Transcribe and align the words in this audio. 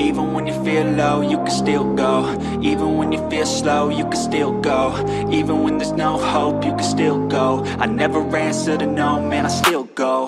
Even 0.00 0.32
when 0.32 0.46
you 0.46 0.54
feel 0.64 0.86
low, 0.92 1.20
you 1.20 1.36
can 1.36 1.50
still 1.50 1.94
go. 1.94 2.32
Even 2.62 2.96
when 2.96 3.12
you 3.12 3.20
feel 3.28 3.44
slow, 3.44 3.90
you 3.90 4.04
can 4.04 4.16
still 4.16 4.58
go. 4.62 4.96
Even 5.30 5.62
when 5.62 5.76
there's 5.76 5.92
no 5.92 6.16
hope, 6.16 6.64
you 6.64 6.70
can 6.70 6.82
still 6.82 7.28
go. 7.28 7.62
I 7.78 7.84
never 7.84 8.20
answer 8.34 8.78
to 8.78 8.86
no, 8.86 9.20
man, 9.20 9.44
I 9.44 9.50
still 9.50 9.84
go. 9.84 10.26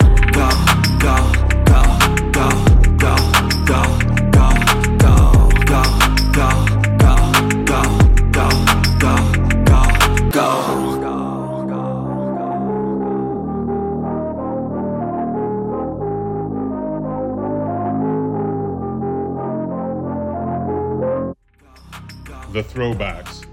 The 22.52 22.62
Throwbacks, 22.62 23.46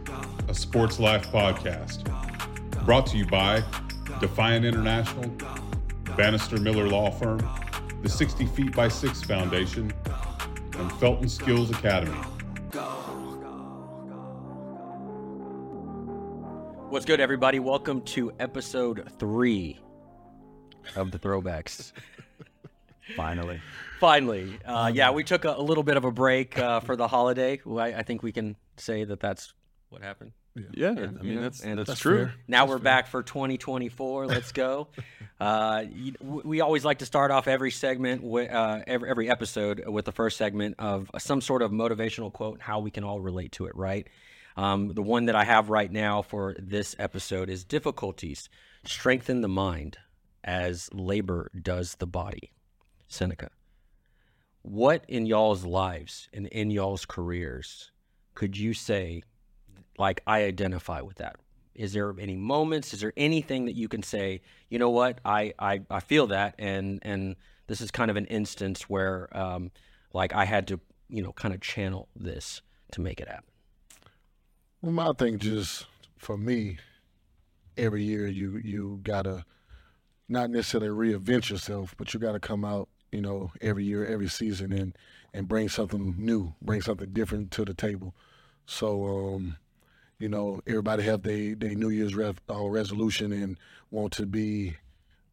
a 0.50 0.54
sports 0.54 1.00
life 1.00 1.26
podcast. 1.32 2.04
Brought 2.84 3.06
to 3.08 3.18
you 3.18 3.26
by 3.26 3.64
Defiant 4.20 4.66
International, 4.66 5.32
Bannister 6.18 6.58
Miller 6.58 6.86
Law 6.86 7.10
Firm, 7.10 7.40
the 8.02 8.10
60 8.10 8.46
Feet 8.48 8.76
by 8.76 8.90
6 8.90 9.24
Foundation, 9.24 9.94
and 10.78 10.92
Felton 11.00 11.30
Skills 11.30 11.70
Academy. 11.70 12.12
What's 16.90 17.06
good, 17.06 17.22
everybody? 17.22 17.60
Welcome 17.60 18.02
to 18.02 18.34
episode 18.38 19.10
three 19.18 19.80
of 20.98 21.12
the 21.12 21.20
Throwbacks. 21.20 21.94
Finally. 23.16 23.62
Finally, 24.00 24.60
uh, 24.66 24.92
yeah, 24.94 25.10
we 25.12 25.24
took 25.24 25.46
a, 25.46 25.56
a 25.58 25.62
little 25.62 25.84
bit 25.84 25.96
of 25.96 26.04
a 26.04 26.12
break 26.12 26.60
uh, 26.60 26.82
for 26.82 26.98
the 26.98 27.08
holiday. 27.08 27.62
I, 27.66 27.94
I 27.94 28.04
think 28.04 28.24
we 28.24 28.34
can 28.34 28.58
say 28.80 29.04
that 29.04 29.20
that's 29.20 29.54
what 29.90 30.02
happened. 30.02 30.32
Yeah, 30.56 30.64
Yeah, 30.74 30.90
I 30.90 30.94
you 30.94 31.10
mean 31.22 31.36
know, 31.36 31.42
that's 31.42 31.62
and 31.62 31.80
that's, 31.80 31.88
that's 31.90 32.00
true. 32.00 32.30
Now 32.48 32.66
we're 32.66 32.80
back 32.80 33.08
for 33.08 33.24
2024. 33.24 34.28
Let's 34.28 34.52
go. 34.52 34.88
uh, 35.40 35.86
you, 35.94 36.14
we 36.22 36.62
always 36.62 36.84
like 36.84 37.00
to 37.00 37.06
start 37.06 37.32
off 37.32 37.48
every 37.48 37.72
segment, 37.72 38.22
wi- 38.22 38.48
uh, 38.48 38.84
every, 38.88 39.10
every 39.10 39.30
episode, 39.30 39.88
with 39.88 40.06
the 40.06 40.12
first 40.12 40.38
segment 40.38 40.76
of 40.80 41.10
some 41.18 41.42
sort 41.42 41.62
of 41.62 41.72
motivational 41.72 42.34
quote, 42.34 42.56
and 42.56 42.64
how 42.64 42.80
we 42.80 42.92
can 42.92 43.04
all 43.04 43.20
relate 43.20 43.52
to 43.54 43.66
it, 43.66 43.76
right? 43.76 44.08
Um, 44.58 44.94
the 44.94 45.02
one 45.02 45.26
that 45.26 45.36
I 45.36 45.44
have 45.44 45.70
right 45.70 45.92
now 45.92 46.22
for 46.22 46.56
this 46.60 46.96
episode 47.00 47.50
is 47.50 47.64
difficulties 47.64 48.50
strengthen 48.86 49.42
the 49.42 49.48
mind 49.48 49.98
as 50.44 50.90
labor 50.94 51.52
does 51.62 51.96
the 51.96 52.08
body. 52.08 52.52
Seneca. 53.08 53.50
What 54.62 55.06
in 55.08 55.26
y'all's 55.26 55.64
lives 55.64 56.28
and 56.34 56.48
in 56.48 56.72
y'all's 56.72 57.06
careers 57.06 57.92
could 58.40 58.58
you 58.58 58.74
say 58.74 59.22
like 59.98 60.22
I 60.26 60.44
identify 60.46 61.02
with 61.02 61.18
that. 61.18 61.36
Is 61.76 61.92
there 61.92 62.16
any 62.18 62.38
moments? 62.38 62.94
Is 62.94 63.02
there 63.02 63.12
anything 63.18 63.66
that 63.66 63.76
you 63.76 63.90
can 63.90 64.02
say? 64.02 64.40
You 64.70 64.80
know 64.80 64.90
what? 64.90 65.20
I 65.26 65.54
I, 65.60 65.82
I 65.92 66.00
feel 66.00 66.28
that, 66.28 66.56
and 66.58 67.00
and 67.02 67.36
this 67.68 67.82
is 67.82 67.92
kind 67.92 68.10
of 68.10 68.16
an 68.16 68.26
instance 68.28 68.84
where 68.84 69.28
um, 69.38 69.72
like 70.14 70.34
I 70.34 70.46
had 70.46 70.70
to 70.70 70.80
you 71.10 71.22
know 71.22 71.34
kind 71.34 71.54
of 71.54 71.60
channel 71.60 72.08
this 72.16 72.62
to 72.94 73.02
make 73.02 73.20
it 73.20 73.28
happen. 73.28 73.44
Well, 74.82 74.94
my 74.94 75.12
thing 75.12 75.38
just 75.38 75.86
for 76.18 76.38
me, 76.38 76.78
every 77.76 78.04
year 78.04 78.26
you 78.26 78.56
you 78.64 79.02
gotta 79.04 79.44
not 80.30 80.50
necessarily 80.50 81.14
reinvent 81.14 81.50
yourself, 81.50 81.94
but 81.98 82.14
you 82.14 82.22
gotta 82.22 82.40
come 82.40 82.64
out, 82.64 82.88
you 83.12 83.22
know, 83.22 83.52
every 83.60 83.84
year, 83.84 84.06
every 84.06 84.30
season, 84.30 84.72
and 84.72 84.96
and 85.34 85.50
bring 85.50 85.68
something 85.68 86.16
new, 86.18 86.54
bring 86.62 86.82
something 86.82 87.10
different 87.12 87.52
to 87.52 87.66
the 87.66 87.74
table. 87.74 88.16
So, 88.70 89.34
um, 89.34 89.58
you 90.20 90.30
know, 90.30 90.62
everybody 90.68 91.02
have 91.02 91.24
their 91.24 91.56
they 91.56 91.74
New 91.74 91.90
Year's 91.90 92.14
rev, 92.14 92.40
uh, 92.48 92.66
resolution 92.68 93.32
and 93.32 93.58
want 93.90 94.14
to 94.14 94.28
be. 94.28 94.76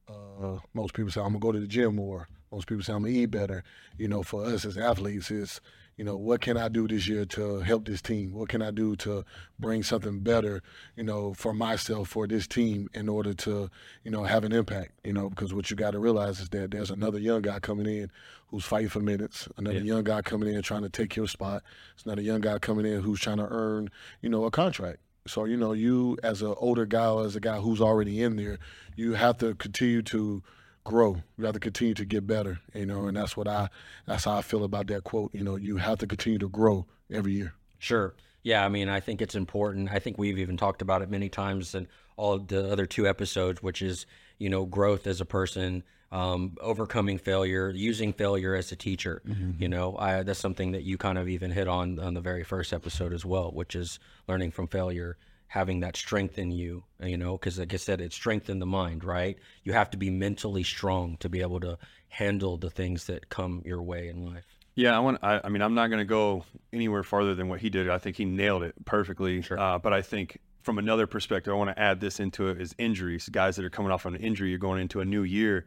Uh, 0.08 0.58
most 0.72 0.94
people 0.94 1.10
say 1.10 1.20
I'm 1.20 1.28
gonna 1.28 1.40
go 1.40 1.52
to 1.52 1.60
the 1.60 1.66
gym 1.66 1.96
more. 1.96 2.28
Most 2.50 2.66
people 2.66 2.82
say 2.82 2.94
I'm 2.94 3.02
gonna 3.02 3.12
eat 3.12 3.26
better. 3.26 3.62
You 3.98 4.08
know, 4.08 4.22
for 4.22 4.46
us 4.46 4.64
as 4.64 4.78
athletes, 4.78 5.30
is 5.30 5.60
you 5.96 6.04
know 6.04 6.16
what 6.16 6.42
can 6.42 6.56
I 6.58 6.68
do 6.68 6.86
this 6.86 7.08
year 7.08 7.24
to 7.24 7.60
help 7.60 7.86
this 7.86 8.02
team? 8.02 8.32
What 8.32 8.50
can 8.50 8.60
I 8.60 8.70
do 8.70 8.96
to 8.96 9.24
bring 9.58 9.82
something 9.82 10.20
better? 10.20 10.62
You 10.94 11.04
know, 11.04 11.32
for 11.32 11.54
myself, 11.54 12.08
for 12.08 12.26
this 12.26 12.46
team, 12.46 12.88
in 12.92 13.08
order 13.08 13.32
to 13.32 13.70
you 14.04 14.10
know 14.10 14.24
have 14.24 14.44
an 14.44 14.52
impact. 14.52 14.92
You 15.04 15.14
know, 15.14 15.30
because 15.30 15.54
what 15.54 15.70
you 15.70 15.76
got 15.76 15.92
to 15.92 15.98
realize 15.98 16.40
is 16.40 16.50
that 16.50 16.70
there's 16.70 16.90
another 16.90 17.18
young 17.18 17.42
guy 17.42 17.58
coming 17.60 17.86
in 17.86 18.10
who's 18.48 18.64
fighting 18.64 18.90
for 18.90 19.00
minutes. 19.00 19.48
Another 19.56 19.80
young 19.80 20.04
guy 20.04 20.20
coming 20.20 20.52
in 20.52 20.60
trying 20.62 20.82
to 20.82 20.90
take 20.90 21.16
your 21.16 21.28
spot. 21.28 21.62
It's 21.94 22.04
another 22.04 22.22
young 22.22 22.42
guy 22.42 22.58
coming 22.58 22.84
in 22.84 23.00
who's 23.00 23.20
trying 23.20 23.38
to 23.38 23.48
earn 23.48 23.90
you 24.20 24.28
know 24.28 24.44
a 24.44 24.50
contract. 24.50 24.98
So 25.26 25.46
you 25.46 25.56
know, 25.56 25.72
you 25.72 26.18
as 26.22 26.42
an 26.42 26.54
older 26.58 26.84
guy 26.84 27.08
or 27.08 27.24
as 27.24 27.36
a 27.36 27.40
guy 27.40 27.58
who's 27.58 27.80
already 27.80 28.22
in 28.22 28.36
there, 28.36 28.58
you 28.96 29.14
have 29.14 29.38
to 29.38 29.54
continue 29.54 30.02
to 30.02 30.42
grow. 30.86 31.22
You 31.36 31.44
have 31.44 31.54
to 31.54 31.60
continue 31.60 31.94
to 31.94 32.04
get 32.04 32.26
better. 32.26 32.60
You 32.74 32.86
know, 32.86 33.06
and 33.06 33.16
that's 33.16 33.36
what 33.36 33.48
I 33.48 33.68
that's 34.06 34.24
how 34.24 34.36
I 34.36 34.42
feel 34.42 34.64
about 34.64 34.86
that 34.86 35.04
quote. 35.04 35.34
You 35.34 35.44
know, 35.44 35.56
you 35.56 35.76
have 35.76 35.98
to 35.98 36.06
continue 36.06 36.38
to 36.38 36.48
grow 36.48 36.86
every 37.10 37.32
year. 37.32 37.54
Sure. 37.78 38.14
Yeah, 38.42 38.64
I 38.64 38.68
mean, 38.68 38.88
I 38.88 39.00
think 39.00 39.20
it's 39.20 39.34
important. 39.34 39.90
I 39.90 39.98
think 39.98 40.18
we've 40.18 40.38
even 40.38 40.56
talked 40.56 40.80
about 40.80 41.02
it 41.02 41.10
many 41.10 41.28
times 41.28 41.74
in 41.74 41.88
all 42.16 42.38
the 42.38 42.70
other 42.70 42.86
two 42.86 43.06
episodes, 43.08 43.60
which 43.60 43.82
is, 43.82 44.06
you 44.38 44.48
know, 44.48 44.64
growth 44.64 45.08
as 45.08 45.20
a 45.20 45.24
person, 45.24 45.82
um, 46.12 46.56
overcoming 46.60 47.18
failure, 47.18 47.70
using 47.70 48.12
failure 48.12 48.54
as 48.54 48.70
a 48.70 48.76
teacher. 48.76 49.20
You 49.58 49.68
know, 49.68 49.96
I, 49.98 50.22
that's 50.22 50.38
something 50.38 50.72
that 50.72 50.84
you 50.84 50.96
kind 50.96 51.18
of 51.18 51.28
even 51.28 51.50
hit 51.50 51.66
on 51.66 51.98
on 51.98 52.14
the 52.14 52.20
very 52.20 52.44
first 52.44 52.72
episode 52.72 53.12
as 53.12 53.24
well, 53.24 53.50
which 53.50 53.74
is 53.74 53.98
learning 54.28 54.52
from 54.52 54.68
failure, 54.68 55.16
having 55.48 55.80
that 55.80 55.96
strength 55.96 56.38
in 56.38 56.50
you, 56.50 56.84
you 57.00 57.16
know, 57.16 57.38
because 57.38 57.58
like 57.58 57.72
I 57.72 57.76
said, 57.76 58.00
it's 58.00 58.14
strength 58.14 58.50
in 58.50 58.58
the 58.58 58.66
mind, 58.66 59.04
right? 59.04 59.38
You 59.62 59.72
have 59.72 59.90
to 59.90 59.96
be 59.96 60.10
mentally 60.10 60.62
strong 60.62 61.16
to 61.18 61.28
be 61.28 61.40
able 61.40 61.60
to 61.60 61.78
handle 62.08 62.56
the 62.56 62.70
things 62.70 63.04
that 63.04 63.28
come 63.28 63.62
your 63.64 63.82
way 63.82 64.08
in 64.08 64.26
life. 64.26 64.44
Yeah, 64.74 64.94
I 64.94 65.00
want. 65.00 65.18
I, 65.22 65.40
I 65.42 65.48
mean, 65.48 65.62
I'm 65.62 65.74
not 65.74 65.88
going 65.88 66.00
to 66.00 66.04
go 66.04 66.44
anywhere 66.72 67.02
farther 67.02 67.34
than 67.34 67.48
what 67.48 67.60
he 67.60 67.70
did. 67.70 67.88
I 67.88 67.98
think 67.98 68.16
he 68.16 68.26
nailed 68.26 68.62
it 68.62 68.74
perfectly. 68.84 69.42
Uh, 69.50 69.78
but 69.78 69.94
I 69.94 70.02
think 70.02 70.38
from 70.62 70.78
another 70.78 71.06
perspective, 71.06 71.50
I 71.50 71.56
want 71.56 71.74
to 71.74 71.80
add 71.80 71.98
this 72.00 72.20
into 72.20 72.48
it: 72.48 72.60
is 72.60 72.74
injuries. 72.76 73.28
Guys 73.30 73.56
that 73.56 73.64
are 73.64 73.70
coming 73.70 73.90
off 73.90 74.04
an 74.04 74.16
injury, 74.16 74.50
you're 74.50 74.58
going 74.58 74.80
into 74.80 75.00
a 75.00 75.04
new 75.04 75.22
year. 75.22 75.66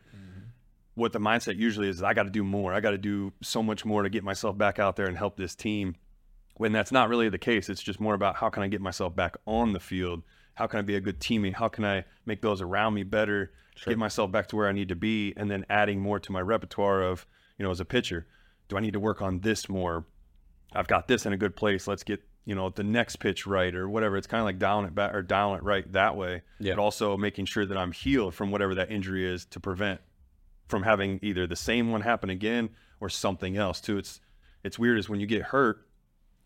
What 0.94 1.14
the 1.14 1.20
mindset 1.20 1.56
usually 1.56 1.88
is, 1.88 1.98
is 1.98 2.04
I 2.04 2.14
got 2.14 2.24
to 2.24 2.30
do 2.30 2.44
more. 2.44 2.74
I 2.74 2.82
got 2.82 2.92
to 2.92 2.98
do 2.98 3.32
so 3.42 3.64
much 3.64 3.86
more 3.86 4.04
to 4.04 4.10
get 4.10 4.24
myself 4.24 4.58
back 4.58 4.80
out 4.80 4.96
there 4.96 5.08
and 5.08 5.18
help 5.18 5.38
this 5.38 5.56
team. 5.56 5.96
When 6.60 6.74
that's 6.74 6.92
not 6.92 7.08
really 7.08 7.30
the 7.30 7.38
case, 7.38 7.70
it's 7.70 7.82
just 7.82 8.02
more 8.02 8.14
about 8.14 8.36
how 8.36 8.50
can 8.50 8.64
I 8.64 8.68
get 8.68 8.82
myself 8.82 9.16
back 9.16 9.38
on 9.48 9.72
the 9.72 9.80
field. 9.80 10.24
How 10.56 10.68
can 10.68 10.80
I 10.80 10.82
be 10.82 10.96
a 10.96 11.00
good 11.00 11.22
teammate? 11.22 11.54
How 11.54 11.70
can 11.70 11.86
I 11.86 12.04
make 12.26 12.42
those 12.42 12.62
around 12.62 12.96
me 12.96 13.04
better? 13.04 13.54
Get 13.86 13.98
myself 13.98 14.30
back 14.30 14.48
to 14.48 14.58
where 14.58 14.68
I 14.68 14.74
need 14.74 14.90
to 14.90 14.96
be, 14.96 15.34
and 15.38 15.50
then 15.50 15.66
adding 15.70 16.02
more 16.02 16.20
to 16.20 16.34
my 16.34 16.42
repertoire 16.42 17.02
of, 17.02 17.26
you 17.58 17.64
know, 17.64 17.72
as 17.72 17.80
a 17.80 17.86
pitcher, 17.86 18.28
do 18.68 18.76
I 18.76 18.82
need 18.82 18.92
to 18.92 19.00
work 19.00 19.22
on 19.22 19.40
this 19.40 19.70
more? 19.70 20.06
I've 20.74 20.90
got 20.90 21.08
this 21.08 21.26
in 21.26 21.32
a 21.32 21.38
good 21.38 21.56
place. 21.56 21.88
Let's 21.88 22.04
get 22.04 22.22
you 22.44 22.56
know 22.56 22.70
the 22.70 22.84
next 22.84 23.18
pitch 23.18 23.48
right 23.48 23.74
or 23.74 23.88
whatever. 23.88 24.18
It's 24.18 24.28
kind 24.28 24.42
of 24.42 24.46
like 24.46 24.60
dialing 24.60 24.86
it 24.86 24.94
back 24.94 25.14
or 25.14 25.22
dialing 25.22 25.60
it 25.60 25.64
right 25.64 25.90
that 25.94 26.18
way. 26.18 26.42
Yeah. 26.60 26.76
But 26.76 26.82
also 26.82 27.16
making 27.16 27.46
sure 27.46 27.66
that 27.66 27.78
I'm 27.78 27.94
healed 27.94 28.36
from 28.36 28.52
whatever 28.52 28.76
that 28.76 28.92
injury 28.92 29.26
is 29.26 29.46
to 29.46 29.62
prevent 29.62 30.02
from 30.68 30.84
having 30.84 31.20
either 31.22 31.48
the 31.48 31.56
same 31.56 31.90
one 31.90 32.02
happen 32.02 32.30
again 32.30 32.72
or 33.00 33.08
something 33.08 33.56
else 33.56 33.80
too. 33.80 33.98
It's 33.98 34.20
it's 34.62 34.78
weird 34.78 35.00
is 35.00 35.08
when 35.08 35.22
you 35.22 35.26
get 35.26 35.44
hurt, 35.44 35.88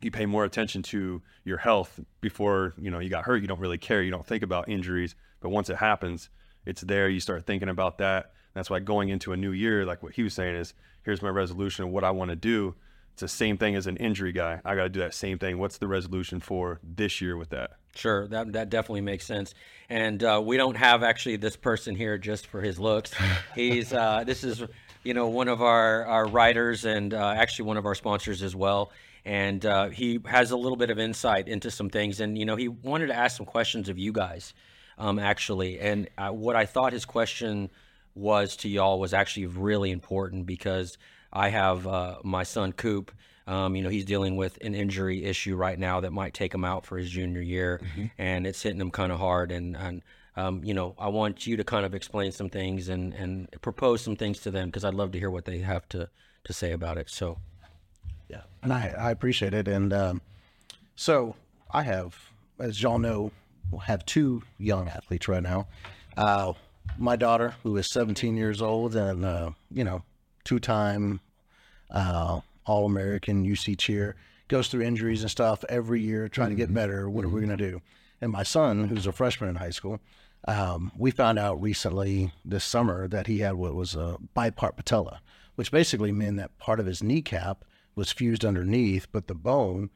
you 0.04 0.12
pay 0.12 0.26
more 0.26 0.46
attention 0.46 0.84
to 0.84 1.22
your 1.44 1.58
health 1.58 2.00
before 2.22 2.74
you 2.78 2.92
know 2.92 3.00
you 3.00 3.10
got 3.10 3.26
hurt. 3.26 3.42
You 3.42 3.48
don't 3.48 3.60
really 3.60 3.78
care. 3.78 4.02
You 4.02 4.12
don't 4.12 4.26
think 4.26 4.44
about 4.44 4.70
injuries, 4.70 5.16
but 5.42 5.50
once 5.50 5.70
it 5.70 5.78
happens, 5.78 6.30
it's 6.66 6.82
there. 6.82 7.10
You 7.10 7.20
start 7.20 7.46
thinking 7.46 7.70
about 7.70 7.98
that. 8.00 8.32
That's 8.54 8.70
why 8.70 8.80
going 8.80 9.10
into 9.10 9.34
a 9.34 9.38
new 9.38 9.52
year, 9.52 9.86
like 9.86 10.04
what 10.04 10.14
he 10.14 10.24
was 10.24 10.34
saying, 10.34 10.56
is 10.56 10.74
here's 11.04 11.22
my 11.22 11.30
resolution 11.30 11.86
of 11.86 11.92
what 11.92 12.04
I 12.04 12.12
want 12.12 12.30
to 12.30 12.36
do. 12.36 12.76
It's 13.14 13.22
the 13.22 13.28
same 13.28 13.58
thing 13.58 13.76
as 13.76 13.86
an 13.86 13.98
injury 13.98 14.32
guy. 14.32 14.60
I 14.66 14.76
got 14.76 14.84
to 14.84 14.90
do 14.90 15.00
that 15.02 15.14
same 15.14 15.38
thing. 15.38 15.60
What's 15.60 15.78
the 15.78 15.88
resolution 15.88 16.40
for 16.40 16.80
this 16.84 17.22
year 17.22 17.38
with 17.38 17.50
that? 17.50 17.72
Sure, 17.96 18.28
that 18.30 18.54
that 18.54 18.70
definitely 18.70 19.02
makes 19.02 19.26
sense. 19.26 19.54
And 19.88 20.24
uh, 20.24 20.42
we 20.44 20.58
don't 20.58 20.76
have 20.76 21.04
actually 21.04 21.36
this 21.36 21.56
person 21.56 21.96
here 21.96 22.18
just 22.18 22.48
for 22.48 22.60
his 22.60 22.80
looks. 22.80 23.14
He's 23.56 23.94
uh, 23.94 24.24
this 24.26 24.44
is 24.44 24.64
you 25.04 25.14
know 25.14 25.28
one 25.28 25.48
of 25.48 25.62
our 25.62 26.06
our 26.06 26.28
writers 26.28 26.86
and 26.86 27.14
uh, 27.14 27.36
actually 27.38 27.66
one 27.66 27.78
of 27.78 27.86
our 27.86 27.94
sponsors 27.94 28.42
as 28.42 28.56
well. 28.56 28.92
And 29.26 29.66
uh, 29.66 29.90
he 29.90 30.20
has 30.26 30.52
a 30.52 30.58
little 30.58 30.76
bit 30.76 30.90
of 30.90 31.00
insight 31.00 31.48
into 31.48 31.72
some 31.72 31.90
things. 31.90 32.20
And 32.20 32.38
you 32.38 32.46
know 32.46 32.56
he 32.56 32.68
wanted 32.68 33.08
to 33.08 33.16
ask 33.16 33.38
some 33.38 33.46
questions 33.46 33.90
of 33.90 33.98
you 33.98 34.12
guys, 34.12 34.54
um, 34.98 35.20
actually. 35.20 35.80
And 35.80 36.10
uh, 36.18 36.30
what 36.30 36.56
I 36.56 36.66
thought 36.66 36.94
his 36.94 37.06
question 37.06 37.70
was 38.16 38.56
to 38.58 38.70
y'all 38.70 39.00
was 39.00 39.14
actually 39.14 39.48
really 39.48 39.92
important 39.92 40.46
because 40.46 40.98
I 41.32 41.50
have 41.50 41.88
uh, 41.88 42.18
my 42.24 42.44
son 42.44 42.74
Coop. 42.74 43.12
Um, 43.46 43.76
you 43.76 43.84
know, 43.84 43.90
he's 43.90 44.06
dealing 44.06 44.38
with 44.38 44.58
an 44.62 44.74
injury 44.74 45.26
issue 45.26 45.58
right 45.58 45.78
now 45.78 46.00
that 46.00 46.12
might 46.14 46.34
take 46.34 46.54
him 46.54 46.64
out 46.64 46.86
for 46.86 46.98
his 46.98 47.10
junior 47.10 47.42
year, 47.42 47.82
and 48.18 48.48
it's 48.48 48.62
hitting 48.62 48.80
him 48.80 48.90
kind 48.92 49.12
of 49.12 49.20
hard. 49.20 49.52
And, 49.52 49.76
and 49.76 50.02
um, 50.38 50.64
you 50.64 50.74
know, 50.74 50.96
I 50.98 51.10
want 51.10 51.46
you 51.46 51.58
to 51.58 51.64
kind 51.64 51.86
of 51.86 51.94
explain 51.94 52.32
some 52.32 52.50
things 52.50 52.88
and, 52.88 53.14
and 53.14 53.50
propose 53.62 54.02
some 54.02 54.16
things 54.16 54.40
to 54.42 54.52
them 54.52 54.70
because 54.70 54.86
I'd 54.86 54.94
love 54.94 55.12
to 55.12 55.20
hear 55.20 55.30
what 55.30 55.44
they 55.44 55.60
have 55.60 55.90
to, 55.90 56.10
to 56.46 56.54
say 56.54 56.72
about 56.72 56.98
it. 56.98 57.10
So, 57.10 57.38
Yeah, 58.28 58.42
and 58.62 58.74
I, 58.74 58.94
I 58.98 59.12
appreciate 59.12 59.54
it. 59.54 59.68
And 59.68 59.94
um, 59.94 60.22
so 60.96 61.36
I 61.72 61.84
have, 61.84 62.16
as 62.60 62.82
y'all 62.82 63.00
know, 63.00 63.32
have 63.86 64.06
two 64.06 64.44
young 64.58 64.88
athletes 64.88 65.28
right 65.28 65.44
now. 65.44 65.68
Uh, 66.16 66.54
my 66.98 67.16
daughter, 67.16 67.56
who 67.64 67.76
is 67.78 67.90
17 67.90 68.36
years 68.38 68.62
old, 68.62 68.96
and 68.96 69.26
uh, 69.26 69.52
you 69.72 69.84
know, 69.84 70.04
two-time 70.44 71.20
uh, 71.92 72.42
All-American 72.66 73.46
UC 73.46 73.78
cheer, 73.78 74.16
goes 74.48 74.68
through 74.68 74.82
injuries 74.82 75.22
and 75.22 75.32
stuff 75.32 75.64
every 75.70 76.02
year, 76.02 76.28
trying 76.28 76.50
to 76.50 76.56
get 76.56 76.74
better. 76.74 77.10
What 77.10 77.26
are 77.26 77.30
we 77.30 77.42
gonna 77.42 77.58
do? 77.58 77.82
And 78.22 78.32
my 78.32 78.44
son, 78.44 78.88
who's 78.88 79.08
a 79.08 79.12
freshman 79.12 79.50
in 79.50 79.56
high 79.56 79.72
school, 79.72 80.00
um, 80.48 80.92
we 80.98 81.12
found 81.12 81.40
out 81.40 81.62
recently 81.62 82.32
this 82.44 82.64
summer 82.64 83.08
that 83.08 83.28
he 83.28 83.40
had 83.40 83.56
what 83.56 83.74
was 83.74 83.96
a 83.96 84.18
bipart 84.36 84.76
patella, 84.76 85.22
which 85.56 85.72
basically 85.72 86.12
meant 86.12 86.38
that 86.38 86.58
part 86.58 86.80
of 86.80 86.86
his 86.86 87.02
kneecap 87.02 87.64
was 87.96 88.12
fused 88.12 88.46
underneath, 88.46 89.08
but 89.12 89.28
the 89.28 89.36
bone 89.36 89.90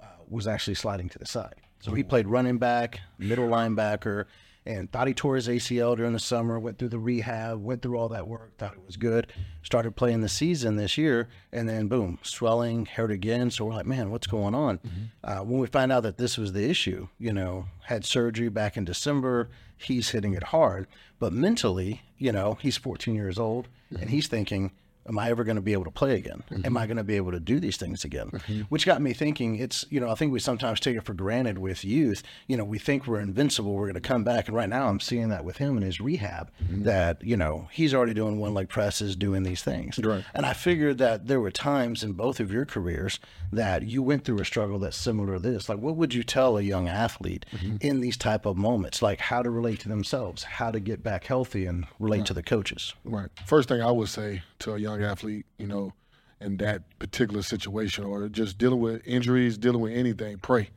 uh, 0.00 0.06
was 0.28 0.46
actually 0.46 0.74
sliding 0.74 1.08
to 1.10 1.18
the 1.18 1.26
side. 1.26 1.56
So 1.80 1.92
he 1.92 2.02
played 2.02 2.26
running 2.26 2.56
back, 2.58 3.00
middle 3.18 3.48
linebacker, 3.48 4.24
and 4.66 4.90
thought 4.90 5.06
he 5.06 5.12
tore 5.12 5.36
his 5.36 5.48
ACL 5.48 5.94
during 5.96 6.14
the 6.14 6.18
summer, 6.18 6.58
went 6.58 6.78
through 6.78 6.88
the 6.88 6.98
rehab, 6.98 7.62
went 7.62 7.82
through 7.82 7.98
all 7.98 8.08
that 8.08 8.26
work, 8.26 8.56
thought 8.56 8.72
it 8.72 8.86
was 8.86 8.96
good, 8.96 9.30
started 9.62 9.94
playing 9.94 10.22
the 10.22 10.28
season 10.28 10.76
this 10.76 10.96
year, 10.96 11.28
and 11.52 11.68
then 11.68 11.86
boom, 11.86 12.18
swelling, 12.22 12.86
hurt 12.86 13.10
again. 13.10 13.50
So 13.50 13.66
we're 13.66 13.74
like, 13.74 13.84
man, 13.84 14.10
what's 14.10 14.26
going 14.26 14.54
on? 14.54 14.80
Uh, 15.22 15.40
when 15.40 15.60
we 15.60 15.66
find 15.66 15.92
out 15.92 16.04
that 16.04 16.16
this 16.16 16.38
was 16.38 16.54
the 16.54 16.68
issue, 16.68 17.08
you 17.18 17.34
know, 17.34 17.66
had 17.82 18.06
surgery 18.06 18.48
back 18.48 18.78
in 18.78 18.86
December, 18.86 19.50
he's 19.76 20.08
hitting 20.10 20.32
it 20.32 20.44
hard. 20.44 20.86
But 21.18 21.34
mentally, 21.34 22.00
you 22.16 22.32
know, 22.32 22.56
he's 22.62 22.78
14 22.78 23.14
years 23.14 23.38
old 23.38 23.68
and 24.00 24.08
he's 24.08 24.26
thinking, 24.28 24.72
am 25.06 25.18
I 25.18 25.30
ever 25.30 25.44
going 25.44 25.56
to 25.56 25.62
be 25.62 25.72
able 25.72 25.84
to 25.84 25.90
play 25.90 26.16
again? 26.16 26.42
Am 26.50 26.58
I 26.76 26.80
mm-hmm. 26.82 26.86
going 26.88 26.96
to 26.96 27.04
be 27.04 27.16
able 27.16 27.32
to 27.32 27.40
do 27.40 27.60
these 27.60 27.76
things 27.76 28.04
again? 28.04 28.30
Mm-hmm. 28.30 28.60
Which 28.62 28.86
got 28.86 29.02
me 29.02 29.12
thinking, 29.12 29.56
it's, 29.56 29.84
you 29.90 30.00
know, 30.00 30.10
I 30.10 30.14
think 30.14 30.32
we 30.32 30.40
sometimes 30.40 30.80
take 30.80 30.96
it 30.96 31.04
for 31.04 31.14
granted 31.14 31.58
with 31.58 31.84
youth. 31.84 32.22
You 32.46 32.56
know, 32.56 32.64
we 32.64 32.78
think 32.78 33.06
we're 33.06 33.20
invincible, 33.20 33.74
we're 33.74 33.86
going 33.86 33.94
to 33.94 34.00
come 34.00 34.24
back. 34.24 34.48
And 34.48 34.56
right 34.56 34.68
now 34.68 34.88
I'm 34.88 35.00
seeing 35.00 35.28
that 35.28 35.44
with 35.44 35.58
him 35.58 35.76
in 35.76 35.82
his 35.82 36.00
rehab 36.00 36.50
mm-hmm. 36.62 36.84
that, 36.84 37.22
you 37.22 37.36
know, 37.36 37.68
he's 37.70 37.94
already 37.94 38.14
doing 38.14 38.38
one 38.38 38.54
leg 38.54 38.68
presses, 38.68 39.16
doing 39.16 39.42
these 39.42 39.62
things. 39.62 39.98
Right. 39.98 40.24
And 40.34 40.46
I 40.46 40.52
figured 40.52 40.98
that 40.98 41.26
there 41.26 41.40
were 41.40 41.50
times 41.50 42.02
in 42.02 42.12
both 42.12 42.40
of 42.40 42.52
your 42.52 42.64
careers 42.64 43.20
that 43.52 43.82
you 43.82 44.02
went 44.02 44.24
through 44.24 44.40
a 44.40 44.44
struggle 44.44 44.78
that's 44.78 44.96
similar 44.96 45.34
to 45.34 45.38
this. 45.38 45.68
Like, 45.68 45.78
what 45.78 45.96
would 45.96 46.14
you 46.14 46.22
tell 46.22 46.56
a 46.56 46.62
young 46.62 46.88
athlete 46.88 47.46
in 47.80 48.00
these 48.00 48.16
type 48.16 48.46
of 48.46 48.56
moments? 48.56 49.02
Like 49.02 49.20
how 49.20 49.42
to 49.42 49.50
relate 49.50 49.80
to 49.80 49.88
themselves, 49.88 50.42
how 50.44 50.70
to 50.70 50.80
get 50.80 51.02
back 51.02 51.24
healthy 51.24 51.66
and 51.66 51.86
relate 51.98 52.26
to 52.26 52.34
the 52.34 52.42
coaches. 52.42 52.94
Right. 53.04 53.28
First 53.46 53.68
thing 53.68 53.82
I 53.82 53.90
would 53.90 54.08
say 54.08 54.42
to 54.64 54.74
a 54.74 54.78
young 54.78 55.02
athlete, 55.02 55.46
you 55.58 55.66
know, 55.66 55.92
in 56.40 56.56
that 56.56 56.82
particular 56.98 57.42
situation 57.42 58.04
or 58.04 58.28
just 58.28 58.58
dealing 58.58 58.80
with 58.80 59.06
injuries, 59.06 59.58
dealing 59.58 59.80
with 59.80 59.92
anything, 59.92 60.38
pray. 60.38 60.70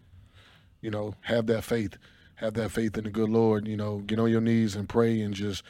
You 0.81 0.91
know, 0.91 1.15
have 1.21 1.47
that 1.47 1.63
faith. 1.63 1.97
Have 2.35 2.53
that 2.53 2.69
faith 2.69 2.97
in 2.97 3.05
the 3.05 3.09
good 3.09 3.29
Lord, 3.29 3.67
you 3.67 3.75
know, 3.75 3.99
get 3.99 4.19
on 4.19 4.29
your 4.29 4.41
knees 4.41 4.75
and 4.75 4.87
pray 4.87 5.19
and 5.21 5.33
just 5.33 5.63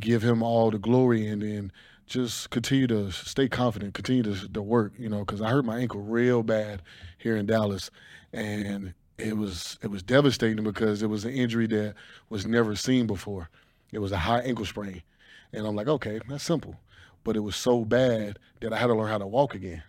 give 0.00 0.22
him 0.22 0.42
all 0.42 0.70
the 0.70 0.78
glory 0.78 1.26
and 1.26 1.42
then 1.42 1.70
just 2.06 2.48
continue 2.48 2.86
to 2.86 3.10
stay 3.10 3.46
confident, 3.46 3.92
continue 3.92 4.22
to, 4.22 4.48
to 4.48 4.62
work, 4.62 4.92
you 4.96 5.08
know, 5.10 5.18
because 5.18 5.42
I 5.42 5.50
hurt 5.50 5.66
my 5.66 5.78
ankle 5.78 6.00
real 6.00 6.42
bad 6.42 6.80
here 7.18 7.36
in 7.36 7.44
Dallas 7.44 7.90
and 8.32 8.94
it 9.18 9.36
was 9.36 9.78
it 9.82 9.90
was 9.90 10.02
devastating 10.02 10.64
because 10.64 11.02
it 11.02 11.08
was 11.08 11.24
an 11.24 11.32
injury 11.32 11.66
that 11.66 11.94
was 12.30 12.46
never 12.46 12.74
seen 12.74 13.06
before. 13.06 13.50
It 13.92 13.98
was 13.98 14.12
a 14.12 14.18
high 14.18 14.40
ankle 14.40 14.64
sprain. 14.64 15.02
And 15.52 15.66
I'm 15.66 15.76
like, 15.76 15.88
okay, 15.88 16.20
that's 16.28 16.42
simple. 16.42 16.76
But 17.24 17.36
it 17.36 17.40
was 17.40 17.56
so 17.56 17.84
bad 17.84 18.38
that 18.60 18.72
I 18.72 18.78
had 18.78 18.88
to 18.88 18.94
learn 18.94 19.08
how 19.08 19.18
to 19.18 19.26
walk 19.26 19.54
again. 19.54 19.82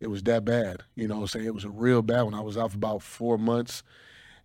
It 0.00 0.08
was 0.08 0.22
that 0.24 0.44
bad. 0.44 0.82
You 0.94 1.08
know 1.08 1.20
I'm 1.20 1.26
saying? 1.26 1.46
It 1.46 1.54
was 1.54 1.64
a 1.64 1.70
real 1.70 2.02
bad 2.02 2.22
one. 2.22 2.34
I 2.34 2.40
was 2.40 2.58
out 2.58 2.72
for 2.72 2.76
about 2.76 3.02
four 3.02 3.38
months. 3.38 3.82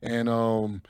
And 0.01 0.29
um 0.29 0.81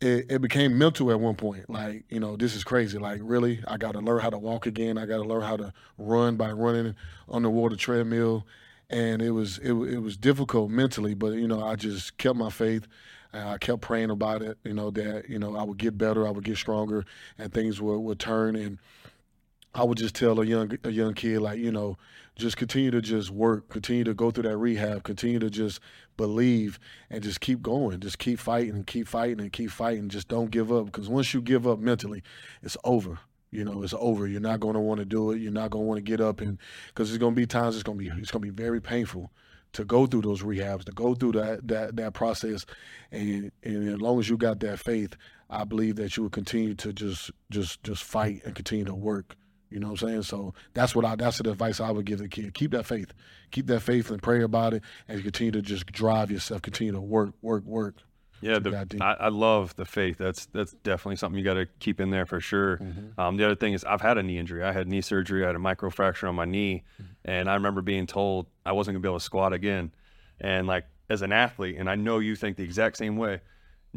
it, 0.00 0.26
it 0.30 0.42
became 0.42 0.76
mental 0.76 1.10
at 1.10 1.20
one 1.20 1.36
point. 1.36 1.70
Like, 1.70 2.04
you 2.10 2.20
know, 2.20 2.36
this 2.36 2.54
is 2.54 2.64
crazy. 2.64 2.98
Like, 2.98 3.20
really, 3.22 3.62
I 3.66 3.76
got 3.76 3.92
to 3.92 4.00
learn 4.00 4.20
how 4.20 4.30
to 4.30 4.38
walk 4.38 4.66
again. 4.66 4.98
I 4.98 5.06
got 5.06 5.18
to 5.18 5.24
learn 5.24 5.42
how 5.42 5.56
to 5.56 5.72
run 5.96 6.36
by 6.36 6.52
running 6.52 6.94
on 7.28 7.42
the 7.42 7.50
water 7.50 7.76
treadmill. 7.76 8.46
And 8.90 9.20
it 9.22 9.30
was 9.30 9.58
it, 9.58 9.72
it 9.72 9.98
was 9.98 10.16
difficult 10.16 10.70
mentally, 10.70 11.14
but 11.14 11.32
you 11.34 11.48
know, 11.48 11.64
I 11.64 11.74
just 11.74 12.18
kept 12.18 12.36
my 12.36 12.50
faith. 12.50 12.86
I 13.32 13.58
kept 13.58 13.82
praying 13.82 14.10
about 14.10 14.42
it. 14.42 14.58
You 14.64 14.74
know 14.74 14.90
that 14.92 15.28
you 15.28 15.38
know 15.38 15.56
I 15.56 15.64
would 15.64 15.76
get 15.76 15.98
better, 15.98 16.26
I 16.26 16.30
would 16.30 16.44
get 16.44 16.56
stronger, 16.56 17.04
and 17.36 17.52
things 17.52 17.80
would, 17.80 17.98
would 17.98 18.20
turn. 18.20 18.54
And 18.54 18.78
I 19.76 19.84
would 19.84 19.98
just 19.98 20.14
tell 20.14 20.40
a 20.40 20.44
young 20.44 20.72
a 20.84 20.90
young 20.90 21.12
kid 21.12 21.40
like 21.40 21.58
you 21.58 21.70
know 21.70 21.98
just 22.34 22.56
continue 22.56 22.90
to 22.90 23.02
just 23.02 23.30
work, 23.30 23.68
continue 23.68 24.04
to 24.04 24.14
go 24.14 24.30
through 24.30 24.44
that 24.44 24.56
rehab, 24.56 25.02
continue 25.02 25.38
to 25.38 25.50
just 25.50 25.80
believe 26.16 26.78
and 27.10 27.22
just 27.22 27.40
keep 27.40 27.60
going, 27.62 28.00
just 28.00 28.18
keep 28.18 28.38
fighting 28.38 28.74
and 28.74 28.86
keep 28.86 29.06
fighting 29.06 29.40
and 29.40 29.52
keep 29.52 29.70
fighting. 29.70 30.08
Just 30.08 30.28
don't 30.28 30.50
give 30.50 30.72
up 30.72 30.86
because 30.86 31.10
once 31.10 31.34
you 31.34 31.42
give 31.42 31.66
up 31.66 31.78
mentally, 31.78 32.22
it's 32.62 32.76
over. 32.84 33.18
You 33.50 33.64
know, 33.64 33.82
it's 33.82 33.94
over. 33.98 34.26
You're 34.26 34.40
not 34.40 34.60
going 34.60 34.74
to 34.74 34.80
want 34.80 34.98
to 35.00 35.04
do 35.04 35.30
it. 35.30 35.40
You're 35.40 35.52
not 35.52 35.70
going 35.70 35.84
to 35.84 35.88
want 35.88 35.98
to 35.98 36.02
get 36.02 36.22
up 36.22 36.40
and 36.40 36.58
because 36.88 37.10
there's 37.10 37.18
going 37.18 37.34
to 37.34 37.40
be 37.40 37.46
times 37.46 37.74
it's 37.74 37.82
going 37.82 37.98
to 37.98 38.04
be 38.04 38.10
it's 38.20 38.30
going 38.30 38.42
to 38.42 38.50
be 38.52 38.62
very 38.62 38.80
painful 38.80 39.30
to 39.72 39.84
go 39.84 40.06
through 40.06 40.22
those 40.22 40.42
rehabs, 40.42 40.84
to 40.84 40.92
go 40.92 41.14
through 41.14 41.32
that 41.32 41.68
that 41.68 41.96
that 41.96 42.14
process, 42.14 42.64
and 43.12 43.52
and 43.62 43.88
as 43.90 44.00
long 44.00 44.18
as 44.18 44.28
you 44.28 44.38
got 44.38 44.60
that 44.60 44.78
faith, 44.78 45.14
I 45.50 45.64
believe 45.64 45.96
that 45.96 46.16
you 46.16 46.22
will 46.22 46.30
continue 46.30 46.74
to 46.76 46.94
just 46.94 47.30
just 47.50 47.82
just 47.82 48.04
fight 48.04 48.40
and 48.46 48.54
continue 48.54 48.86
to 48.86 48.94
work. 48.94 49.36
You 49.70 49.80
know 49.80 49.88
what 49.88 50.02
I'm 50.02 50.08
saying? 50.08 50.22
So 50.22 50.54
that's 50.74 50.94
what 50.94 51.04
I 51.04 51.16
that's 51.16 51.38
the 51.38 51.50
advice 51.50 51.80
I 51.80 51.90
would 51.90 52.06
give 52.06 52.18
the 52.18 52.28
kid. 52.28 52.54
Keep 52.54 52.72
that 52.72 52.86
faith. 52.86 53.12
Keep 53.50 53.66
that 53.66 53.80
faith 53.80 54.10
and 54.10 54.22
pray 54.22 54.42
about 54.42 54.74
it 54.74 54.82
and 55.08 55.22
continue 55.22 55.52
to 55.52 55.62
just 55.62 55.86
drive 55.86 56.30
yourself, 56.30 56.62
continue 56.62 56.92
to 56.92 57.00
work, 57.00 57.34
work, 57.42 57.64
work. 57.64 57.96
Yeah, 58.40 58.58
the. 58.58 58.98
I, 59.00 59.12
I 59.14 59.28
love 59.28 59.74
the 59.76 59.84
faith. 59.84 60.18
That's 60.18 60.46
that's 60.46 60.72
definitely 60.84 61.16
something 61.16 61.38
you 61.38 61.44
got 61.44 61.54
to 61.54 61.66
keep 61.78 62.00
in 62.00 62.10
there 62.10 62.26
for 62.26 62.38
sure. 62.40 62.80
Um, 63.18 63.36
the 63.36 63.44
other 63.44 63.54
thing 63.54 63.72
is 63.72 63.82
I've 63.84 64.02
had 64.02 64.18
a 64.18 64.22
knee 64.22 64.38
injury. 64.38 64.62
I 64.62 64.72
had 64.72 64.88
knee 64.88 65.00
surgery. 65.00 65.42
I 65.42 65.48
had 65.48 65.56
a 65.56 65.60
microfracture 65.60 66.28
on 66.28 66.34
my 66.34 66.44
knee, 66.44 66.84
and 67.24 67.48
I 67.48 67.54
remember 67.54 67.80
being 67.80 68.06
told 68.06 68.46
I 68.64 68.72
wasn't 68.72 68.94
gonna 68.94 69.02
be 69.02 69.08
able 69.08 69.18
to 69.18 69.24
squat 69.24 69.52
again. 69.52 69.92
And 70.40 70.66
like 70.66 70.84
as 71.08 71.22
an 71.22 71.32
athlete, 71.32 71.76
and 71.78 71.88
I 71.88 71.94
know 71.94 72.18
you 72.18 72.36
think 72.36 72.56
the 72.56 72.64
exact 72.64 72.98
same 72.98 73.16
way. 73.16 73.40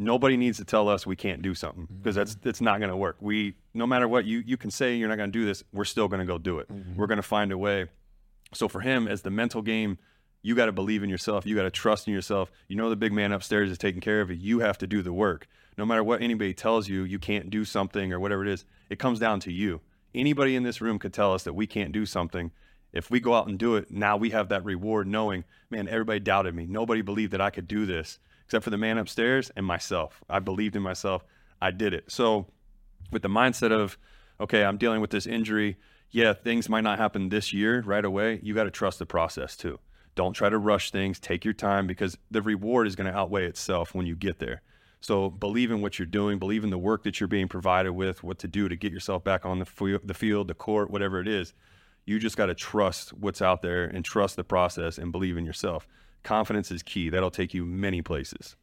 Nobody 0.00 0.38
needs 0.38 0.56
to 0.56 0.64
tell 0.64 0.88
us 0.88 1.06
we 1.06 1.14
can't 1.14 1.42
do 1.42 1.54
something 1.54 1.86
because 1.86 2.14
mm-hmm. 2.14 2.20
that's 2.20 2.34
that's 2.36 2.60
not 2.62 2.80
gonna 2.80 2.96
work. 2.96 3.16
We 3.20 3.54
no 3.74 3.86
matter 3.86 4.08
what 4.08 4.24
you 4.24 4.42
you 4.46 4.56
can 4.56 4.70
say 4.70 4.96
you're 4.96 5.10
not 5.10 5.18
gonna 5.18 5.30
do 5.30 5.44
this, 5.44 5.62
we're 5.74 5.84
still 5.84 6.08
gonna 6.08 6.24
go 6.24 6.38
do 6.38 6.58
it. 6.58 6.72
Mm-hmm. 6.72 6.96
We're 6.96 7.06
gonna 7.06 7.20
find 7.20 7.52
a 7.52 7.58
way. 7.58 7.86
So 8.54 8.66
for 8.66 8.80
him, 8.80 9.06
as 9.06 9.20
the 9.20 9.30
mental 9.30 9.60
game, 9.60 9.98
you 10.42 10.54
got 10.54 10.66
to 10.66 10.72
believe 10.72 11.02
in 11.02 11.10
yourself. 11.10 11.44
You 11.44 11.54
got 11.54 11.64
to 11.64 11.70
trust 11.70 12.08
in 12.08 12.14
yourself. 12.14 12.50
You 12.66 12.76
know 12.76 12.88
the 12.88 12.96
big 12.96 13.12
man 13.12 13.30
upstairs 13.30 13.70
is 13.70 13.78
taking 13.78 14.00
care 14.00 14.22
of 14.22 14.30
it. 14.30 14.38
You 14.38 14.60
have 14.60 14.78
to 14.78 14.86
do 14.86 15.02
the 15.02 15.12
work. 15.12 15.46
No 15.76 15.84
matter 15.84 16.02
what 16.02 16.22
anybody 16.22 16.54
tells 16.54 16.88
you, 16.88 17.04
you 17.04 17.18
can't 17.18 17.50
do 17.50 17.64
something 17.64 18.12
or 18.12 18.18
whatever 18.18 18.44
it 18.44 18.50
is. 18.50 18.64
It 18.88 18.98
comes 18.98 19.18
down 19.18 19.40
to 19.40 19.52
you. 19.52 19.82
Anybody 20.14 20.56
in 20.56 20.62
this 20.62 20.80
room 20.80 20.98
could 20.98 21.12
tell 21.12 21.34
us 21.34 21.42
that 21.44 21.52
we 21.52 21.66
can't 21.66 21.92
do 21.92 22.06
something. 22.06 22.50
If 22.92 23.10
we 23.10 23.20
go 23.20 23.34
out 23.34 23.46
and 23.46 23.58
do 23.58 23.76
it, 23.76 23.90
now 23.90 24.16
we 24.16 24.30
have 24.30 24.48
that 24.48 24.64
reward 24.64 25.06
knowing, 25.06 25.44
man, 25.70 25.88
everybody 25.88 26.20
doubted 26.20 26.54
me. 26.54 26.66
Nobody 26.66 27.02
believed 27.02 27.32
that 27.32 27.40
I 27.40 27.50
could 27.50 27.68
do 27.68 27.86
this 27.86 28.18
except 28.50 28.64
for 28.64 28.70
the 28.70 28.76
man 28.76 28.98
upstairs 28.98 29.52
and 29.54 29.64
myself. 29.64 30.24
I 30.28 30.40
believed 30.40 30.74
in 30.74 30.82
myself. 30.82 31.24
I 31.62 31.70
did 31.70 31.94
it. 31.94 32.10
So 32.10 32.46
with 33.12 33.22
the 33.22 33.28
mindset 33.28 33.70
of, 33.70 33.96
okay, 34.40 34.64
I'm 34.64 34.76
dealing 34.76 35.00
with 35.00 35.10
this 35.10 35.24
injury. 35.24 35.76
Yeah, 36.10 36.32
things 36.32 36.68
might 36.68 36.80
not 36.80 36.98
happen 36.98 37.28
this 37.28 37.52
year 37.52 37.80
right 37.82 38.04
away. 38.04 38.40
You 38.42 38.52
got 38.52 38.64
to 38.64 38.72
trust 38.72 38.98
the 38.98 39.06
process 39.06 39.56
too. 39.56 39.78
Don't 40.16 40.32
try 40.32 40.48
to 40.48 40.58
rush 40.58 40.90
things. 40.90 41.20
Take 41.20 41.44
your 41.44 41.54
time 41.54 41.86
because 41.86 42.18
the 42.28 42.42
reward 42.42 42.88
is 42.88 42.96
going 42.96 43.08
to 43.08 43.16
outweigh 43.16 43.46
itself 43.46 43.94
when 43.94 44.04
you 44.04 44.16
get 44.16 44.40
there. 44.40 44.62
So 45.00 45.30
believe 45.30 45.70
in 45.70 45.80
what 45.80 46.00
you're 46.00 46.06
doing. 46.06 46.40
Believe 46.40 46.64
in 46.64 46.70
the 46.70 46.76
work 46.76 47.04
that 47.04 47.20
you're 47.20 47.28
being 47.28 47.46
provided 47.46 47.92
with, 47.92 48.24
what 48.24 48.40
to 48.40 48.48
do 48.48 48.68
to 48.68 48.74
get 48.74 48.92
yourself 48.92 49.22
back 49.22 49.46
on 49.46 49.60
the 49.60 49.64
field, 49.64 50.00
the 50.02 50.12
field, 50.12 50.48
the 50.48 50.54
court, 50.54 50.90
whatever 50.90 51.20
it 51.20 51.28
is. 51.28 51.54
You 52.04 52.18
just 52.18 52.36
got 52.36 52.46
to 52.46 52.54
trust 52.56 53.12
what's 53.12 53.40
out 53.40 53.62
there 53.62 53.84
and 53.84 54.04
trust 54.04 54.34
the 54.34 54.42
process 54.42 54.98
and 54.98 55.12
believe 55.12 55.36
in 55.36 55.46
yourself. 55.46 55.86
Confidence 56.22 56.70
is 56.70 56.82
key. 56.82 57.10
That'll 57.10 57.30
take 57.30 57.54
you 57.54 57.64
many 57.64 58.02
places. 58.02 58.56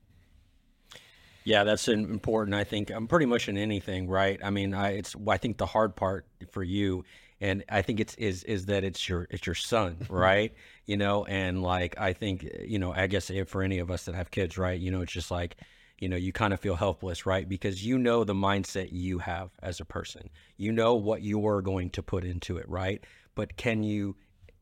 Yeah, 1.44 1.64
that's 1.64 1.88
important. 1.88 2.56
I 2.56 2.66
think 2.66 2.92
I'm 2.92 3.08
pretty 3.08 3.26
much 3.26 3.48
in 3.48 3.58
anything, 3.58 4.10
right? 4.10 4.40
I 4.44 4.50
mean, 4.50 4.74
I 4.74 4.98
it's 4.98 5.16
I 5.28 5.38
think 5.38 5.58
the 5.58 5.66
hard 5.66 5.96
part 5.96 6.26
for 6.52 6.62
you, 6.62 7.06
and 7.40 7.64
I 7.70 7.82
think 7.82 8.02
it's 8.02 8.16
is 8.16 8.44
is 8.44 8.66
that 8.66 8.84
it's 8.84 9.08
your 9.08 9.28
it's 9.30 9.46
your 9.46 9.56
son, 9.56 9.98
right? 10.10 10.54
you 10.88 10.98
know, 10.98 11.26
and 11.26 11.62
like 11.62 12.00
I 12.00 12.14
think 12.14 12.48
you 12.66 12.80
know, 12.80 12.92
I 12.92 13.06
guess 13.08 13.30
if 13.30 13.50
for 13.50 13.62
any 13.62 13.78
of 13.80 13.92
us 13.92 14.06
that 14.06 14.16
have 14.16 14.32
kids, 14.32 14.58
right? 14.58 14.80
You 14.80 14.90
know, 14.90 15.02
it's 15.02 15.12
just 15.12 15.30
like 15.30 15.58
you 16.00 16.10
know, 16.10 16.16
you 16.16 16.32
kind 16.32 16.54
of 16.54 16.60
feel 16.60 16.76
helpless, 16.76 17.26
right? 17.26 17.48
Because 17.48 17.86
you 17.86 17.98
know 17.98 18.24
the 18.24 18.34
mindset 18.34 18.90
you 18.92 19.20
have 19.20 19.50
as 19.62 19.80
a 19.80 19.86
person, 19.86 20.30
you 20.56 20.72
know 20.72 20.96
what 20.96 21.24
you're 21.24 21.62
going 21.62 21.90
to 21.92 22.04
put 22.04 22.24
into 22.24 22.58
it, 22.58 22.70
right? 22.70 23.04
But 23.36 23.58
can 23.58 23.84
you 23.84 24.16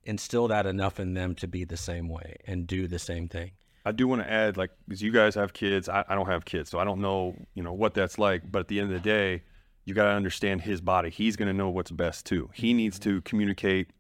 instill 0.06 0.48
that 0.50 0.66
enough 0.66 1.00
in 1.00 1.14
them 1.14 1.36
to 1.36 1.48
be 1.48 1.64
the 1.64 1.78
same 1.78 2.08
way 2.10 2.38
and 2.46 2.68
do 2.68 2.88
the 2.88 3.00
same 3.00 3.28
thing? 3.28 3.52
I 3.86 3.92
do 3.92 4.08
want 4.08 4.22
to 4.22 4.32
add, 4.32 4.58
like, 4.58 4.72
because 4.88 5.02
you 5.02 5.12
guys 5.12 5.36
have 5.36 5.54
kids, 5.54 5.88
I, 5.90 6.04
I 6.08 6.16
don't 6.16 6.26
have 6.28 6.46
kids, 6.46 6.70
so 6.70 6.80
I 6.80 6.84
don't 6.84 7.02
know, 7.02 7.36
you 7.54 7.62
know, 7.62 7.74
what 7.74 7.94
that's 7.94 8.18
like. 8.18 8.52
But 8.52 8.60
at 8.62 8.68
the 8.68 8.80
end 8.80 8.92
of 8.92 8.94
the 8.94 9.08
day, 9.08 9.44
you 9.84 9.94
got 9.94 10.06
to 10.06 10.12
understand 10.12 10.62
his 10.62 10.82
body. 10.82 11.10
He's 11.12 11.36
going 11.36 11.48
to 11.48 11.54
know 11.54 11.70
what's 11.70 11.92
best 11.92 12.26
too. 12.26 12.50
He 12.54 12.74
needs 12.74 12.98
to 13.00 13.22
communicate. 13.22 13.92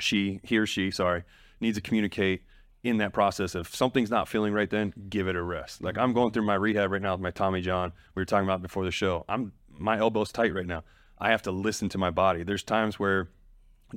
She, 0.00 0.40
he 0.42 0.58
or 0.58 0.66
she, 0.66 0.90
sorry, 0.90 1.22
needs 1.60 1.76
to 1.76 1.82
communicate 1.82 2.42
in 2.82 2.98
that 2.98 3.12
process. 3.12 3.54
If 3.54 3.74
something's 3.74 4.10
not 4.10 4.28
feeling 4.28 4.52
right, 4.52 4.70
then 4.70 4.92
give 5.08 5.28
it 5.28 5.36
a 5.36 5.42
rest. 5.42 5.82
Like 5.82 5.98
I'm 5.98 6.12
going 6.12 6.32
through 6.32 6.44
my 6.44 6.54
rehab 6.54 6.90
right 6.90 7.02
now 7.02 7.12
with 7.12 7.20
my 7.20 7.30
Tommy 7.30 7.60
John. 7.60 7.92
We 8.14 8.20
were 8.20 8.24
talking 8.24 8.46
about 8.46 8.62
before 8.62 8.84
the 8.84 8.90
show. 8.90 9.24
I'm 9.28 9.52
my 9.76 9.98
elbow's 9.98 10.32
tight 10.32 10.54
right 10.54 10.66
now. 10.66 10.84
I 11.18 11.30
have 11.30 11.42
to 11.42 11.52
listen 11.52 11.88
to 11.90 11.98
my 11.98 12.10
body. 12.10 12.42
There's 12.42 12.62
times 12.62 12.98
where 12.98 13.28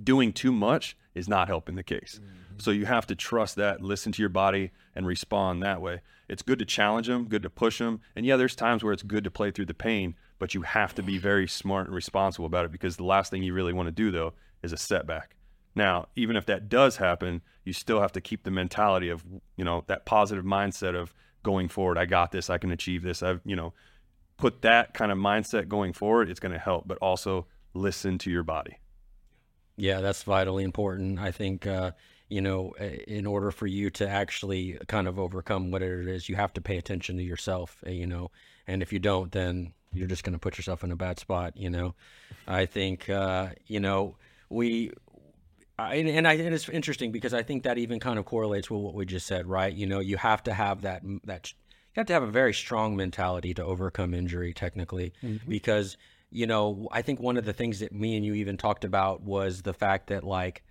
doing 0.01 0.33
too 0.33 0.51
much 0.51 0.97
is 1.15 1.27
not 1.27 1.47
helping 1.47 1.75
the 1.75 1.83
case. 1.83 2.19
Mm-hmm. 2.21 2.59
So 2.59 2.71
you 2.71 2.85
have 2.85 3.07
to 3.07 3.15
trust 3.15 3.55
that, 3.55 3.81
listen 3.81 4.11
to 4.11 4.21
your 4.21 4.29
body, 4.29 4.71
and 4.95 5.07
respond 5.07 5.63
that 5.63 5.81
way. 5.81 6.01
It's 6.29 6.43
good 6.43 6.59
to 6.59 6.65
challenge 6.65 7.07
them, 7.07 7.27
good 7.27 7.43
to 7.43 7.49
push 7.49 7.79
them. 7.79 8.01
And 8.15 8.25
yeah, 8.25 8.37
there's 8.37 8.55
times 8.55 8.83
where 8.83 8.93
it's 8.93 9.03
good 9.03 9.23
to 9.23 9.31
play 9.31 9.51
through 9.51 9.65
the 9.65 9.73
pain, 9.73 10.15
but 10.39 10.53
you 10.53 10.61
have 10.61 10.95
to 10.95 11.03
be 11.03 11.17
very 11.17 11.47
smart 11.47 11.87
and 11.87 11.95
responsible 11.95 12.45
about 12.45 12.65
it 12.65 12.71
because 12.71 12.97
the 12.97 13.03
last 13.03 13.31
thing 13.31 13.43
you 13.43 13.53
really 13.53 13.73
want 13.73 13.87
to 13.87 13.91
do, 13.91 14.11
though, 14.11 14.33
is 14.63 14.71
a 14.71 14.77
setback. 14.77 15.35
Now, 15.75 16.07
even 16.15 16.35
if 16.35 16.45
that 16.45 16.69
does 16.69 16.97
happen, 16.97 17.41
you 17.63 17.73
still 17.73 18.01
have 18.01 18.11
to 18.13 18.21
keep 18.21 18.43
the 18.43 18.51
mentality 18.51 19.09
of, 19.09 19.23
you 19.55 19.65
know, 19.65 19.83
that 19.87 20.05
positive 20.05 20.45
mindset 20.45 20.95
of 20.95 21.13
going 21.43 21.67
forward. 21.67 21.97
I 21.97 22.05
got 22.05 22.31
this. 22.31 22.49
I 22.49 22.57
can 22.57 22.71
achieve 22.71 23.03
this. 23.03 23.23
I've, 23.23 23.41
you 23.45 23.55
know, 23.55 23.73
put 24.37 24.61
that 24.61 24.93
kind 24.93 25.11
of 25.11 25.17
mindset 25.17 25.67
going 25.67 25.93
forward. 25.93 26.29
It's 26.29 26.39
going 26.39 26.53
to 26.53 26.59
help, 26.59 26.87
but 26.87 26.97
also 26.99 27.47
listen 27.73 28.17
to 28.19 28.31
your 28.31 28.43
body. 28.43 28.77
Yeah, 29.75 30.01
that's 30.01 30.23
vitally 30.23 30.63
important. 30.63 31.19
I 31.19 31.31
think, 31.31 31.65
uh, 31.65 31.91
you 32.29 32.41
know, 32.41 32.73
in 33.07 33.25
order 33.25 33.51
for 33.51 33.67
you 33.67 33.89
to 33.91 34.07
actually 34.07 34.77
kind 34.87 35.07
of 35.07 35.19
overcome 35.19 35.71
whatever 35.71 36.01
it 36.01 36.07
is, 36.07 36.29
you 36.29 36.35
have 36.35 36.53
to 36.53 36.61
pay 36.61 36.77
attention 36.77 37.17
to 37.17 37.23
yourself, 37.23 37.83
eh, 37.85 37.91
you 37.91 38.07
know, 38.07 38.31
and 38.67 38.81
if 38.81 38.93
you 38.93 38.99
don't, 38.99 39.31
then 39.31 39.73
you're 39.93 40.07
just 40.07 40.23
going 40.23 40.33
to 40.33 40.39
put 40.39 40.57
yourself 40.57 40.83
in 40.83 40.91
a 40.91 40.95
bad 40.95 41.19
spot, 41.19 41.57
you 41.57 41.69
know. 41.69 41.95
I 42.47 42.65
think, 42.65 43.09
uh, 43.09 43.49
you 43.67 43.79
know, 43.79 44.15
we 44.49 44.91
I, 45.81 45.95
and, 45.95 46.27
I, 46.27 46.33
and 46.33 46.53
it's 46.53 46.69
interesting 46.69 47.11
because 47.11 47.33
I 47.33 47.43
think 47.43 47.63
that 47.63 47.77
even 47.77 47.99
kind 47.99 48.19
of 48.19 48.25
correlates 48.25 48.69
with 48.69 48.81
what 48.81 48.93
we 48.93 49.05
just 49.05 49.25
said, 49.25 49.47
right? 49.47 49.73
You 49.73 49.87
know, 49.87 49.99
you 49.99 50.17
have 50.17 50.43
to 50.43 50.53
have 50.53 50.81
that 50.81 51.01
that 51.25 51.51
you 51.51 51.99
have 51.99 52.07
to 52.07 52.13
have 52.13 52.23
a 52.23 52.27
very 52.27 52.53
strong 52.53 52.95
mentality 52.95 53.53
to 53.55 53.63
overcome 53.63 54.13
injury, 54.13 54.53
technically, 54.53 55.13
mm-hmm. 55.23 55.49
because 55.49 55.97
you 56.31 56.47
know 56.47 56.87
I 56.91 57.01
think 57.01 57.19
one 57.19 57.37
of 57.37 57.45
the 57.45 57.53
things 57.53 57.79
that 57.79 57.93
me 57.93 58.15
and 58.15 58.25
you 58.25 58.33
even 58.35 58.57
talked 58.57 58.85
about 58.85 59.21
was 59.21 59.61
the 59.61 59.73
fact 59.73 60.07
that 60.07 60.23
like, 60.23 60.63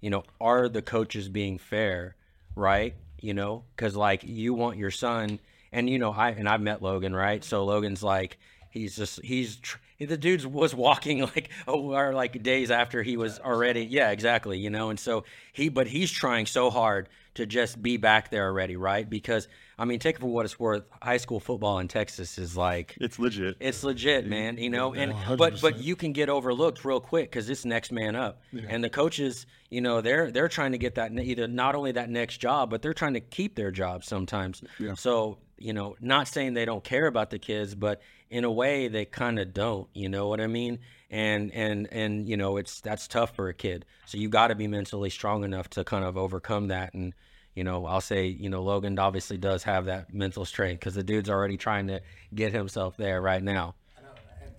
you 0.00 0.10
know, 0.10 0.24
are 0.40 0.68
the 0.68 0.82
coaches 0.82 1.28
being 1.28 1.58
fair, 1.58 2.16
right? 2.56 2.94
You 3.20 3.34
know, 3.34 3.64
because 3.76 3.94
like 3.96 4.24
you 4.24 4.54
want 4.54 4.78
your 4.78 4.90
son, 4.90 5.40
and 5.72 5.88
you 5.88 5.98
know, 5.98 6.12
I 6.12 6.30
and 6.30 6.48
I've 6.48 6.60
met 6.60 6.82
Logan, 6.82 7.14
right? 7.14 7.44
So 7.44 7.64
Logan's 7.64 8.02
like, 8.02 8.38
he's 8.74 8.96
just 8.96 9.22
he's 9.22 9.56
tr- 9.56 9.78
the 10.00 10.16
dude 10.16 10.44
was 10.44 10.74
walking 10.74 11.20
like 11.34 11.48
oh 11.68 11.92
or 11.94 12.12
like 12.12 12.42
days 12.42 12.70
after 12.70 13.02
he 13.02 13.16
was 13.16 13.38
already 13.38 13.82
yeah 13.84 14.10
exactly 14.10 14.58
you 14.58 14.68
know 14.68 14.90
and 14.90 14.98
so 14.98 15.24
he 15.52 15.68
but 15.68 15.86
he's 15.86 16.10
trying 16.10 16.44
so 16.44 16.70
hard 16.70 17.08
to 17.34 17.46
just 17.46 17.80
be 17.80 17.96
back 17.96 18.30
there 18.30 18.46
already 18.46 18.76
right 18.76 19.08
because 19.08 19.48
i 19.78 19.84
mean 19.84 19.98
take 19.98 20.16
it 20.16 20.20
for 20.20 20.26
what 20.26 20.44
it's 20.44 20.58
worth 20.58 20.84
high 21.02 21.16
school 21.16 21.40
football 21.40 21.78
in 21.78 21.88
texas 21.88 22.38
is 22.38 22.56
like 22.56 22.96
it's 23.00 23.18
legit 23.18 23.56
it's 23.60 23.84
legit 23.84 24.26
man 24.26 24.56
you 24.58 24.70
know 24.70 24.94
and 24.94 25.12
100%. 25.12 25.36
but 25.36 25.60
but 25.60 25.78
you 25.78 25.96
can 25.96 26.12
get 26.12 26.28
overlooked 26.28 26.84
real 26.84 27.00
quick 27.00 27.30
because 27.30 27.48
it's 27.48 27.64
next 27.64 27.92
man 27.92 28.16
up 28.16 28.40
yeah. 28.52 28.62
and 28.68 28.82
the 28.82 28.90
coaches 28.90 29.46
you 29.70 29.80
know 29.80 30.00
they're 30.00 30.30
they're 30.30 30.48
trying 30.48 30.72
to 30.72 30.78
get 30.78 30.94
that 30.96 31.12
either 31.12 31.46
not 31.48 31.74
only 31.74 31.92
that 31.92 32.10
next 32.10 32.38
job 32.38 32.70
but 32.70 32.82
they're 32.82 32.94
trying 32.94 33.14
to 33.14 33.20
keep 33.20 33.54
their 33.54 33.70
job 33.70 34.04
sometimes 34.04 34.62
yeah. 34.78 34.94
so 34.94 35.38
you 35.58 35.72
know 35.72 35.96
not 36.00 36.28
saying 36.28 36.54
they 36.54 36.64
don't 36.64 36.84
care 36.84 37.06
about 37.06 37.30
the 37.30 37.38
kids 37.38 37.74
but 37.74 38.00
in 38.30 38.44
a 38.44 38.50
way 38.50 38.88
they 38.88 39.04
kind 39.04 39.38
of 39.38 39.52
don't 39.52 39.88
you 39.94 40.08
know 40.08 40.28
what 40.28 40.40
i 40.40 40.46
mean 40.46 40.78
and 41.10 41.52
and 41.52 41.88
and 41.92 42.28
you 42.28 42.36
know 42.36 42.56
it's 42.56 42.80
that's 42.80 43.06
tough 43.06 43.34
for 43.34 43.48
a 43.48 43.54
kid 43.54 43.84
so 44.06 44.18
you 44.18 44.28
got 44.28 44.48
to 44.48 44.54
be 44.54 44.66
mentally 44.66 45.10
strong 45.10 45.44
enough 45.44 45.68
to 45.70 45.84
kind 45.84 46.04
of 46.04 46.16
overcome 46.16 46.68
that 46.68 46.92
and 46.94 47.14
you 47.54 47.64
know 47.64 47.86
i'll 47.86 48.00
say 48.00 48.26
you 48.26 48.48
know 48.48 48.62
logan 48.62 48.98
obviously 48.98 49.36
does 49.36 49.62
have 49.62 49.86
that 49.86 50.12
mental 50.12 50.44
strength 50.44 50.80
because 50.80 50.94
the 50.94 51.02
dude's 51.02 51.30
already 51.30 51.56
trying 51.56 51.86
to 51.86 52.00
get 52.34 52.52
himself 52.52 52.96
there 52.96 53.20
right 53.20 53.42
now 53.42 53.74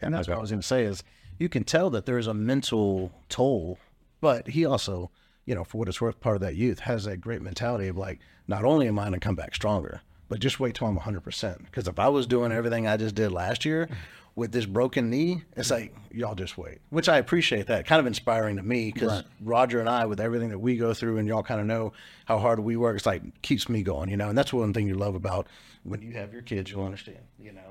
and 0.01 0.13
that's 0.13 0.27
okay. 0.27 0.33
what 0.33 0.39
i 0.39 0.41
was 0.41 0.51
going 0.51 0.61
to 0.61 0.67
say 0.67 0.83
is 0.83 1.03
you 1.37 1.49
can 1.49 1.63
tell 1.63 1.89
that 1.89 2.05
there's 2.05 2.27
a 2.27 2.33
mental 2.33 3.11
toll 3.29 3.77
but 4.21 4.47
he 4.47 4.65
also 4.65 5.09
you 5.45 5.53
know 5.53 5.63
for 5.63 5.77
what 5.77 5.87
it's 5.87 6.01
worth 6.01 6.19
part 6.19 6.35
of 6.35 6.41
that 6.41 6.55
youth 6.55 6.79
has 6.79 7.05
that 7.05 7.21
great 7.21 7.41
mentality 7.41 7.87
of 7.87 7.97
like 7.97 8.19
not 8.47 8.63
only 8.63 8.87
am 8.87 8.99
i 8.99 9.03
going 9.03 9.13
to 9.13 9.19
come 9.19 9.35
back 9.35 9.53
stronger 9.53 10.01
but 10.27 10.39
just 10.39 10.59
wait 10.59 10.75
till 10.75 10.87
I'm 10.87 10.97
100%. 10.97 11.65
Because 11.65 11.87
if 11.87 11.99
I 11.99 12.07
was 12.07 12.27
doing 12.27 12.51
everything 12.51 12.87
I 12.87 12.97
just 12.97 13.15
did 13.15 13.31
last 13.31 13.65
year 13.65 13.89
with 14.35 14.51
this 14.51 14.65
broken 14.65 15.09
knee, 15.09 15.43
it's 15.55 15.71
like, 15.71 15.95
y'all 16.11 16.35
just 16.35 16.57
wait, 16.57 16.79
which 16.89 17.07
I 17.07 17.17
appreciate 17.17 17.67
that. 17.67 17.85
Kind 17.85 17.99
of 17.99 18.07
inspiring 18.07 18.57
to 18.57 18.63
me 18.63 18.91
because 18.91 19.11
right. 19.11 19.25
Roger 19.41 19.79
and 19.79 19.89
I, 19.89 20.05
with 20.05 20.19
everything 20.19 20.49
that 20.49 20.59
we 20.59 20.77
go 20.77 20.93
through, 20.93 21.17
and 21.17 21.27
y'all 21.27 21.43
kind 21.43 21.61
of 21.61 21.67
know 21.67 21.93
how 22.25 22.39
hard 22.39 22.60
we 22.60 22.75
work, 22.75 22.98
it's 22.98 23.05
like 23.05 23.41
keeps 23.41 23.70
me 23.70 23.84
going, 23.84 24.10
you 24.10 24.17
know. 24.17 24.29
And 24.29 24.38
that's 24.38 24.51
one 24.51 24.74
thing 24.74 24.88
you 24.88 24.96
love 24.96 25.15
about 25.15 25.48
when 25.84 26.01
you 26.01 26.13
have 26.13 26.34
your 26.34 26.41
kids, 26.41 26.72
you'll 26.72 26.84
understand, 26.84 27.20
you 27.39 27.51
know. 27.51 27.62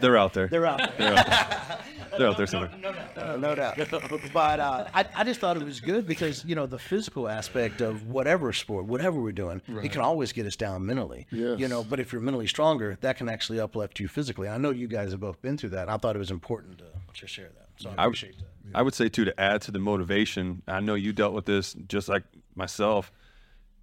They're 0.00 0.16
out 0.16 0.32
there. 0.32 0.46
They're 0.46 0.64
out 0.66 0.78
there. 0.78 0.96
They're 0.96 1.18
out 1.18 1.26
there, 1.26 1.78
They're 2.16 2.28
out 2.28 2.36
there 2.36 2.46
somewhere. 2.46 2.70
No, 2.80 2.92
no, 2.92 3.04
no, 3.16 3.36
no 3.36 3.54
doubt. 3.56 3.76
but 4.32 4.60
uh, 4.60 4.86
I, 4.94 5.04
I 5.16 5.24
just 5.24 5.40
thought 5.40 5.56
it 5.56 5.64
was 5.64 5.80
good 5.80 6.06
because, 6.06 6.44
you 6.44 6.54
know, 6.54 6.66
the 6.66 6.78
physical 6.78 7.28
aspect 7.28 7.80
of 7.80 8.06
whatever 8.06 8.52
sport, 8.52 8.84
whatever 8.84 9.20
we're 9.20 9.32
doing, 9.32 9.60
right. 9.68 9.84
it 9.84 9.90
can 9.90 10.00
always 10.00 10.32
get 10.32 10.46
us 10.46 10.54
down 10.54 10.86
mentally. 10.86 11.26
Yes. 11.32 11.58
You 11.58 11.66
know, 11.66 11.82
but 11.82 11.98
if 11.98 12.12
you're 12.12 12.22
mentally 12.22 12.46
stronger, 12.46 12.96
that 13.00 13.16
can 13.16 13.28
actually 13.28 13.58
uplift 13.58 13.98
you 13.98 14.06
physically. 14.06 14.48
I 14.48 14.58
know 14.58 14.70
you 14.70 14.86
guys 14.86 15.10
have 15.10 15.20
both 15.20 15.42
been 15.42 15.58
through 15.58 15.70
that. 15.70 15.88
I 15.88 15.96
thought 15.96 16.14
it 16.14 16.20
was 16.20 16.30
important 16.30 16.78
to, 16.78 16.84
to 17.20 17.26
share 17.26 17.48
that. 17.48 17.68
So 17.78 17.92
I 17.98 18.04
appreciate 18.04 18.36
I, 18.38 18.42
that. 18.70 18.78
I 18.78 18.82
would 18.82 18.94
say, 18.94 19.08
too, 19.08 19.24
to 19.24 19.40
add 19.40 19.62
to 19.62 19.72
the 19.72 19.80
motivation, 19.80 20.62
I 20.68 20.78
know 20.78 20.94
you 20.94 21.12
dealt 21.12 21.34
with 21.34 21.46
this 21.46 21.74
just 21.88 22.08
like 22.08 22.22
myself– 22.54 23.10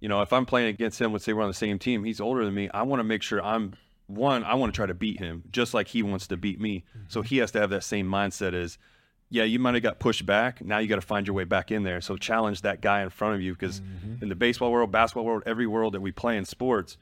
you 0.04 0.08
know, 0.08 0.20
if 0.20 0.34
I'm 0.34 0.44
playing 0.44 0.68
against 0.68 1.00
him, 1.00 1.14
let's 1.14 1.24
say 1.24 1.32
we're 1.32 1.40
on 1.40 1.48
the 1.48 1.54
same 1.54 1.78
team, 1.78 2.04
he's 2.04 2.20
older 2.20 2.44
than 2.44 2.52
me. 2.52 2.68
I 2.74 2.82
want 2.82 3.00
to 3.00 3.04
make 3.04 3.22
sure 3.22 3.42
I'm 3.42 3.72
one. 4.06 4.44
I 4.44 4.52
want 4.52 4.74
to 4.74 4.76
try 4.76 4.84
to 4.84 4.92
beat 4.92 5.18
him 5.18 5.44
just 5.50 5.72
like 5.72 5.88
he 5.88 6.02
wants 6.02 6.26
to 6.26 6.36
beat 6.36 6.60
me. 6.60 6.84
Mm-hmm. 6.90 7.06
So 7.08 7.22
he 7.22 7.38
has 7.38 7.50
to 7.52 7.58
have 7.58 7.70
that 7.70 7.84
same 7.84 8.06
mindset 8.06 8.52
as, 8.52 8.76
yeah, 9.30 9.44
you 9.44 9.58
might 9.58 9.72
have 9.72 9.82
got 9.82 10.00
pushed 10.00 10.26
back. 10.26 10.62
Now 10.62 10.76
you 10.76 10.88
got 10.88 10.96
to 10.96 11.00
find 11.00 11.26
your 11.26 11.32
way 11.32 11.44
back 11.44 11.70
in 11.70 11.84
there. 11.84 12.02
So 12.02 12.18
challenge 12.18 12.60
that 12.60 12.82
guy 12.82 13.02
in 13.02 13.08
front 13.08 13.34
of 13.34 13.40
you 13.40 13.54
because 13.54 13.80
mm-hmm. 13.80 14.22
in 14.22 14.28
the 14.28 14.34
baseball 14.34 14.70
world, 14.70 14.92
basketball 14.92 15.24
world, 15.24 15.42
every 15.46 15.66
world 15.66 15.94
that 15.94 16.02
we 16.02 16.12
play 16.12 16.36
in 16.36 16.44
sports, 16.44 16.98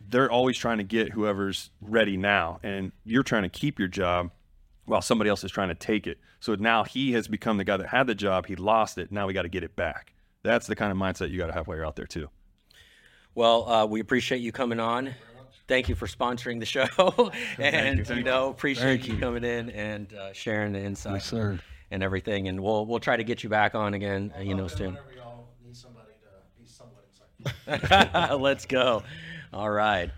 they're 0.00 0.32
always 0.32 0.56
trying 0.56 0.78
to 0.78 0.84
get 0.84 1.12
whoever's 1.12 1.68
ready 1.82 2.16
now, 2.16 2.60
and 2.62 2.92
you're 3.04 3.22
trying 3.22 3.42
to 3.42 3.50
keep 3.50 3.78
your 3.78 3.88
job 3.88 4.30
while 4.86 5.02
somebody 5.02 5.28
else 5.28 5.44
is 5.44 5.50
trying 5.50 5.68
to 5.68 5.74
take 5.74 6.06
it. 6.06 6.18
So 6.40 6.54
now 6.54 6.84
he 6.84 7.12
has 7.12 7.28
become 7.28 7.58
the 7.58 7.64
guy 7.64 7.76
that 7.76 7.88
had 7.88 8.06
the 8.06 8.14
job. 8.14 8.46
He 8.46 8.56
lost 8.56 8.96
it. 8.96 9.12
Now 9.12 9.26
we 9.26 9.34
got 9.34 9.42
to 9.42 9.50
get 9.50 9.62
it 9.62 9.76
back 9.76 10.14
that's 10.42 10.66
the 10.66 10.76
kind 10.76 10.92
of 10.92 10.98
mindset 10.98 11.30
you 11.30 11.38
got 11.38 11.48
to 11.48 11.52
have 11.52 11.66
while 11.66 11.76
you're 11.76 11.86
out 11.86 11.96
there 11.96 12.06
too. 12.06 12.28
Well, 13.34 13.68
uh, 13.68 13.86
we 13.86 14.00
appreciate 14.00 14.40
you 14.40 14.52
coming 14.52 14.80
on. 14.80 15.14
Thank 15.68 15.88
you 15.88 15.94
for 15.94 16.06
sponsoring 16.06 16.60
the 16.60 16.66
show, 16.66 16.86
and 17.58 18.06
you, 18.06 18.16
you, 18.16 18.22
know 18.22 18.50
appreciate 18.50 19.06
you. 19.06 19.14
you. 19.14 19.20
coming 19.20 19.44
in 19.44 19.70
and 19.70 20.12
uh, 20.12 20.32
sharing 20.32 20.72
the 20.72 20.80
insights 20.80 21.32
yes, 21.32 21.58
and 21.90 22.02
everything. 22.02 22.48
And 22.48 22.62
we'll 22.62 22.84
we'll 22.84 23.00
try 23.00 23.16
to 23.16 23.24
get 23.24 23.42
you 23.42 23.48
back 23.48 23.74
on 23.74 23.94
again. 23.94 24.32
Uh, 24.36 24.42
you 24.42 24.54
know 24.54 24.68
soon. 24.68 24.98
Let's 27.66 28.66
go. 28.66 29.02
All 29.52 29.70
right. 29.70 30.10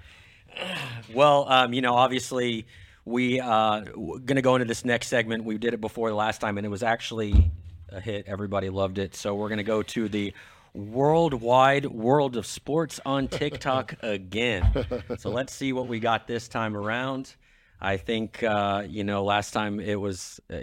Well, 1.13 1.49
um, 1.49 1.73
you 1.73 1.83
know, 1.83 1.95
obviously, 1.95 2.67
we 3.05 3.39
uh, 3.39 3.81
going 3.81 4.37
to 4.37 4.43
go 4.43 4.55
into 4.55 4.65
this 4.65 4.85
next 4.85 5.09
segment. 5.09 5.45
We 5.45 5.59
did 5.59 5.75
it 5.75 5.81
before 5.81 6.09
the 6.09 6.15
last 6.15 6.41
time, 6.41 6.59
and 6.59 6.67
it 6.67 6.71
was 6.71 6.83
actually 6.83 7.51
a 7.95 8.01
hit. 8.01 8.27
Everybody 8.27 8.69
loved 8.69 8.99
it. 8.99 9.15
So 9.15 9.35
we're 9.35 9.49
going 9.49 9.59
to 9.59 9.65
go 9.65 9.83
to 9.83 10.09
the 10.09 10.33
worldwide 10.75 11.87
world 11.87 12.37
of 12.37 12.47
sports 12.47 13.01
on 13.07 13.29
TikTok 13.29 13.95
again. 14.03 14.87
So 15.19 15.31
let's 15.31 15.55
see 15.55 15.73
what 15.73 15.87
we 15.87 16.01
got 16.01 16.27
this 16.27 16.49
time 16.49 16.77
around. 16.77 17.35
I 17.81 17.99
think 17.99 18.43
uh, 18.43 18.85
you 18.89 19.05
know 19.05 19.25
last 19.25 19.51
time 19.51 19.79
it 19.79 20.01
was 20.01 20.41
uh, 20.51 20.61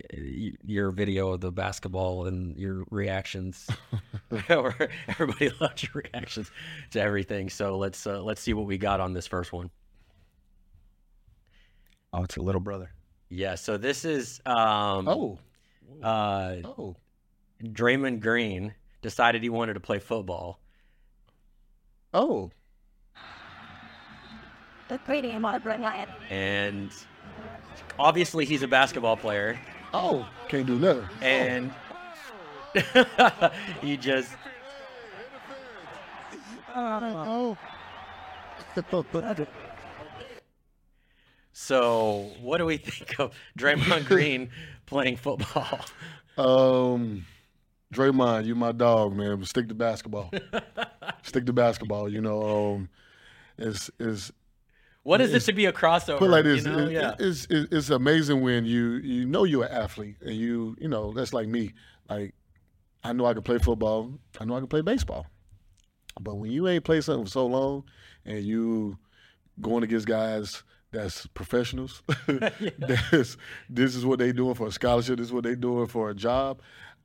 your 0.64 0.92
video 0.92 1.34
of 1.34 1.42
the 1.42 1.52
basketball 1.52 2.26
and 2.26 2.58
your 2.58 2.84
reactions. 2.90 3.68
Everybody 4.50 5.52
loved 5.60 5.84
your 5.84 6.04
reactions 6.04 6.50
to 6.92 7.02
everything. 7.02 7.50
So 7.50 7.78
let's 7.78 8.08
uh, 8.08 8.24
let's 8.24 8.42
see 8.42 8.54
what 8.54 8.66
we 8.66 8.78
got 8.78 9.00
on 9.00 9.14
this 9.14 9.28
first 9.28 9.54
one. 9.54 9.70
Oh, 12.14 12.24
it's 12.24 12.38
a 12.38 12.42
little 12.42 12.62
brother. 12.62 12.92
Yeah. 13.30 13.56
So 13.56 13.78
this 13.78 14.04
is 14.04 14.42
um, 14.46 15.08
oh 15.08 15.38
uh, 16.02 16.56
oh 16.66 16.96
Draymond 17.63 18.20
Green 18.22 18.74
decided 19.01 19.44
he 19.44 19.50
wanted 19.50 19.74
to 19.74 19.80
play 19.80 20.00
football. 20.00 20.60
Oh. 22.13 22.51
The 24.89 24.98
premium 25.00 25.46
on 25.46 25.62
Brighton. 25.62 26.08
And 26.30 26.91
obviously 27.98 28.46
he's 28.46 28.63
a 28.63 28.68
basketball 28.68 29.18
player. 29.18 29.60
Oh, 29.94 30.27
can't 30.50 30.65
do 30.65 30.77
nothing. 30.77 31.08
And 31.22 31.74
oh. 32.75 33.51
he 33.82 33.98
just 33.98 34.34
oh. 36.75 37.58
So, 41.53 42.32
what 42.41 42.58
do 42.58 42.65
we 42.65 42.77
think 42.77 43.20
of 43.20 43.34
Draymond 43.58 44.06
Green 44.08 44.50
playing 44.86 45.18
football? 45.18 45.80
Um 46.38 47.25
Draymond, 47.93 48.45
you 48.45 48.55
my 48.55 48.71
dog, 48.71 49.15
man. 49.15 49.38
But 49.39 49.48
stick 49.48 49.67
to 49.69 49.74
basketball. 49.75 50.31
stick 51.24 51.45
to 51.45 51.53
basketball. 51.53 52.10
You 52.10 52.21
know, 52.21 52.74
um, 52.75 52.89
it's 53.57 53.91
is 54.00 54.31
What 55.03 55.19
is 55.21 55.33
it 55.33 55.41
to 55.41 55.53
be 55.53 55.65
a 55.65 55.74
crossover? 55.74 56.19
put 56.19 56.29
like 56.29 56.43
this. 56.45 56.63
You 56.63 56.71
know? 56.71 56.77
it- 56.79 56.91
yeah. 56.91 57.15
it's, 57.19 57.48
it's 57.50 57.74
it's 57.74 57.89
amazing 57.89 58.41
when 58.41 58.65
you 58.65 58.93
you 59.03 59.25
know 59.25 59.43
you're 59.43 59.65
an 59.65 59.71
athlete 59.71 60.15
and 60.21 60.36
you 60.36 60.75
you 60.79 60.88
know 60.88 61.12
that's 61.13 61.33
like 61.33 61.48
me. 61.48 61.74
Like 62.10 62.33
I 63.03 63.13
know 63.13 63.25
I 63.25 63.33
can 63.33 63.43
play 63.43 63.57
football. 63.57 64.13
I 64.39 64.45
know 64.45 64.55
I 64.55 64.60
can 64.60 64.67
play 64.67 64.81
baseball. 64.81 65.25
But 66.19 66.36
when 66.36 66.51
you 66.51 66.67
ain't 66.67 66.83
played 66.83 67.03
something 67.03 67.25
for 67.25 67.31
so 67.31 67.45
long 67.45 67.83
and 68.25 68.43
you 68.43 68.98
going 69.60 69.83
against 69.83 70.07
guys 70.07 70.63
that's 70.91 71.25
professionals, 71.27 72.03
that's, 72.27 73.38
this 73.69 73.95
is 73.95 74.05
what 74.05 74.19
they 74.19 74.31
doing 74.33 74.55
for 74.55 74.67
a 74.67 74.71
scholarship. 74.71 75.17
This 75.17 75.27
is 75.27 75.33
what 75.33 75.45
they 75.45 75.55
doing 75.55 75.88
for 75.88 76.10
a 76.10 76.13
job. 76.13 76.62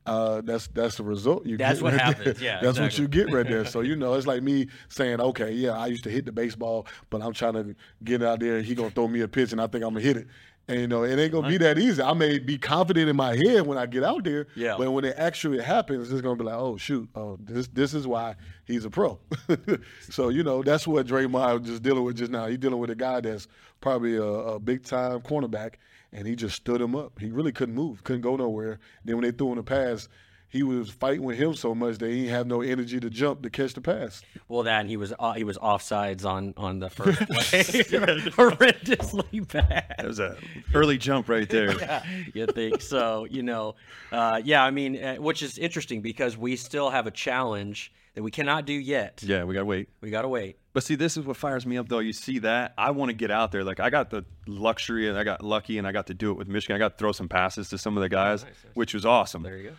Uh, 0.07 0.41
that's 0.43 0.69
that's 0.69 0.97
the 0.97 1.03
result 1.03 1.45
you 1.47 1.57
That's 1.57 1.79
get. 1.81 1.83
what 1.85 1.93
right 1.95 1.99
there. 1.99 2.07
happens. 2.15 2.41
Yeah, 2.41 2.61
that's 2.63 2.79
what 2.79 2.97
you 2.99 3.09
get 3.09 3.33
right 3.33 3.47
there. 3.47 3.65
So 3.67 3.81
you 3.81 3.97
know, 3.97 4.15
it's 4.15 4.27
like 4.27 4.43
me 4.43 4.69
saying, 4.89 5.21
okay, 5.21 5.53
yeah, 5.53 5.73
I 5.73 5.87
used 5.89 6.05
to 6.05 6.11
hit 6.11 6.25
the 6.27 6.33
baseball, 6.33 6.87
but 7.11 7.23
I'm 7.23 7.33
trying 7.33 7.55
to 7.55 7.75
get 8.05 8.23
out 8.23 8.41
there. 8.41 8.63
He 8.63 8.75
gonna 8.75 8.91
throw 8.91 9.09
me 9.09 9.21
a 9.23 9.29
pitch, 9.29 9.53
and 9.53 9.61
I 9.61 9.67
think 9.67 9.83
I'm 9.85 9.91
gonna 9.95 10.01
hit 10.05 10.17
it. 10.17 10.27
And 10.69 10.81
you 10.81 10.89
know, 10.89 11.05
it 11.05 11.17
ain't 11.17 11.31
gonna 11.33 11.49
be 11.49 11.59
that 11.59 11.79
easy. 11.79 12.03
I 12.03 12.13
may 12.13 12.39
be 12.41 12.59
confident 12.59 13.09
in 13.09 13.15
my 13.15 13.37
head 13.37 13.67
when 13.69 13.79
I 13.79 13.87
get 13.87 14.03
out 14.03 14.25
there, 14.25 14.49
Yeah. 14.57 14.75
but 14.77 14.91
when 14.91 15.05
it 15.05 15.15
actually 15.17 15.63
happens, 15.63 16.11
it's 16.11 16.21
gonna 16.23 16.35
be 16.37 16.43
like, 16.45 16.57
oh 16.59 16.77
shoot, 16.77 17.09
oh 17.15 17.37
this 17.41 17.69
this 17.69 17.95
is 17.95 18.05
why 18.07 18.35
he's 18.65 18.85
a 18.85 18.91
pro. 18.91 19.19
so 20.11 20.29
you 20.29 20.43
know, 20.43 20.63
that's 20.63 20.87
what 20.87 21.07
Draymond 21.07 21.61
was 21.61 21.69
just 21.71 21.83
dealing 21.83 22.05
with 22.05 22.17
just 22.17 22.31
now. 22.33 22.47
He's 22.47 22.59
dealing 22.59 22.79
with 22.81 22.91
a 22.91 22.95
guy 22.97 23.21
that's 23.21 23.47
probably 23.81 24.17
a, 24.17 24.23
a 24.25 24.59
big 24.59 24.85
time 24.85 25.21
cornerback, 25.21 25.75
and 26.17 26.27
he 26.27 26.35
just 26.35 26.57
stood 26.57 26.81
him 26.81 26.97
up. 26.97 27.21
He 27.21 27.31
really 27.31 27.53
couldn't 27.53 27.75
move, 27.75 28.03
couldn't 28.03 28.23
go 28.23 28.37
nowhere. 28.37 28.79
Then 29.05 29.17
when 29.17 29.25
they 29.25 29.31
threw 29.31 29.51
him 29.51 29.57
the 29.57 29.63
pass. 29.63 30.09
He 30.49 30.63
was 30.63 30.89
fighting 30.89 31.25
with 31.25 31.37
him 31.37 31.55
so 31.55 31.75
much 31.75 31.99
that 31.99 32.09
he 32.09 32.21
didn't 32.21 32.31
have 32.31 32.47
no 32.47 32.63
energy 32.63 33.01
to 33.01 33.11
jump 33.11 33.43
to 33.43 33.51
catch 33.51 33.75
the 33.75 33.81
pass. 33.81 34.23
Well, 34.49 34.63
that 34.63 34.83
and 34.83 34.89
he 34.89 34.97
was 34.97 35.13
uh, 35.19 35.33
he 35.33 35.43
was 35.43 35.59
offsides 35.59 36.25
on 36.25 36.55
on 36.57 36.79
the 36.79 36.89
first 36.99 37.19
play, 37.19 37.43
horrendously 37.43 39.53
bad. 39.53 39.97
That 39.99 40.07
was 40.07 40.21
a 40.21 40.37
early 40.73 40.99
jump 40.99 41.29
right 41.29 41.51
there. 41.51 42.05
you 42.35 42.47
think 42.47 42.81
so? 42.81 43.27
You 43.29 43.43
know, 43.43 43.75
uh, 44.13 44.41
yeah. 44.43 44.65
I 44.65 44.71
mean, 44.71 45.03
uh, 45.03 45.17
which 45.17 45.43
is 45.43 45.59
interesting 45.59 46.01
because 46.01 46.37
we 46.37 46.55
still 46.55 46.91
have 46.91 47.09
a 47.09 47.11
challenge 47.11 47.93
that 48.17 48.23
we 48.23 48.31
cannot 48.31 48.65
do 48.65 48.73
yet. 48.73 49.23
Yeah, 49.23 49.45
we 49.45 49.53
gotta 49.53 49.67
wait. 49.67 49.91
We 50.01 50.11
gotta 50.11 50.27
wait. 50.27 50.57
But 50.73 50.83
see, 50.83 50.95
this 50.95 51.19
is 51.19 51.27
what 51.27 51.37
fires 51.37 51.67
me 51.67 51.77
up 51.77 51.89
though. 51.89 51.99
You 51.99 52.15
see 52.15 52.39
that? 52.41 52.73
I 52.79 52.91
want 52.91 53.11
to 53.11 53.13
get 53.15 53.31
out 53.31 53.53
there. 53.53 53.63
Like 53.63 53.79
I 53.79 53.91
got 53.91 54.09
the 54.09 54.25
luxury 54.47 55.07
and 55.07 55.19
I 55.19 55.23
got 55.23 55.45
lucky 55.45 55.77
and 55.77 55.87
I 55.87 55.93
got 55.93 56.07
to 56.07 56.15
do 56.15 56.31
it 56.31 56.35
with 56.39 56.49
Michigan. 56.49 56.77
I 56.77 56.79
got 56.79 56.93
to 56.93 56.97
throw 56.97 57.13
some 57.13 57.29
passes 57.29 57.69
to 57.69 57.79
some 57.79 57.95
of 57.97 58.01
the 58.01 58.07
oh, 58.07 58.19
guys, 58.19 58.47
which 58.73 58.95
was 58.95 59.05
awesome. 59.05 59.43
There 59.43 59.59
you 59.59 59.69
go. 59.69 59.77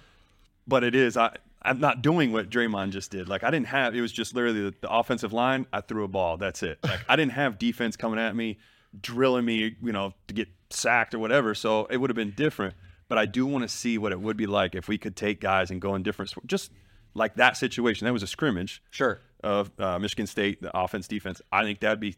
But 0.68 0.84
it 0.84 0.94
is 0.94 1.18
I 1.18 1.36
I'm 1.64 1.80
not 1.80 2.04
doing 2.04 2.32
what 2.32 2.52
Draymond 2.52 2.92
just 2.92 3.10
did. 3.10 3.28
Like 3.28 3.44
I 3.44 3.50
didn't 3.50 3.68
have 3.68 3.96
it 3.96 4.02
was 4.02 4.12
just 4.12 4.36
literally 4.36 4.66
the, 4.66 4.76
the 4.82 4.92
offensive 4.92 5.34
line. 5.34 5.66
I 5.74 5.82
threw 5.82 6.04
a 6.04 6.08
ball. 6.08 6.38
That's 6.38 6.62
it. 6.62 6.78
Like 6.84 7.00
I 7.10 7.16
didn't 7.16 7.32
have 7.32 7.58
defense 7.58 7.98
coming 7.98 8.20
at 8.20 8.36
me, 8.36 8.60
drilling 9.02 9.46
me, 9.46 9.76
you 9.82 9.92
know, 9.92 10.14
to 10.28 10.34
get 10.36 10.48
sacked 10.70 11.16
or 11.16 11.20
whatever. 11.20 11.56
So 11.56 11.86
it 11.86 11.98
would 11.98 12.12
have 12.12 12.16
been 12.16 12.34
different. 12.38 12.76
But 13.08 13.18
I 13.18 13.26
do 13.26 13.48
want 13.48 13.64
to 13.64 13.68
see 13.68 13.98
what 13.98 14.12
it 14.12 14.20
would 14.20 14.38
be 14.38 14.46
like 14.46 14.76
if 14.76 14.88
we 14.88 15.00
could 15.00 15.16
take 15.16 15.42
guys 15.42 15.72
and 15.72 15.82
go 15.82 15.96
in 15.96 16.04
different 16.04 16.34
just 16.46 16.72
like 17.14 17.36
that 17.36 17.58
situation. 17.58 18.06
That 18.06 18.14
was 18.14 18.24
a 18.24 18.28
scrimmage 18.28 18.82
Sure. 18.92 19.20
of 19.44 19.72
uh, 19.80 20.00
Michigan 20.00 20.28
State, 20.28 20.62
the 20.62 20.76
offense, 20.78 21.08
defense. 21.08 21.42
I 21.52 21.64
think 21.64 21.80
that'd 21.80 22.00
be, 22.00 22.16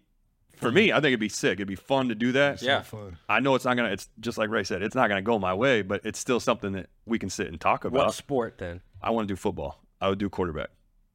for 0.58 0.72
me, 0.72 0.92
I 0.92 0.96
think 0.96 1.08
it'd 1.08 1.20
be 1.20 1.30
sick. 1.30 1.54
It'd 1.54 1.68
be 1.68 1.76
fun 1.76 2.10
to 2.10 2.16
do 2.16 2.32
that. 2.34 2.62
Yeah. 2.62 2.82
Fun. 2.82 3.18
I 3.30 3.40
know 3.40 3.56
it's 3.56 3.66
not 3.66 3.78
gonna. 3.78 3.90
It's 3.92 4.10
just 4.20 4.38
like 4.38 4.50
Ray 4.50 4.64
said. 4.66 4.82
It's 4.84 4.96
not 4.96 5.08
gonna 5.08 5.22
go 5.22 5.40
my 5.40 5.54
way, 5.54 5.82
but 5.84 6.02
it's 6.04 6.20
still 6.20 6.40
something 6.40 6.74
that 6.74 6.88
we 7.06 7.18
can 7.18 7.30
sit 7.30 7.48
and 7.48 7.60
talk 7.62 7.86
about. 7.86 8.06
What 8.08 8.14
sport 8.14 8.58
then? 8.58 8.82
I 9.02 9.12
want 9.12 9.28
to 9.28 9.32
do 9.34 9.38
football. 9.38 9.82
I 10.02 10.10
would 10.10 10.18
do 10.20 10.30
quarterback, 10.30 10.70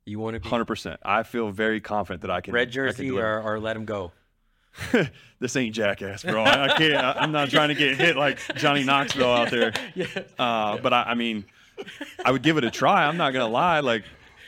You 0.07 0.19
want 0.19 0.35
to 0.35 0.41
be 0.41 0.49
hundred 0.49 0.65
percent. 0.67 1.01
I 1.05 1.23
feel 1.25 1.51
very 1.51 1.81
confident 1.81 2.23
that 2.23 2.31
I 2.31 2.41
can. 2.41 2.55
red 2.55 2.63
I 2.63 2.65
can 2.65 2.73
jersey 2.73 3.07
do 3.09 3.19
it. 3.19 3.23
or, 3.23 3.43
or 3.43 3.61
let 3.61 3.77
him 3.77 3.85
go? 3.85 4.13
this 5.41 5.55
ain't 5.57 5.75
jackass, 5.75 6.23
bro. 6.25 6.43
I, 6.43 6.65
I 6.65 6.77
can't. 6.77 6.95
I, 6.97 7.13
I'm 7.13 7.31
not 7.33 7.49
trying 7.51 7.69
to 7.69 7.75
get 7.75 7.97
hit 7.97 8.17
like 8.17 8.39
Johnny 8.57 8.83
Knoxville 8.85 9.33
out 9.33 9.51
there. 9.51 9.73
Yeah. 9.95 10.07
Uh, 10.39 10.79
but 10.79 10.93
I, 10.93 11.03
I 11.09 11.15
mean, 11.15 11.45
I 12.25 12.31
would 12.31 12.43
give 12.43 12.57
it 12.57 12.65
a 12.65 12.71
try. 12.71 13.05
I'm 13.05 13.17
not 13.17 13.33
gonna 13.33 13.49
lie. 13.49 13.81
Like, 13.81 14.05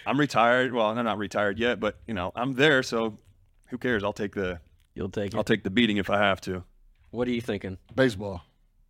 I'm 0.06 0.18
retired. 0.18 0.72
Well, 0.72 0.86
I'm 0.86 1.04
not 1.04 1.18
retired 1.18 1.58
yet, 1.58 1.80
but 1.80 1.98
you 2.06 2.14
know, 2.14 2.32
I'm 2.34 2.52
there. 2.52 2.82
So, 2.82 3.18
who 3.66 3.78
cares? 3.78 4.04
I'll 4.04 4.12
take 4.12 4.34
the 4.34 4.60
You'll 4.94 5.10
take 5.10 5.34
it. 5.34 5.36
I'll 5.36 5.44
take 5.44 5.62
the 5.62 5.70
beating 5.70 5.98
if 5.98 6.08
I 6.08 6.18
have 6.18 6.40
to. 6.42 6.64
what 7.10 7.28
are 7.28 7.32
you 7.32 7.42
thinking? 7.42 7.76
Baseball, 7.94 8.42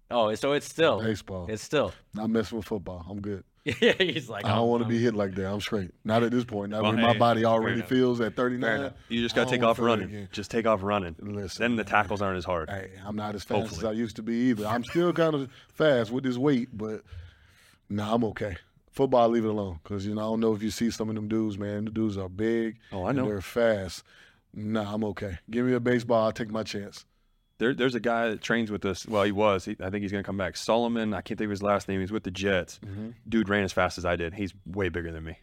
Oh, 0.09 0.33
so 0.37 0.53
it's 0.53 0.67
still 0.67 1.01
baseball. 1.03 1.47
it's 1.49 1.63
still. 1.63 1.93
Not 2.15 2.31
messing 2.31 2.59
with 2.59 2.67
football. 2.67 3.05
I'm 3.11 3.21
good. 3.21 3.45
Yeah, 3.81 3.95
he's 3.99 4.29
like 4.29 4.45
I 4.45 4.51
don't 4.51 4.59
oh, 4.59 4.65
want 4.67 4.85
to 4.85 4.89
be 4.89 4.97
hit 5.01 5.17
like 5.17 5.35
that. 5.35 5.51
I'm 5.51 5.61
straight. 5.61 5.91
Not 6.05 6.23
at 6.23 6.31
this 6.31 6.45
point. 6.45 6.71
Not 6.71 6.83
Well, 6.83 6.93
when 6.93 7.03
my 7.03 7.19
body 7.19 7.45
already 7.45 7.83
feels 7.83 8.21
at 8.21 8.37
39. 8.37 8.93
You 9.09 9.21
just 9.21 9.35
gotta 9.35 9.51
take 9.51 9.65
off 9.65 9.81
running. 9.81 10.29
Just 10.31 10.53
take 10.53 10.67
off 10.67 10.85
running. 10.85 11.17
Listen, 11.19 11.63
then 11.63 11.71
the 11.73 11.83
man. 11.83 11.87
tackles 11.87 12.23
aren't 12.23 12.39
as 12.39 12.45
hard. 12.45 12.71
Hey, 12.71 12.93
I'm 13.05 13.17
not 13.17 13.35
as 13.35 13.43
fast 13.43 13.73
as 13.73 13.83
I 13.83 13.91
used 13.91 14.15
to 14.17 14.23
be 14.23 14.51
either. 14.51 14.67
I'm 14.69 14.85
still 14.85 15.13
kind 15.13 15.35
of 15.35 15.51
fast 15.75 16.13
with 16.13 16.23
this 16.23 16.37
weight, 16.39 16.69
but 16.79 17.03
nah, 17.89 18.15
I'm 18.15 18.25
okay. 18.25 18.57
Football, 18.91 19.29
leave 19.29 19.45
it 19.45 19.49
alone. 19.49 19.81
Because, 19.83 20.07
you 20.07 20.15
know, 20.15 20.21
I 20.21 20.25
don't 20.25 20.41
know 20.41 20.55
if 20.55 20.63
you 20.63 20.71
see 20.71 20.91
some 20.91 21.09
of 21.09 21.15
them 21.15 21.29
dudes, 21.29 21.59
man. 21.59 21.85
The 21.85 21.91
dudes 21.91 22.17
are 22.17 22.29
big. 22.29 22.79
Oh, 22.93 23.05
I 23.05 23.11
and 23.11 23.19
know. 23.19 23.27
They're 23.27 23.41
fast. 23.41 24.03
Nah, 24.55 24.95
I'm 24.95 25.05
okay. 25.05 25.39
Give 25.51 25.67
me 25.67 25.75
a 25.75 25.81
baseball. 25.81 26.25
I'll 26.25 26.33
take 26.33 26.51
my 26.51 26.63
chance. 26.63 27.05
There, 27.59 27.75
there's 27.75 27.95
a 27.95 28.01
guy 28.01 28.29
that 28.29 28.43
trains 28.43 28.71
with 28.71 28.85
us. 28.85 29.07
Well, 29.07 29.23
he 29.23 29.33
was. 29.33 29.65
He, 29.65 29.77
I 29.81 29.91
think 29.91 30.03
he's 30.03 30.13
gonna 30.13 30.23
come 30.23 30.37
back. 30.37 30.57
Solomon. 30.57 31.15
I 31.15 31.21
can't 31.21 31.39
think 31.39 31.47
of 31.47 31.51
his 31.51 31.63
last 31.63 31.89
name. 31.89 32.01
He's 32.01 32.13
with 32.13 32.25
the 32.25 32.31
Jets. 32.31 32.81
Mm-hmm. 32.85 33.11
Dude 33.29 33.49
ran 33.49 33.65
as 33.65 33.73
fast 33.73 33.97
as 33.99 34.05
I 34.05 34.17
did. 34.17 34.35
He's 34.35 34.53
way 34.67 34.89
bigger 34.89 35.11
than 35.11 35.25
me. 35.25 35.39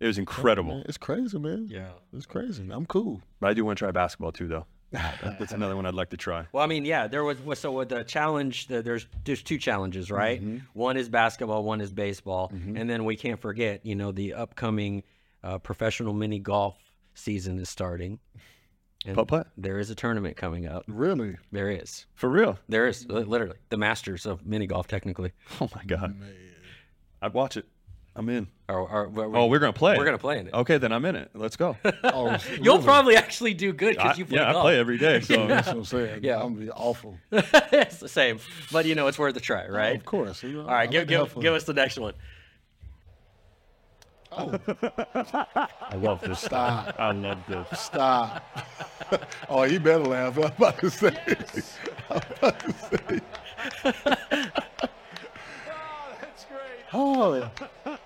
It 0.00 0.06
was 0.06 0.18
incredible. 0.18 0.74
Man, 0.74 0.84
it's 0.88 0.98
crazy, 0.98 1.38
man. 1.38 1.68
Yeah. 1.70 1.90
It's 2.12 2.26
crazy. 2.26 2.68
I'm 2.68 2.86
cool. 2.86 3.20
But 3.38 3.50
I 3.50 3.54
do 3.54 3.64
want 3.64 3.78
to 3.78 3.84
try 3.84 3.92
basketball 3.92 4.32
too, 4.32 4.48
though. 4.48 4.66
That's 5.38 5.52
another 5.52 5.74
one 5.76 5.86
I'd 5.86 5.94
like 5.94 6.10
to 6.10 6.16
try. 6.16 6.46
Well, 6.52 6.62
I 6.62 6.66
mean, 6.66 6.84
yeah, 6.84 7.06
there 7.08 7.24
was 7.24 7.40
was- 7.40 7.58
so 7.58 7.72
with 7.72 7.88
the 7.88 8.04
challenge. 8.04 8.66
the- 8.68 8.82
There's 8.82 9.06
there's 9.24 9.42
two 9.42 9.58
challenges, 9.58 10.10
right? 10.10 10.40
Mm-hmm. 10.40 10.58
One 10.74 10.96
is 10.96 11.08
basketball, 11.08 11.64
one 11.64 11.80
is 11.80 11.92
baseball, 11.92 12.50
and 12.52 12.88
then 12.88 13.04
we 13.04 13.16
can't 13.16 13.40
forget, 13.40 13.84
you 13.86 13.94
know, 13.94 14.12
the 14.12 14.34
upcoming 14.34 15.02
uh, 15.42 15.58
professional 15.58 16.12
mini 16.12 16.38
golf 16.38 16.76
season 17.14 17.58
is 17.58 17.68
starting. 17.68 18.18
And 19.04 19.16
Putt 19.16 19.26
putt? 19.28 19.46
There 19.56 19.80
is 19.80 19.90
a 19.90 19.96
tournament 19.96 20.36
coming 20.36 20.66
up. 20.68 20.84
Really? 20.86 21.36
There 21.50 21.68
is. 21.70 22.06
For 22.14 22.28
real? 22.28 22.56
There 22.68 22.86
is 22.86 23.04
literally 23.08 23.56
the 23.68 23.76
Masters 23.76 24.26
of 24.26 24.46
mini 24.46 24.66
golf, 24.68 24.86
technically. 24.86 25.32
Oh 25.60 25.68
my 25.74 25.82
god. 25.84 26.18
Man. 26.20 26.32
I'd 27.20 27.34
watch 27.34 27.56
it. 27.56 27.66
I'm 28.14 28.28
in. 28.28 28.46
Or, 28.68 28.80
or, 28.80 29.06
or- 29.14 29.36
Oh, 29.36 29.46
we're 29.46 29.58
gonna 29.58 29.72
play. 29.72 29.96
we're 29.96 30.04
gonna 30.04 30.18
play 30.18 30.38
in 30.38 30.48
it. 30.48 30.54
Okay, 30.54 30.78
then 30.78 30.92
I'm 30.92 31.04
in 31.04 31.16
it. 31.16 31.30
Let's 31.34 31.56
go. 31.56 31.76
Oh, 32.04 32.36
You'll 32.60 32.76
really? 32.76 32.84
probably 32.84 33.16
actually 33.16 33.54
do 33.54 33.72
good 33.72 33.96
I, 33.96 34.02
because 34.02 34.18
you 34.18 34.26
play 34.26 34.38
yeah, 34.38 34.50
I 34.50 34.60
play 34.60 34.78
every 34.78 34.98
day. 34.98 35.20
So 35.32 35.46
That's 35.46 35.68
what 35.68 35.76
I'm 35.76 35.84
saying. 35.84 36.20
Yeah. 36.22 36.36
I'm 36.36 36.54
gonna 36.54 36.66
be 36.66 36.70
awful. 36.70 37.18
it's 37.32 37.98
the 37.98 38.08
same, 38.08 38.38
but 38.70 38.84
you 38.86 38.94
know 38.94 39.06
it's 39.06 39.18
worth 39.18 39.36
a 39.36 39.40
try, 39.40 39.66
oh, 39.66 39.72
right? 39.72 39.96
Of 39.96 40.04
course. 40.04 40.42
You 40.42 40.52
know, 40.52 40.60
All 40.62 40.66
right, 40.66 40.90
give 40.90 41.02
like 41.02 41.08
to 41.08 41.18
have 41.18 41.34
give, 41.34 41.42
give 41.42 41.54
us 41.54 41.64
the 41.64 41.74
next 41.74 41.98
one. 41.98 42.14
Oh. 44.32 44.58
I 44.64 45.96
love 45.96 46.20
this. 46.22 46.40
Stop. 46.40 46.94
I 46.98 47.12
love 47.12 47.38
this. 47.46 47.80
Stop. 47.80 48.42
oh, 49.48 49.62
he 49.64 49.78
better 49.78 50.04
laugh. 50.04 50.38
I'm 50.38 50.44
about 50.44 50.78
to 50.78 50.90
say. 50.90 51.16
I'm 52.10 52.20
about 52.38 52.60
to 52.60 52.72
say. 52.72 53.20
Oh, 56.94 57.50
oh 57.86 57.98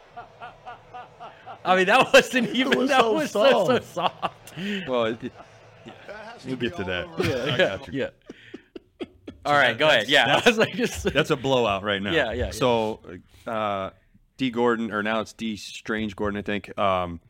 I 1.66 1.76
mean, 1.76 1.87
that 1.87 2.12
wasn't 2.12 2.48
even 2.50 2.79
was 2.79 2.88
that 2.90 3.00
so 3.00 3.12
was 3.12 3.31
so, 3.31 3.66
so 3.66 3.79
soft. 3.81 4.55
Well, 4.88 5.05
it, 5.07 5.24
it- 5.24 5.33
we'll 6.46 6.57
get 6.57 6.76
to 6.76 6.85
that. 6.85 7.09
I 7.52 7.57
got 7.59 7.92
you. 7.92 8.00
Yeah. 8.00 8.09
All 9.44 9.52
right, 9.52 9.79
go 9.79 9.87
ahead. 9.88 10.09
Yeah, 10.09 10.40
I 10.44 10.48
was 10.48 10.59
like, 10.59 10.74
just 10.74 11.05
That's 11.12 11.31
a 11.31 11.37
blowout 11.37 11.83
right 11.85 12.02
now. 12.02 12.11
Yeah, 12.12 12.33
yeah, 12.33 12.46
yeah. 12.46 12.50
So, 12.50 13.00
uh, 13.46 13.90
Dee 14.37 14.50
Gordon, 14.50 14.90
or 14.92 15.02
now 15.05 15.20
it's 15.20 15.33
Dee 15.33 15.57
Strange 15.57 16.16
Gordon, 16.16 16.38
I 16.38 16.42
think. 16.42 16.76
Um, 16.79 17.20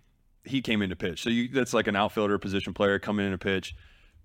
he 0.45 0.63
came 0.63 0.81
in 0.81 0.91
to 0.91 0.97
pitch. 0.97 1.23
So 1.23 1.29
you, 1.31 1.49
that's 1.49 1.75
like 1.75 1.89
an 1.89 1.97
outfielder 1.97 2.39
position 2.39 2.73
player 2.73 2.99
coming 2.99 3.27
in 3.27 3.33
to 3.33 3.39
pitch. 3.39 3.75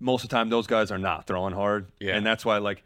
Most 0.00 0.24
of 0.24 0.30
the 0.30 0.36
time, 0.36 0.48
those 0.48 0.66
guys 0.66 0.90
are 0.90 0.98
not 0.98 1.26
throwing 1.26 1.52
hard, 1.54 1.92
Yeah. 2.00 2.16
and 2.16 2.24
that's 2.24 2.44
why, 2.44 2.58
like, 2.58 2.82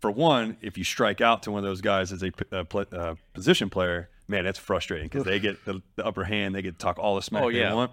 for 0.00 0.10
one, 0.10 0.56
if 0.60 0.76
you 0.76 0.84
strike 0.84 1.20
out 1.20 1.44
to 1.44 1.50
one 1.50 1.58
of 1.58 1.64
those 1.64 1.80
guys 1.80 2.12
as 2.12 2.22
a, 2.22 2.30
uh, 2.52 2.64
pl- 2.64 2.84
uh, 2.92 3.14
position 3.34 3.70
player, 3.70 4.10
man, 4.32 4.44
that's 4.44 4.58
frustrating 4.58 5.06
because 5.08 5.24
they 5.24 5.38
get 5.38 5.64
the, 5.64 5.80
the 5.94 6.04
upper 6.04 6.24
hand. 6.24 6.54
They 6.56 6.62
get 6.62 6.72
to 6.78 6.84
talk 6.84 6.98
all 6.98 7.14
the 7.14 7.22
smack 7.22 7.44
Oh, 7.44 7.52
they 7.52 7.60
yeah. 7.60 7.72
want. 7.74 7.92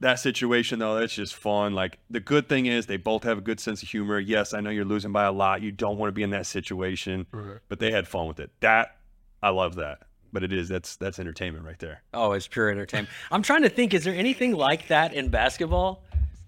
That 0.00 0.20
situation 0.20 0.78
though, 0.78 1.00
that's 1.00 1.12
just 1.12 1.34
fun. 1.34 1.74
Like 1.74 1.98
the 2.08 2.20
good 2.20 2.48
thing 2.48 2.66
is 2.66 2.86
they 2.86 2.96
both 2.98 3.24
have 3.24 3.38
a 3.38 3.40
good 3.40 3.58
sense 3.58 3.82
of 3.82 3.88
humor. 3.88 4.20
Yes, 4.20 4.54
I 4.54 4.60
know 4.60 4.70
you're 4.70 4.84
losing 4.84 5.10
by 5.10 5.24
a 5.24 5.32
lot. 5.32 5.60
You 5.60 5.72
don't 5.72 5.98
want 5.98 6.08
to 6.08 6.12
be 6.12 6.22
in 6.22 6.30
that 6.30 6.46
situation, 6.46 7.26
but 7.68 7.80
they 7.80 7.90
had 7.90 8.06
fun 8.06 8.28
with 8.28 8.38
it. 8.38 8.52
That 8.60 8.96
I 9.42 9.48
love 9.50 9.74
that. 9.74 9.98
But 10.32 10.44
it 10.44 10.52
is 10.52 10.68
that's 10.68 10.94
that's 10.96 11.18
entertainment 11.18 11.64
right 11.64 11.78
there. 11.78 12.02
oh, 12.14 12.32
it's 12.32 12.46
pure 12.46 12.68
entertainment. 12.70 13.08
I'm 13.32 13.42
trying 13.42 13.62
to 13.62 13.68
think. 13.70 13.92
Is 13.94 14.04
there 14.04 14.14
anything 14.14 14.52
like 14.52 14.86
that 14.88 15.14
in 15.14 15.30
basketball? 15.30 16.04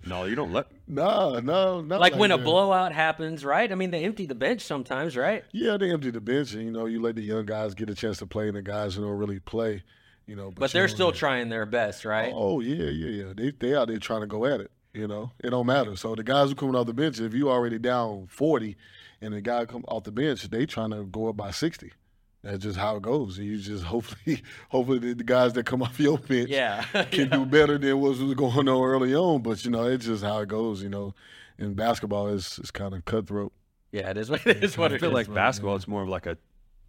No, 0.07 0.25
you 0.25 0.35
don't 0.35 0.53
let. 0.53 0.67
no, 0.89 1.41
no, 1.41 1.81
not 1.83 2.01
Like 2.01 2.15
when 2.17 2.31
a 2.31 2.39
blowout 2.39 2.93
happens, 2.93 3.45
right? 3.45 3.71
I 3.71 3.75
mean, 3.75 3.91
they 3.91 4.05
empty 4.05 4.27
the 4.27 4.35
bench 4.35 4.63
sometimes, 4.63 5.17
right? 5.17 5.45
Yeah, 5.53 5.77
they 5.77 5.91
empty 5.93 6.11
the 6.11 6.21
bench, 6.21 6.55
and 6.55 6.65
you 6.65 6.71
know, 6.71 6.87
you 6.87 7.01
let 7.03 7.17
the 7.17 7.23
young 7.23 7.45
guys 7.47 7.75
get 7.75 7.91
a 7.91 7.95
chance 7.95 8.19
to 8.19 8.27
play, 8.27 8.49
and 8.49 8.57
the 8.57 8.63
guys 8.63 8.95
who 8.95 9.03
don't 9.03 9.19
really 9.19 9.41
play, 9.41 9.83
You 10.27 10.37
know, 10.37 10.51
But 10.51 10.71
you 10.71 10.75
they're 10.79 10.87
don't 10.87 10.95
still 10.97 11.07
really- 11.09 11.19
trying 11.19 11.49
their 11.49 11.67
best, 11.67 12.05
right? 12.05 12.33
Oh 12.35 12.61
yeah, 12.61 12.85
yeah, 12.91 13.25
yeah. 13.27 13.33
They 13.37 13.51
they 13.51 13.75
out 13.75 13.89
there 13.89 13.99
trying 13.99 14.21
to 14.23 14.27
go 14.27 14.47
at 14.47 14.61
it. 14.61 14.71
You 14.93 15.07
know, 15.07 15.31
it 15.39 15.51
don't 15.51 15.67
matter. 15.67 15.95
So 15.97 16.15
the 16.15 16.25
guys 16.25 16.49
who 16.49 16.55
coming 16.57 16.75
off 16.75 16.87
the 16.87 16.93
bench, 16.95 17.21
if 17.21 17.33
you 17.35 17.51
already 17.51 17.79
down 17.79 18.27
forty, 18.29 18.77
and 19.21 19.35
the 19.35 19.41
guy 19.41 19.65
come 19.67 19.85
off 19.87 20.05
the 20.05 20.13
bench, 20.13 20.43
they 20.51 20.67
trying 20.67 20.91
to 20.91 21.05
go 21.05 21.29
up 21.29 21.37
by 21.37 21.51
sixty. 21.51 21.93
That's 22.43 22.63
just 22.63 22.79
how 22.79 22.97
it 22.97 23.03
goes. 23.03 23.39
You 23.39 23.59
just 23.59 23.85
hopefully, 23.85 24.43
hopefully 24.71 24.99
the, 24.99 25.13
the 25.15 25.25
guys 25.25 25.53
that 25.55 25.67
come 25.67 25.83
off 25.87 26.01
your 26.01 26.19
bench 26.19 26.49
Yeah. 26.49 26.83
can 27.11 27.29
do 27.29 27.45
better 27.45 27.77
than 27.79 27.99
what 28.01 28.19
was 28.19 28.35
going 28.35 28.69
on 28.69 28.83
early 28.85 29.15
on. 29.15 29.43
But 29.43 29.65
you 29.65 29.71
know, 29.71 29.85
it's 29.85 30.07
just 30.07 30.25
how 30.25 30.39
it 30.41 30.49
goes. 30.49 30.83
You 30.83 30.89
know, 30.89 31.15
in 31.59 31.75
basketball, 31.75 32.29
it's 32.29 32.59
it's 32.59 32.71
kind 32.71 32.95
of 32.95 33.05
cutthroat. 33.05 33.53
yeah, 33.93 34.11
it 34.11 34.17
is 34.17 34.31
what 34.31 34.47
it 34.47 34.63
is. 34.65 34.79
What 34.79 34.93
I 34.93 34.95
it 34.95 35.01
feel 35.01 35.11
is. 35.17 35.29
like 35.29 35.35
basketball 35.35 35.77
it's 35.77 35.87
more 35.89 36.03
of 36.03 36.09
like 36.09 36.27
a 36.27 36.39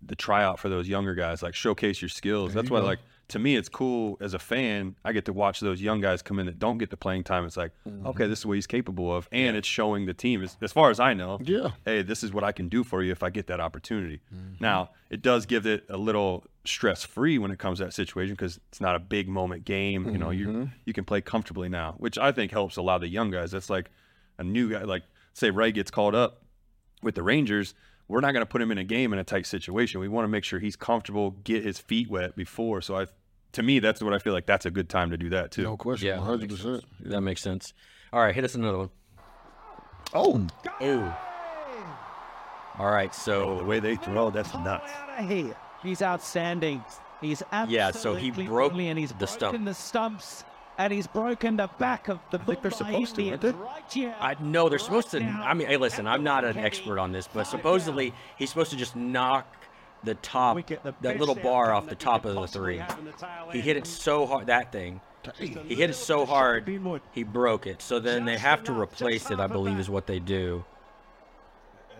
the 0.03 0.15
tryout 0.15 0.57
for 0.59 0.69
those 0.69 0.87
younger 0.87 1.13
guys, 1.15 1.43
like 1.43 1.53
showcase 1.53 2.01
your 2.01 2.09
skills. 2.09 2.53
That's 2.53 2.69
why 2.71 2.79
like 2.79 2.99
to 3.31 3.39
me 3.39 3.55
it's 3.55 3.69
cool 3.69 4.17
as 4.21 4.33
a 4.33 4.39
fan, 4.39 4.95
I 5.03 5.13
get 5.13 5.25
to 5.25 5.33
watch 5.33 5.59
those 5.61 5.81
young 5.81 6.01
guys 6.01 6.21
come 6.21 6.37
in 6.39 6.45
that 6.45 6.59
don't 6.59 6.77
get 6.77 6.89
the 6.89 6.97
playing 6.97 7.23
time. 7.23 7.45
It's 7.45 7.57
like, 7.57 7.71
mm-hmm. 7.87 8.05
okay, 8.07 8.27
this 8.27 8.39
is 8.39 8.45
what 8.45 8.53
he's 8.53 8.67
capable 8.67 9.15
of. 9.15 9.27
And 9.31 9.55
it's 9.55 9.67
showing 9.67 10.05
the 10.05 10.13
team 10.13 10.43
as, 10.43 10.57
as 10.61 10.71
far 10.71 10.89
as 10.89 10.99
I 10.99 11.13
know, 11.13 11.39
Yeah. 11.41 11.69
hey, 11.85 12.01
this 12.01 12.23
is 12.23 12.33
what 12.33 12.43
I 12.43 12.51
can 12.51 12.67
do 12.67 12.83
for 12.83 13.01
you 13.01 13.11
if 13.11 13.23
I 13.23 13.29
get 13.29 13.47
that 13.47 13.59
opportunity. 13.59 14.19
Mm-hmm. 14.33 14.55
Now, 14.59 14.91
it 15.09 15.21
does 15.21 15.45
give 15.45 15.65
it 15.65 15.85
a 15.89 15.97
little 15.97 16.45
stress 16.65 17.03
free 17.03 17.37
when 17.37 17.51
it 17.51 17.59
comes 17.59 17.79
to 17.79 17.85
that 17.85 17.93
situation 17.93 18.35
because 18.35 18.59
it's 18.69 18.81
not 18.81 18.95
a 18.95 18.99
big 18.99 19.27
moment 19.27 19.65
game. 19.65 20.09
You 20.09 20.17
know, 20.17 20.29
you 20.29 20.47
mm-hmm. 20.47 20.63
you 20.85 20.93
can 20.93 21.05
play 21.05 21.21
comfortably 21.21 21.69
now, 21.69 21.95
which 21.97 22.17
I 22.17 22.31
think 22.31 22.51
helps 22.51 22.77
a 22.77 22.81
lot 22.81 22.95
of 22.95 23.01
the 23.01 23.07
young 23.07 23.31
guys. 23.31 23.51
That's 23.51 23.69
like 23.69 23.89
a 24.37 24.43
new 24.43 24.69
guy, 24.71 24.83
like 24.83 25.03
say 25.33 25.49
Ray 25.51 25.71
gets 25.71 25.89
called 25.89 26.15
up 26.15 26.43
with 27.01 27.15
the 27.15 27.23
Rangers. 27.23 27.73
We're 28.07 28.19
not 28.19 28.33
going 28.33 28.41
to 28.41 28.49
put 28.49 28.61
him 28.61 28.71
in 28.71 28.77
a 28.77 28.83
game 28.83 29.13
in 29.13 29.19
a 29.19 29.23
tight 29.23 29.45
situation. 29.45 30.01
We 30.01 30.09
want 30.09 30.25
to 30.25 30.27
make 30.27 30.43
sure 30.43 30.59
he's 30.59 30.75
comfortable, 30.75 31.31
get 31.45 31.63
his 31.63 31.79
feet 31.79 32.09
wet 32.09 32.35
before. 32.35 32.81
So 32.81 32.97
I, 32.97 33.05
to 33.53 33.63
me, 33.63 33.79
that's 33.79 34.01
what 34.01 34.13
I 34.13 34.19
feel 34.19 34.33
like. 34.33 34.45
That's 34.45 34.65
a 34.65 34.71
good 34.71 34.89
time 34.89 35.11
to 35.11 35.17
do 35.17 35.29
that 35.29 35.51
too. 35.51 35.63
No 35.63 35.77
question, 35.77 36.07
Yeah, 36.07 36.17
one 36.17 36.25
hundred 36.27 36.49
percent. 36.49 36.83
that 37.01 37.21
makes 37.21 37.41
sense. 37.41 37.73
All 38.13 38.19
right, 38.21 38.33
hit 38.35 38.43
us 38.43 38.55
another 38.55 38.77
one. 38.77 38.89
Oh, 40.13 40.47
Ooh. 40.83 41.13
All 42.77 42.89
right, 42.91 43.13
so. 43.13 43.43
Oh, 43.43 43.57
the 43.59 43.63
way 43.65 43.79
they 43.79 43.95
throw, 43.95 44.29
that's 44.29 44.53
nuts. 44.53 44.89
out. 45.17 45.55
He's 45.83 46.01
outstanding. 46.01 46.83
He's 47.19 47.43
absolutely 47.51 47.75
Yeah, 47.75 47.91
so 47.91 48.15
he 48.15 48.31
broke 48.31 48.73
and 48.73 48.97
He's 48.97 49.11
the 49.13 49.27
stump. 49.27 49.51
broken 49.51 49.65
the 49.65 49.73
stumps, 49.73 50.43
and 50.77 50.91
he's 50.91 51.05
broken 51.07 51.57
the 51.57 51.67
back 51.77 52.07
of 52.07 52.19
the. 52.31 52.39
I 52.39 52.43
think 52.43 52.61
they're 52.61 52.71
supposed 52.71 53.15
to, 53.15 53.29
aren't 53.29 53.41
they? 53.41 53.51
Right. 53.51 54.15
I 54.19 54.35
know 54.41 54.69
they're 54.69 54.79
supposed 54.79 55.11
to. 55.11 55.21
I 55.23 55.53
mean, 55.53 55.67
hey, 55.67 55.77
listen, 55.77 56.07
I'm 56.07 56.23
not 56.23 56.43
an 56.45 56.57
expert 56.57 56.97
on 56.97 57.11
this, 57.11 57.27
but 57.31 57.43
supposedly 57.45 58.13
he's 58.37 58.49
supposed 58.49 58.71
to 58.71 58.77
just 58.77 58.95
knock 58.95 59.45
the 60.03 60.15
top, 60.15 60.57
that 61.01 61.19
little 61.19 61.35
bar 61.35 61.73
off 61.73 61.87
the 61.87 61.95
top 61.95 62.25
of 62.25 62.35
the 62.35 62.47
three. 62.47 62.81
He 63.51 63.61
hit 63.61 63.77
it 63.77 63.87
so 63.87 64.25
hard, 64.25 64.47
that 64.47 64.71
thing. 64.71 65.01
He 65.37 65.75
hit 65.75 65.89
it 65.91 65.95
so 65.95 66.25
hard, 66.25 66.67
he 67.11 67.23
broke 67.23 67.67
it. 67.67 67.81
So 67.81 67.99
then 67.99 68.25
they 68.25 68.37
have 68.37 68.63
to 68.65 68.73
replace 68.73 69.29
it, 69.31 69.39
I 69.39 69.47
believe, 69.47 69.79
is 69.79 69.89
what 69.89 70.07
they 70.07 70.19
do. 70.19 70.65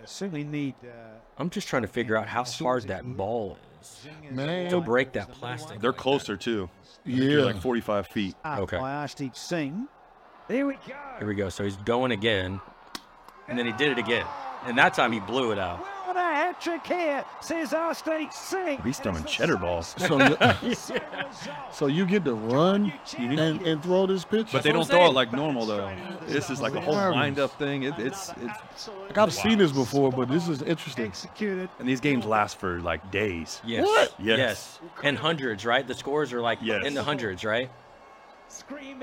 certainly 0.05 0.43
need. 0.43 0.75
Uh, 0.83 0.87
I'm 1.37 1.49
just 1.49 1.67
trying 1.67 1.83
to 1.83 1.87
figure 1.87 2.17
out 2.17 2.27
how 2.27 2.43
hard 2.43 2.83
that 2.83 3.05
ball 3.17 3.57
is 3.81 4.07
man. 4.31 4.69
to 4.71 4.81
break 4.81 5.13
that 5.13 5.31
plastic. 5.31 5.79
They're 5.79 5.93
closer 5.93 6.37
too. 6.37 6.69
yeah. 7.05 7.43
Like 7.43 7.61
45 7.61 8.07
feet. 8.07 8.35
Okay. 8.45 8.77
By 8.77 8.91
Arshdeep 8.91 9.35
Singh. 9.35 9.87
There 10.47 10.65
we 10.65 10.73
go. 10.73 10.93
Here 11.17 11.27
we 11.27 11.35
go. 11.35 11.49
So 11.49 11.63
he's 11.63 11.77
going 11.77 12.11
again, 12.11 12.59
and 13.47 13.57
then 13.57 13.65
he 13.65 13.71
did 13.73 13.91
it 13.91 13.97
again, 13.97 14.25
and 14.65 14.77
that 14.77 14.93
time 14.93 15.11
he 15.11 15.19
blew 15.19 15.51
it 15.51 15.59
out. 15.59 15.85
What 16.61 16.67
a 16.67 16.77
hat 16.77 16.85
trick 16.85 16.97
here, 16.97 17.25
says 17.41 17.71
Arshdeep 17.71 18.33
Singh. 18.33 18.81
He's 18.83 18.99
throwing 18.99 19.23
cheddar 19.25 19.57
balls. 19.57 19.95
So, 20.11 20.17
you, 20.19 20.75
so 21.71 21.87
you 21.87 22.05
get 22.05 22.25
to 22.25 22.33
run 22.33 22.91
and, 23.17 23.61
and 23.61 23.81
throw 23.81 24.05
this 24.07 24.25
pitch. 24.25 24.49
But 24.51 24.63
they 24.63 24.71
don't 24.71 24.87
throw 24.87 25.05
it 25.05 25.13
like 25.13 25.31
normal 25.31 25.65
though. 25.65 25.91
This 26.27 26.49
is 26.49 26.59
like 26.59 26.75
a 26.75 26.81
whole 26.81 26.95
wind 26.95 27.39
up 27.39 27.57
thing. 27.57 27.83
It, 27.83 27.93
it's 27.97 28.29
it's 28.41 28.89
Like 29.07 29.17
I've 29.17 29.33
seen 29.33 29.57
this 29.57 29.71
before, 29.71 30.11
but 30.11 30.27
this 30.27 30.47
is 30.49 30.61
interesting. 30.61 31.05
Executed. 31.05 31.69
and 31.79 31.87
these 31.87 31.99
games 32.01 32.25
last 32.25 32.57
for 32.59 32.81
like 32.81 33.09
days. 33.11 33.61
Yes. 33.63 33.87
Yes. 34.19 34.37
Yes. 34.39 34.79
And 35.03 35.17
hundreds, 35.17 35.65
right? 35.65 35.87
The 35.87 35.95
scores 35.95 36.33
are 36.33 36.41
like 36.41 36.59
Yes. 36.61 36.85
in 36.85 36.93
the 36.93 37.03
hundreds, 37.03 37.43
right? 37.45 37.69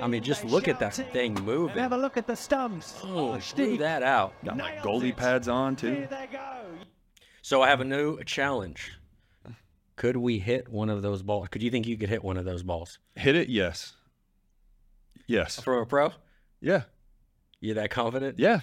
I 0.03 0.07
mean, 0.07 0.23
just 0.23 0.43
and 0.43 0.51
look 0.51 0.69
at 0.69 0.79
that 0.81 0.95
thing 0.95 1.35
moving. 1.35 1.73
And 1.73 1.81
have 1.81 1.93
a 1.93 1.97
look 1.97 2.17
at 2.19 2.27
the 2.27 2.37
stumps. 2.37 3.01
Oh, 3.05 3.33
oh 3.33 3.41
blew 3.57 3.79
that 3.79 4.03
out. 4.03 4.35
Got 4.45 4.59
my 4.59 4.73
Nailed 4.73 4.85
goalie 4.85 5.09
it. 5.11 5.17
pads 5.17 5.49
on 5.49 5.75
There 5.75 6.07
too. 6.07 6.17
They 7.39 7.43
go. 7.43 7.43
So 7.43 7.63
I 7.63 7.69
have 7.69 7.81
a 7.81 7.85
new 7.85 8.23
challenge. 8.25 8.93
Could 9.97 10.17
we 10.17 10.39
hit 10.39 10.69
one 10.69 10.91
of 10.91 11.03
those 11.03 11.23
balls? 11.23 11.49
Could 11.49 11.63
you 11.63 11.71
think 11.71 11.87
you 11.87 11.97
could 11.97 12.09
hit 12.09 12.23
one 12.23 12.37
of 12.37 12.45
those 12.45 12.63
balls 12.63 12.99
Hit 13.17 13.35
it, 13.35 13.49
yes. 13.49 13.95
Yes. 15.27 15.61
from 15.61 15.83
a 15.83 15.87
pro? 15.87 16.13
Yeah. 16.61 16.83
You 17.61 17.75
that 17.75 17.91
confident? 17.91 18.39
Yeah. 18.39 18.61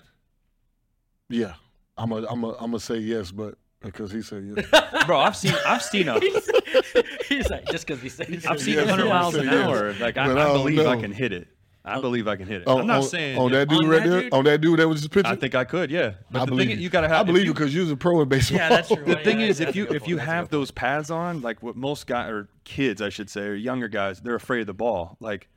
Yeah, 1.28 1.56
I'm 1.98 2.12
a, 2.12 2.24
I'm 2.28 2.44
a, 2.44 2.50
I'm 2.52 2.68
gonna 2.72 2.80
say 2.80 2.98
yes, 2.98 3.32
but 3.32 3.56
because 3.82 4.12
he 4.12 4.22
said 4.22 4.44
yes. 4.56 5.06
Bro, 5.08 5.20
I've 5.20 5.36
seen 5.36 5.54
I've 5.66 5.82
seen 5.82 6.08
a 6.08 6.20
He's 7.28 7.50
like, 7.50 7.66
just 7.66 7.88
because 7.88 8.02
he 8.02 8.10
said 8.10 8.28
he 8.28 8.36
I've 8.48 8.62
seen 8.62 8.76
Yes, 8.76 8.86
100 8.88 9.10
miles 9.10 9.36
an 9.36 9.46
yes. 9.46 9.54
hour. 9.54 9.94
Like 9.94 10.18
I, 10.18 10.28
I 10.28 10.32
I 10.32 10.36
don't 10.36 10.58
believe 10.58 10.86
I 10.86 10.98
can 11.02 11.12
hit 11.12 11.34
it. 11.34 11.48
I 11.88 11.98
oh. 11.98 12.02
believe 12.02 12.28
I 12.28 12.36
can 12.36 12.48
hit 12.48 12.62
it. 12.64 12.68
On- 12.68 12.80
I'm 12.82 12.88
not 12.88 12.98
on- 12.98 13.04
saying 13.04 13.38
on 13.38 13.52
that 13.52 13.70
dude 13.70 13.84
on 13.84 13.88
right 13.90 14.04
that 14.04 14.10
there, 14.10 14.22
dude? 14.24 14.34
on 14.34 14.44
that 14.46 14.60
dude 14.62 14.80
that 14.80 14.88
was 14.90 15.02
just 15.02 15.14
pitching. 15.14 15.32
I 15.32 15.36
think 15.36 15.54
I 15.54 15.64
could, 15.66 15.92
yeah. 15.92 16.14
But 16.32 16.42
I 16.42 16.46
the 16.46 16.52
believe 16.52 16.68
thing 16.68 16.72
is, 16.72 16.78
you. 16.80 16.84
you 16.86 16.90
gotta 16.90 17.08
have 17.08 17.20
I 17.22 17.24
believe 17.24 17.44
you- 17.44 17.50
you 17.50 17.54
because 17.54 17.76
you 17.76 17.82
was 17.82 17.92
a 17.92 17.96
pro 17.96 18.22
in 18.22 18.28
baseball. 18.28 18.58
Yeah, 18.58 18.70
that's 18.70 18.88
true. 18.88 18.98
The 19.06 19.16
thing 19.18 19.40
Yeah, 19.40 19.48
is, 19.48 19.60
if 19.60 19.76
you 19.76 19.84
if 19.86 20.08
you 20.08 20.16
point, 20.16 20.18
that's 20.18 20.26
have 20.26 20.36
good 20.46 20.50
point. 20.50 20.52
those 20.52 20.72
pads 20.72 21.12
on, 21.12 21.42
like 21.42 21.62
what 21.62 21.76
most 21.76 22.08
guys 22.08 22.30
or 22.32 22.50
kids, 22.64 23.02
I 23.02 23.10
should 23.10 23.30
say, 23.30 23.42
or 23.42 23.54
younger 23.54 23.88
guys, 23.88 24.20
they're 24.22 24.36
afraid 24.36 24.62
of 24.62 24.68
the 24.68 24.74
ball. 24.74 25.16
Like, 25.20 25.48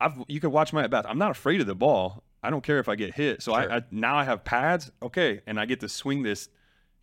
I've 0.00 0.14
you 0.28 0.40
can 0.40 0.50
watch 0.50 0.72
my 0.72 0.82
at 0.84 0.90
bats. 0.90 1.06
I'm 1.08 1.18
not 1.18 1.30
afraid 1.30 1.60
of 1.60 1.66
the 1.66 1.74
ball. 1.76 2.24
I 2.42 2.50
don't 2.50 2.62
care 2.62 2.78
if 2.78 2.88
I 2.88 2.94
get 2.96 3.14
hit. 3.14 3.42
So 3.42 3.52
Sure. 3.52 3.70
I, 3.72 3.76
I 3.78 3.82
now 3.90 4.16
I 4.16 4.24
have 4.24 4.44
pads. 4.44 4.90
Okay, 5.02 5.40
and 5.46 5.58
I 5.60 5.64
get 5.66 5.80
to 5.80 5.88
swing 5.88 6.22
this 6.22 6.48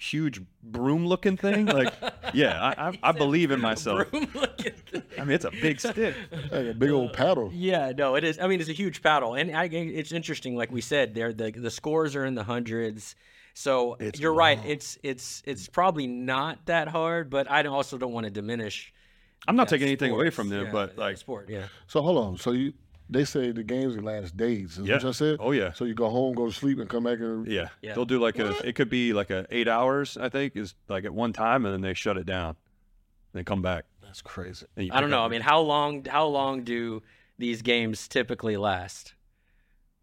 huge 0.04 0.42
broom 0.62 1.06
looking 1.08 1.38
thing. 1.38 1.66
Like, 1.66 1.94
yeah, 2.34 2.62
I 2.62 2.90
I, 2.90 3.00
I 3.04 3.12
believe 3.12 3.52
in 3.52 3.60
myself. 3.62 4.10
Broom 4.12 4.28
looking 4.34 4.74
thing. 4.86 5.04
I 5.18 5.24
mean, 5.24 5.32
it's 5.32 5.46
a 5.46 5.52
big 5.52 5.80
stick. 5.80 6.16
Hey, 6.50 6.70
a 6.70 6.74
big 6.74 6.90
old 6.92 7.12
uh, 7.12 7.14
paddle. 7.14 7.52
Yeah, 7.54 7.92
no, 7.98 8.16
it 8.16 8.24
is. 8.24 8.40
I 8.40 8.48
mean, 8.48 8.60
it's 8.60 8.70
a 8.70 8.74
huge 8.74 9.02
paddle, 9.02 9.36
and 9.36 9.56
I, 9.56 9.66
it's 9.66 10.12
interesting. 10.12 10.56
Like 10.56 10.72
we 10.72 10.82
said, 10.82 11.14
there 11.16 11.34
the 11.34 11.52
the 11.52 11.72
scores 11.72 12.16
are 12.16 12.26
in 12.26 12.36
the 12.36 12.44
hundreds. 12.44 13.16
So 13.56 13.98
It's 14.00 14.20
you're 14.20 14.34
right. 14.34 14.60
It's 14.66 14.98
it's 15.04 15.44
it's 15.46 15.68
probably 15.68 16.08
not 16.08 16.66
that 16.66 16.88
hard, 16.88 17.30
but 17.30 17.50
I 17.50 17.64
also 17.66 17.98
don't 17.98 18.12
want 18.12 18.26
to 18.26 18.32
diminish. 18.32 18.94
I'm 19.48 19.56
not 19.56 19.68
that 19.68 19.76
taking 19.76 19.88
anything 19.88 20.12
away 20.12 20.30
from 20.30 20.50
them, 20.50 20.66
Yeah, 20.66 20.72
but 20.72 20.98
like, 20.98 21.18
sport, 21.18 21.50
yeah. 21.50 21.66
So 21.88 22.02
hold 22.02 22.18
on. 22.18 22.38
So 22.38 22.52
you, 22.52 22.74
they 23.14 23.24
say 23.26 23.52
the 23.52 23.64
games 23.64 23.96
will 23.96 24.04
last 24.04 24.36
days. 24.36 24.78
Is 24.78 24.86
Yeah. 24.88 24.96
what 24.96 25.06
I 25.06 25.12
said? 25.12 25.38
Oh, 25.40 25.52
yeah. 25.52 25.72
So 25.74 25.86
you 25.86 25.94
go 25.94 26.10
home, 26.10 26.34
go 26.36 26.48
to 26.48 26.52
sleep, 26.52 26.80
and 26.80 26.90
come 26.90 27.04
back 27.04 27.20
and 27.20 27.48
yeah, 27.48 27.70
Yeah. 27.82 27.94
they'll 27.94 28.06
do 28.06 28.20
like 28.20 28.40
a. 28.40 28.50
It 28.68 28.76
could 28.76 28.90
be 28.90 29.14
like 29.14 29.30
a 29.30 29.46
eight 29.50 29.68
hours. 29.68 30.18
I 30.18 30.30
think 30.30 30.56
is 30.56 30.76
like 30.90 31.06
at 31.06 31.14
one 31.14 31.34
time, 31.34 31.66
and 31.66 31.74
then 31.74 31.82
they 31.82 31.94
shut 31.94 32.18
it 32.18 32.26
down. 32.26 32.56
They 33.34 33.44
come 33.44 33.62
back. 33.62 33.86
that's 34.02 34.22
crazy. 34.22 34.68
I 34.92 35.02
don't 35.02 35.10
know. 35.10 35.22
up- 35.24 35.26
I 35.26 35.32
mean, 35.32 35.42
how 35.42 35.62
long 35.62 36.06
how 36.06 36.28
long 36.28 36.64
do 36.64 37.02
these 37.40 37.62
games 37.64 38.08
typically 38.08 38.58
last? 38.58 39.14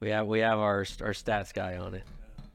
We 0.00 0.10
have 0.10 0.26
we 0.26 0.40
have 0.40 0.58
our 0.58 0.78
our 1.00 1.12
stats 1.12 1.52
guy 1.54 1.76
on 1.76 1.94
it. 1.94 2.02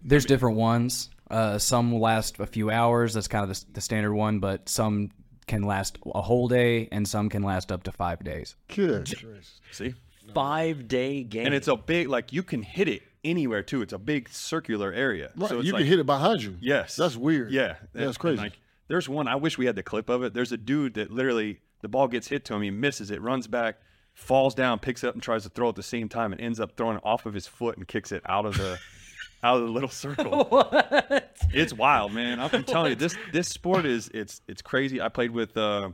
There's 0.03 0.25
different 0.25 0.57
ones. 0.57 1.09
Uh, 1.31 1.57
some 1.57 1.93
last 1.99 2.39
a 2.39 2.45
few 2.45 2.69
hours. 2.69 3.13
That's 3.13 3.27
kind 3.27 3.49
of 3.49 3.57
the, 3.57 3.65
the 3.73 3.81
standard 3.81 4.13
one, 4.13 4.39
but 4.39 4.67
some 4.69 5.11
can 5.47 5.63
last 5.63 5.97
a 6.13 6.21
whole 6.21 6.47
day, 6.47 6.87
and 6.91 7.07
some 7.07 7.29
can 7.29 7.41
last 7.43 7.71
up 7.71 7.83
to 7.83 7.91
five 7.91 8.23
days. 8.23 8.55
Good. 8.67 9.07
see. 9.71 9.93
Five 10.33 10.87
day 10.87 11.23
game, 11.23 11.45
and 11.45 11.55
it's 11.55 11.67
a 11.67 11.75
big 11.75 12.07
like 12.09 12.33
you 12.33 12.43
can 12.43 12.61
hit 12.63 12.87
it 12.87 13.03
anywhere 13.23 13.63
too. 13.63 13.81
It's 13.81 13.93
a 13.93 13.97
big 13.97 14.29
circular 14.29 14.91
area. 14.93 15.31
Right. 15.35 15.49
So 15.49 15.57
it's 15.59 15.67
you 15.67 15.73
like, 15.73 15.81
can 15.81 15.87
hit 15.87 15.99
it 15.99 16.05
behind 16.05 16.41
you. 16.43 16.57
Yes, 16.59 16.95
That's 16.95 17.15
weird. 17.15 17.51
Yeah, 17.51 17.75
That's 17.93 18.07
And- 18.07 18.19
crazy. 18.19 18.37
like, 18.41 18.53
there's 18.87 19.09
one. 19.09 19.27
I 19.27 19.35
wish 19.35 19.57
we 19.57 19.65
had 19.65 19.75
the 19.75 19.83
clip 19.83 20.09
of 20.09 20.23
it. 20.23 20.33
There's 20.33 20.51
a 20.51 20.57
dude 20.57 20.93
that 20.95 21.11
literally 21.11 21.59
the 21.81 21.87
ball 21.87 22.07
gets 22.07 22.27
hit 22.27 22.45
to 22.45 22.53
him. 22.55 22.61
He 22.61 22.69
misses 22.71 23.09
it, 23.11 23.21
runs 23.21 23.47
back, 23.47 23.77
falls 24.13 24.53
down, 24.53 24.79
picks 24.79 25.03
it 25.03 25.07
up, 25.07 25.13
and 25.15 25.23
tries 25.23 25.43
to 25.43 25.49
throw 25.49 25.69
at 25.69 25.75
the 25.75 25.83
same 25.83 26.07
time, 26.07 26.31
and 26.31 26.39
ends 26.41 26.59
up 26.59 26.75
throwing 26.77 26.97
it 26.97 27.01
off 27.03 27.25
of 27.25 27.33
his 27.33 27.47
foot 27.47 27.77
and 27.77 27.87
kicks 27.87 28.11
it 28.11 28.21
out 28.27 28.45
of 28.45 28.57
the 28.57 28.77
out 29.43 29.57
of 29.57 29.63
the 29.63 29.71
little 29.71 29.89
circle. 29.89 30.45
what? 30.49 31.35
It's 31.51 31.73
wild, 31.73 32.13
man. 32.13 32.39
I'm 32.39 32.63
telling 32.63 32.91
you, 32.91 32.95
this 32.95 33.15
this 33.31 33.47
sport 33.47 33.85
is 33.85 34.09
it's 34.13 34.41
it's 34.47 34.61
crazy. 34.61 35.01
I 35.01 35.09
played 35.09 35.31
with 35.31 35.57
uh, 35.57 35.89
a 35.89 35.93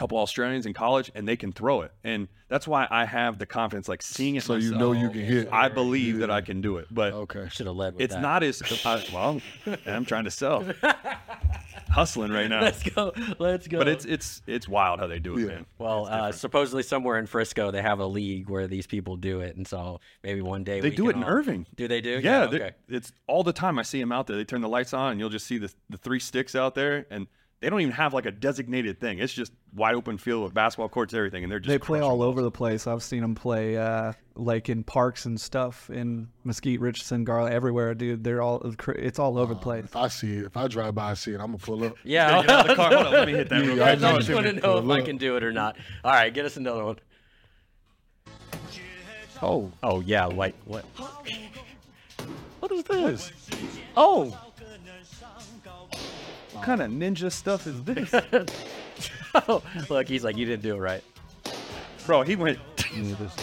couple 0.00 0.18
Australians 0.18 0.64
in 0.66 0.72
college, 0.72 1.10
and 1.14 1.28
they 1.28 1.36
can 1.36 1.52
throw 1.52 1.82
it, 1.82 1.92
and 2.04 2.26
that's 2.48 2.66
why 2.66 2.86
I 2.90 3.04
have 3.04 3.38
the 3.38 3.46
confidence, 3.46 3.86
like 3.88 4.00
seeing 4.02 4.36
it. 4.36 4.42
So 4.42 4.54
you 4.54 4.74
know 4.74 4.92
you 4.92 5.10
can 5.10 5.20
hit. 5.20 5.48
I 5.52 5.68
believe 5.68 6.18
that 6.18 6.30
I 6.30 6.40
can 6.40 6.60
do 6.60 6.78
it, 6.78 6.86
but 6.90 7.12
Okay. 7.12 7.48
Should 7.50 7.66
have 7.66 7.76
led 7.76 7.94
with 7.94 8.02
it's 8.02 8.14
that. 8.14 8.22
not 8.22 8.42
as 8.42 8.62
I, 8.84 9.04
well. 9.12 9.40
I'm 9.86 10.04
trying 10.06 10.24
to 10.24 10.30
sell, 10.30 10.64
hustling 11.90 12.32
right 12.32 12.48
now. 12.48 12.62
Let's 12.62 12.82
go. 12.82 13.12
Let's 13.38 13.66
go. 13.68 13.78
But 13.78 13.88
it's 13.88 14.04
it's 14.04 14.42
it's 14.46 14.68
wild 14.68 15.00
how 15.00 15.06
they 15.06 15.18
do 15.18 15.36
it, 15.36 15.40
Yeah. 15.42 15.46
man. 15.48 15.66
Well, 15.78 16.06
uh, 16.06 16.32
supposedly 16.32 16.82
somewhere 16.82 17.18
in 17.18 17.26
Frisco 17.26 17.70
they 17.70 17.82
have 17.82 17.98
a 18.00 18.06
league 18.06 18.48
where 18.48 18.66
these 18.66 18.86
people 18.86 19.16
do 19.16 19.40
it, 19.40 19.56
and 19.56 19.66
so 19.66 20.00
maybe 20.22 20.40
one 20.40 20.64
day 20.64 20.80
They 20.80 20.90
we 20.90 20.96
do 20.96 21.02
can 21.04 21.10
it 21.10 21.16
in 21.18 21.24
all- 21.24 21.30
Irving. 21.30 21.66
Do 21.76 21.88
they 21.88 22.00
do? 22.00 22.20
Yeah, 22.22 22.46
they- 22.46 22.56
okay. 22.56 22.70
it's 22.88 23.12
all 23.26 23.42
the 23.42 23.52
time. 23.52 23.78
I 23.78 23.82
see 23.82 24.00
them 24.00 24.12
out 24.12 24.26
there. 24.26 24.36
They 24.36 24.44
turn 24.44 24.60
the 24.60 24.68
lights 24.68 24.94
on, 24.94 25.12
and 25.12 25.20
you'll 25.20 25.30
just 25.30 25.46
see 25.46 25.58
the 25.58 25.72
the 25.88 25.96
three 25.98 26.20
sticks 26.20 26.54
out 26.54 26.74
there, 26.74 27.06
and 27.10 27.26
they 27.60 27.68
don't 27.68 27.80
even 27.82 27.92
have 27.92 28.14
like 28.14 28.24
a 28.26 28.30
designated 28.30 28.98
thing. 29.00 29.18
It's 29.18 29.32
just 29.32 29.52
wide 29.74 29.94
open 29.94 30.16
field 30.16 30.44
with 30.44 30.54
basketball 30.54 30.88
courts, 30.88 31.12
everything, 31.12 31.42
and 31.44 31.52
they're 31.52 31.58
just 31.60 31.68
They 31.68 31.78
play 31.78 32.00
all 32.00 32.16
balls. 32.16 32.28
over 32.28 32.42
the 32.42 32.50
place. 32.50 32.86
I've 32.86 33.02
seen 33.02 33.20
them 33.20 33.34
play 33.34 33.76
uh, 33.76 34.14
like 34.34 34.68
in 34.70 34.82
parks 34.82 35.26
and 35.26 35.38
stuff 35.38 35.90
in 35.90 36.28
Mesquite, 36.44 36.80
Richardson, 36.80 37.24
Garland, 37.24 37.54
everywhere, 37.54 37.94
dude. 37.94 38.24
They're 38.24 38.40
all 38.40 38.62
it's 38.96 39.18
all 39.18 39.36
over 39.38 39.52
the 39.54 39.60
place. 39.60 39.84
If 39.84 39.94
I 39.96 40.08
see 40.08 40.38
it, 40.38 40.44
if 40.46 40.56
I 40.56 40.68
drive 40.68 40.94
by 40.94 41.10
I 41.10 41.14
see 41.14 41.32
it, 41.32 41.40
I'm 41.40 41.48
gonna 41.48 41.58
pull 41.58 41.84
up. 41.84 41.96
Yeah, 42.02 42.40
Get 42.40 42.50
out 42.50 42.66
the 42.66 42.74
car. 42.74 42.94
Hold 42.94 43.06
on, 43.08 43.12
let 43.12 43.26
me 43.28 43.34
hit 43.34 43.48
that. 43.50 43.64
Yeah, 43.64 43.84
I 43.84 43.88
quick. 43.90 44.00
know 44.00 44.16
just 44.18 44.30
want 44.30 44.46
to 44.46 44.52
know 44.54 44.78
if 44.78 44.88
I 44.88 45.02
can 45.04 45.18
do 45.18 45.36
it 45.36 45.44
or 45.44 45.52
not. 45.52 45.76
All 46.02 46.12
right, 46.12 46.32
get 46.32 46.46
us 46.46 46.56
another 46.56 46.84
one. 46.84 46.98
Oh, 49.42 49.70
Oh 49.82 50.00
yeah, 50.00 50.24
like 50.26 50.54
what? 50.64 50.84
what 52.60 52.72
is 52.72 52.84
this? 52.84 53.32
Oh, 53.96 54.36
what 56.60 56.66
kind 56.66 56.82
of 56.82 56.90
ninja 56.90 57.32
stuff 57.32 57.66
is 57.66 57.82
this? 57.84 58.14
Oh, 59.48 59.62
look, 59.88 60.08
he's 60.08 60.24
like, 60.24 60.36
you 60.36 60.44
didn't 60.44 60.62
do 60.64 60.74
it 60.74 60.78
right. 60.80 61.04
Bro, 62.04 62.22
he 62.22 62.34
went. 62.36 62.58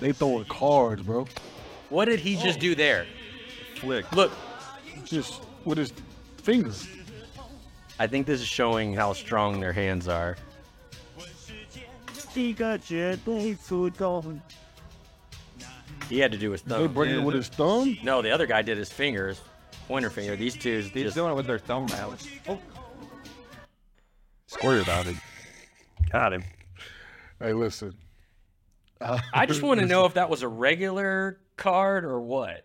They 0.00 0.12
throwing 0.12 0.44
cards, 0.44 1.00
bro. 1.02 1.26
What 1.88 2.04
did 2.06 2.18
he 2.20 2.36
just 2.36 2.58
do 2.60 2.74
there? 2.74 3.06
Flick. 3.76 4.10
Look, 4.12 4.30
Just 5.04 5.42
with 5.64 5.78
his 5.78 5.92
fingers. 6.38 6.86
I 7.98 8.06
think 8.08 8.26
this 8.26 8.40
is 8.40 8.46
showing 8.46 8.94
how 8.94 9.12
strong 9.14 9.58
their 9.60 9.72
hands 9.72 10.06
are. 10.08 10.36
He 12.34 12.50
had 16.18 16.32
to 16.32 16.38
do 16.38 16.50
his 16.50 16.62
They 16.62 16.74
thumb. 16.74 16.92
breaking 16.92 17.20
it 17.20 17.24
with 17.24 17.36
his 17.36 17.48
thumb. 17.48 17.96
No, 18.02 18.20
the 18.22 18.30
other 18.32 18.46
guy 18.46 18.60
did 18.62 18.76
his 18.76 18.90
fingers, 18.90 19.40
pointer 19.92 20.08
finger. 20.08 20.36
These 20.36 20.56
two 20.56 20.70
is 20.70 20.88
He's 20.88 21.02
just 21.04 21.16
doing 21.16 21.32
it 21.32 21.34
with 21.34 21.46
their 21.46 21.58
thumb 21.58 21.84
now. 21.84 22.14
Oh. 22.48 22.58
Squirted 24.46 24.84
about 24.84 25.06
it. 25.06 25.16
Got 26.10 26.32
him. 26.32 26.44
Hey, 27.38 27.52
listen. 27.52 27.94
I 29.34 29.44
just 29.44 29.60
want 29.62 29.80
to 29.80 29.86
know 29.86 30.06
if 30.06 30.14
that 30.14 30.30
was 30.30 30.40
a 30.42 30.48
regular 30.48 31.38
card 31.58 32.06
or 32.06 32.20
what. 32.22 32.64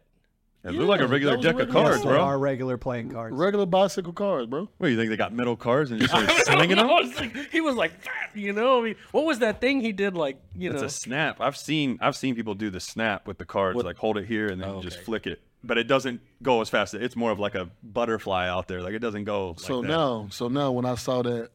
It 0.63 0.71
looked 0.71 0.87
like 0.89 1.01
a 1.01 1.07
regular 1.07 1.35
deck 1.37 1.59
of 1.59 1.69
cards, 1.69 2.01
bro. 2.01 2.19
are 2.19 2.37
regular 2.39 2.77
playing 2.77 3.11
cards. 3.11 3.35
Regular 3.35 3.65
bicycle 3.65 4.13
cards, 4.13 4.47
bro. 4.47 4.69
What 4.77 4.87
do 4.87 4.91
you 4.91 4.97
think? 4.97 5.09
They 5.09 5.17
got 5.17 5.33
metal 5.33 5.55
cards 5.57 5.91
and 5.91 5.99
just 5.99 6.11
started 6.13 6.31
slinging 6.45 6.77
them? 6.77 6.87
Was 6.87 7.13
like, 7.19 7.51
he 7.51 7.59
was 7.59 7.75
like, 7.75 7.91
you 8.35 8.53
know, 8.53 8.79
I 8.79 8.83
mean, 8.83 8.95
what 9.11 9.25
was 9.25 9.39
that 9.39 9.59
thing 9.59 9.81
he 9.81 9.91
did? 9.91 10.15
Like, 10.15 10.41
you 10.55 10.71
It's 10.71 10.81
know, 10.81 10.87
a 10.87 10.89
snap. 10.89 11.41
I've 11.41 11.57
seen 11.57 11.97
I've 12.01 12.15
seen 12.15 12.35
people 12.35 12.53
do 12.55 12.69
the 12.69 12.79
snap 12.81 13.27
with 13.27 13.37
the 13.37 13.45
cards, 13.45 13.81
like 13.83 13.97
hold 13.97 14.17
it 14.17 14.25
here 14.25 14.47
and 14.47 14.61
then 14.61 14.69
Oh, 14.69 14.81
just 14.81 14.99
flick 15.01 15.27
it. 15.27 15.41
But 15.63 15.77
it 15.77 15.85
doesn't 15.87 16.21
go 16.41 16.61
as 16.61 16.69
fast. 16.69 16.93
It's 16.93 17.15
more 17.15 17.31
of 17.31 17.39
like 17.39 17.55
a 17.55 17.69
butterfly 17.83 18.47
out 18.47 18.67
there. 18.67 18.81
Like 18.81 18.93
it 18.93 18.99
doesn't 18.99 19.23
go. 19.25 19.49
Like 19.49 19.59
So 19.59 19.81
that. 19.81 19.87
now, 19.87 20.27
so 20.31 20.47
now 20.47 20.71
when 20.71 20.85
I 20.85 20.95
saw 20.95 21.21
that 21.23 21.49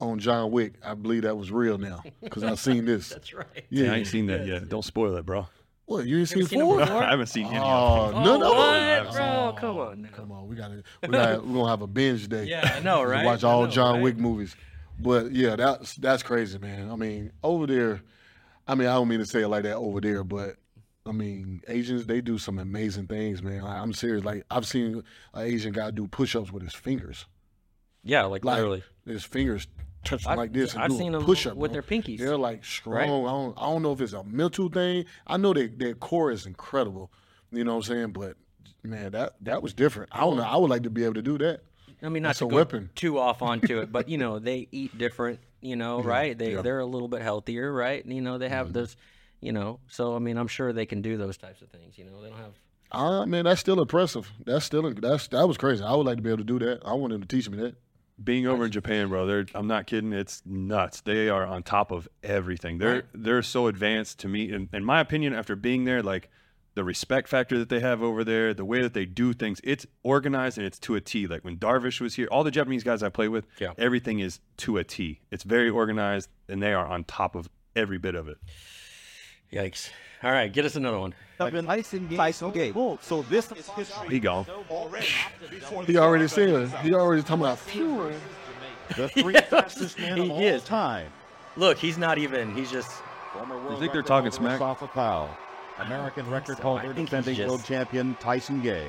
on 0.00 0.18
John 0.20 0.50
Wick, 0.50 0.74
I 0.84 0.94
believe 0.94 1.22
that 1.22 1.36
was 1.36 1.50
real 1.50 1.76
now 1.78 2.02
because 2.22 2.44
I 2.44 2.54
seen 2.54 2.84
this. 2.84 3.08
that's 3.10 3.32
right. 3.34 3.64
Yeah, 3.68 3.92
I 3.92 3.96
ain't 3.96 4.06
seen 4.06 4.26
that 4.26 4.46
yet. 4.46 4.68
Don't 4.68 4.84
spoil 4.84 5.16
it, 5.16 5.26
bro. 5.26 5.46
What 5.86 6.06
you 6.06 6.20
ain't 6.20 6.28
seen 6.28 6.46
seen 6.46 6.60
four? 6.60 6.80
I 6.82 7.10
haven't 7.10 7.26
seen 7.26 7.46
any 7.46 7.56
of 7.58 7.62
Oh, 7.64 8.10
them. 8.12 8.22
no, 8.24 8.36
no, 8.38 8.52
oh, 8.54 8.56
what, 8.56 9.12
bro? 9.12 9.54
Come 9.58 9.78
on. 9.78 10.02
now. 10.02 10.08
Come 10.12 10.32
on, 10.32 10.46
we 10.48 10.56
gotta, 10.56 10.82
we 11.02 11.08
gotta, 11.08 11.40
we're 11.40 11.54
gonna 11.54 11.68
have 11.68 11.82
a 11.82 11.86
binge 11.88 12.28
day. 12.28 12.44
Yeah, 12.44 12.76
I 12.76 12.80
know, 12.80 13.02
right? 13.02 13.24
Watch 13.24 13.42
all 13.44 13.64
know, 13.64 13.70
John 13.70 13.94
right? 13.94 14.02
Wick 14.04 14.16
movies. 14.16 14.54
But 15.00 15.32
yeah, 15.32 15.56
that's 15.56 15.96
that's 15.96 16.22
crazy, 16.22 16.58
man. 16.58 16.90
I 16.90 16.96
mean, 16.96 17.32
over 17.42 17.66
there, 17.66 18.00
I 18.66 18.76
mean, 18.76 18.86
I 18.88 18.94
don't 18.94 19.08
mean 19.08 19.18
to 19.18 19.26
say 19.26 19.42
it 19.42 19.48
like 19.48 19.64
that 19.64 19.74
over 19.76 20.00
there, 20.00 20.22
but 20.22 20.56
I 21.04 21.12
mean, 21.12 21.62
Asians 21.68 22.06
they 22.06 22.20
do 22.20 22.38
some 22.38 22.58
amazing 22.58 23.06
things, 23.08 23.42
man. 23.42 23.64
I, 23.64 23.80
I'm 23.80 23.92
serious. 23.92 24.24
Like 24.24 24.44
I've 24.50 24.66
seen 24.66 25.02
an 25.34 25.42
Asian 25.42 25.72
guy 25.72 25.90
do 25.90 26.06
push-ups 26.06 26.52
with 26.52 26.62
his 26.62 26.74
fingers, 26.74 27.26
Yeah, 28.04 28.24
like, 28.24 28.44
like 28.44 28.56
literally. 28.56 28.84
his 29.06 29.24
fingers 29.24 29.66
touch 30.04 30.26
I've- 30.26 30.36
like 30.36 30.52
this. 30.52 30.74
And 30.74 30.82
I've 30.84 30.90
do 30.90 30.96
seen 30.98 31.14
a 31.14 31.18
'em 31.18 31.24
push-up 31.24 31.56
with 31.56 31.72
bro. 31.72 31.80
their 31.80 31.82
pinkies. 31.82 32.18
They're 32.18 32.36
like 32.36 32.64
strong. 32.64 32.94
Right. 32.94 33.04
I 33.04 33.06
don't, 33.08 33.58
I 33.58 33.62
don't 33.62 33.82
know 33.82 33.92
if 33.92 34.00
it's 34.00 34.12
a 34.12 34.22
mental 34.24 34.68
thing. 34.68 35.04
I 35.26 35.36
know 35.38 35.52
that 35.54 35.78
their 35.78 35.94
core 35.94 36.30
is 36.30 36.46
incredible. 36.46 37.10
You 37.50 37.64
know 37.64 37.72
what 37.76 37.88
I'm 37.88 37.94
saying? 37.94 38.12
But 38.12 38.36
man, 38.84 39.10
that 39.12 39.34
that 39.42 39.60
was 39.62 39.74
different. 39.74 40.10
I 40.12 40.20
don't 40.20 40.36
know. 40.36 40.44
I 40.44 40.56
would 40.56 40.70
like 40.70 40.84
to 40.84 40.90
be 40.90 41.02
able 41.04 41.14
to 41.14 41.22
do 41.22 41.36
that. 41.38 41.62
I 42.04 42.08
mean, 42.08 42.22
not 42.24 42.30
That's 42.30 42.40
to 42.40 42.46
a 42.46 42.48
go 42.48 42.56
weapon. 42.56 42.90
too 42.96 43.18
off 43.18 43.42
onto 43.42 43.78
it, 43.80 43.92
but 43.92 44.08
you 44.08 44.18
know, 44.18 44.38
they 44.38 44.66
eat 44.72 44.96
different. 44.98 45.40
You 45.60 45.76
know, 45.76 46.00
right? 46.02 46.36
They 46.38 46.46
yeah. 46.50 46.52
Mm-hmm. 46.54 46.62
they're 46.62 46.78
a 46.80 46.86
little 46.86 47.08
bit 47.08 47.22
healthier, 47.22 47.72
right? 47.72 48.04
You 48.06 48.20
know, 48.20 48.38
they 48.38 48.48
have 48.48 48.72
those. 48.72 48.96
You 49.42 49.52
know, 49.52 49.80
so 49.88 50.14
I 50.16 50.20
mean, 50.20 50.38
I'm 50.38 50.46
sure 50.48 50.72
they 50.72 50.86
can 50.86 51.02
do 51.02 51.16
those 51.18 51.36
types 51.36 51.60
of 51.62 51.68
things. 51.68 51.98
You 51.98 52.04
know, 52.04 52.22
they 52.22 52.30
don't 52.30 52.38
have. 52.38 52.54
Uh, 52.92 53.26
man, 53.26 53.44
that's 53.44 53.60
still 53.60 53.80
impressive. 53.80 54.30
That's 54.46 54.64
still 54.64 54.94
that's 54.94 55.26
that 55.28 55.46
was 55.48 55.58
crazy. 55.58 55.82
I 55.82 55.94
would 55.94 56.06
like 56.06 56.16
to 56.16 56.22
be 56.22 56.30
able 56.30 56.38
to 56.38 56.44
do 56.44 56.58
that. 56.60 56.80
I 56.84 56.94
want 56.94 57.12
him 57.12 57.20
to 57.20 57.26
teach 57.26 57.50
me 57.50 57.58
that. 57.58 57.74
Being 58.22 58.46
over 58.46 58.66
in 58.66 58.70
Japan, 58.70 59.08
bro, 59.08 59.44
I'm 59.54 59.66
not 59.66 59.86
kidding. 59.86 60.12
It's 60.12 60.42
nuts. 60.46 61.00
They 61.00 61.28
are 61.28 61.44
on 61.44 61.64
top 61.64 61.90
of 61.90 62.08
everything. 62.22 62.78
They're 62.78 63.04
they're 63.14 63.42
so 63.42 63.66
advanced 63.66 64.20
to 64.20 64.28
me. 64.28 64.52
In, 64.52 64.68
in 64.72 64.84
my 64.84 65.00
opinion, 65.00 65.34
after 65.34 65.56
being 65.56 65.84
there, 65.86 66.02
like 66.02 66.30
the 66.74 66.84
respect 66.84 67.28
factor 67.28 67.58
that 67.58 67.68
they 67.68 67.80
have 67.80 68.02
over 68.02 68.22
there, 68.22 68.54
the 68.54 68.64
way 68.64 68.80
that 68.82 68.94
they 68.94 69.06
do 69.06 69.32
things, 69.32 69.60
it's 69.64 69.86
organized 70.04 70.56
and 70.56 70.66
it's 70.66 70.78
to 70.80 70.94
a 70.94 71.00
T. 71.00 71.26
Like 71.26 71.44
when 71.44 71.56
Darvish 71.56 72.00
was 72.00 72.14
here, 72.14 72.28
all 72.30 72.44
the 72.44 72.50
Japanese 72.50 72.84
guys 72.84 73.02
I 73.02 73.08
play 73.08 73.28
with, 73.28 73.46
Yeah. 73.58 73.72
everything 73.76 74.20
is 74.20 74.38
to 74.58 74.78
a 74.78 74.84
T. 74.84 75.20
It's 75.30 75.42
very 75.42 75.68
organized 75.68 76.28
and 76.48 76.62
they 76.62 76.72
are 76.72 76.86
on 76.86 77.04
top 77.04 77.34
of 77.34 77.48
every 77.74 77.98
bit 77.98 78.14
of 78.14 78.28
it. 78.28 78.38
Yikes! 79.52 79.90
All 80.22 80.30
right, 80.30 80.52
get 80.52 80.64
us 80.64 80.76
another 80.76 80.98
one. 80.98 81.14
Tyson 81.38 82.50
Gay. 82.52 82.72
So 83.00 83.22
this 83.22 83.50
is 83.52 83.68
history. 83.70 84.08
He 84.08 84.20
gone. 84.20 84.46
He 85.86 85.96
already 85.98 86.28
said. 86.28 86.68
He 86.82 86.94
already 86.94 87.22
talking 87.22 87.40
about. 87.40 87.58
The 88.96 89.08
three 89.14 89.34
fastest 89.34 89.98
men 89.98 90.16
He 90.16 90.24
of 90.24 90.30
all 90.30 90.40
is. 90.40 90.62
time. 90.64 91.08
Look, 91.56 91.78
he's 91.78 91.98
not 91.98 92.18
even. 92.18 92.54
He's 92.54 92.70
just. 92.70 92.90
Former 93.32 93.56
world 93.58 93.72
You 93.72 93.78
think 93.80 93.92
they're 93.92 94.02
talking 94.02 94.30
holder 94.30 94.36
smack? 94.36 94.60
Asafa 94.60 94.90
Powell. 94.90 95.30
American 95.78 96.28
record 96.30 96.58
holder, 96.58 96.92
think 96.92 97.10
defending 97.10 97.48
world 97.48 97.64
champion 97.64 98.14
Tyson 98.20 98.60
Gay. 98.60 98.88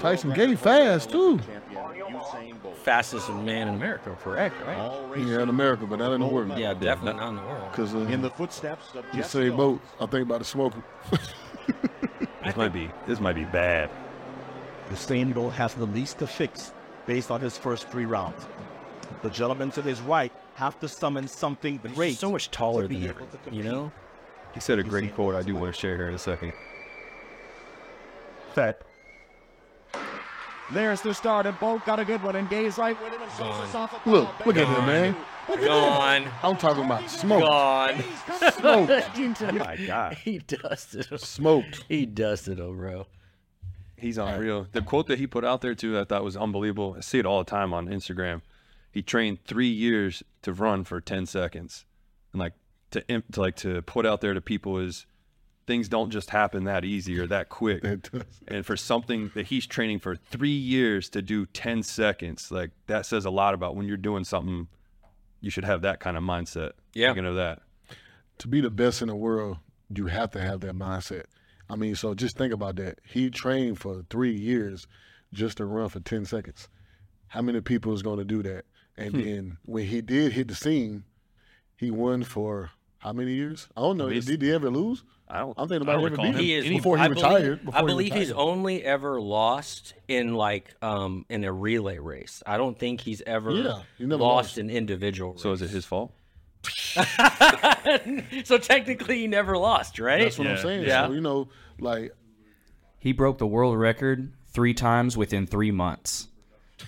Tyson 0.00 0.30
World 0.30 0.38
Gay 0.38 0.54
fast 0.54 1.10
too. 1.10 1.38
champion 1.38 1.82
Usain 2.12 2.62
Bolt. 2.62 2.76
fastest 2.78 3.28
man 3.30 3.68
in 3.68 3.74
America, 3.74 4.16
correct? 4.22 4.54
Right? 4.66 5.18
Yeah, 5.18 5.42
in 5.42 5.48
America, 5.48 5.86
but 5.86 5.98
not 5.98 6.12
in 6.12 6.20
the 6.20 6.26
world. 6.26 6.58
Yeah, 6.58 6.74
definitely 6.74 7.20
not 7.20 7.28
in 7.30 7.36
the 7.36 7.42
world. 7.42 7.70
Because 7.70 7.94
uh, 7.94 7.98
in 7.98 8.22
the 8.22 8.30
footsteps 8.30 8.94
of 8.94 9.04
the 9.12 9.22
same 9.22 9.56
boat, 9.56 9.80
I 10.00 10.06
think 10.06 10.26
about 10.26 10.38
the 10.40 10.44
smoker. 10.44 10.82
This 12.44 12.56
might 12.56 12.72
be 12.72 12.90
this 13.06 13.20
might 13.20 13.36
be 13.36 13.44
bad. 13.44 13.88
The 14.88 14.96
Usain 14.96 15.32
Bolt 15.32 15.52
has 15.52 15.74
the 15.74 15.86
least 15.86 16.18
to 16.18 16.26
fix 16.26 16.72
based 17.06 17.30
on 17.30 17.40
his 17.40 17.56
first 17.56 17.88
three 17.88 18.04
rounds. 18.04 18.46
The 19.22 19.30
gentleman 19.30 19.70
to 19.72 19.82
his 19.82 20.00
right 20.00 20.32
have 20.54 20.78
to 20.80 20.88
summon 20.88 21.28
something 21.28 21.78
great. 21.94 22.08
He's 22.10 22.18
so 22.18 22.32
much 22.32 22.50
taller 22.50 22.82
to 22.82 22.88
than 22.88 23.04
able 23.04 23.14
her. 23.14 23.50
You 23.50 23.62
know? 23.62 23.92
He 24.54 24.60
said 24.60 24.78
a 24.80 24.82
great 24.82 25.14
quote 25.14 25.34
I 25.34 25.42
do 25.42 25.54
want 25.54 25.72
to 25.72 25.80
share 25.80 25.96
here 25.96 26.08
in 26.08 26.14
a 26.14 26.18
second. 26.18 26.52
Fed. 28.54 28.76
There's 30.72 31.02
the 31.02 31.12
start, 31.12 31.46
and 31.46 31.58
Bolt 31.60 31.84
got 31.84 32.00
a 32.00 32.04
good 32.04 32.22
one, 32.22 32.34
and 32.36 32.48
Gay's 32.48 32.78
right 32.78 33.00
with 33.02 33.12
him, 33.12 33.20
and 33.20 33.32
so 33.32 33.44
Asafa 33.44 34.06
Look, 34.06 34.26
Powell 34.26 34.46
look 34.46 34.56
at 34.56 34.66
back 34.66 34.78
him, 34.78 34.86
man. 34.86 35.16
Gone. 35.66 36.28
I'm 36.42 36.56
talking 36.56 36.84
about 36.84 37.10
smoke. 37.10 37.42
Gone. 37.42 38.02
Smoked. 38.52 38.90
Oh, 39.42 39.52
my 39.52 39.76
God. 39.86 40.14
he 40.24 40.38
dusted 40.38 41.06
him. 41.06 41.18
Smoked. 41.18 41.84
He 41.88 42.06
dusted 42.06 42.58
him, 42.58 42.76
bro. 42.76 43.06
He's 43.96 44.18
unreal. 44.18 44.66
The 44.72 44.82
quote 44.82 45.08
that 45.08 45.18
he 45.18 45.26
put 45.26 45.44
out 45.44 45.60
there 45.60 45.74
too, 45.74 45.98
I 45.98 46.04
thought 46.04 46.24
was 46.24 46.36
unbelievable. 46.36 46.94
I 46.96 47.00
see 47.00 47.18
it 47.18 47.26
all 47.26 47.38
the 47.38 47.50
time 47.50 47.72
on 47.72 47.86
Instagram. 47.86 48.40
He 48.90 49.02
trained 49.02 49.44
three 49.44 49.68
years 49.68 50.22
to 50.42 50.52
run 50.52 50.84
for 50.84 51.00
ten 51.00 51.26
seconds, 51.26 51.84
and 52.32 52.40
like 52.40 52.54
to, 52.90 53.06
imp- 53.08 53.32
to 53.32 53.40
like 53.40 53.56
to 53.56 53.82
put 53.82 54.04
out 54.04 54.20
there 54.20 54.34
to 54.34 54.40
people 54.40 54.78
is 54.78 55.06
things 55.66 55.88
don't 55.88 56.10
just 56.10 56.30
happen 56.30 56.64
that 56.64 56.84
easy 56.84 57.18
or 57.18 57.26
that 57.28 57.48
quick. 57.48 57.84
It 57.92 58.10
does. 58.10 58.24
and 58.48 58.66
for 58.66 58.76
something 58.76 59.30
that 59.34 59.46
he's 59.46 59.66
training 59.66 60.00
for 60.00 60.16
three 60.16 60.50
years 60.50 61.08
to 61.10 61.22
do 61.22 61.46
ten 61.46 61.82
seconds, 61.82 62.50
like 62.50 62.70
that 62.86 63.06
says 63.06 63.24
a 63.24 63.30
lot 63.30 63.54
about 63.54 63.76
when 63.76 63.86
you're 63.86 63.96
doing 63.96 64.24
something. 64.24 64.68
You 65.40 65.50
should 65.50 65.64
have 65.64 65.82
that 65.82 65.98
kind 65.98 66.16
of 66.16 66.22
mindset. 66.22 66.72
Yeah. 66.94 67.08
Thinking 67.08 67.26
of 67.26 67.34
that. 67.34 67.62
to 68.38 68.48
be 68.48 68.60
the 68.60 68.70
best 68.70 69.02
in 69.02 69.08
the 69.08 69.16
world, 69.16 69.58
you 69.88 70.06
have 70.06 70.30
to 70.32 70.40
have 70.40 70.60
that 70.60 70.76
mindset. 70.76 71.24
I 71.68 71.74
mean, 71.74 71.96
so 71.96 72.14
just 72.14 72.36
think 72.36 72.52
about 72.52 72.76
that. 72.76 73.00
He 73.04 73.30
trained 73.30 73.80
for 73.80 74.04
three 74.08 74.34
years 74.34 74.86
just 75.32 75.56
to 75.56 75.64
run 75.64 75.88
for 75.88 76.00
10 76.00 76.26
seconds. 76.26 76.68
How 77.28 77.42
many 77.42 77.60
people 77.60 77.92
is 77.92 78.02
going 78.02 78.18
to 78.18 78.24
do 78.24 78.42
that? 78.42 78.66
And 78.96 79.14
hmm. 79.14 79.20
then 79.22 79.58
when 79.64 79.86
he 79.86 80.00
did 80.00 80.32
hit 80.32 80.48
the 80.48 80.54
scene, 80.54 81.04
he 81.76 81.90
won 81.90 82.24
for 82.24 82.70
how 82.98 83.12
many 83.12 83.32
years? 83.32 83.68
I 83.76 83.80
don't 83.80 83.96
know. 83.96 84.06
least- 84.06 84.28
Did 84.28 84.42
he 84.42 84.52
ever 84.52 84.70
lose? 84.70 85.02
I 85.32 85.38
don't. 85.38 85.54
I'm 85.56 85.66
thinking 85.68 85.88
I 85.88 85.92
about 85.94 86.02
don't 86.02 86.12
ever 86.12 86.16
beat 86.16 86.26
him. 86.26 86.34
him 86.34 86.40
He 86.40 86.54
is 86.54 86.68
before 86.68 86.98
he 86.98 87.02
I 87.02 87.06
retired. 87.06 87.42
Believe, 87.42 87.64
before 87.64 87.78
I 87.78 87.80
he 87.80 87.86
believe 87.86 88.14
he's 88.14 88.32
only 88.32 88.84
ever 88.84 89.20
lost 89.20 89.94
in 90.06 90.34
like 90.34 90.74
um 90.82 91.24
in 91.30 91.42
a 91.44 91.52
relay 91.52 91.98
race. 91.98 92.42
I 92.46 92.58
don't 92.58 92.78
think 92.78 93.00
he's 93.00 93.22
ever 93.26 93.50
Yeah, 93.52 93.80
he 93.96 94.04
never 94.04 94.22
lost 94.22 94.48
lost. 94.50 94.58
an 94.58 94.68
individual. 94.70 95.38
So 95.38 95.52
is 95.52 95.62
it 95.62 95.70
his 95.70 95.86
fault? 95.86 96.12
so 98.44 98.58
technically, 98.58 99.20
he 99.20 99.26
never 99.26 99.56
lost, 99.56 99.98
right? 99.98 100.22
That's 100.22 100.38
what 100.38 100.46
I'm 100.46 100.58
saying. 100.58 100.84
Yeah. 100.84 101.06
So, 101.08 101.12
you 101.12 101.20
know, 101.20 101.48
like, 101.80 102.12
He 102.98 103.12
broke 103.12 103.38
the 103.38 103.46
world 103.46 103.76
record 103.78 104.32
three 104.48 104.74
times 104.74 105.16
within 105.16 105.46
three 105.46 105.70
months. 105.70 106.28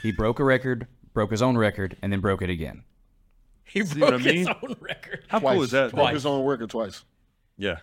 He 0.02 0.12
broke 0.12 0.38
a 0.38 0.44
record, 0.44 0.86
broke 1.12 1.30
his 1.30 1.42
own 1.42 1.56
record, 1.56 1.96
and 2.02 2.12
then 2.12 2.20
broke 2.20 2.42
it 2.42 2.50
again. 2.50 2.84
He 3.64 3.84
See 3.84 3.98
broke 3.98 4.12
what 4.12 4.20
I 4.20 4.32
his 4.32 4.46
own 4.48 4.76
record. 4.80 5.24
How 5.28 5.38
Twice. 5.40 5.54
cool 5.54 5.62
is 5.62 5.70
that? 5.72 5.92
Broke 5.92 6.10
his 6.12 6.26
own 6.26 6.44
record 6.44 6.70
twice. 6.70 7.02
Yeah. 7.56 7.78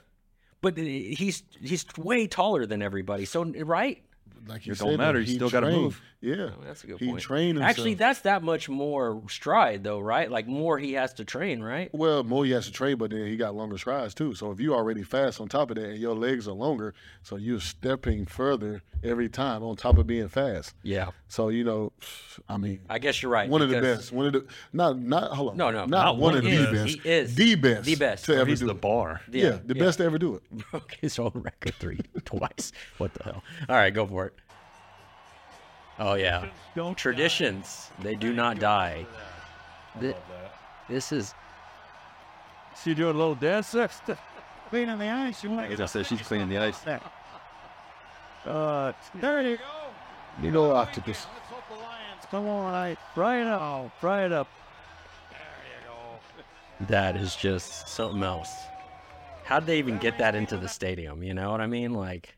But 0.61 0.77
uh, 0.77 0.81
he's 0.81 1.43
he's 1.59 1.85
way 1.97 2.27
taller 2.27 2.65
than 2.65 2.81
everybody. 2.81 3.25
So 3.25 3.43
right? 3.45 4.01
Like 4.47 4.65
you 4.65 4.73
It 4.73 4.79
don't 4.79 4.89
said, 4.91 4.97
matter. 4.97 5.19
he 5.19 5.31
You 5.31 5.35
still 5.35 5.49
gotta 5.49 5.71
move. 5.71 6.01
Yeah, 6.23 6.51
Oh, 6.55 6.63
that's 6.63 6.83
a 6.83 6.87
good 6.87 6.99
he 6.99 7.07
point. 7.07 7.19
trained 7.21 7.57
himself. 7.57 7.69
Actually, 7.71 7.93
that's 7.95 8.19
that 8.21 8.43
much 8.43 8.69
more 8.69 9.23
stride, 9.27 9.83
though, 9.83 9.99
right? 9.99 10.29
Like 10.29 10.47
more 10.47 10.77
he 10.77 10.93
has 10.93 11.13
to 11.15 11.25
train, 11.25 11.63
right? 11.63 11.89
Well, 11.93 12.23
more 12.23 12.45
he 12.45 12.51
has 12.51 12.67
to 12.67 12.71
train, 12.71 12.97
but 12.97 13.09
then 13.09 13.25
he 13.25 13.37
got 13.37 13.55
longer 13.55 13.79
strides 13.79 14.13
too. 14.13 14.35
So 14.35 14.51
if 14.51 14.59
you 14.59 14.75
already 14.75 15.01
fast 15.01 15.41
on 15.41 15.47
top 15.47 15.71
of 15.71 15.77
that, 15.77 15.89
and 15.89 15.97
your 15.97 16.13
legs 16.15 16.47
are 16.47 16.51
longer, 16.53 16.93
so 17.23 17.37
you're 17.37 17.59
stepping 17.59 18.27
further 18.27 18.83
every 19.03 19.29
time 19.29 19.63
on 19.63 19.75
top 19.77 19.97
of 19.97 20.05
being 20.05 20.27
fast. 20.27 20.75
Yeah. 20.83 21.09
So 21.27 21.49
you 21.49 21.63
know, 21.63 21.91
I 22.47 22.57
mean, 22.57 22.81
I 22.87 22.99
guess 22.99 23.23
you're 23.23 23.31
right. 23.31 23.49
one 23.49 23.63
of 23.63 23.69
the 23.69 23.81
best. 23.81 24.11
One 24.11 24.27
of 24.27 24.33
the 24.33 24.45
not 24.71 24.99
not 24.99 25.31
hold 25.31 25.51
on. 25.53 25.57
No, 25.57 25.71
no, 25.71 25.79
not, 25.85 25.89
not 25.89 26.17
one 26.17 26.35
one 26.35 26.37
of 26.37 26.43
the 26.43 26.51
is. 26.51 26.71
best. 26.71 27.03
He 27.03 27.09
is. 27.09 27.35
the 27.35 27.55
best. 27.55 27.83
The 27.85 27.95
best. 27.95 28.25
to 28.25 28.35
ever 28.35 28.45
He's 28.45 28.59
do 28.59 28.67
the 28.67 28.73
it. 28.75 28.81
bar. 28.81 29.21
Yeah, 29.31 29.43
Yeah, 29.43 29.59
the 29.65 29.75
yeah. 29.75 29.83
best 29.83 29.97
to 29.97 30.03
ever 30.03 30.19
do 30.19 30.35
it. 30.35 30.43
broke 30.71 30.95
his 31.01 31.17
own 31.17 31.31
record 31.33 31.73
three 31.79 31.99
twice. 32.25 32.71
What 32.99 33.11
the 33.15 33.23
hell? 33.23 33.43
All 33.67 33.75
right, 33.75 33.91
go 33.91 34.05
for 34.05 34.27
it. 34.27 34.33
Oh 36.01 36.15
yeah, 36.15 36.47
traditions 36.95 37.91
they 37.99 38.15
do 38.15 38.33
not 38.33 38.59
die. 38.59 39.05
Thi- 39.99 40.15
This 40.89 41.11
is 41.11 41.35
She 42.83 42.95
doing 42.95 43.15
a 43.15 43.19
little 43.19 43.35
dance 43.35 43.71
there. 43.71 43.87
Clean 44.69 44.87
the 44.97 45.05
ice. 45.05 45.43
You 45.43 45.51
want 45.51 45.71
As 45.71 45.79
I 45.79 45.85
said, 45.85 46.07
she's 46.07 46.21
cleaning 46.21 46.49
the 46.49 46.57
ice. 46.57 46.79
Uh, 48.45 48.93
there 49.13 49.41
you 49.43 49.57
go. 49.57 49.63
You 50.41 50.49
know, 50.49 50.71
octopus. 50.71 51.27
Come 52.31 52.47
on, 52.47 52.73
I 52.73 52.97
fry 53.13 53.41
it 53.41 53.47
up. 53.47 53.91
Fry 53.99 54.25
it 54.25 54.31
up. 54.31 54.47
that 56.87 57.15
is 57.15 57.35
just 57.35 57.87
something 57.87 58.23
else. 58.23 58.49
How 59.43 59.57
would 59.57 59.67
they 59.67 59.77
even 59.77 59.99
get 59.99 60.17
that 60.17 60.33
into 60.33 60.57
the 60.57 60.67
stadium? 60.67 61.21
You 61.21 61.35
know 61.35 61.51
what 61.51 61.61
I 61.61 61.67
mean? 61.67 61.93
Like, 61.93 62.35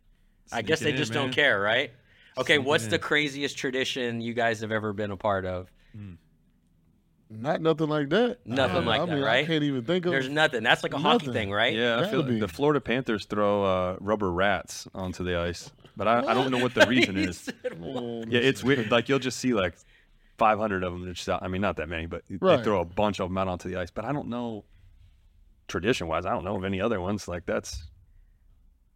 I 0.51 0.63
guess 0.63 0.81
it 0.81 0.85
they 0.85 0.89
in, 0.91 0.97
just 0.97 1.13
don't 1.13 1.31
care, 1.31 1.61
right? 1.61 1.91
Okay, 2.37 2.55
Sneak 2.55 2.65
it 2.65 2.67
what's 2.67 2.87
the 2.87 2.99
craziest 2.99 3.57
tradition 3.57 4.21
you 4.21 4.33
guys 4.33 4.61
have 4.61 4.71
ever 4.71 4.91
been 4.93 5.11
a 5.11 5.17
part 5.17 5.45
of? 5.45 5.71
Not 7.29 7.61
nothing 7.61 7.87
like 7.89 8.09
that. 8.09 8.39
Nothing 8.45 8.77
I, 8.83 8.85
like 8.85 9.01
I 9.01 9.05
that, 9.05 9.11
mean, 9.15 9.23
right? 9.23 9.43
I 9.43 9.47
can't 9.47 9.63
even 9.63 9.83
think 9.85 10.05
of. 10.05 10.11
There's 10.11 10.29
nothing. 10.29 10.61
That's 10.63 10.83
like 10.83 10.93
a 10.93 10.99
hockey 10.99 11.31
thing, 11.31 11.51
right? 11.51 11.73
Yeah, 11.73 11.99
I 11.99 12.09
feel 12.09 12.21
be. 12.21 12.39
the 12.39 12.47
Florida 12.47 12.79
Panthers 12.79 13.25
throw 13.25 13.63
uh, 13.63 13.97
rubber 13.99 14.31
rats 14.31 14.87
onto 14.93 15.23
the 15.23 15.37
ice, 15.39 15.71
but 15.97 16.07
I, 16.07 16.19
I 16.19 16.33
don't 16.35 16.51
know 16.51 16.59
what 16.59 16.75
the 16.75 16.85
reason 16.87 17.17
is. 17.17 17.37
said, 17.39 17.79
"What?" 17.79 18.27
Yeah, 18.29 18.39
it's 18.39 18.63
weird. 18.63 18.91
Like 18.91 19.09
you'll 19.09 19.19
just 19.19 19.39
see 19.39 19.53
like 19.53 19.73
500 20.37 20.83
of 20.83 20.93
them. 20.93 21.11
Just 21.13 21.27
out, 21.27 21.41
I 21.41 21.47
mean, 21.47 21.61
not 21.61 21.77
that 21.77 21.89
many, 21.89 22.05
but 22.05 22.21
Right. 22.39 22.57
they 22.57 22.63
throw 22.63 22.81
a 22.81 22.85
bunch 22.85 23.19
of 23.19 23.29
them 23.29 23.37
out 23.37 23.47
onto 23.47 23.67
the 23.69 23.77
ice. 23.77 23.89
But 23.89 24.05
I 24.05 24.11
don't 24.11 24.27
know 24.27 24.63
tradition 25.67 26.07
wise. 26.07 26.25
I 26.27 26.31
don't 26.33 26.43
know 26.43 26.55
of 26.55 26.63
any 26.65 26.81
other 26.81 27.01
ones. 27.01 27.27
Like 27.27 27.45
that's 27.47 27.83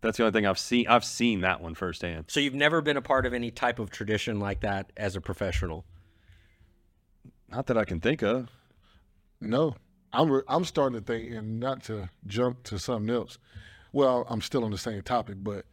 that's 0.01 0.17
the 0.17 0.23
only 0.23 0.33
thing 0.33 0.45
I've 0.45 0.59
seen. 0.59 0.87
I've 0.87 1.05
seen 1.05 1.41
that 1.41 1.61
one 1.61 1.73
firsthand. 1.75 2.25
So 2.27 2.39
you've 2.39 2.53
never 2.53 2.81
been 2.81 2.97
a 2.97 3.01
part 3.01 3.25
of 3.25 3.33
any 3.33 3.51
type 3.51 3.79
of 3.79 3.89
tradition 3.89 4.39
like 4.39 4.61
that 4.61 4.91
as 4.97 5.15
a 5.15 5.21
professional? 5.21 5.85
Not 7.49 7.67
that 7.67 7.77
I 7.77 7.85
can 7.85 7.99
think 7.99 8.21
of. 8.21 8.49
No, 9.39 9.75
I'm 10.11 10.29
re- 10.31 10.41
I'm 10.47 10.65
starting 10.65 10.99
to 10.99 11.05
think, 11.05 11.31
and 11.31 11.59
not 11.59 11.83
to 11.85 12.09
jump 12.25 12.63
to 12.63 12.79
something 12.79 13.13
else. 13.13 13.37
Well, 13.93 14.25
I'm 14.29 14.41
still 14.41 14.63
on 14.65 14.71
the 14.71 14.77
same 14.77 15.01
topic, 15.01 15.35
but 15.39 15.65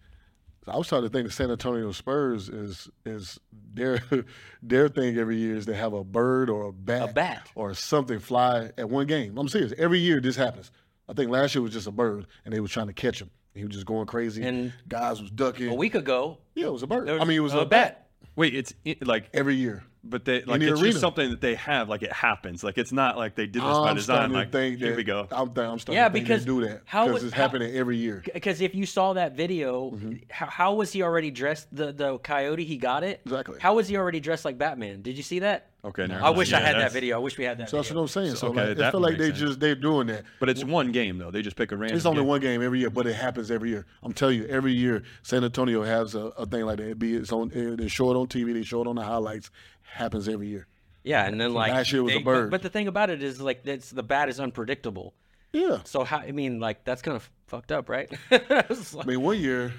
I 0.69 0.77
was 0.77 0.87
starting 0.87 1.09
to 1.09 1.13
think 1.13 1.27
the 1.27 1.33
San 1.33 1.51
Antonio 1.51 1.91
Spurs 1.93 2.49
is 2.49 2.89
is 3.05 3.41
their 3.73 4.01
their 4.63 4.89
thing 4.89 5.17
every 5.19 5.37
year 5.37 5.57
is 5.57 5.67
they 5.67 5.75
have 5.77 5.93
a 5.95 6.05
bird 6.05 6.49
or 6.49 6.65
a 6.69 6.73
bat, 6.73 7.11
A 7.11 7.13
bat. 7.13 7.51
or 7.55 7.75
something 7.75 8.19
fly 8.19 8.71
at 8.79 8.89
one 8.89 9.07
game. 9.07 9.37
I'm 9.37 9.49
serious. 9.49 9.73
Every 9.79 9.99
year 9.99 10.21
this 10.21 10.37
happens. 10.37 10.71
I 11.09 11.13
think 11.13 11.31
last 11.31 11.55
year 11.55 11.63
was 11.63 11.73
just 11.73 11.87
a 11.87 11.93
bird, 11.93 12.27
and 12.45 12.55
they 12.55 12.61
were 12.61 12.69
trying 12.69 12.87
to 12.87 12.93
catch 12.95 13.21
him. 13.21 13.31
He 13.55 13.65
was 13.65 13.73
just 13.73 13.87
going 13.87 14.07
crazy, 14.07 14.43
And 14.43 14.73
guys 14.89 15.21
was 15.21 15.31
ducking. 15.31 15.69
A 15.69 15.75
week 15.75 15.95
ago, 15.95 16.39
yeah, 16.55 16.67
it 16.67 16.73
was 16.73 16.83
a 16.83 16.87
bird. 16.89 17.07
there 17.07 17.21
I 17.21 17.25
mean, 17.25 17.37
it 17.37 17.41
was 17.41 17.55
a, 17.55 17.59
a 17.59 17.67
bat. 17.67 18.09
Wait, 18.35 18.55
it's 18.55 18.75
it, 18.85 19.07
like, 19.07 19.29
every 19.33 19.55
year. 19.55 19.85
But 20.07 20.25
they 20.25 20.43
like 20.43 20.61
the 20.61 20.69
it's 20.69 20.81
arena. 20.81 20.93
just 20.93 21.01
something 21.01 21.31
that 21.31 21.41
they 21.41 21.55
have. 21.55 21.89
Like 21.89 22.03
it 22.03 22.13
happens. 22.13 22.63
Like 22.63 22.79
it's 22.79 22.93
not 22.93 23.17
like 23.17 23.35
they 23.35 23.47
did 23.47 23.63
this 23.63 23.79
by 23.79 23.91
I'm 23.91 23.97
design. 23.97 24.33
Like 24.33 24.53
think 24.53 24.79
here 24.79 24.91
that, 24.91 24.97
we 24.97 25.05
go. 25.05 25.27
I'm, 25.33 25.49
I'm 25.57 25.79
starting 25.79 25.95
Yeah, 25.95 26.09
to 26.09 26.13
think 26.13 26.25
because 26.27 26.45
they 26.45 26.51
do 26.51 26.61
that 26.67 26.83
how 26.85 27.07
because 27.07 27.25
it's 27.25 27.33
how- 27.35 27.43
happening 27.43 27.75
every 27.75 27.97
year. 27.97 28.23
Because 28.33 28.61
if 28.61 28.75
you 28.75 28.87
saw 28.87 29.13
that 29.15 29.35
video, 29.37 29.91
Mm-hmm. 29.91 30.13
how, 30.31 30.47
how 30.47 30.75
was 30.75 30.93
he 30.93 31.03
already 31.03 31.31
dressed? 31.31 31.69
The 31.75 31.93
the 31.93 32.19
coyote, 32.19 32.65
he 32.65 32.77
got 32.77 33.03
it. 33.05 33.21
Exactly. 33.25 33.59
How 33.61 33.75
was 33.75 33.89
he 33.89 33.97
already 33.97 34.21
dressed 34.21 34.45
like 34.45 34.59
Batman? 34.59 35.03
Did 35.03 35.17
you 35.17 35.23
see 35.23 35.41
that? 35.41 35.71
Okay, 35.85 36.07
never 36.07 36.19
I 36.21 36.25
mind. 36.25 36.39
wish 36.39 36.53
I 36.55 36.61
had 36.61 36.77
that 36.77 36.93
video. 36.93 37.17
I 37.17 37.19
wish 37.19 37.37
we 37.37 37.45
had 37.45 37.59
that. 37.59 37.69
So 37.69 37.77
that's 37.77 37.91
what. 37.93 38.01
I'm 38.01 38.09
saying. 38.09 38.37
So, 38.37 38.49
okay, 38.49 38.61
like, 38.61 38.69
it 38.71 38.79
that 38.79 38.91
feel 38.93 39.01
like 39.03 39.19
they 39.19 39.27
sense. 39.27 39.39
just 39.39 39.61
they're 39.61 39.75
doing 39.75 40.07
that. 40.07 40.25
But 40.41 40.49
it's 40.49 40.65
one 40.65 40.93
game 40.93 41.19
though. 41.19 41.31
They 41.31 41.43
just 41.43 41.57
pick 41.57 41.73
a 41.73 41.77
random. 41.77 41.95
It's 41.99 42.07
only 42.07 42.21
game. 42.23 42.29
one 42.29 42.41
game 42.41 42.63
every 42.63 42.81
year, 42.81 42.89
but 42.89 43.07
it 43.07 43.13
happens 43.15 43.51
every 43.51 43.69
year. 43.69 43.85
I'm 44.03 44.15
telling 44.15 44.39
you, 44.39 44.47
every 44.47 44.73
year 44.73 45.03
San 45.23 45.45
Antonio 45.45 45.83
has 45.83 46.15
a, 46.15 46.21
a 46.39 46.47
thing 46.47 46.65
like 46.65 46.79
that. 46.79 46.89
It 46.89 46.99
be 46.99 47.15
it's 47.17 47.33
on 47.33 47.53
eh, 47.55 47.77
they 47.77 47.89
show 47.89 48.11
it 48.11 48.17
on 48.17 48.29
TV, 48.29 48.55
they 48.55 48.63
show 48.63 48.81
it 48.81 48.87
on 48.87 48.97
the 48.97 49.03
highlights. 49.03 49.51
Happens 49.95 50.29
every 50.29 50.49
year. 50.49 50.67
Yeah, 51.03 51.27
and 51.27 51.41
then 51.41 51.53
like 51.55 51.73
last 51.73 51.93
year 51.93 52.03
was 52.03 52.15
a 52.15 52.19
bird. 52.21 52.51
But, 52.51 52.57
but 52.59 52.63
the 52.63 52.71
thing 52.71 52.89
about 52.89 53.11
it 53.11 53.23
is 53.23 53.41
like 53.41 53.63
that's 53.65 53.91
the 53.91 54.03
bat 54.03 54.29
is 54.29 54.41
unpredictable. 54.41 55.15
Yeah. 55.53 55.79
So 55.85 56.03
how? 56.05 56.19
I 56.19 56.33
mean, 56.33 56.61
like 56.61 56.85
that's 56.85 57.03
kind 57.03 57.15
of 57.17 57.31
fucked 57.47 57.71
up, 57.73 57.89
right? 57.89 58.11
It's 58.31 58.95
I 58.95 58.99
like- 58.99 59.07
mean, 59.07 59.21
one 59.23 59.39
year, 59.39 59.73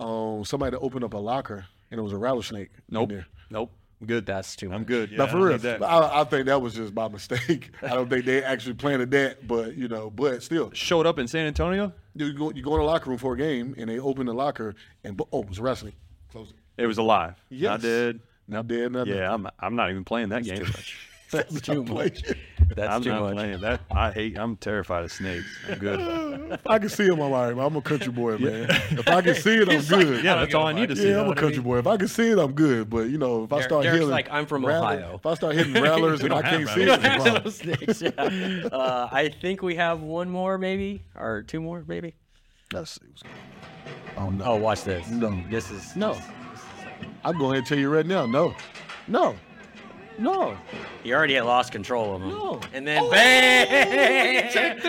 um, 0.00 0.44
somebody 0.44 0.76
opened 0.76 1.04
up 1.04 1.14
a 1.14 1.18
locker 1.18 1.66
and 1.90 1.98
it 1.98 2.02
was 2.02 2.12
a 2.12 2.18
rattlesnake. 2.18 2.70
in 2.74 2.82
Nope. 2.90 3.08
there. 3.10 3.26
Nope. 3.50 3.70
I'm 4.00 4.06
good. 4.08 4.26
that's 4.26 4.56
too. 4.56 4.72
I'm 4.72 4.84
good. 4.84 5.12
Yeah, 5.12 5.18
now, 5.18 5.26
for 5.26 5.32
don't 5.34 5.42
real, 5.42 5.52
need 5.52 5.60
that. 5.62 5.82
I, 5.82 6.20
I 6.20 6.24
think 6.24 6.46
that 6.46 6.60
was 6.60 6.74
just 6.74 6.94
by 6.94 7.08
mistake. 7.18 7.70
I 7.80 7.88
don't 7.90 8.10
think 8.10 8.24
they 8.26 8.42
actually 8.42 8.74
planted 8.74 9.10
that, 9.12 9.46
but 9.46 9.76
you 9.76 9.88
know, 9.88 10.10
but 10.10 10.42
still, 10.42 10.70
Showed 10.74 11.06
up 11.06 11.18
in 11.18 11.26
San 11.28 11.46
Antonio. 11.46 11.92
you 12.14 12.32
go 12.34 12.50
you 12.50 12.62
go 12.62 12.72
in 12.74 12.80
the 12.80 12.84
locker 12.84 13.08
room 13.08 13.18
for 13.18 13.32
a 13.34 13.36
game 13.38 13.74
and 13.78 13.88
they 13.88 13.98
open 14.00 14.26
the 14.26 14.34
locker 14.34 14.74
and 15.04 15.18
oh, 15.32 15.42
it 15.42 15.48
was 15.48 15.60
wrestling. 15.60 15.94
Close 16.32 16.50
it. 16.50 16.82
It 16.82 16.86
was 16.86 16.98
alive. 16.98 17.34
I 17.36 17.54
Yes. 17.54 17.80
did. 17.80 18.20
Not 18.48 18.68
dead, 18.68 18.92
nothing. 18.92 19.14
Yeah, 19.14 19.32
I'm. 19.32 19.46
I'm 19.58 19.74
not 19.76 19.90
even 19.90 20.04
playing 20.04 20.28
that 20.30 20.44
game. 20.44 20.60
much. 20.62 20.96
That's 21.30 21.60
too 21.62 21.82
much. 21.82 22.22
That's 22.76 22.94
I'm 22.94 23.02
too 23.02 23.08
not 23.10 23.22
much. 23.22 23.34
playing 23.34 23.60
that. 23.62 23.80
I 23.90 24.12
hate. 24.12 24.38
I'm 24.38 24.56
terrified 24.56 25.02
of 25.04 25.10
snakes. 25.10 25.46
I'm 25.68 25.78
good. 25.78 26.52
If 26.52 26.66
I 26.66 26.78
can 26.78 26.88
see 26.90 27.06
them, 27.08 27.14
I'm 27.20 27.32
all 27.32 27.50
right. 27.52 27.58
I'm 27.66 27.74
a 27.76 27.80
country 27.82 28.12
boy, 28.12 28.36
man. 28.38 28.66
If 28.70 29.08
I 29.08 29.20
can 29.22 29.34
see 29.46 29.56
it, 29.56 29.68
I'm 29.68 29.82
good. 29.82 30.22
yeah, 30.22 30.36
that's 30.36 30.54
all 30.54 30.66
I 30.66 30.72
need 30.72 30.90
to 30.90 30.96
see. 30.96 31.08
Yeah, 31.10 31.22
I'm 31.22 31.30
a 31.30 31.34
country 31.34 31.60
boy. 31.62 31.78
If 31.78 31.86
I 31.88 31.96
can 31.96 32.06
see 32.06 32.28
it, 32.30 32.38
I'm 32.38 32.52
good. 32.52 32.88
But 32.88 33.08
you 33.08 33.18
know, 33.18 33.42
if 33.44 33.52
I 33.52 33.56
Der- 33.56 33.62
start 33.64 33.82
Derek's 33.82 33.94
hitting, 33.98 34.10
like, 34.10 34.28
"I'm 34.30 34.46
from 34.46 34.64
rattle- 34.64 34.84
Ohio." 34.84 35.14
If 35.16 35.26
I 35.26 35.34
start 35.34 35.54
hitting 35.56 35.72
rattlers 35.82 36.20
and 36.22 36.32
I 36.34 36.42
don't 36.42 36.50
can't 36.50 36.68
have 36.68 36.76
see 36.76 36.82
it, 36.82 36.88
it's 36.88 37.04
a 37.04 37.08
problem. 37.08 37.34
Rattlesnakes, 37.34 38.02
yeah. 38.02 38.68
Uh, 38.70 39.08
I 39.10 39.28
think 39.30 39.62
we 39.62 39.74
have 39.76 40.02
one 40.02 40.30
more, 40.30 40.56
maybe, 40.58 41.02
or 41.16 41.42
two 41.42 41.60
more, 41.60 41.82
maybe. 41.88 42.14
Let's 42.72 42.92
see. 42.92 43.00
what's 43.08 43.22
going 43.22 43.34
on. 44.16 44.24
Oh 44.26 44.30
no, 44.30 44.44
Oh, 44.44 44.56
watch 44.56 44.84
this. 44.84 45.08
No. 45.08 45.36
this 45.50 45.70
is 45.72 45.96
no. 45.96 46.16
I'm 47.24 47.38
going 47.38 47.62
to 47.62 47.68
tell 47.68 47.78
you 47.78 47.88
right 47.88 48.06
now. 48.06 48.26
No, 48.26 48.54
no, 49.08 49.36
no. 50.18 50.56
He 51.02 51.12
already 51.12 51.34
had 51.34 51.44
lost 51.44 51.72
control 51.72 52.16
of 52.16 52.22
him. 52.22 52.28
No. 52.30 52.60
And 52.72 52.86
then 52.86 53.02
oh, 53.02 53.10
bang! 53.10 54.80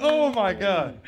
Oh 0.00 0.32
my 0.32 0.54
god. 0.54 1.00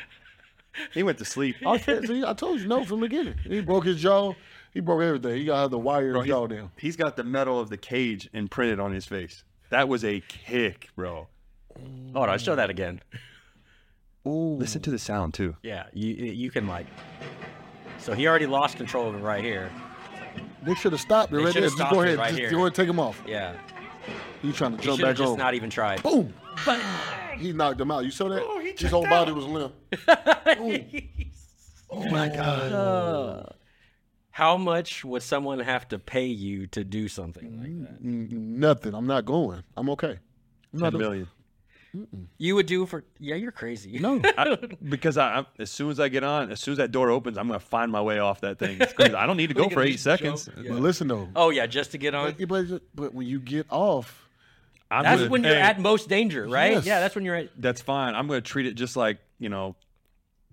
He 0.93 1.03
went 1.03 1.17
to 1.17 1.25
sleep. 1.25 1.57
I, 1.65 1.73
I 1.73 2.33
told 2.33 2.59
you 2.59 2.67
no 2.67 2.85
from 2.85 3.01
the 3.01 3.07
beginning. 3.07 3.35
He 3.43 3.61
broke 3.61 3.85
his 3.85 4.01
jaw. 4.01 4.33
He 4.73 4.79
broke 4.79 5.01
everything. 5.01 5.35
He 5.35 5.45
got 5.45 5.69
the 5.69 5.77
wire 5.77 6.13
Bro, 6.13 6.23
jaw 6.23 6.47
he's- 6.47 6.59
down. 6.59 6.71
He's 6.77 6.95
got 6.95 7.17
the 7.17 7.23
metal 7.23 7.59
of 7.59 7.69
the 7.69 7.77
cage 7.77 8.29
imprinted 8.33 8.79
on 8.79 8.93
his 8.93 9.05
face. 9.05 9.43
That 9.69 9.89
was 9.89 10.03
a 10.05 10.21
kick, 10.27 10.89
bro. 10.95 11.27
Hold 12.13 12.29
on, 12.29 12.39
show 12.39 12.55
that 12.55 12.69
again. 12.69 13.01
Ooh. 14.27 14.55
Listen 14.57 14.81
to 14.81 14.91
the 14.91 14.99
sound 14.99 15.33
too. 15.33 15.55
Yeah, 15.63 15.85
you 15.93 16.13
you 16.13 16.51
can 16.51 16.67
like. 16.67 16.85
So 17.97 18.13
he 18.13 18.27
already 18.27 18.47
lost 18.47 18.77
control 18.77 19.09
of 19.09 19.15
it 19.15 19.19
right 19.19 19.43
here. 19.43 19.71
They 20.63 20.75
should 20.75 20.91
have 20.91 21.01
stopped 21.01 21.31
it 21.33 21.37
They 21.37 21.43
right 21.43 21.53
should 21.53 21.63
there. 21.63 21.69
have 21.69 21.71
Just 21.71 21.77
stopped 21.77 21.93
go 21.93 22.01
ahead. 22.01 22.17
right 22.19 22.27
just 22.29 22.39
here. 22.39 22.49
go 22.51 22.57
ahead 22.57 22.67
and 22.67 22.75
take 22.75 22.89
him 22.89 22.99
off. 22.99 23.21
Yeah, 23.27 23.53
He's 24.41 24.55
trying 24.55 24.71
to 24.71 24.77
he 24.77 24.83
jump 24.85 24.97
should 24.99 25.07
have 25.07 25.15
back 25.15 25.23
just 25.23 25.31
on. 25.33 25.37
not 25.37 25.53
even 25.53 25.69
tried. 25.69 26.01
Boom. 26.03 26.33
Bang! 26.65 27.39
He 27.39 27.53
knocked 27.53 27.79
him 27.81 27.91
out. 27.91 28.03
You 28.05 28.11
saw 28.11 28.29
that? 28.29 28.73
His 28.77 28.91
whole 28.91 29.03
body 29.07 29.31
was 29.31 29.45
limp. 29.45 29.73
Oh 31.93 32.09
my 32.09 32.29
God. 32.29 32.71
Uh, 32.71 33.43
how 34.29 34.55
much 34.55 35.03
would 35.03 35.21
someone 35.23 35.59
have 35.59 35.87
to 35.89 35.99
pay 35.99 36.25
you 36.25 36.67
to 36.67 36.83
do 36.85 37.07
something 37.09 37.59
like 37.59 37.89
that? 37.89 38.03
Mm, 38.03 38.31
Nothing. 38.31 38.93
I'm 38.95 39.07
not 39.07 39.25
going. 39.25 39.63
I'm 39.75 39.89
okay. 39.89 40.17
I'm 40.73 40.79
not 40.79 40.91
Ten 40.91 40.99
million. 40.99 41.27
You 42.37 42.55
would 42.55 42.67
do 42.67 42.85
for? 42.85 43.03
Yeah, 43.19 43.35
you're 43.35 43.51
crazy. 43.51 43.99
No. 43.99 44.21
I, 44.37 44.55
because 44.87 45.17
I, 45.17 45.35
I'm, 45.37 45.45
as 45.59 45.69
soon 45.69 45.91
as 45.91 45.99
I 45.99 46.07
get 46.09 46.23
on, 46.23 46.51
as 46.51 46.59
soon 46.59 46.73
as 46.73 46.77
that 46.77 46.91
door 46.91 47.09
opens, 47.09 47.37
I'm 47.37 47.47
gonna 47.47 47.59
find 47.59 47.91
my 47.91 48.01
way 48.01 48.19
off 48.19 48.41
that 48.41 48.59
thing. 48.59 48.81
I 48.99 49.25
don't 49.25 49.37
need 49.37 49.47
to 49.47 49.53
go 49.53 49.69
for 49.69 49.81
eight 49.81 49.99
seconds. 49.99 50.45
joke. 50.45 50.55
But 50.55 50.79
listen 50.79 51.07
though. 51.07 51.27
Oh 51.35 51.49
yeah, 51.49 51.67
just 51.67 51.91
to 51.91 51.97
get 51.97 52.15
on. 52.15 52.35
But, 52.39 52.47
but, 52.47 52.81
but 52.95 53.13
when 53.13 53.27
you 53.27 53.39
get 53.39 53.65
off, 53.69 54.29
I'm 54.89 55.03
That's 55.03 55.19
gonna- 55.21 55.31
when 55.31 55.43
you're 55.43 55.53
hey, 55.55 55.61
at 55.61 55.79
most 55.79 56.07
danger, 56.09 56.47
right? 56.47 56.73
Yes. 56.73 56.85
Yeah, 56.85 56.99
that's 56.99 57.15
when 57.15 57.25
you're 57.25 57.35
at. 57.35 57.49
That's 57.61 57.81
fine. 57.81 58.15
I'm 58.15 58.27
gonna 58.27 58.41
treat 58.41 58.65
it 58.67 58.73
just 58.75 58.95
like 58.95 59.19
you 59.39 59.49
know, 59.49 59.75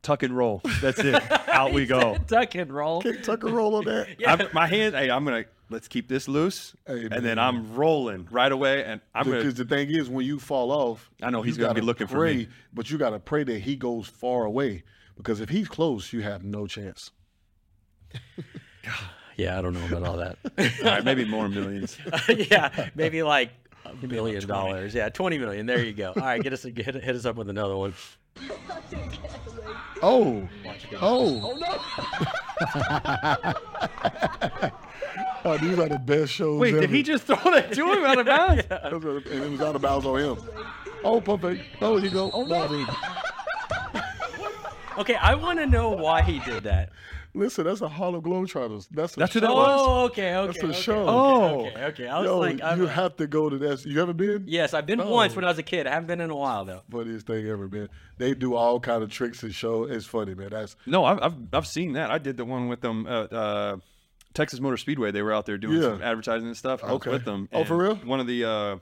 tuck 0.03 0.22
and 0.22 0.36
roll. 0.36 0.61
That's 0.80 0.99
it. 0.99 1.22
Out 1.49 1.72
we 1.72 1.86
go. 1.86 2.16
Tuck 2.26 2.55
and 2.55 2.72
roll. 2.72 3.03
Tuck 3.03 3.22
Tucker 3.22 3.49
roll 3.49 3.76
on 3.76 3.84
that. 3.84 4.09
Yeah. 4.18 4.32
I'm, 4.32 4.49
my 4.53 4.66
hand. 4.66 4.95
Hey, 4.95 5.11
I'm 5.11 5.24
gonna. 5.24 5.45
Let's 5.71 5.89
keep 5.89 6.09
this 6.09 6.29
loose, 6.29 6.75
Hey, 6.87 7.09
and 7.11 7.25
then. 7.25 7.39
I'm 7.39 7.75
rolling 7.75 8.27
right 8.31 8.51
away, 8.53 8.85
and 8.85 9.01
I'm 9.14 9.25
gonna. 9.25 9.39
Because 9.39 9.55
the 9.55 9.64
thing 9.64 9.91
is, 9.91 10.09
when 10.09 10.25
you 10.27 10.39
fall 10.39 10.71
off, 10.71 11.11
I 11.23 11.31
know 11.31 11.43
he's 11.43 11.57
gonna 11.57 11.75
be 11.75 11.81
gotta 11.81 11.87
looking 11.87 12.07
for 12.07 12.25
me. 12.27 12.49
but 12.73 12.91
you 12.91 12.99
got 12.99 13.11
to 13.11 13.19
pray 13.19 13.45
that 13.45 13.61
he 13.61 13.77
goes 13.77 14.07
far 14.07 14.45
away. 14.45 14.85
Because 15.16 15.41
if 15.41 15.49
he's 15.49 15.69
close, 15.69 16.12
you 16.12 16.23
have 16.23 16.45
no 16.45 16.66
chance. 16.66 17.11
Yeah, 19.37 19.57
I 19.57 19.62
don't 19.62 19.73
know 19.73 19.87
about 19.87 20.03
all 20.03 20.16
that. 20.16 20.37
All 20.85 20.91
right, 20.91 21.05
maybe 21.05 21.25
more 21.25 21.49
millions. 21.49 21.97
yeah, 22.29 22.89
maybe 22.97 23.23
like 23.23 23.51
a 23.85 23.95
million 24.05 24.45
dollars. 24.49 24.93
Yeah, 24.95 25.11
twenty 25.11 25.39
million. 25.39 25.64
There 25.64 25.85
you 25.85 25.93
go. 25.93 26.09
All 26.09 26.23
right, 26.23 26.43
get 26.43 26.53
us 26.53 26.64
hit, 26.64 26.77
hit 26.77 27.14
us 27.14 27.25
up 27.25 27.37
with 27.37 27.49
another 27.49 27.77
one. 27.77 27.95
Oh, 30.01 30.49
oh, 31.01 31.03
oh, 31.03 31.59
oh, 35.45 35.59
these 35.59 35.76
are 35.78 35.89
the 35.89 35.99
best 35.99 36.32
shows. 36.32 36.61
Wait, 36.61 36.72
did 36.72 36.91
he 36.91 37.03
just 37.03 37.24
throw 37.24 37.36
that 37.36 37.72
to 37.72 37.93
him 37.93 38.05
out 38.05 38.18
of 38.18 38.26
bounds? 38.26 38.62
and 38.70 39.45
it 39.45 39.51
was 39.51 39.61
out 39.61 39.74
of 39.74 39.82
bounds 39.82 40.07
on 40.07 40.20
him. 40.20 40.39
Oh, 41.03 41.20
perfect. 41.20 41.64
Oh, 41.80 41.97
you 41.97 42.11
go. 42.11 42.30
Oh, 42.32 42.45
no. 42.45 42.86
Okay, 44.99 45.14
I 45.14 45.36
want 45.36 45.61
to 45.61 45.66
know 45.66 45.91
why 45.91 46.22
he 46.22 46.41
did 46.41 46.64
that. 46.64 46.91
Listen, 47.35 47.64
that's 47.66 47.81
a 47.83 47.89
Harlem 47.89 48.22
Globetrotters. 48.22 48.89
That's 48.91 49.16
a 49.16 49.20
That's 49.20 49.33
who 49.35 49.41
show. 49.41 49.47
that 49.47 49.55
was? 49.55 49.81
Oh, 49.81 50.05
okay, 50.07 50.35
okay. 50.37 50.47
That's 50.47 50.62
a 50.62 50.66
okay, 50.68 50.81
show. 50.81 51.05
Oh. 51.09 51.66
okay, 51.66 51.85
okay. 51.85 52.09
I 52.09 52.18
was 52.20 52.26
Yo, 52.26 52.39
like, 52.39 52.62
I'm, 52.62 52.81
you 52.81 52.87
have 52.87 53.16
to 53.16 53.26
go 53.26 53.49
to 53.51 53.59
that. 53.59 53.85
You 53.85 54.01
ever 54.03 54.12
been? 54.12 54.45
yes, 54.47 54.74
I've 54.74 54.87
been 54.87 55.01
Oh. 55.01 55.11
once 55.11 55.37
when 55.37 55.45
I 55.45 55.49
was 55.49 55.59
a 55.59 55.62
kid. 55.62 55.87
I 55.87 55.91
haven't 55.91 56.07
been 56.09 56.20
in 56.20 56.31
a 56.31 56.37
while 56.37 56.64
though. 56.64 56.83
Funniest 56.91 57.26
thing 57.26 57.47
ever, 57.47 57.68
man. 57.68 57.89
They 58.16 58.35
do 58.35 58.55
all 58.55 58.81
kind 58.81 59.03
of 59.03 59.11
tricks 59.11 59.43
and 59.43 59.55
show. 59.55 59.85
It's 59.85 60.07
funny, 60.07 60.35
man. 60.35 60.49
That's 60.51 60.74
No, 60.87 61.05
I've, 61.05 61.22
I've 61.22 61.35
I've 61.53 61.66
seen 61.66 61.93
that. 61.93 62.11
I 62.11 62.18
did 62.18 62.37
the 62.37 62.45
one 62.45 62.68
with 62.68 62.81
them. 62.81 63.07
Uh, 63.07 63.11
uh, 63.24 63.76
Texas 64.35 64.61
Motor 64.61 64.76
Speedway. 64.76 65.11
They 65.11 65.22
were 65.22 65.33
out 65.33 65.47
there 65.47 65.59
doing 65.59 65.76
Yeah. 65.76 65.91
some 65.91 66.03
advertising 66.03 66.47
and 66.49 66.57
stuff. 66.57 66.83
I 66.83 66.89
Okay. 66.89 67.11
was 67.11 67.18
with 67.20 67.24
them. 67.24 67.49
Oh, 67.53 67.64
for 67.64 67.76
real? 67.76 67.97
One 67.97 68.20
of 68.20 68.26
the. 68.26 68.45
Uh, 68.45 68.76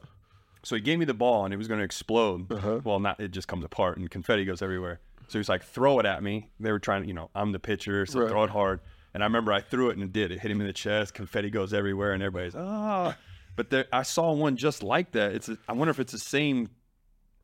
so 0.62 0.74
he 0.74 0.80
gave 0.80 0.98
me 0.98 1.04
the 1.04 1.14
ball 1.14 1.44
and 1.44 1.54
it 1.54 1.56
was 1.56 1.68
going 1.68 1.78
to 1.78 1.84
explode. 1.84 2.50
Uh-huh. 2.50 2.80
Well, 2.84 2.98
not 3.00 3.20
it 3.20 3.30
just 3.32 3.48
comes 3.48 3.64
apart 3.64 3.98
and 3.98 4.10
confetti 4.10 4.44
goes 4.44 4.62
everywhere. 4.62 5.00
So 5.28 5.38
he's 5.38 5.48
like, 5.48 5.62
throw 5.64 5.98
it 6.00 6.06
at 6.06 6.22
me. 6.22 6.50
They 6.60 6.70
were 6.72 6.78
trying 6.78 7.02
to, 7.02 7.08
you 7.08 7.14
know, 7.14 7.30
I'm 7.34 7.52
the 7.52 7.58
pitcher, 7.58 8.06
so 8.06 8.20
Right. 8.20 8.28
throw 8.30 8.44
it 8.44 8.50
hard. 8.50 8.80
And 9.14 9.22
I 9.22 9.26
remember 9.26 9.52
I 9.52 9.60
threw 9.60 9.88
it 9.90 9.94
and 9.94 10.02
it 10.02 10.12
did. 10.12 10.30
It 10.30 10.40
hit 10.40 10.50
him 10.50 10.60
in 10.60 10.66
the 10.66 10.72
chest. 10.72 11.14
Confetti 11.14 11.50
goes 11.50 11.72
everywhere, 11.72 12.12
and 12.12 12.22
everybody's 12.22 12.54
ah. 12.54 13.16
But 13.56 13.70
there, 13.70 13.86
I 13.92 14.02
saw 14.02 14.32
one 14.32 14.56
just 14.56 14.82
like 14.82 15.12
that. 15.12 15.32
It's. 15.32 15.48
A, 15.48 15.56
I 15.68 15.72
wonder 15.72 15.90
if 15.90 15.98
it's 15.98 16.12
the 16.12 16.18
same, 16.18 16.68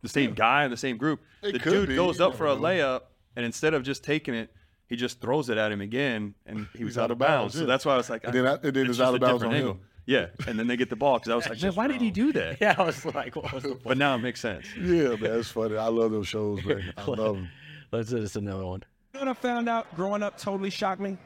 the 0.03 0.09
same 0.11 0.35
guy 0.35 0.65
in 0.65 0.71
the 0.71 0.77
same 0.77 0.99
group. 0.99 1.21
It 1.43 1.53
the 1.53 1.59
dude 1.59 1.89
be, 1.89 1.97
goes 1.97 2.21
up 2.21 2.35
for 2.37 2.47
a 2.47 2.55
layup, 2.55 3.03
and 3.37 3.47
instead 3.47 3.73
of 3.73 3.83
just 3.83 4.05
taking 4.05 4.35
it, 4.35 4.53
he 4.89 4.97
just 4.97 5.23
throws 5.23 5.49
it 5.49 5.57
at 5.57 5.73
him 5.73 5.81
again, 5.81 6.35
and 6.45 6.67
he 6.77 6.85
was 6.85 6.99
out, 6.99 7.05
out 7.05 7.11
of 7.13 7.19
bounds. 7.19 7.55
bounds, 7.55 7.59
So 7.59 7.65
that's 7.67 7.87
why 7.87 7.95
I 7.95 7.97
was 7.97 8.11
like, 8.11 8.25
And 8.25 8.35
then 8.35 8.47
I- 8.47 8.55
and 8.63 8.63
then 8.75 8.87
it's 8.87 8.99
just 8.99 9.01
out 9.01 9.15
of 9.15 9.21
bounds 9.23 9.43
on 9.43 9.55
angle. 9.55 9.71
him. 9.73 9.81
Yeah, 10.05 10.27
and 10.47 10.59
then 10.59 10.67
they 10.67 10.77
get 10.77 10.91
the 10.91 10.97
ball 10.97 11.19
because 11.19 11.31
I 11.31 11.37
was 11.37 11.49
like, 11.49 11.63
man, 11.63 11.73
why 11.75 11.87
did 11.89 12.01
he 12.03 12.11
do 12.11 12.33
that? 12.35 12.59
Yeah, 12.61 12.75
I 12.77 12.83
was 12.83 13.05
like, 13.07 13.35
what 13.37 13.51
was 13.55 13.63
the 13.63 13.69
point? 13.71 13.85
But 13.85 13.97
now 13.99 14.15
it 14.17 14.19
makes 14.19 14.41
sense. 14.41 14.67
yeah, 14.77 15.15
man. 15.17 15.39
It's 15.39 15.49
funny. 15.53 15.77
I 15.79 15.87
love 15.87 16.11
those 16.11 16.29
shows, 16.29 16.63
man. 16.65 16.93
I 16.99 17.05
love 17.07 17.37
them. 17.37 17.49
Let's 17.93 18.09
do 18.09 18.19
this 18.21 18.37
another 18.37 18.65
one. 18.65 18.83
You 19.13 19.21
know 19.21 19.27
what 19.27 19.37
I 19.37 19.41
found 19.41 19.69
out 19.69 19.95
growing 19.95 20.23
up 20.23 20.39
totally 20.39 20.71
shocked 20.71 21.01
me? 21.01 21.19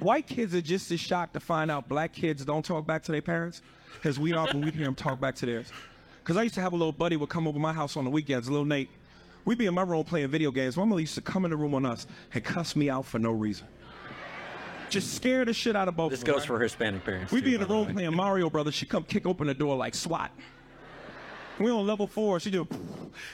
White 0.00 0.26
kids 0.26 0.52
are 0.52 0.60
just 0.60 0.90
as 0.90 0.98
shocked 0.98 1.34
to 1.34 1.40
find 1.40 1.70
out 1.70 1.88
black 1.88 2.12
kids 2.12 2.44
don't 2.44 2.64
talk 2.64 2.84
back 2.84 3.04
to 3.04 3.12
their 3.12 3.22
parents 3.22 3.62
as 4.02 4.18
we 4.18 4.32
are 4.32 4.48
when 4.48 4.62
we 4.62 4.70
hear 4.72 4.84
them 4.84 4.96
talk 4.96 5.20
back 5.20 5.36
to 5.36 5.46
theirs. 5.46 5.70
Because 6.18 6.36
I 6.36 6.42
used 6.42 6.56
to 6.56 6.60
have 6.60 6.72
a 6.72 6.76
little 6.76 6.92
buddy 6.92 7.16
would 7.16 7.28
come 7.28 7.46
over 7.46 7.58
my 7.60 7.72
house 7.72 7.96
on 7.96 8.02
the 8.04 8.10
weekends, 8.10 8.50
little 8.50 8.64
Nate. 8.64 8.90
We'd 9.44 9.58
be 9.58 9.66
in 9.66 9.74
my 9.74 9.82
room 9.82 10.02
playing 10.02 10.28
video 10.28 10.50
games. 10.50 10.76
My 10.76 10.84
mother 10.84 11.00
used 11.00 11.14
to 11.14 11.20
come 11.20 11.44
in 11.44 11.52
the 11.52 11.56
room 11.56 11.74
on 11.74 11.86
us 11.86 12.06
and 12.34 12.42
cuss 12.42 12.74
me 12.74 12.90
out 12.90 13.04
for 13.04 13.20
no 13.20 13.30
reason. 13.30 13.68
Just 14.88 15.14
scare 15.14 15.44
the 15.44 15.52
shit 15.54 15.76
out 15.76 15.86
of 15.88 15.96
both 15.96 16.10
This 16.10 16.20
of 16.20 16.26
them, 16.26 16.34
This 16.34 16.42
goes 16.42 16.50
right? 16.50 16.56
for 16.58 16.62
Hispanic 16.62 17.04
parents. 17.04 17.32
We 17.32 17.40
too, 17.40 17.46
be 17.46 17.54
in 17.54 17.60
the 17.60 17.66
room 17.66 17.86
way. 17.86 17.92
playing 17.92 18.16
Mario 18.16 18.50
Brothers. 18.50 18.74
She'd 18.74 18.88
come 18.88 19.04
kick 19.04 19.24
open 19.24 19.46
the 19.46 19.54
door 19.54 19.76
like 19.76 19.94
SWAT. 19.94 20.30
We 21.58 21.70
on 21.70 21.86
level 21.86 22.06
four. 22.06 22.40
She 22.40 22.50
do. 22.50 22.66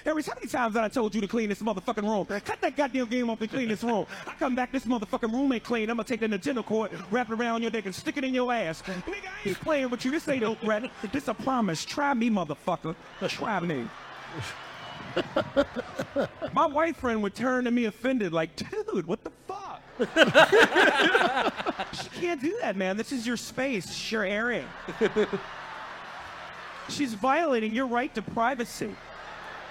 Harry, 0.04 0.22
how 0.22 0.34
many 0.34 0.46
times 0.46 0.74
did 0.74 0.82
I 0.82 0.88
told 0.88 1.14
you 1.14 1.20
to 1.20 1.28
clean 1.28 1.48
this 1.48 1.62
motherfucking 1.62 2.02
room? 2.02 2.26
Cut 2.26 2.60
that 2.60 2.76
goddamn 2.76 3.06
game 3.06 3.30
off 3.30 3.40
and 3.40 3.50
clean 3.50 3.68
this 3.68 3.82
room. 3.82 4.06
I 4.26 4.32
come 4.38 4.54
back, 4.54 4.72
this 4.72 4.84
motherfucking 4.84 5.32
room 5.32 5.52
ain't 5.52 5.64
clean. 5.64 5.88
I'm 5.90 5.96
gonna 5.96 6.08
take 6.08 6.20
the 6.20 6.28
Nintendo 6.28 6.64
cord, 6.64 6.90
wrap 7.10 7.30
it 7.30 7.34
around 7.34 7.62
your 7.62 7.70
dick, 7.70 7.86
and 7.86 7.94
stick 7.94 8.16
it 8.16 8.24
in 8.24 8.34
your 8.34 8.52
ass. 8.52 8.82
Nigga, 8.82 9.14
I 9.44 9.48
ain't 9.48 9.60
playing 9.60 9.90
with 9.90 10.04
you. 10.04 10.10
This 10.10 10.28
ain't 10.28 10.42
no 10.42 10.54
threat. 10.54 10.90
This 11.12 11.28
a 11.28 11.34
promise. 11.34 11.84
Try 11.84 12.14
me, 12.14 12.30
motherfucker. 12.30 12.94
Try 13.28 13.60
me. 13.60 13.88
My 16.52 16.66
white 16.66 16.96
friend 16.96 17.22
would 17.22 17.34
turn 17.34 17.64
to 17.64 17.70
me 17.70 17.86
offended, 17.86 18.32
like, 18.32 18.56
dude, 18.56 19.06
what 19.06 19.24
the 19.24 19.30
fuck? 19.46 19.82
she 21.92 22.08
can't 22.20 22.40
do 22.40 22.56
that, 22.60 22.76
man. 22.76 22.96
This 22.96 23.12
is 23.12 23.26
your 23.26 23.36
space, 23.36 23.86
it's 23.86 24.12
your 24.12 24.24
area. 24.24 24.64
She's 26.88 27.14
violating 27.14 27.72
your 27.72 27.86
right 27.86 28.14
to 28.14 28.22
privacy. 28.22 28.94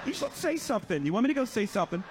You 0.06 0.14
should 0.14 0.34
say 0.34 0.58
something. 0.58 1.06
You 1.06 1.14
want 1.14 1.24
me 1.24 1.28
to 1.30 1.34
go 1.34 1.46
say 1.46 1.66
something? 1.66 2.04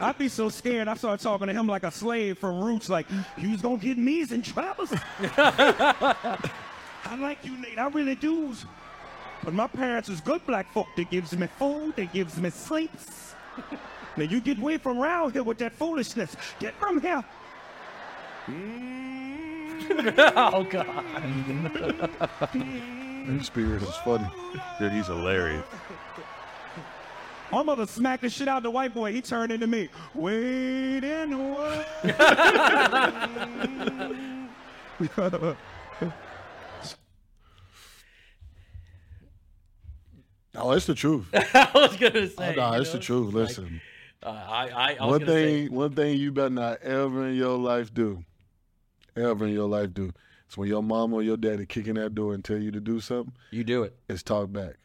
I'd 0.00 0.18
be 0.18 0.28
so 0.28 0.48
scared. 0.48 0.88
I 0.88 0.94
started 0.94 1.22
talking 1.22 1.46
to 1.46 1.52
him 1.52 1.66
like 1.66 1.82
a 1.82 1.90
slave 1.90 2.38
from 2.38 2.60
Roots, 2.60 2.88
like, 2.88 3.06
was 3.40 3.62
gonna 3.62 3.78
get 3.78 3.96
me 3.96 4.20
in 4.22 4.42
trouble. 4.42 4.86
I 5.38 7.16
like 7.18 7.44
you, 7.44 7.56
Nate. 7.56 7.78
I 7.78 7.88
really 7.88 8.14
do. 8.14 8.52
But 9.44 9.54
my 9.54 9.66
parents 9.66 10.08
is 10.08 10.20
good 10.20 10.44
black 10.46 10.72
folk. 10.72 10.88
They 10.96 11.04
gives 11.04 11.36
me 11.36 11.46
food. 11.58 11.94
They 11.96 12.06
gives 12.06 12.36
me 12.36 12.50
sleeps. 12.50 13.34
now 14.16 14.24
you 14.24 14.40
get 14.40 14.58
away 14.58 14.78
from 14.78 14.98
around 14.98 15.32
here 15.32 15.42
with 15.42 15.58
that 15.58 15.72
foolishness. 15.74 16.36
Get 16.58 16.74
from 16.74 17.00
here. 17.00 17.24
oh 20.36 20.66
God. 20.68 21.04
His 23.28 23.46
spirit 23.46 23.82
is 23.82 23.94
funny. 23.96 24.26
Dude, 24.78 24.92
he's 24.92 25.06
hilarious. 25.06 25.64
My 27.52 27.62
mother 27.62 27.86
smacked 27.86 28.22
the 28.22 28.30
shit 28.30 28.48
out 28.48 28.58
of 28.58 28.62
the 28.64 28.70
white 28.70 28.92
boy. 28.94 29.12
He 29.12 29.20
turned 29.22 29.52
into 29.52 29.66
me. 29.66 29.88
Wait 30.14 31.04
in 31.04 31.30
the 31.30 31.38
world. 31.38 31.84
Oh, 40.56 40.72
it's 40.72 40.86
the 40.86 40.94
truth. 40.94 41.26
I 41.34 41.70
was 41.74 41.96
gonna 41.96 42.28
say. 42.28 42.54
Oh, 42.56 42.70
no, 42.70 42.74
you 42.74 42.80
it's 42.80 42.90
the 42.90 42.96
know, 42.98 43.02
truth. 43.02 43.34
like, 43.34 43.48
Listen, 43.48 43.80
uh, 44.22 44.28
I, 44.28 44.68
I, 44.68 44.96
I 45.00 45.06
one 45.06 45.20
gonna 45.20 45.32
say- 45.32 45.66
thing, 45.66 45.74
one 45.74 45.92
thing 45.94 46.16
you 46.18 46.32
better 46.32 46.50
not 46.50 46.82
ever 46.82 47.28
in 47.28 47.36
your 47.36 47.56
life 47.56 47.92
do, 47.94 48.24
ever 49.16 49.46
in 49.46 49.52
your 49.52 49.68
life 49.68 49.94
do, 49.94 50.10
is 50.48 50.56
when 50.56 50.68
your 50.68 50.82
mom 50.82 51.12
or 51.12 51.22
your 51.22 51.36
daddy 51.36 51.66
kick 51.66 51.86
in 51.86 51.96
that 51.96 52.14
door 52.14 52.34
and 52.34 52.44
tell 52.44 52.58
you 52.58 52.70
to 52.70 52.80
do 52.80 53.00
something, 53.00 53.32
you 53.50 53.64
do 53.64 53.82
it. 53.82 53.96
it. 54.08 54.12
is 54.14 54.22
talk 54.22 54.52
back. 54.52 54.76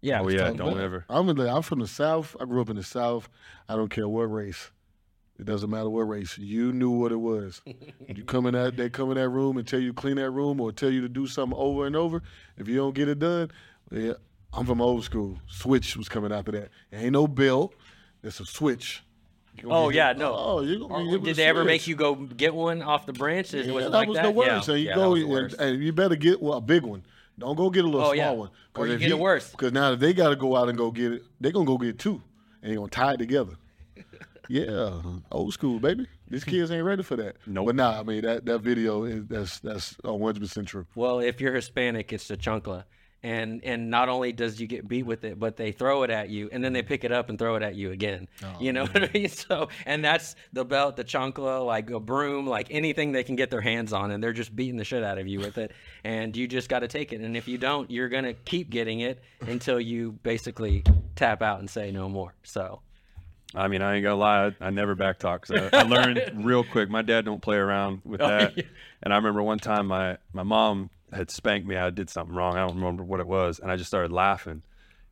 Yeah. 0.00 0.20
Oh 0.20 0.28
It's 0.28 0.36
yeah, 0.36 0.50
don't 0.52 0.74
back. 0.74 0.82
ever. 0.82 1.04
I'm 1.08 1.28
in 1.28 1.36
the, 1.36 1.52
I'm 1.52 1.62
from 1.62 1.80
the 1.80 1.88
South. 1.88 2.36
I 2.40 2.44
grew 2.44 2.60
up 2.60 2.70
in 2.70 2.76
the 2.76 2.82
South. 2.82 3.28
I 3.68 3.76
don't 3.76 3.90
care 3.90 4.08
what 4.08 4.22
race. 4.32 4.70
It 5.38 5.44
doesn't 5.46 5.70
matter 5.70 5.88
what 5.88 6.02
race. 6.02 6.36
You 6.36 6.72
knew 6.72 6.90
what 6.90 7.12
it 7.12 7.16
was. 7.16 7.62
you 8.08 8.24
come 8.24 8.46
in 8.46 8.54
that 8.54 8.76
they 8.76 8.90
come 8.90 9.10
in 9.10 9.16
that 9.16 9.28
room 9.28 9.56
and 9.56 9.66
tell 9.66 9.78
you 9.80 9.92
clean 9.92 10.16
that 10.16 10.30
room 10.30 10.60
or 10.60 10.72
tell 10.72 10.90
you 10.90 11.00
to 11.02 11.08
do 11.08 11.26
something 11.28 11.56
over 11.58 11.86
and 11.86 11.94
over. 11.94 12.22
If 12.56 12.66
you 12.68 12.76
don't 12.76 12.94
get 12.94 13.08
it 13.08 13.20
done, 13.20 13.50
yeah, 13.92 14.14
I'm 14.52 14.66
from 14.66 14.80
old 14.80 15.04
school. 15.04 15.38
Switch 15.46 15.96
was 15.96 16.08
coming 16.08 16.32
after 16.32 16.50
that. 16.52 16.70
It 16.90 16.96
ain't 16.96 17.12
no 17.12 17.28
bill. 17.28 17.72
It's 18.22 18.40
a 18.40 18.46
switch. 18.46 19.04
You 19.62 19.68
gonna 19.68 19.74
Oh 19.74 19.88
yeah, 19.90 20.08
hit- 20.08 20.18
no. 20.18 20.34
Oh, 20.36 20.60
you 20.60 20.78
gonna 20.88 21.04
get 21.04 21.14
oh, 21.14 21.18
Did 21.24 21.32
a 21.32 21.34
they 21.34 21.44
ever 21.46 21.64
make 21.64 21.86
you 21.86 21.96
go 21.96 22.14
get 22.14 22.54
one 22.54 22.82
off 22.82 23.06
the 23.06 23.12
branch? 23.12 23.52
Yeah, 23.52 23.70
was 23.72 23.84
that 23.84 23.90
like 23.90 24.08
was 24.08 24.16
that? 24.16 24.22
the 24.24 24.30
worst. 24.30 24.50
Yeah, 24.50 24.60
So 24.60 24.74
you 24.74 24.88
yeah, 24.88 24.94
go 24.94 25.00
that 25.02 25.08
was 25.10 25.18
the 25.20 25.24
and, 25.24 25.32
worst. 25.32 25.56
and 25.58 25.82
you 25.82 25.92
better 25.92 26.16
get 26.16 26.40
well, 26.42 26.54
a 26.58 26.60
big 26.60 26.82
one. 26.82 27.02
Don't 27.38 27.56
go 27.56 27.70
get 27.70 27.84
a 27.84 27.86
little 27.86 28.00
Oh, 28.00 28.06
small 28.14 28.16
yeah. 28.16 28.30
one. 28.32 28.50
Or 28.76 28.86
you 28.86 28.94
if 28.94 29.00
get 29.00 29.10
it 29.10 29.18
worse. 29.18 29.50
Because 29.50 29.72
now 29.72 29.92
if 29.92 30.00
they 30.00 30.12
got 30.12 30.30
to 30.30 30.36
go 30.36 30.56
out 30.56 30.68
and 30.68 30.76
go 30.76 30.90
get 30.90 31.12
it, 31.12 31.22
they're 31.40 31.52
gonna 31.52 31.66
go 31.66 31.78
get 31.78 31.98
two, 31.98 32.20
and 32.62 32.70
they're 32.70 32.76
gonna 32.78 32.88
tie 32.88 33.12
it 33.14 33.18
together. 33.18 33.52
yeah, 34.48 35.00
old 35.30 35.52
school, 35.52 35.78
baby. 35.78 36.06
These 36.28 36.44
kids 36.44 36.70
ain't 36.70 36.84
ready 36.84 37.02
for 37.02 37.16
that. 37.16 37.36
Nope. 37.46 37.66
But 37.66 37.74
nah, 37.76 38.00
I 38.00 38.02
mean 38.02 38.22
that 38.22 38.44
that 38.46 38.58
video 38.60 39.04
is 39.04 39.24
that's 39.26 39.58
that's 39.60 39.96
one 40.02 40.20
hundred 40.20 40.40
percent 40.40 40.68
true. 40.68 40.86
Well, 40.94 41.20
if 41.20 41.40
you're 41.40 41.54
Hispanic, 41.54 42.12
it's 42.12 42.28
the 42.28 42.36
chancla. 42.36 42.84
And 43.20 43.64
and 43.64 43.90
not 43.90 44.08
only 44.08 44.32
does 44.32 44.60
you 44.60 44.68
get 44.68 44.86
beat 44.86 45.04
with 45.04 45.24
it, 45.24 45.40
but 45.40 45.56
they 45.56 45.72
throw 45.72 46.04
it 46.04 46.10
at 46.10 46.28
you, 46.28 46.48
and 46.52 46.62
then 46.62 46.72
they 46.72 46.82
mm. 46.82 46.86
pick 46.86 47.02
it 47.02 47.10
up 47.10 47.30
and 47.30 47.38
throw 47.38 47.56
it 47.56 47.62
at 47.64 47.74
you 47.74 47.90
again. 47.90 48.28
Oh, 48.44 48.56
you 48.60 48.72
know 48.72 48.86
what 48.86 49.02
I 49.02 49.10
mean? 49.12 49.28
So, 49.48 49.68
and 49.86 50.04
that's 50.04 50.36
the 50.52 50.64
belt, 50.64 50.96
the 50.96 51.02
chancla, 51.04 51.66
like 51.66 51.90
a 51.90 51.98
broom, 51.98 52.46
like 52.46 52.68
anything 52.70 53.10
they 53.10 53.24
can 53.24 53.34
get 53.34 53.50
their 53.50 53.60
hands 53.60 53.92
on, 53.92 54.12
and 54.12 54.22
they're 54.22 54.32
just 54.32 54.54
beating 54.54 54.76
the 54.76 54.84
shit 54.84 55.02
out 55.02 55.18
of 55.18 55.26
you 55.26 55.40
with 55.40 55.58
it. 55.58 55.72
And 56.04 56.36
you 56.36 56.46
just 56.46 56.68
got 56.68 56.80
to 56.80 56.88
take 56.88 57.12
it. 57.12 57.20
And 57.20 57.36
if 57.36 57.48
you 57.48 57.58
don't, 57.58 57.90
you're 57.90 58.08
gonna 58.08 58.34
keep 58.34 58.70
getting 58.70 59.00
it 59.00 59.20
until 59.40 59.80
you 59.80 60.12
basically 60.22 60.84
tap 61.16 61.42
out 61.42 61.58
and 61.58 61.68
say 61.68 61.90
no 61.90 62.08
more. 62.08 62.34
So, 62.44 62.82
I 63.54 63.66
mean, 63.66 63.82
I 63.82 63.96
ain't 63.96 64.04
gonna 64.04 64.14
lie. 64.16 64.46
I, 64.60 64.66
I 64.66 64.70
never 64.70 64.94
backtalk. 64.94 65.46
So 65.46 65.68
I 65.72 65.82
learned 65.82 66.30
real 66.44 66.62
quick. 66.62 66.88
My 66.88 67.02
dad 67.02 67.24
don't 67.24 67.42
play 67.42 67.56
around 67.56 68.02
with 68.04 68.20
Oh, 68.20 68.28
that. 68.28 68.56
yeah. 68.56 68.64
And 69.02 69.12
I 69.12 69.16
remember 69.16 69.42
one 69.42 69.58
time 69.58 69.86
my 69.86 70.18
my 70.32 70.44
mom 70.44 70.90
had 71.12 71.30
spanked 71.30 71.66
me. 71.66 71.76
I 71.76 71.90
did 71.90 72.10
something 72.10 72.34
wrong. 72.34 72.56
I 72.56 72.66
don't 72.66 72.76
remember 72.76 73.02
what 73.02 73.20
it 73.20 73.26
was, 73.26 73.58
and 73.58 73.70
I 73.70 73.76
just 73.76 73.88
started 73.88 74.12
laughing. 74.12 74.62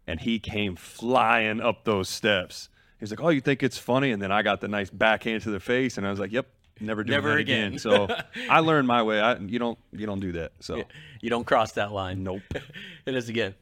And 0.06 0.20
he 0.20 0.38
came 0.38 0.76
flying 0.76 1.60
up 1.60 1.84
those 1.84 2.08
steps. 2.08 2.68
He 2.98 3.02
was 3.02 3.10
like, 3.10 3.20
"Oh, 3.20 3.28
you 3.30 3.40
think 3.40 3.62
it's 3.62 3.76
funny?" 3.78 4.12
And 4.12 4.22
then 4.22 4.30
I 4.32 4.42
got 4.42 4.60
the 4.60 4.68
nice 4.68 4.88
backhand 4.90 5.42
to 5.42 5.50
the 5.50 5.60
face, 5.60 5.98
and 5.98 6.06
I 6.06 6.10
was 6.10 6.20
like, 6.20 6.32
"Yep, 6.32 6.46
never 6.80 7.02
doing 7.02 7.16
Never 7.16 7.30
that 7.30 7.38
again. 7.40 7.66
again. 7.74 7.78
so 7.78 8.08
I 8.50 8.60
learned 8.60 8.86
my 8.86 9.02
way. 9.02 9.20
I 9.20 9.36
you 9.38 9.58
don't 9.58 9.78
you 9.92 10.06
don't 10.06 10.20
do 10.20 10.32
that. 10.32 10.52
So 10.60 10.84
You 11.20 11.30
don't 11.30 11.44
cross 11.44 11.72
that 11.72 11.92
line. 11.92 12.22
Nope. 12.22 12.42
it 13.06 13.14
is 13.14 13.28
again. 13.28 13.54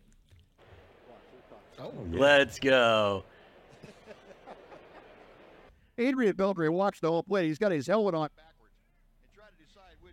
Oh, 1.79 1.93
Let's 2.13 2.59
go. 2.59 3.25
Adrian 5.97 6.35
Beltre 6.35 6.71
watched 6.71 7.01
the 7.03 7.11
whole 7.11 7.23
play. 7.23 7.47
He's 7.47 7.59
got 7.59 7.71
his 7.73 7.87
helmet 7.87 8.15
on. 8.15 8.29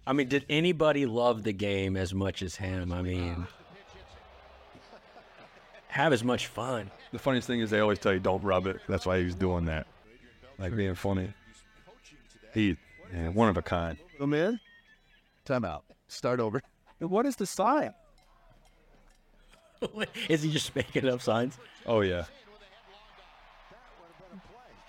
I 0.06 0.14
mean, 0.14 0.28
did 0.28 0.46
anybody 0.50 1.06
love 1.06 1.44
the 1.44 1.54
game 1.54 1.96
as 1.96 2.14
much 2.14 2.42
as 2.42 2.56
him? 2.56 2.92
I 2.92 3.02
mean, 3.02 3.48
have 5.88 6.12
as 6.14 6.24
much 6.24 6.48
fun. 6.48 6.90
the 7.12 7.20
funniest 7.20 7.48
thing 7.48 7.60
is 7.60 7.70
they 7.70 7.80
always 7.80 8.00
tell 8.00 8.14
you 8.14 8.20
don't 8.20 8.44
rub 8.44 8.66
it. 8.66 8.80
That's 8.88 9.06
why 9.06 9.20
he 9.20 9.26
was 9.26 9.36
doing 9.36 9.66
that, 9.66 9.88
like 10.58 10.76
being 10.76 10.96
funny. 10.96 11.34
He, 12.54 12.78
yeah, 13.14 13.30
one 13.30 13.50
of 13.50 13.58
a 13.58 13.62
kind. 13.62 13.98
Come 14.18 14.34
in. 14.34 14.60
Timeout. 15.46 15.82
Start 16.08 16.40
over. 16.40 16.62
What 17.00 17.26
is 17.26 17.36
the 17.36 17.46
sign? 17.46 17.94
is 20.30 20.44
he 20.44 20.52
just 20.52 20.76
making 20.76 21.08
up 21.08 21.22
signs? 21.22 21.58
Oh 21.86 22.02
yeah. 22.02 22.26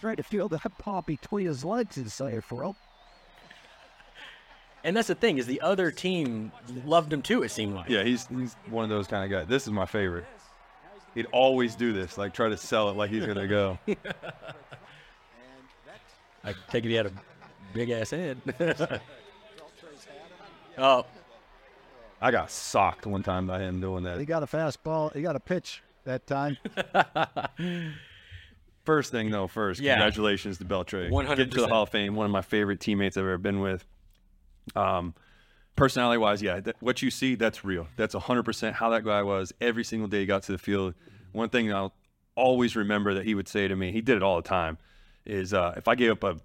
Trying 0.01 0.17
to 0.17 0.23
feel 0.23 0.49
that 0.49 0.79
paw 0.79 1.01
between 1.01 1.47
his 1.47 1.65
legs 1.65 1.97
inside 1.97 2.43
for 2.45 2.65
him. 2.65 2.75
And 4.85 4.97
that's 4.97 5.09
the 5.09 5.15
thing 5.15 5.39
is 5.39 5.47
the 5.47 5.61
other 5.61 5.91
team 5.91 6.51
loved 6.85 7.13
him 7.13 7.23
too. 7.23 7.43
It 7.43 7.51
seemed 7.51 7.75
like. 7.75 7.89
Yeah, 7.89 8.03
he's 8.03 8.27
he's 8.27 8.55
one 8.69 8.83
of 8.85 8.91
those 8.91 9.07
kind 9.07 9.25
of 9.25 9.31
guys. 9.31 9.47
This 9.49 9.67
is 9.67 9.73
my 9.73 9.87
favorite. 9.87 10.25
He'd 11.15 11.27
always 11.33 11.75
do 11.77 11.93
this, 11.93 12.17
like 12.19 12.33
try 12.35 12.49
to 12.49 12.57
sell 12.57 12.89
it 12.91 12.97
like 12.97 13.11
he's 13.11 13.27
gonna 13.27 13.47
go. 13.47 13.79
I 16.45 16.55
take 16.71 16.85
it 16.85 16.89
he 16.89 16.95
had 16.95 17.07
a 17.07 17.13
big 17.73 17.91
ass 17.91 18.11
head. 18.11 18.39
oh, 20.79 21.05
I 22.21 22.31
got 22.31 22.51
socked 22.51 23.07
one 23.07 23.23
time 23.23 23.47
by 23.47 23.61
him 23.61 23.81
doing 23.81 24.05
that. 24.05 24.19
He 24.19 24.25
got 24.25 24.43
a 24.43 24.47
fastball. 24.47 25.15
He 25.15 25.23
got 25.23 25.37
a 25.37 25.41
pitch 25.41 25.83
that 26.05 26.27
time. 26.27 26.57
First 28.85 29.13
thing 29.13 29.31
though, 29.31 29.47
first, 29.47 29.81
Yeah. 29.81 29.95
congratulations 29.95 30.59
to 30.59 30.65
Beltre. 30.65 31.09
100%. 31.09 31.29
Getting 31.29 31.51
to 31.51 31.61
the 31.61 31.69
Hall 31.69 31.85
of 31.85 31.91
Fame, 31.91 32.17
one 32.17 32.27
of 32.27 32.33
my 32.33 32.43
favorite 32.43 32.81
teammates 32.81 33.17
I've 33.17 33.23
ever 33.23 33.39
been 33.39 33.61
with. 33.61 33.85
Um, 34.75 35.15
personality 35.77 36.19
wise, 36.19 36.43
yeah, 36.43 36.61
that, 36.61 36.77
what 36.81 37.03
you 37.03 37.11
see, 37.11 37.35
that's 37.35 37.65
real. 37.65 37.89
That's 37.97 38.15
100% 38.15 38.73
how 38.73 38.91
that 38.91 39.05
guy 39.05 39.23
was 39.23 39.53
every 39.61 39.85
single 39.85 40.09
day 40.09 40.21
he 40.21 40.27
got 40.27 40.43
to 40.45 40.53
the 40.53 40.59
field. 40.59 40.95
One 41.33 41.49
thing 41.49 41.73
I'll 41.73 41.95
always 42.35 42.77
remember 42.77 43.15
that 43.15 43.25
he 43.25 43.35
would 43.35 43.49
say 43.49 43.69
to 43.69 43.77
me, 43.77 43.93
he 43.93 44.01
did 44.01 44.17
it 44.17 44.23
all 44.23 44.37
the 44.37 44.49
time, 44.49 44.79
is 45.25 45.55
uh, 45.55 45.75
if 45.77 45.89
I 45.89 45.95
gave 45.95 46.13
up 46.13 46.25
a 46.25 46.37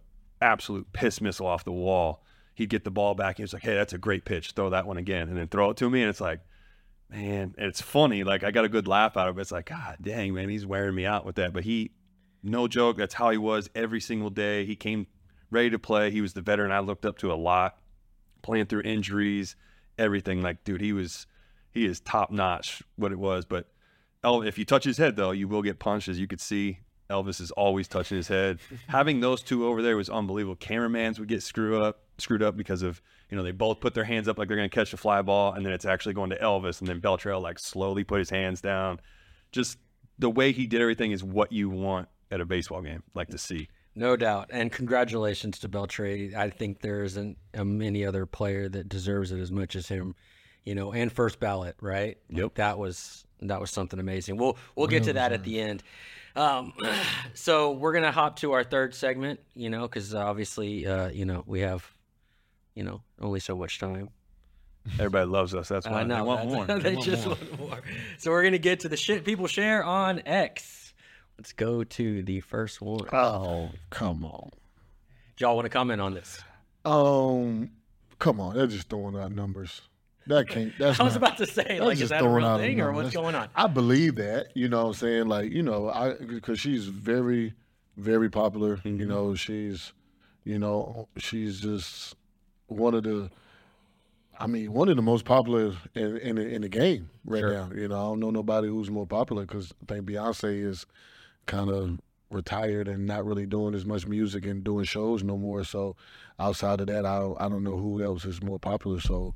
absolute 0.41 0.91
piss 0.93 1.21
missile 1.21 1.47
off 1.47 1.63
the 1.63 1.71
wall, 1.71 2.23
he'd 2.55 2.69
get 2.69 2.83
the 2.83 2.91
ball 2.91 3.15
back. 3.15 3.37
He 3.37 3.43
was 3.43 3.53
like, 3.53 3.63
hey, 3.63 3.75
that's 3.75 3.93
a 3.93 3.97
great 3.97 4.25
pitch. 4.25 4.51
Throw 4.51 4.69
that 4.71 4.87
one 4.87 4.97
again. 4.97 5.29
And 5.29 5.37
then 5.37 5.47
throw 5.47 5.71
it 5.71 5.77
to 5.77 5.89
me. 5.89 6.01
And 6.01 6.09
it's 6.09 6.21
like, 6.21 6.39
man, 7.09 7.53
it's 7.57 7.81
funny. 7.81 8.23
Like, 8.23 8.43
I 8.43 8.51
got 8.51 8.65
a 8.65 8.69
good 8.69 8.87
laugh 8.87 9.17
out 9.17 9.27
of 9.27 9.37
it. 9.37 9.41
It's 9.41 9.51
like, 9.51 9.67
God 9.67 9.97
dang, 10.01 10.33
man, 10.33 10.49
he's 10.49 10.65
wearing 10.65 10.95
me 10.95 11.05
out 11.05 11.25
with 11.25 11.35
that. 11.35 11.53
But 11.53 11.63
he, 11.63 11.91
no 12.43 12.67
joke, 12.67 12.97
that's 12.97 13.13
how 13.13 13.29
he 13.29 13.37
was 13.37 13.69
every 13.75 14.01
single 14.01 14.29
day. 14.29 14.65
He 14.65 14.75
came 14.75 15.07
ready 15.51 15.69
to 15.69 15.79
play. 15.79 16.11
He 16.11 16.21
was 16.21 16.33
the 16.33 16.41
veteran 16.41 16.71
I 16.71 16.79
looked 16.79 17.05
up 17.05 17.17
to 17.19 17.31
a 17.31 17.35
lot, 17.35 17.77
playing 18.41 18.65
through 18.65 18.81
injuries, 18.81 19.55
everything. 19.97 20.41
Like, 20.41 20.63
dude, 20.63 20.81
he 20.81 20.93
was, 20.93 21.27
he 21.71 21.85
is 21.85 21.99
top 21.99 22.31
notch 22.31 22.81
what 22.95 23.11
it 23.11 23.19
was. 23.19 23.45
But 23.45 23.67
El, 24.23 24.41
if 24.41 24.57
you 24.57 24.65
touch 24.65 24.83
his 24.83 24.97
head, 24.97 25.15
though, 25.15 25.31
you 25.31 25.47
will 25.47 25.61
get 25.61 25.79
punched, 25.79 26.07
as 26.07 26.19
you 26.19 26.27
could 26.27 26.41
see. 26.41 26.79
Elvis 27.09 27.39
is 27.39 27.51
always 27.51 27.87
touching 27.87 28.17
his 28.17 28.27
head. 28.27 28.59
Having 28.87 29.21
those 29.21 29.41
two 29.41 29.65
over 29.65 29.81
there 29.81 29.95
was 29.95 30.09
unbelievable. 30.09 30.55
Cameramans 30.55 31.19
would 31.19 31.29
get 31.29 31.41
screwed 31.41 31.81
up, 31.81 32.01
screwed 32.17 32.43
up 32.43 32.57
because 32.57 32.81
of 32.81 33.01
you 33.29 33.37
know 33.37 33.43
they 33.43 33.51
both 33.51 33.79
put 33.79 33.93
their 33.93 34.03
hands 34.03 34.27
up 34.27 34.37
like 34.37 34.47
they're 34.47 34.57
going 34.57 34.69
to 34.69 34.75
catch 34.75 34.91
the 34.91 34.97
fly 34.97 35.21
ball, 35.21 35.53
and 35.53 35.65
then 35.65 35.73
it's 35.73 35.85
actually 35.85 36.13
going 36.13 36.29
to 36.31 36.39
Elvis, 36.39 36.79
and 36.79 36.87
then 36.87 36.99
Beltrell 36.99 37.41
like 37.41 37.59
slowly 37.59 38.03
put 38.03 38.19
his 38.19 38.29
hands 38.29 38.61
down. 38.61 38.99
Just 39.51 39.77
the 40.19 40.29
way 40.29 40.51
he 40.51 40.67
did 40.67 40.81
everything 40.81 41.11
is 41.11 41.23
what 41.23 41.51
you 41.51 41.69
want 41.69 42.09
at 42.31 42.41
a 42.41 42.45
baseball 42.45 42.81
game, 42.81 43.03
like 43.13 43.29
to 43.29 43.37
see. 43.37 43.69
No 43.97 44.15
doubt. 44.15 44.47
And 44.51 44.71
congratulations 44.71 45.59
to 45.59 45.69
Beltre. 45.69 46.33
I 46.35 46.49
think 46.49 46.81
there 46.81 47.03
isn't 47.03 47.37
um, 47.57 47.81
any 47.81 48.05
other 48.05 48.25
player 48.25 48.69
that 48.69 48.87
deserves 48.87 49.31
it 49.31 49.39
as 49.39 49.51
much 49.51 49.75
as 49.75 49.87
him. 49.87 50.15
You 50.63 50.75
know, 50.75 50.91
and 50.91 51.11
first 51.11 51.39
ballot, 51.39 51.75
right? 51.81 52.17
Yep. 52.29 52.55
that 52.55 52.77
was 52.77 53.25
that 53.41 53.59
was 53.61 53.71
something 53.71 53.99
amazing. 53.99 54.37
We'll 54.37 54.57
we'll 54.75 54.87
get 54.87 55.03
to 55.03 55.13
that 55.13 55.31
at 55.31 55.43
the 55.43 55.59
end. 55.61 55.81
Um, 56.35 56.73
so 57.33 57.71
we're 57.71 57.93
gonna 57.93 58.11
hop 58.11 58.37
to 58.39 58.51
our 58.51 58.63
third 58.63 58.93
segment. 58.93 59.39
You 59.55 59.69
know, 59.69 59.83
because 59.83 60.13
obviously, 60.13 60.85
uh, 60.85 61.07
you 61.09 61.25
know, 61.25 61.43
we 61.47 61.61
have, 61.61 61.89
you 62.75 62.83
know, 62.83 63.01
only 63.19 63.39
so 63.39 63.55
much 63.55 63.79
time. 63.79 64.09
Everybody 64.93 65.25
loves 65.25 65.55
us. 65.55 65.69
That's 65.69 65.87
why 65.87 66.01
I 66.01 66.03
know. 66.03 66.15
they 66.17 66.21
want 66.21 66.49
more. 66.49 66.65
that's- 66.65 66.83
They, 66.83 66.95
want 66.95 67.05
just 67.05 67.25
more. 67.25 67.35
want 67.35 67.59
more. 67.59 67.81
So 68.17 68.31
we're 68.31 68.43
gonna 68.43 68.57
get 68.57 68.81
to 68.81 68.89
the 68.89 68.97
shit 68.97 69.23
people 69.25 69.47
share 69.47 69.83
on 69.83 70.21
X. 70.25 70.86
Let's 71.37 71.53
go 71.53 71.83
to 71.83 72.23
the 72.23 72.39
first 72.41 72.81
one. 72.81 73.07
Oh, 73.13 73.69
come 73.89 74.25
on. 74.25 74.49
Y'all 75.37 75.55
want 75.55 75.65
to 75.65 75.69
comment 75.69 76.01
on 76.01 76.13
this? 76.15 76.41
Um, 76.83 77.69
come 78.17 78.39
on. 78.39 78.55
They're 78.55 78.65
just 78.67 78.89
throwing 78.89 79.15
out 79.15 79.31
numbers. 79.31 79.81
That 80.25 80.49
can't. 80.49 80.73
That's 80.79 80.99
I 80.99 81.03
was 81.03 81.13
not- 81.13 81.17
about 81.23 81.37
to 81.37 81.45
say, 81.45 81.63
that's 81.63 81.81
like, 81.81 81.99
is 82.01 82.09
that 82.09 82.23
a 82.23 82.27
real 82.29 82.45
out 82.45 82.59
thing 82.59 82.81
or 82.81 82.91
what's 82.91 83.13
going 83.13 83.35
on? 83.35 83.49
I 83.55 83.67
believe 83.67 84.15
that. 84.15 84.47
You 84.55 84.67
know 84.67 84.81
what 84.83 84.87
I'm 84.87 84.93
saying? 84.95 85.27
Like, 85.27 85.51
you 85.51 85.61
know, 85.63 85.89
I 85.89 86.13
because 86.15 86.59
she's 86.59 86.85
very, 86.87 87.53
very 87.97 88.29
popular. 88.29 88.79
You 88.83 88.91
Mm-hmm. 88.93 89.07
know, 89.09 89.35
she's, 89.35 89.93
you 90.43 90.57
know, 90.59 91.07
she's 91.17 91.59
just 91.61 92.15
one 92.67 92.93
of 92.95 93.03
the. 93.03 93.29
I 94.39 94.45
mean, 94.47 94.71
one 94.73 94.87
of 94.89 94.95
the 94.95 95.01
most 95.01 95.23
popular 95.25 95.75
in 95.95 96.17
in, 96.17 96.35
the- 96.35 96.47
in 96.47 96.61
the 96.63 96.69
game 96.69 97.09
right 97.25 97.39
Sure. 97.41 97.53
now. 97.53 97.69
You 97.75 97.87
know, 97.87 97.95
I 97.95 98.03
don't 98.09 98.19
know 98.19 98.31
nobody 98.31 98.67
who's 98.67 98.89
more 98.89 99.05
popular 99.07 99.45
because 99.45 99.71
I 99.87 99.93
think 99.93 100.07
Beyonce 100.09 100.63
is 100.65 100.85
kind 101.47 101.69
of 101.71 101.99
retired 102.29 102.87
and 102.87 103.05
not 103.07 103.25
really 103.25 103.45
doing 103.45 103.73
as 103.73 103.85
much 103.85 104.05
music 104.05 104.45
and 104.45 104.63
doing 104.63 104.85
shows 104.85 105.23
no 105.23 105.37
more. 105.37 105.63
So 105.63 105.95
outside 106.39 106.79
of 106.81 106.87
that, 106.87 107.05
I 107.05 107.19
don't, 107.19 107.41
I 107.41 107.49
don't 107.49 107.63
know 107.63 107.77
who 107.77 108.03
else 108.03 108.25
is 108.25 108.43
more 108.43 108.59
popular. 108.59 108.99
So, 108.99 109.33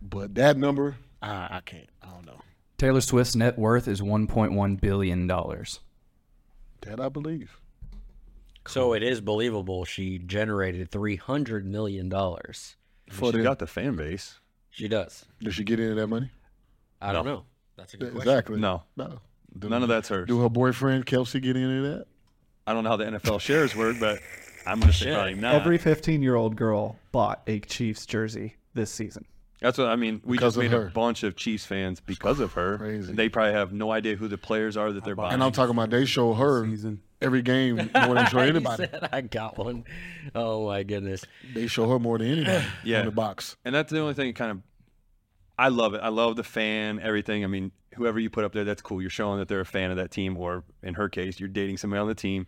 but 0.00 0.34
that 0.36 0.56
number, 0.56 0.96
I, 1.20 1.56
I 1.56 1.60
can't. 1.64 1.88
I 2.02 2.10
don't 2.10 2.24
know. 2.26 2.40
Taylor 2.78 3.00
Swift's 3.00 3.36
net 3.36 3.58
worth 3.58 3.86
is 3.88 4.00
1.1 4.00 4.80
billion 4.80 5.26
dollars. 5.26 5.80
That 6.82 7.00
I 7.00 7.08
believe. 7.08 7.56
So 8.66 8.94
it 8.94 9.02
is 9.02 9.20
believable 9.20 9.84
she 9.84 10.18
generated 10.18 10.90
three 10.90 11.16
hundred 11.16 11.66
million 11.66 12.08
dollars. 12.08 12.76
For 13.10 13.30
she 13.32 13.38
the- 13.38 13.42
got 13.42 13.58
the 13.58 13.66
fan 13.66 13.96
base. 13.96 14.38
She 14.70 14.88
does. 14.88 15.24
Did 15.40 15.52
she 15.54 15.62
get 15.64 15.78
any 15.78 15.90
of 15.90 15.96
that 15.96 16.06
money? 16.08 16.30
I 17.00 17.12
don't 17.12 17.24
No. 17.24 17.34
know. 17.34 17.44
That's 17.76 17.94
a 17.94 17.96
good 17.96 18.12
question. 18.12 18.28
Exactly. 18.30 18.58
No, 18.60 18.82
No. 18.96 19.20
Do- 19.58 19.68
none 19.68 19.82
of 19.82 19.88
that's 19.88 20.08
hers. 20.08 20.26
Do 20.28 20.40
her 20.42 20.48
boyfriend 20.48 21.06
Kelsey 21.06 21.40
get 21.40 21.56
any 21.56 21.76
of 21.78 21.82
that? 21.84 22.06
I 22.66 22.72
don't 22.72 22.82
know 22.84 22.90
how 22.90 22.96
the 22.96 23.04
NFL 23.04 23.40
shares 23.40 23.76
work, 23.76 23.96
but 24.00 24.18
I'm 24.66 24.80
going 24.80 24.90
to 24.92 24.98
say 24.98 25.12
probably 25.12 25.34
not. 25.34 25.54
Every 25.54 25.78
15 25.78 26.22
year 26.22 26.34
old 26.34 26.56
girl 26.56 26.96
bought 27.12 27.42
a 27.46 27.60
Chiefs 27.60 28.06
jersey 28.06 28.56
this 28.74 28.90
season. 28.90 29.26
That's 29.60 29.78
what 29.78 29.86
I 29.88 29.96
mean. 29.96 30.20
We 30.24 30.36
Because 30.36 30.54
just 30.54 30.62
made 30.62 30.70
her. 30.72 30.88
a 30.88 30.90
bunch 30.90 31.22
of 31.22 31.36
Chiefs 31.36 31.64
fans 31.64 32.00
because 32.00 32.40
of 32.40 32.52
her. 32.54 32.76
Crazy. 32.78 33.12
They 33.12 33.28
probably 33.28 33.52
have 33.54 33.72
no 33.72 33.92
idea 33.92 34.16
who 34.16 34.28
the 34.28 34.36
players 34.36 34.76
are 34.76 34.92
that 34.92 35.04
they're 35.04 35.14
buying. 35.14 35.32
And 35.34 35.42
I'm 35.42 35.52
talking 35.52 35.70
about 35.74 35.90
they 35.90 36.04
show 36.04 36.34
her 36.34 36.66
every 37.22 37.40
game 37.42 37.76
more 37.76 38.14
than 38.14 38.26
show 38.30 38.42
He 38.42 38.48
anybody. 38.50 38.86
said 38.90 39.08
I 39.12 39.20
got 39.22 39.56
one. 39.56 39.84
Oh 40.34 40.66
my 40.66 40.82
goodness. 40.82 41.24
They 41.54 41.66
show 41.66 41.88
her 41.90 41.98
more 41.98 42.18
than 42.18 42.28
anybody 42.32 42.64
Yeah. 42.82 43.00
on 43.00 43.04
the 43.06 43.12
box. 43.12 43.56
and 43.64 43.74
that's 43.74 43.90
the 43.92 44.00
only 44.00 44.14
thing 44.14 44.32
kind 44.34 44.50
of 44.50 44.58
I 45.58 45.68
love 45.68 45.94
it. 45.94 46.00
I 46.02 46.08
love 46.08 46.36
the 46.36 46.42
fan, 46.42 46.98
everything. 47.00 47.44
I 47.44 47.46
mean, 47.46 47.70
whoever 47.94 48.18
you 48.18 48.30
put 48.30 48.44
up 48.44 48.52
there, 48.52 48.64
that's 48.64 48.82
cool. 48.82 49.00
You're 49.00 49.10
showing 49.10 49.38
that 49.38 49.48
they're 49.48 49.60
a 49.60 49.66
fan 49.66 49.90
of 49.90 49.96
that 49.96 50.10
team, 50.10 50.36
or 50.36 50.64
in 50.82 50.94
her 50.94 51.08
case, 51.08 51.40
you're 51.40 51.48
dating 51.48 51.78
somebody 51.78 52.00
on 52.00 52.08
the 52.08 52.14
team. 52.14 52.46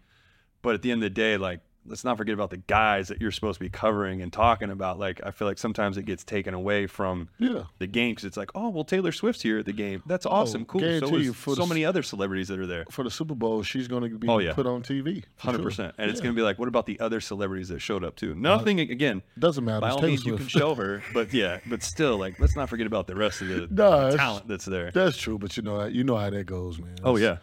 But 0.63 0.75
at 0.75 0.83
the 0.83 0.91
end 0.91 1.03
of 1.03 1.07
the 1.07 1.11
day, 1.11 1.37
like, 1.37 1.61
let's 1.89 2.05
not 2.05 2.17
forget 2.17 2.35
about 2.35 2.51
the 2.51 2.57
guys 2.59 3.09
that 3.09 3.21
you're 3.21 3.31
supposed 3.31 3.59
to 3.59 3.65
be 3.65 3.69
covering 3.71 4.23
and 4.23 4.33
talking 4.33 4.71
about. 4.71 4.99
Like, 4.99 5.21
I 5.25 5.31
feel 5.31 5.47
like 5.49 5.59
sometimes 5.59 5.97
it 5.97 6.05
gets 6.05 6.25
taken 6.25 6.55
away 6.55 6.87
from 6.87 7.29
Yeah. 7.39 7.65
the 7.79 7.87
game 7.87 8.13
because 8.13 8.25
it's 8.25 8.37
like, 8.37 8.51
oh, 8.55 8.69
well, 8.71 8.85
Taylor 8.85 9.13
Swift's 9.13 9.43
here 9.43 9.59
at 9.59 9.67
the 9.67 9.73
game. 9.73 10.03
That's 10.07 10.27
oh, 10.27 10.31
awesome, 10.31 10.65
cool. 10.65 10.81
So 10.81 10.87
is 11.17 11.27
you 11.27 11.33
for 11.33 11.55
so 11.55 11.63
the- 11.63 11.67
many 11.69 11.85
other 11.85 12.03
celebrities 12.03 12.49
that 12.49 12.59
are 12.59 12.67
there. 12.67 12.85
For 12.91 13.05
the 13.05 13.11
Super 13.11 13.35
Bowl, 13.35 13.63
she's 13.63 13.89
going 13.89 14.03
to 14.11 14.19
be 14.19 14.29
Oh, 14.29 14.39
yeah. 14.39 14.53
put 14.55 14.67
on 14.67 14.83
TV. 14.83 15.25
for 15.37 15.47
Hundred 15.47 15.59
sure. 15.59 15.65
percent, 15.65 15.95
and 15.99 16.11
it's 16.11 16.21
going 16.21 16.35
to 16.35 16.39
be 16.39 16.43
like, 16.43 16.59
what 16.59 16.69
about 16.69 16.87
the 16.87 16.99
other 17.01 17.21
celebrities 17.21 17.69
that 17.69 17.81
showed 17.81 18.05
up 18.05 18.17
too? 18.17 18.35
Nothing 18.35 18.81
again. 18.81 19.23
Doesn't 19.39 19.65
matter. 19.65 19.81
By 19.81 19.89
It's 19.89 19.95
all 19.95 20.01
Taylor 20.01 20.11
means, 20.11 20.25
you 20.27 20.37
can 20.37 20.49
show 20.49 20.75
her, 20.75 21.03
but 21.15 21.33
yeah, 21.33 21.61
but 21.69 21.83
still, 21.83 22.17
like, 22.19 22.39
let's 22.41 22.57
not 22.57 22.69
forget 22.69 22.87
about 22.87 23.07
the 23.07 23.15
rest 23.17 23.41
of 23.43 23.49
the, 23.49 23.67
No, 23.71 24.11
the 24.11 24.17
talent 24.17 24.49
that's 24.49 24.65
there. 24.65 24.91
That's 24.91 25.17
true, 25.17 25.39
but 25.39 25.57
you 25.57 25.63
know 25.63 25.85
you 25.87 26.05
know 26.05 26.17
how 26.17 26.31
that 26.31 26.45
goes, 26.47 26.79
man. 26.79 26.97
Oh 27.05 27.17
yeah, 27.17 27.39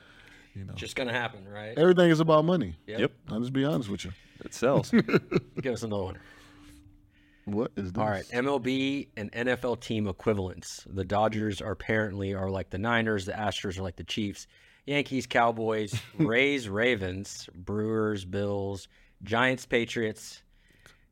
you 0.55 0.63
know 0.65 0.73
Just 0.73 0.95
gonna 0.95 1.11
happen, 1.13 1.47
right? 1.47 1.77
everything 1.77 2.09
is 2.09 2.19
about 2.19 2.45
money. 2.45 2.75
Yep. 2.87 2.99
Yep. 2.99 3.11
I'll 3.29 3.39
just 3.39 3.53
be 3.53 3.65
honest 3.65 3.89
with 3.89 4.05
you. 4.05 4.11
It 4.53 4.57
sells. 4.57 4.91
Give 5.61 5.73
us 5.73 5.83
another 5.83 6.03
one. 6.03 6.19
What 7.45 7.71
is 7.75 7.91
this? 7.91 8.01
All 8.01 8.09
right, 8.09 8.25
MLB 8.25 9.09
and 9.17 9.31
NFL 9.31 9.81
team 9.81 10.07
equivalents. 10.07 10.85
The 10.89 11.03
Dodgers 11.03 11.61
are 11.61 11.71
apparently 11.71 12.33
are 12.33 12.49
like 12.49 12.69
the 12.69 12.77
Niners, 12.77 13.25
the 13.25 13.33
Astros 13.33 13.77
are 13.77 13.83
like 13.83 13.97
the 13.97 14.05
Chiefs, 14.05 14.47
Yankees, 14.85 15.27
Cowboys, 15.27 15.99
Rays, 16.17 16.69
Ravens, 16.69 17.49
Brewers, 17.53 18.23
Bills, 18.23 18.87
Giants, 19.23 19.65
Patriots, 19.65 20.41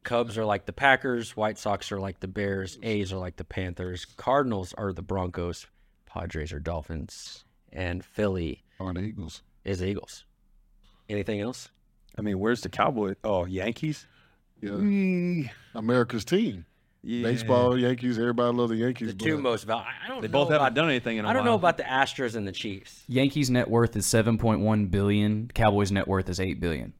Cubs 0.03 0.37
are 0.37 0.45
like 0.45 0.65
the 0.65 0.73
Packers, 0.73 1.35
White 1.35 1.57
Sox 1.57 1.91
are 1.91 1.99
like 1.99 2.21
the 2.21 2.27
Bears, 2.27 2.79
A's 2.81 3.11
are 3.11 3.19
like 3.19 3.35
the 3.35 3.43
Panthers, 3.43 4.05
Cardinals 4.05 4.73
are 4.77 4.93
the 4.93 5.01
Broncos, 5.01 5.67
Padres 6.05 6.53
are 6.53 6.59
Dolphins, 6.59 7.43
and 7.73 8.05
Philly 8.05 8.63
are 8.79 8.93
the 8.93 9.01
Eagles. 9.01 9.43
Is 9.65 9.79
the 9.79 9.87
Eagles. 9.87 10.25
Anything 11.09 11.41
else? 11.41 11.69
I 12.17 12.21
mean, 12.21 12.39
where's 12.39 12.61
the 12.61 12.69
Cowboys? 12.69 13.15
Oh, 13.23 13.45
Yankees. 13.45 14.07
Yeah. 14.61 15.49
America's 15.75 16.25
team. 16.25 16.65
Yeah. 17.03 17.23
Baseball, 17.23 17.77
Yankees. 17.77 18.19
Everybody 18.19 18.55
love 18.55 18.69
the 18.69 18.75
Yankees. 18.75 19.07
The 19.07 19.13
two 19.15 19.37
most 19.39 19.63
val- 19.63 19.79
I 19.79 20.07
don't 20.07 20.21
They 20.21 20.27
know 20.27 20.31
both 20.33 20.51
haven't 20.51 20.75
done 20.75 20.87
anything 20.89 21.17
in 21.17 21.25
a 21.25 21.27
while. 21.27 21.31
I 21.31 21.33
don't 21.33 21.45
know 21.45 21.55
about 21.55 21.77
the 21.77 21.83
Astros 21.83 22.35
and 22.35 22.47
the 22.47 22.51
Chiefs. 22.51 23.03
Yankees 23.07 23.49
net 23.49 23.69
worth 23.69 23.95
is 23.95 24.05
7.1 24.05 24.91
billion. 24.91 25.49
Cowboys 25.53 25.91
net 25.91 26.07
worth 26.07 26.29
is 26.29 26.39
8 26.39 26.59
billion. 26.59 26.93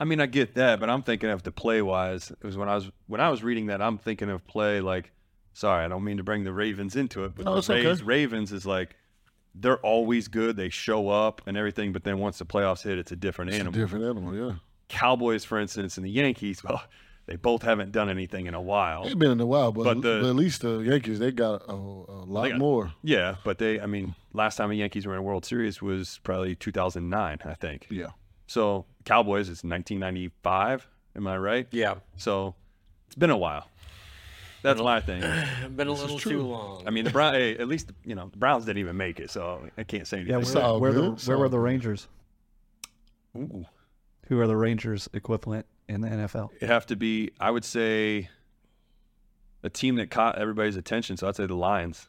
I 0.00 0.04
mean, 0.04 0.20
I 0.20 0.26
get 0.26 0.54
that, 0.54 0.80
but 0.80 0.90
I'm 0.90 1.02
thinking 1.02 1.30
of 1.30 1.42
the 1.44 1.52
play 1.52 1.82
wise. 1.82 2.30
It 2.30 2.44
was 2.44 2.56
when 2.56 2.68
I 2.68 2.74
was 2.76 2.90
when 3.06 3.20
I 3.20 3.30
was 3.30 3.42
reading 3.42 3.66
that, 3.66 3.82
I'm 3.82 3.98
thinking 3.98 4.30
of 4.30 4.46
play 4.46 4.80
like. 4.80 5.12
Sorry, 5.54 5.84
I 5.84 5.88
don't 5.88 6.04
mean 6.04 6.18
to 6.18 6.22
bring 6.22 6.44
the 6.44 6.52
Ravens 6.52 6.94
into 6.94 7.24
it, 7.24 7.32
but 7.34 7.44
No, 7.44 7.52
the 7.54 7.58
it's 7.58 7.70
okay. 7.70 8.04
Ravens 8.04 8.52
is 8.52 8.64
like 8.64 8.94
they're 9.54 9.78
always 9.78 10.28
good. 10.28 10.56
They 10.56 10.68
show 10.68 11.08
up 11.08 11.42
and 11.46 11.56
everything, 11.56 11.92
but 11.92 12.04
then 12.04 12.18
once 12.18 12.38
the 12.38 12.46
playoffs 12.46 12.82
hit, 12.82 12.98
it's 12.98 13.12
a 13.12 13.16
different 13.16 13.50
It's 13.50 13.58
a 13.58 13.60
animal. 13.60 13.80
different 13.80 14.04
animal, 14.04 14.34
yeah. 14.34 14.56
Cowboys, 14.88 15.44
for 15.44 15.58
instance, 15.58 15.96
and 15.96 16.06
the 16.06 16.10
Yankees, 16.10 16.62
well, 16.64 16.82
they 17.26 17.36
both 17.36 17.62
haven't 17.62 17.92
done 17.92 18.08
anything 18.08 18.46
in 18.46 18.54
a 18.54 18.60
while. 18.60 19.04
They've 19.04 19.18
been 19.18 19.32
in 19.32 19.40
a 19.40 19.46
while, 19.46 19.70
but, 19.72 19.84
But 19.84 19.94
the- 20.02 20.20
but 20.22 20.28
at 20.30 20.36
least 20.36 20.62
the 20.62 20.78
Yankees 20.80 21.18
they 21.18 21.30
got 21.30 21.62
a, 21.68 21.72
a 21.72 22.24
lot 22.24 22.48
got- 22.50 22.58
more. 22.58 22.92
Yeah, 23.02 23.36
but 23.44 23.58
they, 23.58 23.80
I 23.80 23.86
mean, 23.86 24.14
last 24.32 24.56
time 24.56 24.70
the 24.70 24.76
Yankees 24.76 25.06
were 25.06 25.12
in 25.14 25.18
a 25.18 25.22
World 25.22 25.44
Series 25.44 25.82
was 25.82 26.20
probably 26.22 26.54
2009, 26.54 27.38
I 27.44 27.54
think. 27.54 27.86
Yeah. 27.90 28.06
So 28.46 28.86
Cowboys 29.04 29.48
is 29.50 29.62
1995. 29.62 30.88
Am 31.16 31.26
I 31.26 31.36
right? 31.36 31.66
Yeah. 31.70 31.96
So 32.16 32.54
it's 33.06 33.16
been 33.16 33.30
a 33.30 33.36
while. 33.36 33.68
That's 34.62 34.80
my 34.80 35.00
thing. 35.00 35.20
Been 35.76 35.88
a 35.88 35.92
little 35.92 36.18
too 36.18 36.42
long. 36.42 36.82
I 36.86 36.90
mean, 36.90 37.04
the 37.04 37.10
Brown. 37.10 37.34
Hey, 37.34 37.56
at 37.56 37.68
least 37.68 37.92
you 38.04 38.14
know 38.14 38.28
the 38.28 38.38
Browns 38.38 38.64
didn't 38.64 38.78
even 38.78 38.96
make 38.96 39.20
it, 39.20 39.30
so 39.30 39.68
I 39.76 39.84
can't 39.84 40.06
say 40.06 40.18
anything. 40.18 40.40
Yeah, 40.40 40.54
where, 40.54 40.64
all 40.64 40.80
where, 40.80 40.92
the, 40.92 41.00
good. 41.00 41.12
It's 41.14 41.28
where 41.28 41.38
were 41.38 41.48
the. 41.48 41.58
Rangers? 41.58 42.08
Ooh. 43.36 43.66
Who 44.28 44.40
are 44.40 44.46
the 44.46 44.56
Rangers 44.56 45.08
equivalent 45.12 45.66
in 45.88 46.00
the 46.00 46.08
NFL? 46.08 46.50
It'd 46.56 46.68
have 46.68 46.86
to 46.86 46.96
be, 46.96 47.30
I 47.40 47.50
would 47.50 47.64
say, 47.64 48.28
a 49.62 49.70
team 49.70 49.96
that 49.96 50.10
caught 50.10 50.38
everybody's 50.38 50.76
attention. 50.76 51.16
So 51.16 51.28
I'd 51.28 51.36
say 51.36 51.46
the 51.46 51.54
Lions. 51.54 52.08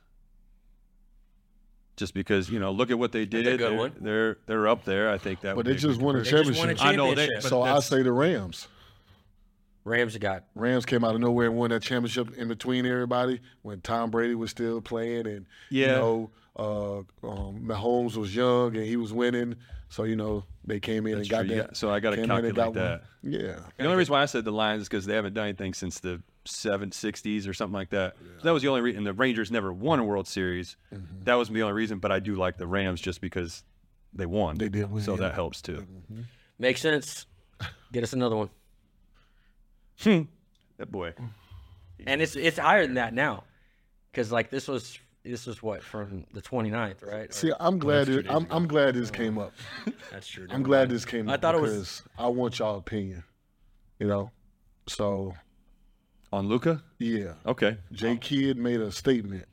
Just 1.97 2.13
because 2.13 2.49
you 2.49 2.59
know, 2.59 2.71
look 2.71 2.91
at 2.91 2.99
what 2.99 3.11
they 3.11 3.25
did. 3.25 3.45
That's 3.45 3.55
a 3.55 3.57
good 3.57 3.71
they're, 3.71 3.77
one. 3.77 3.95
They're 3.99 4.37
they're 4.45 4.67
up 4.67 4.85
there. 4.85 5.11
I 5.11 5.17
think 5.17 5.41
that. 5.41 5.55
But 5.55 5.57
would 5.57 5.65
they 5.65 5.75
just 5.75 5.99
good 5.99 6.05
won 6.05 6.15
a 6.15 6.21
They 6.21 6.31
just 6.31 6.57
won 6.57 6.69
a 6.69 6.75
championship. 6.75 6.85
I 6.85 6.95
know 6.95 7.13
they. 7.13 7.39
so 7.41 7.61
I 7.61 7.79
say 7.79 8.01
the 8.01 8.13
Rams. 8.13 8.67
Rams 9.89 10.15
got 10.17 10.43
Rams 10.55 10.85
came 10.85 11.03
out 11.03 11.15
of 11.15 11.21
nowhere 11.21 11.47
and 11.47 11.57
won 11.57 11.71
that 11.71 11.81
championship 11.81 12.37
in 12.37 12.47
between 12.47 12.85
everybody 12.85 13.41
when 13.63 13.81
Tom 13.81 14.11
Brady 14.11 14.35
was 14.35 14.51
still 14.51 14.81
playing 14.81 15.25
and 15.27 15.45
yeah. 15.69 15.87
you 15.87 15.91
know 15.93 16.31
uh, 16.55 16.97
um, 17.27 17.61
Mahomes 17.65 18.15
was 18.15 18.35
young 18.35 18.75
and 18.75 18.85
he 18.85 18.97
was 18.97 19.11
winning. 19.11 19.55
So 19.89 20.03
you 20.03 20.15
know 20.15 20.45
they 20.63 20.79
came 20.79 21.07
in 21.07 21.17
That's 21.17 21.27
and 21.27 21.29
got 21.29 21.45
true. 21.45 21.55
That. 21.55 21.67
got- 21.67 21.77
so 21.77 21.91
I 21.91 21.99
gotta 21.99 22.17
came 22.17 22.25
in 22.25 22.29
calculate 22.29 22.55
got 22.55 22.67
one. 22.67 22.75
that. 22.75 23.03
Yeah. 23.23 23.59
The 23.77 23.85
only 23.85 23.97
reason 23.97 24.13
why 24.13 24.21
I 24.21 24.25
said 24.25 24.45
the 24.45 24.51
Lions 24.51 24.83
is 24.83 24.89
because 24.89 25.05
they 25.05 25.15
haven't 25.15 25.33
done 25.33 25.45
anything 25.45 25.73
since 25.73 25.99
the 25.99 26.21
seven 26.45 26.91
sixties 26.91 27.47
or 27.47 27.53
something 27.53 27.73
like 27.73 27.89
that. 27.89 28.15
That 28.43 28.51
was 28.51 28.61
the 28.61 28.69
only 28.69 28.81
reason. 28.81 29.03
The 29.03 29.13
Rangers 29.13 29.51
never 29.51 29.73
won 29.73 29.99
a 29.99 30.03
World 30.03 30.27
Series. 30.27 30.77
Mm-hmm. 30.93 31.23
That 31.23 31.33
was 31.33 31.49
the 31.49 31.63
only 31.63 31.73
reason. 31.73 31.97
But 31.97 32.11
I 32.11 32.19
do 32.19 32.35
like 32.35 32.57
the 32.57 32.67
Rams 32.67 33.01
just 33.01 33.21
because 33.21 33.63
they 34.13 34.27
won. 34.27 34.57
They 34.57 34.69
did 34.69 34.91
win, 34.91 35.03
so 35.03 35.13
yeah. 35.13 35.21
that 35.21 35.33
helps 35.33 35.61
too. 35.61 35.85
makes 36.59 36.81
sense. 36.81 37.25
Get 37.91 38.03
us 38.03 38.13
another 38.13 38.35
one. 38.35 38.49
That 40.03 40.91
boy. 40.91 41.13
And 42.05 42.21
it's 42.21 42.35
it's 42.35 42.57
higher 42.57 42.85
than 42.85 42.95
that 42.95 43.13
now. 43.13 43.43
Cuz 44.13 44.31
like 44.31 44.49
this 44.49 44.67
was 44.67 44.97
this 45.23 45.45
was 45.45 45.61
what 45.61 45.83
from 45.83 46.25
the 46.33 46.41
29th, 46.41 47.05
right? 47.05 47.29
Or- 47.29 47.31
See, 47.33 47.51
I'm 47.59 47.77
glad. 47.77 48.07
It, 48.09 48.25
I'm, 48.29 48.47
I'm 48.49 48.67
glad 48.67 48.95
this 48.95 49.11
came 49.11 49.37
up. 49.37 49.53
that's 50.11 50.27
true. 50.27 50.47
I'm 50.49 50.63
glad 50.63 50.89
this 50.89 51.03
came 51.05 51.29
I 51.29 51.33
up 51.33 51.41
thought 51.41 51.55
it 51.55 51.61
was- 51.61 52.03
I 52.17 52.27
want 52.27 52.57
y'all 52.59 52.77
opinion. 52.77 53.23
You 53.99 54.07
know, 54.07 54.31
so 54.87 55.33
On 56.31 56.47
Luka. 56.47 56.81
yeah. 56.99 57.33
Okay. 57.45 57.77
Jay 57.91 58.15
Kidd 58.15 58.57
made 58.57 58.79
a 58.79 58.91
statement 58.93 59.45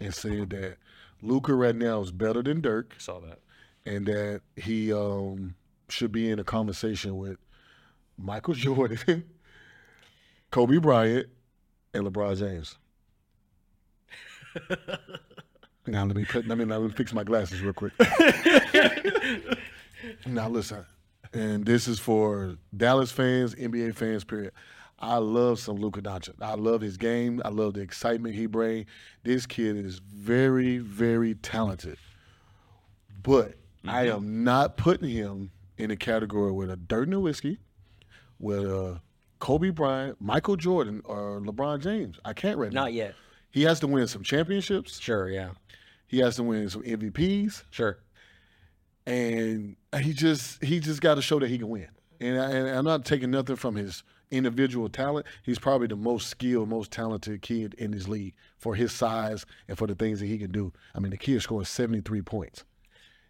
and 0.00 0.12
said 0.12 0.50
that 0.50 0.78
Luka 1.22 1.54
right 1.54 1.76
now 1.76 2.00
is 2.00 2.10
better 2.10 2.42
than 2.42 2.60
Dirk, 2.60 2.96
saw 2.98 3.20
that. 3.20 3.38
and 3.86 4.04
that 4.06 4.40
he 4.56 4.92
um, 4.92 5.54
should 5.88 6.10
be 6.10 6.28
in 6.28 6.40
a 6.40 6.44
conversation 6.44 7.16
with 7.16 7.38
Michael 8.18 8.54
Jordan, 8.64 9.24
Kobe 10.54 10.78
Bryant, 10.78 11.26
and 11.94 12.06
LeBron 12.06 12.38
James. 12.38 12.78
now 15.88 16.04
let 16.04 16.14
me 16.14 16.24
put, 16.24 16.46
let 16.46 16.56
me 16.56 16.64
now 16.64 16.78
let 16.78 16.90
me 16.90 16.94
fix 16.96 17.12
my 17.12 17.24
glasses 17.24 17.60
real 17.60 17.72
quick. 17.72 17.92
now 20.26 20.48
listen, 20.48 20.86
and 21.32 21.66
this 21.66 21.88
is 21.88 21.98
for 21.98 22.54
Dallas 22.76 23.10
fans, 23.10 23.56
NBA 23.56 23.96
fans, 23.96 24.22
period. 24.22 24.52
I 25.00 25.16
love 25.16 25.58
some 25.58 25.74
Luka 25.74 26.00
Doncic. 26.00 26.40
I 26.40 26.54
love 26.54 26.82
his 26.82 26.98
game. 26.98 27.42
I 27.44 27.48
love 27.48 27.74
the 27.74 27.80
excitement 27.80 28.36
he 28.36 28.46
brings. 28.46 28.86
This 29.24 29.46
kid 29.46 29.76
is 29.76 29.98
very, 29.98 30.78
very 30.78 31.34
talented. 31.34 31.98
But 33.24 33.56
I 33.88 34.04
mm-hmm. 34.04 34.16
am 34.18 34.44
not 34.44 34.76
putting 34.76 35.08
him 35.08 35.50
in 35.78 35.90
a 35.90 35.96
category 35.96 36.52
with 36.52 36.70
a 36.70 36.76
Dirk 36.76 37.08
Nowitzki, 37.08 37.58
with 38.38 38.64
a 38.64 39.00
Kobe 39.44 39.68
Bryant, 39.68 40.18
Michael 40.22 40.56
Jordan, 40.56 41.02
or 41.04 41.38
LeBron 41.42 41.82
James. 41.82 42.18
I 42.24 42.32
can't 42.32 42.56
right 42.56 42.72
now. 42.72 42.84
Not 42.84 42.94
yet. 42.94 43.14
He 43.50 43.60
has 43.64 43.78
to 43.80 43.86
win 43.86 44.06
some 44.06 44.22
championships. 44.22 44.98
Sure, 44.98 45.28
yeah. 45.28 45.50
He 46.06 46.20
has 46.20 46.36
to 46.36 46.42
win 46.42 46.70
some 46.70 46.82
MVPs, 46.82 47.64
Sure. 47.70 47.98
and 49.04 49.76
he 50.00 50.14
just 50.14 50.64
he 50.64 50.80
just 50.80 51.02
got 51.02 51.16
to 51.16 51.22
show 51.22 51.38
that 51.40 51.50
he 51.50 51.58
can 51.58 51.68
win. 51.68 51.88
And, 52.20 52.40
I, 52.40 52.50
and 52.52 52.68
I'm 52.70 52.86
not 52.86 53.04
taking 53.04 53.30
nothing 53.30 53.56
from 53.56 53.74
his 53.74 54.02
individual 54.30 54.88
talent. 54.88 55.26
He's 55.42 55.58
probably 55.58 55.88
the 55.88 55.96
most 55.96 56.28
skilled, 56.28 56.70
most 56.70 56.90
talented 56.90 57.42
kid 57.42 57.74
in 57.74 57.90
this 57.90 58.08
league 58.08 58.32
for 58.56 58.74
his 58.74 58.92
size 58.92 59.44
and 59.68 59.76
for 59.76 59.86
the 59.86 59.94
things 59.94 60.20
that 60.20 60.26
he 60.26 60.38
can 60.38 60.52
do. 60.52 60.72
I 60.94 61.00
mean, 61.00 61.10
the 61.10 61.18
kid 61.18 61.42
scored 61.42 61.66
73 61.66 62.22
points, 62.22 62.64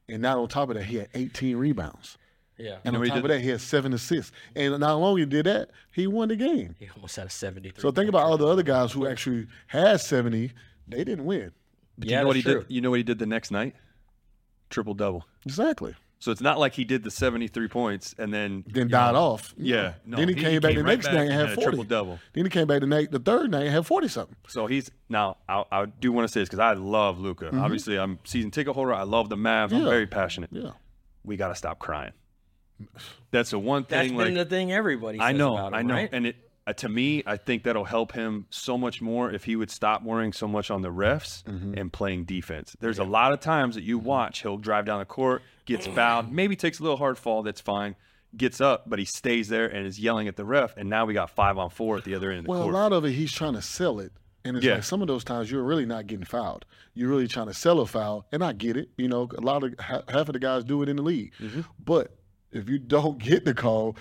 and 0.09 0.23
not 0.23 0.39
on 0.39 0.47
top 0.47 0.69
of 0.69 0.77
that, 0.77 0.85
he 0.85 0.95
had 0.95 1.09
18 1.12 1.57
rebounds. 1.57 2.19
Yeah. 2.59 2.77
And 2.85 2.93
know 2.93 2.99
on 2.99 3.01
what 3.01 3.05
he 3.07 3.11
top 3.11 3.25
of 3.25 3.29
that, 3.29 3.41
he 3.41 3.49
had 3.49 3.61
seven 3.61 3.93
assists. 3.93 4.33
And 4.55 4.79
not 4.79 4.93
only 4.93 5.23
he 5.23 5.27
did 5.27 5.47
that, 5.47 5.71
he 5.93 6.07
won 6.07 6.29
the 6.29 6.37
game. 6.37 6.75
He 6.79 6.89
almost 6.95 7.17
had 7.17 7.27
a 7.27 7.31
73. 7.31 7.83
So 7.83 7.91
think 7.91 8.09
about 8.09 8.23
all 8.25 8.37
the 8.39 8.47
other 8.47 8.63
guys 8.63 8.93
who 8.93 9.07
actually 9.07 9.47
had 9.67 10.01
70. 10.01 10.53
They 10.87 11.05
didn't 11.05 11.25
win. 11.25 11.53
But 11.99 12.09
Yeah, 12.09 12.19
you 12.19 12.23
know 12.23 12.27
what 12.29 12.37
he 12.37 12.43
true. 12.43 12.61
did? 12.61 12.71
You 12.71 12.81
know 12.81 12.91
what 12.91 12.99
he 12.99 13.03
did 13.03 13.19
the 13.19 13.27
next 13.27 13.51
night? 13.51 13.75
Triple 14.71 14.95
double. 14.95 15.25
Exactly. 15.45 15.95
So 16.21 16.31
it's 16.31 16.41
not 16.41 16.59
like 16.59 16.73
he 16.73 16.85
did 16.85 17.05
the 17.05 17.11
73 17.11 17.69
points 17.69 18.15
and 18.19 18.33
then 18.33 18.65
Then 18.67 18.89
died 18.89 19.13
know, 19.13 19.21
off. 19.21 19.55
Yeah. 19.59 19.95
No, 20.07 20.17
then 20.17 20.29
he, 20.29 20.35
came 20.35 20.59
back 20.61 20.75
the 20.75 20.83
right 20.83 20.95
next 20.95 21.07
back 21.07 21.15
night 21.15 21.25
and 21.25 21.33
had 21.33 21.51
a 21.51 21.55
40. 21.55 21.63
triple 21.63 21.85
double. 21.85 22.19
Then 22.33 22.45
he 22.45 22.51
came 22.51 22.67
back 22.67 22.81
the 22.81 22.87
night, 22.87 23.11
the 23.11 23.19
third 23.19 23.51
night 23.51 23.65
and 23.65 23.71
had 23.71 23.85
40 23.87 24.09
something. 24.09 24.37
So 24.49 24.67
he's 24.67 24.91
now. 25.11 25.37
I, 25.49 25.65
I 25.71 25.85
do 25.85 26.13
want 26.13 26.27
to 26.27 26.33
say 26.33 26.41
this 26.41 26.49
because 26.49 26.61
I 26.61 26.73
love 26.73 27.19
Luka. 27.19 27.47
Mm-hmm. 27.47 27.61
Obviously, 27.61 27.99
I'm 27.99 28.19
season 28.25 28.51
ticket 28.51 28.75
holder. 28.75 28.95
I 28.95 29.03
love 29.03 29.29
the 29.29 29.37
Mavs. 29.37 29.73
I'm 29.73 29.85
very 29.85 30.07
passionate. 30.07 30.49
Yeah. 30.51 30.71
We 31.25 31.37
got 31.37 31.49
to 31.49 31.55
stop 31.55 31.79
crying. 31.79 32.13
That's 33.31 33.51
the 33.51 33.59
one 33.59 33.85
thing. 33.85 33.99
That's 33.99 34.09
thing. 34.09 34.16
been 34.18 34.35
like, 34.37 34.49
the 34.49 34.51
thing 34.57 34.72
everybody 34.72 35.18
says 35.18 35.27
I 35.27 35.33
know, 35.33 35.55
about 35.57 35.68
him, 35.68 35.75
I 35.75 35.83
know, 35.83 35.95
right? 35.95 36.09
and 36.12 36.27
it 36.29 36.37
uh, 36.66 36.72
to 36.72 36.89
me, 36.89 37.22
I 37.27 37.37
think 37.37 37.64
that'll 37.64 37.85
help 37.85 38.12
him 38.12 38.47
so 38.49 38.79
much 38.79 39.03
more 39.03 39.31
if 39.31 39.45
he 39.45 39.55
would 39.55 39.70
stop 39.70 40.03
worrying 40.03 40.33
so 40.33 40.49
much 40.49 40.70
on 40.70 40.81
the 40.81 40.89
refs 40.89 41.43
Mm-hmm. 41.45 41.75
and 41.77 41.93
playing 41.93 42.25
defense. 42.25 42.75
There's 42.81 42.99
a 42.99 43.05
lot 43.05 43.33
of 43.35 43.41
times 43.41 43.75
that 43.75 43.85
you 43.85 43.99
watch 43.99 44.41
he'll 44.41 44.57
drive 44.57 44.87
down 44.87 44.99
the 45.01 45.05
court, 45.05 45.43
gets 45.66 45.87
fouled, 45.87 46.33
maybe 46.33 46.57
takes 46.57 46.79
a 46.81 46.83
little 46.83 46.97
hard 46.97 47.18
fall, 47.18 47.43
that's 47.43 47.61
fine, 47.61 47.97
gets 48.35 48.62
up, 48.62 48.89
but 48.89 48.99
he 48.99 49.05
stays 49.05 49.49
there 49.49 49.66
and 49.66 49.87
is 49.87 49.99
yelling 50.01 50.27
at 50.27 50.37
the 50.37 50.45
ref, 50.47 50.75
and 50.79 50.89
now 50.89 51.05
we 51.05 51.12
got 51.12 51.29
five 51.31 51.59
on 51.59 51.68
four 51.68 51.99
at 51.99 52.05
the 52.05 52.14
other 52.14 52.31
end 52.31 52.39
of 52.41 52.45
the 52.47 52.51
Well, 52.51 52.62
court. 52.62 52.75
a 52.75 52.79
lot 52.79 52.93
of 52.95 53.05
it, 53.05 53.12
he's 53.12 53.31
trying 53.33 53.55
to 53.55 53.62
sell 53.62 54.01
it. 54.01 54.12
And 54.47 54.57
it's 54.57 54.64
Yeah. 54.64 54.75
like 54.77 54.85
some 54.85 55.03
of 55.03 55.09
those 55.09 55.22
times 55.25 55.51
you're 55.51 55.62
really 55.62 55.85
not 55.87 56.07
getting 56.07 56.25
fouled. 56.25 56.64
You're 56.95 57.09
really 57.11 57.29
trying 57.29 57.47
to 57.49 57.55
sell 57.55 57.81
a 57.81 57.87
foul. 57.87 58.27
And 58.33 58.43
I 58.45 58.53
get 58.55 58.77
it. 58.77 58.89
You 58.99 59.09
know, 59.09 59.29
a 59.37 59.41
lot 59.41 59.64
of 59.64 59.75
half 59.81 60.05
of 60.29 60.33
the 60.35 60.39
guys 60.39 60.64
do 60.64 60.83
it 60.83 60.89
in 60.91 60.97
the 60.97 61.03
league. 61.03 61.33
Mm-hmm. 61.41 61.62
But 61.83 62.14
if 62.55 62.69
you 62.69 62.79
don't 62.79 63.19
get 63.23 63.45
the 63.45 63.55
call, 63.55 63.97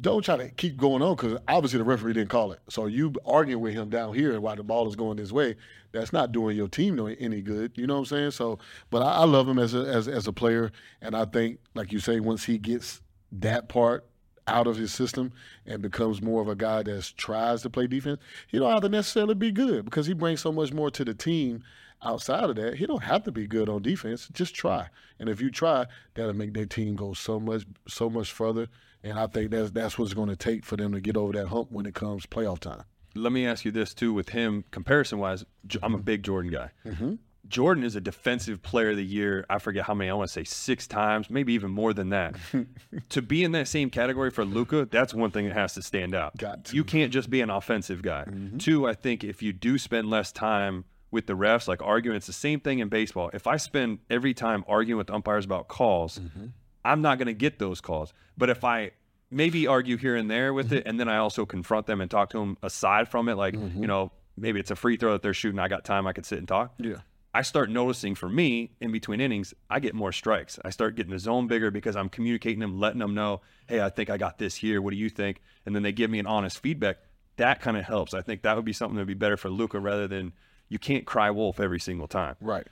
don't 0.00 0.24
try 0.24 0.36
to 0.36 0.48
keep 0.50 0.76
going 0.76 1.02
on 1.02 1.16
because 1.16 1.38
obviously 1.48 1.78
the 1.78 1.84
referee 1.84 2.12
didn't 2.12 2.30
call 2.30 2.52
it. 2.52 2.60
So 2.68 2.86
you 2.86 3.12
arguing 3.24 3.62
with 3.62 3.74
him 3.74 3.88
down 3.88 4.14
here 4.14 4.40
while 4.40 4.54
the 4.54 4.62
ball 4.62 4.86
is 4.86 4.94
going 4.94 5.16
this 5.16 5.32
way, 5.32 5.56
that's 5.92 6.12
not 6.12 6.32
doing 6.32 6.56
your 6.56 6.68
team 6.68 6.98
any 7.18 7.40
good. 7.40 7.72
You 7.76 7.86
know 7.86 7.94
what 7.94 8.00
I'm 8.00 8.06
saying? 8.06 8.30
So, 8.32 8.58
but 8.90 9.02
I, 9.02 9.16
I 9.16 9.24
love 9.24 9.48
him 9.48 9.58
as 9.58 9.74
a 9.74 9.80
as, 9.80 10.06
as 10.06 10.26
a 10.26 10.32
player, 10.32 10.70
and 11.00 11.16
I 11.16 11.24
think, 11.24 11.58
like 11.74 11.92
you 11.92 11.98
say, 11.98 12.20
once 12.20 12.44
he 12.44 12.58
gets 12.58 13.00
that 13.32 13.68
part 13.68 14.06
out 14.46 14.66
of 14.66 14.76
his 14.76 14.92
system 14.92 15.32
and 15.66 15.82
becomes 15.82 16.22
more 16.22 16.40
of 16.40 16.48
a 16.48 16.54
guy 16.54 16.82
that 16.82 17.12
tries 17.16 17.62
to 17.62 17.70
play 17.70 17.86
defense, 17.86 18.20
he 18.48 18.58
don't 18.58 18.70
have 18.70 18.82
to 18.82 18.88
necessarily 18.88 19.34
be 19.34 19.52
good 19.52 19.84
because 19.84 20.06
he 20.06 20.14
brings 20.14 20.40
so 20.40 20.52
much 20.52 20.72
more 20.72 20.90
to 20.90 21.04
the 21.04 21.14
team. 21.14 21.62
Outside 22.02 22.50
of 22.50 22.56
that, 22.56 22.74
he 22.76 22.86
don't 22.86 23.02
have 23.02 23.24
to 23.24 23.32
be 23.32 23.46
good 23.46 23.68
on 23.68 23.82
defense. 23.82 24.28
Just 24.32 24.54
try, 24.54 24.88
and 25.18 25.28
if 25.28 25.40
you 25.40 25.50
try, 25.50 25.86
that'll 26.14 26.32
make 26.32 26.54
their 26.54 26.66
team 26.66 26.94
go 26.94 27.12
so 27.12 27.40
much 27.40 27.64
so 27.88 28.08
much 28.08 28.30
further 28.30 28.68
and 29.02 29.18
I 29.18 29.26
think 29.26 29.50
that's 29.50 29.70
that's 29.70 29.98
what's 29.98 30.14
going 30.14 30.28
to 30.28 30.36
take 30.36 30.64
for 30.64 30.76
them 30.76 30.92
to 30.92 31.00
get 31.00 31.16
over 31.16 31.32
that 31.32 31.48
hump 31.48 31.70
when 31.70 31.86
it 31.86 31.94
comes 31.94 32.26
playoff 32.26 32.60
time. 32.60 32.82
Let 33.14 33.32
me 33.32 33.46
ask 33.46 33.64
you 33.64 33.70
this 33.70 33.94
too 33.94 34.12
with 34.12 34.30
him 34.30 34.64
comparison 34.70 35.18
wise. 35.18 35.44
I'm 35.82 35.94
a 35.94 35.98
big 35.98 36.22
Jordan 36.22 36.50
guy. 36.50 36.70
Mm-hmm. 36.84 37.14
Jordan 37.46 37.82
is 37.82 37.96
a 37.96 38.00
defensive 38.00 38.60
player 38.60 38.90
of 38.90 38.96
the 38.96 39.04
year. 39.04 39.46
I 39.48 39.58
forget 39.58 39.84
how 39.84 39.94
many. 39.94 40.10
I 40.10 40.14
want 40.14 40.28
to 40.28 40.32
say 40.32 40.44
six 40.44 40.86
times, 40.86 41.30
maybe 41.30 41.54
even 41.54 41.70
more 41.70 41.94
than 41.94 42.10
that. 42.10 42.36
to 43.08 43.22
be 43.22 43.42
in 43.42 43.52
that 43.52 43.68
same 43.68 43.88
category 43.88 44.30
for 44.30 44.44
Luka, 44.44 44.86
that's 44.90 45.14
one 45.14 45.30
thing 45.30 45.46
that 45.46 45.54
has 45.54 45.72
to 45.74 45.82
stand 45.82 46.14
out. 46.14 46.36
Got 46.36 46.66
to. 46.66 46.76
You 46.76 46.84
can't 46.84 47.10
just 47.10 47.30
be 47.30 47.40
an 47.40 47.48
offensive 47.48 48.02
guy. 48.02 48.24
Mm-hmm. 48.28 48.58
Two, 48.58 48.86
I 48.86 48.92
think 48.92 49.24
if 49.24 49.42
you 49.42 49.54
do 49.54 49.78
spend 49.78 50.10
less 50.10 50.30
time 50.30 50.84
with 51.10 51.26
the 51.26 51.34
refs, 51.34 51.68
like 51.68 51.82
arguing, 51.82 52.16
it's 52.16 52.26
the 52.26 52.32
same 52.32 52.60
thing 52.60 52.80
in 52.80 52.88
baseball. 52.88 53.30
If 53.32 53.46
I 53.46 53.56
spend 53.56 54.00
every 54.10 54.34
time 54.34 54.64
arguing 54.68 54.98
with 54.98 55.10
umpires 55.10 55.44
about 55.44 55.68
calls, 55.68 56.18
Mm-hmm. 56.18 56.46
I'm 56.84 57.02
not 57.02 57.18
going 57.18 57.26
to 57.26 57.34
get 57.34 57.58
those 57.58 57.80
calls. 57.80 58.14
But 58.38 58.48
if 58.48 58.64
I 58.64 58.92
maybe 59.30 59.66
argue 59.66 59.96
here 59.98 60.16
and 60.16 60.30
there 60.30 60.54
with 60.54 60.72
it, 60.72 60.84
and 60.86 60.98
then 60.98 61.08
I 61.08 61.18
also 61.18 61.44
confront 61.44 61.86
them 61.86 62.00
and 62.00 62.10
talk 62.10 62.30
to 62.30 62.38
them 62.38 62.56
aside 62.62 63.08
from 63.08 63.28
it, 63.28 63.34
like 63.34 63.54
you 63.54 63.86
know, 63.86 64.10
maybe 64.36 64.58
it's 64.60 64.70
a 64.70 64.76
free 64.76 64.96
throw 64.96 65.12
that 65.12 65.22
they're 65.22 65.34
shooting. 65.34 65.58
I 65.58 65.68
got 65.68 65.84
time. 65.84 66.06
I 66.06 66.12
could 66.12 66.24
sit 66.24 66.38
and 66.38 66.48
talk. 66.48 66.74
Yeah. 66.78 67.00
I 67.34 67.42
start 67.42 67.68
noticing 67.68 68.14
for 68.14 68.28
me 68.28 68.70
in 68.80 68.90
between 68.90 69.20
innings, 69.20 69.52
I 69.68 69.80
get 69.80 69.94
more 69.94 70.12
strikes. 70.12 70.58
I 70.64 70.70
start 70.70 70.94
getting 70.94 71.12
the 71.12 71.18
zone 71.18 71.46
bigger 71.46 71.70
because 71.70 71.94
I'm 71.94 72.08
communicating 72.08 72.60
them, 72.60 72.80
letting 72.80 73.00
them 73.00 73.14
know, 73.14 73.42
hey, 73.68 73.82
I 73.82 73.90
think 73.90 74.08
I 74.08 74.16
got 74.16 74.38
this 74.38 74.54
here. 74.54 74.80
What 74.80 74.92
do 74.92 74.96
you 74.96 75.10
think? 75.10 75.42
And 75.66 75.74
then 75.74 75.82
they 75.82 75.92
give 75.92 76.10
me 76.10 76.18
an 76.20 76.26
honest 76.26 76.60
feedback. 76.60 76.96
That 77.36 77.60
kind 77.60 77.76
of 77.76 77.84
helps. 77.84 78.14
I 78.14 78.22
think 78.22 78.42
that 78.42 78.56
would 78.56 78.64
be 78.64 78.72
something 78.72 78.96
that 78.96 79.02
would 79.02 79.08
be 79.08 79.14
better 79.14 79.36
for 79.36 79.50
Luka 79.50 79.78
rather 79.78 80.08
than 80.08 80.32
you 80.68 80.78
can't 80.78 81.04
cry 81.06 81.30
wolf 81.30 81.60
every 81.60 81.80
single 81.80 82.06
time. 82.08 82.36
Right. 82.40 82.66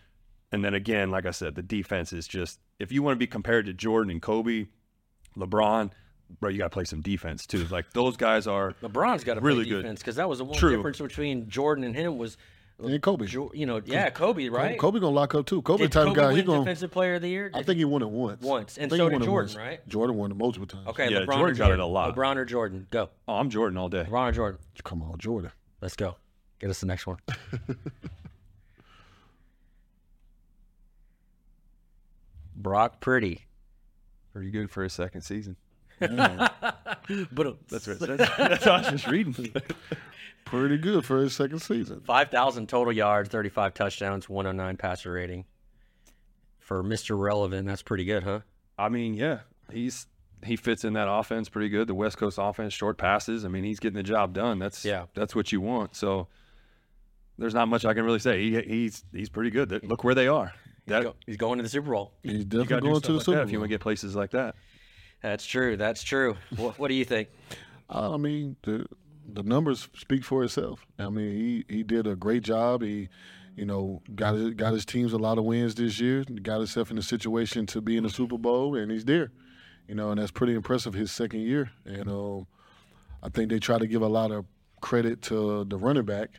And 0.52 0.64
then 0.64 0.74
again, 0.74 1.10
like 1.10 1.26
I 1.26 1.30
said, 1.32 1.54
the 1.54 1.62
defense 1.62 2.12
is 2.12 2.26
just 2.28 2.60
if 2.78 2.92
you 2.92 3.02
want 3.02 3.14
to 3.14 3.18
be 3.18 3.26
compared 3.26 3.66
to 3.66 3.72
Jordan 3.72 4.10
and 4.10 4.22
Kobe, 4.22 4.66
LeBron, 5.36 5.90
bro, 6.40 6.50
you 6.50 6.58
got 6.58 6.64
to 6.64 6.70
play 6.70 6.84
some 6.84 7.00
defense 7.02 7.46
too. 7.46 7.64
Like 7.66 7.92
those 7.92 8.16
guys 8.16 8.46
are 8.46 8.72
LeBron's 8.82 9.24
got 9.24 9.34
to 9.34 9.40
really 9.40 9.64
play 9.64 9.70
good. 9.70 9.82
defense 9.82 10.00
because 10.00 10.16
that 10.16 10.28
was 10.28 10.38
the 10.38 10.44
one 10.44 10.56
True. 10.58 10.76
difference 10.76 10.98
between 10.98 11.48
Jordan 11.48 11.84
and 11.84 11.94
him 11.96 12.16
was, 12.18 12.36
And 12.82 13.00
Kobe. 13.02 13.26
Jo- 13.26 13.50
you 13.54 13.66
know, 13.66 13.80
yeah, 13.84 14.10
Kobe, 14.10 14.48
right? 14.48 14.78
Kobe 14.78 15.00
gonna 15.00 15.14
lock 15.14 15.34
up 15.34 15.46
too. 15.46 15.62
Kobe 15.62 15.84
Did 15.84 15.92
the 15.92 15.94
type 16.04 16.08
Kobe 16.08 16.20
of 16.22 16.30
guy 16.30 16.36
he 16.36 16.42
gonna. 16.42 16.60
Defensive 16.60 16.90
Player 16.90 17.14
of 17.14 17.22
the 17.22 17.28
Year? 17.28 17.50
I 17.54 17.62
think 17.62 17.78
he 17.78 17.84
won 17.84 18.02
it 18.02 18.08
once. 18.10 18.42
Once. 18.42 18.76
And 18.78 18.92
I 18.92 18.96
so 18.96 19.04
he 19.04 19.08
did 19.10 19.12
won 19.14 19.22
it 19.22 19.24
Jordan, 19.26 19.48
once. 19.48 19.56
right? 19.56 19.88
Jordan 19.88 20.16
won 20.16 20.30
it 20.30 20.36
multiple 20.36 20.66
times. 20.66 20.86
Okay, 20.88 21.10
Yeah, 21.10 21.20
LeBron 21.20 21.26
Jordan 21.26 21.40
or 21.42 21.48
got 21.48 21.56
Jordan? 21.66 21.80
it 21.80 21.82
a 21.82 21.86
lot. 21.86 22.14
LeBron 22.16 22.36
or 22.36 22.44
Jordan? 22.44 22.86
Go. 22.90 23.10
Oh, 23.26 23.34
I'm 23.34 23.50
Jordan 23.50 23.76
all 23.78 23.88
day. 23.88 24.04
LeBron 24.08 24.28
or 24.28 24.32
Jordan? 24.32 24.60
Come 24.84 25.02
on, 25.02 25.18
Jordan. 25.18 25.50
Let's 25.80 25.96
go. 25.96 26.16
Get 26.58 26.70
us 26.70 26.80
the 26.80 26.86
next 26.86 27.06
one. 27.06 27.18
Brock 32.56 33.00
Purdy. 33.00 33.42
Pretty 34.32 34.50
good 34.50 34.70
for 34.70 34.82
his 34.82 34.92
second 34.92 35.22
season. 35.22 35.56
but 35.98 36.08
That's 37.70 37.88
right. 37.88 37.98
That's, 37.98 37.98
that's 38.36 38.66
what 38.66 38.74
I 38.74 38.78
was 38.78 38.88
just 38.88 39.06
reading. 39.06 39.52
Pretty 40.44 40.76
good 40.78 41.04
for 41.04 41.18
his 41.18 41.34
second 41.34 41.60
season. 41.60 42.00
5,000 42.06 42.68
total 42.68 42.92
yards, 42.92 43.28
35 43.30 43.74
touchdowns, 43.74 44.28
109 44.28 44.76
passer 44.76 45.12
rating. 45.12 45.44
For 46.60 46.82
Mr. 46.82 47.18
Relevant, 47.18 47.66
that's 47.68 47.82
pretty 47.82 48.04
good, 48.04 48.24
huh? 48.24 48.40
I 48.76 48.88
mean, 48.88 49.14
yeah, 49.14 49.40
he's 49.72 50.06
he 50.44 50.56
fits 50.56 50.84
in 50.84 50.92
that 50.94 51.08
offense 51.08 51.48
pretty 51.48 51.68
good. 51.68 51.86
The 51.86 51.94
West 51.94 52.18
Coast 52.18 52.38
offense, 52.40 52.72
short 52.74 52.98
passes. 52.98 53.44
I 53.44 53.48
mean, 53.48 53.62
he's 53.64 53.78
getting 53.78 53.96
the 53.96 54.02
job 54.02 54.32
done. 54.34 54.58
That's 54.58 54.84
Yeah. 54.84 55.04
that's 55.14 55.34
what 55.34 55.52
you 55.52 55.60
want. 55.60 55.94
So 55.94 56.26
there's 57.38 57.54
not 57.54 57.68
much 57.68 57.84
I 57.84 57.94
can 57.94 58.04
really 58.04 58.18
say. 58.18 58.42
He, 58.42 58.60
he's 58.62 59.04
he's 59.12 59.28
pretty 59.28 59.50
good. 59.50 59.82
Look 59.84 60.04
where 60.04 60.14
they 60.14 60.28
are. 60.28 60.52
That, 60.86 61.02
Go- 61.02 61.16
He's 61.26 61.36
going 61.36 61.58
to 61.58 61.62
the 61.62 61.68
Super 61.68 61.90
Bowl. 61.90 62.12
He's 62.22 62.44
definitely 62.44 62.66
got 62.66 62.76
to 62.76 62.80
do 62.82 62.86
going 62.90 63.00
to 63.00 63.08
the 63.08 63.14
like 63.14 63.24
Super 63.24 63.36
Bowl. 63.38 63.44
if 63.44 63.52
you 63.52 63.58
want 63.58 63.70
to 63.70 63.74
get 63.74 63.80
places 63.80 64.14
like 64.14 64.30
that. 64.30 64.54
That's 65.20 65.44
true. 65.44 65.76
That's 65.76 66.02
true. 66.02 66.36
what, 66.56 66.78
what 66.78 66.88
do 66.88 66.94
you 66.94 67.04
think? 67.04 67.28
Uh, 67.90 68.14
I 68.14 68.16
mean, 68.16 68.56
the 68.62 68.86
the 69.32 69.42
numbers 69.42 69.88
speak 69.96 70.24
for 70.24 70.44
itself. 70.44 70.86
I 70.98 71.08
mean, 71.08 71.64
he 71.68 71.74
he 71.76 71.82
did 71.82 72.06
a 72.06 72.14
great 72.14 72.42
job. 72.42 72.82
He, 72.82 73.08
you 73.56 73.64
know, 73.64 74.02
got 74.14 74.34
his, 74.34 74.50
got 74.54 74.72
his 74.72 74.84
teams 74.84 75.12
a 75.12 75.18
lot 75.18 75.38
of 75.38 75.44
wins 75.44 75.74
this 75.74 75.98
year. 75.98 76.24
Got 76.42 76.58
himself 76.58 76.90
in 76.90 76.98
a 76.98 77.02
situation 77.02 77.66
to 77.66 77.80
be 77.80 77.96
in 77.96 78.04
the 78.04 78.10
Super 78.10 78.38
Bowl, 78.38 78.76
and 78.76 78.90
he's 78.90 79.04
there. 79.04 79.32
You 79.88 79.94
know, 79.94 80.10
and 80.10 80.20
that's 80.20 80.30
pretty 80.30 80.54
impressive. 80.54 80.94
His 80.94 81.10
second 81.10 81.40
year, 81.40 81.70
and 81.84 82.08
um, 82.08 82.46
I 83.22 83.28
think 83.28 83.50
they 83.50 83.58
try 83.58 83.78
to 83.78 83.86
give 83.86 84.02
a 84.02 84.08
lot 84.08 84.30
of 84.30 84.44
credit 84.80 85.22
to 85.22 85.64
the 85.64 85.76
running 85.76 86.04
back 86.04 86.30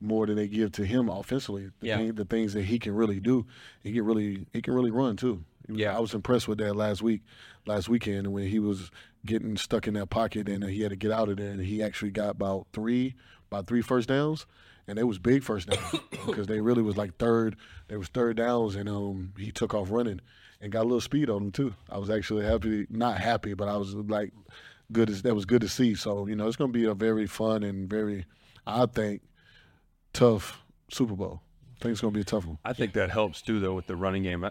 more 0.00 0.26
than 0.26 0.36
they 0.36 0.48
give 0.48 0.72
to 0.72 0.84
him 0.84 1.08
offensively. 1.08 1.70
The, 1.80 1.86
Yeah. 1.86 1.96
thing, 1.98 2.14
the 2.14 2.24
things 2.24 2.52
that 2.54 2.64
he 2.64 2.78
can 2.78 2.94
really 2.94 3.20
do, 3.20 3.46
he 3.82 3.92
can 3.92 4.04
really 4.04 4.46
he 4.52 4.60
can 4.62 4.74
really 4.74 4.90
run 4.90 5.16
too. 5.16 5.44
Yeah. 5.68 5.96
I 5.96 6.00
was 6.00 6.12
impressed 6.14 6.46
with 6.46 6.58
that 6.58 6.74
last 6.76 7.00
week, 7.02 7.22
last 7.66 7.88
weekend 7.88 8.32
when 8.32 8.46
he 8.48 8.58
was 8.58 8.90
getting 9.24 9.56
stuck 9.56 9.86
in 9.88 9.94
that 9.94 10.10
pocket 10.10 10.48
and 10.48 10.62
he 10.64 10.82
had 10.82 10.90
to 10.90 10.96
get 10.96 11.10
out 11.10 11.28
of 11.30 11.38
there 11.38 11.50
and 11.52 11.60
he 11.60 11.82
actually 11.82 12.10
got 12.10 12.30
about 12.30 12.66
three, 12.74 13.14
about 13.50 13.66
three 13.66 13.80
first 13.80 14.08
downs, 14.08 14.44
and 14.86 14.98
it 14.98 15.04
was 15.04 15.18
big 15.18 15.42
first 15.42 15.68
downs 15.70 16.00
because 16.26 16.46
they 16.46 16.60
really 16.60 16.82
was 16.82 16.96
like 16.98 17.16
third, 17.16 17.56
they 17.88 17.96
was 17.96 18.08
third 18.08 18.36
downs 18.36 18.74
and 18.74 18.88
um 18.88 19.32
he 19.38 19.50
took 19.50 19.72
off 19.72 19.90
running 19.90 20.20
and 20.60 20.70
got 20.72 20.82
a 20.82 20.84
little 20.88 21.00
speed 21.00 21.30
on 21.30 21.44
him 21.44 21.52
too. 21.52 21.74
I 21.88 21.96
was 21.98 22.10
actually 22.10 22.44
happy, 22.44 22.86
not 22.90 23.18
happy, 23.18 23.54
but 23.54 23.68
I 23.68 23.76
was 23.78 23.94
like 23.94 24.32
good 24.92 25.08
as 25.08 25.22
that 25.22 25.34
was 25.34 25.46
good 25.46 25.62
to 25.62 25.68
see. 25.68 25.94
So 25.94 26.26
you 26.26 26.36
know 26.36 26.46
it's 26.46 26.56
going 26.56 26.70
to 26.72 26.78
be 26.78 26.84
a 26.84 26.92
very 26.94 27.26
fun 27.26 27.62
and 27.62 27.88
very, 27.88 28.26
I 28.66 28.84
think, 28.84 29.22
tough 30.14 30.62
Super 30.90 31.14
Bowl. 31.14 31.42
I 31.76 31.82
think 31.82 31.92
it's 31.92 32.00
going 32.00 32.12
to 32.14 32.16
be 32.16 32.22
a 32.22 32.24
tough 32.24 32.46
one. 32.46 32.58
I 32.64 32.72
think 32.72 32.94
that 32.94 33.10
helps 33.10 33.42
too, 33.42 33.60
though, 33.60 33.74
with 33.74 33.86
the 33.86 33.96
running 33.96 34.22
game. 34.22 34.48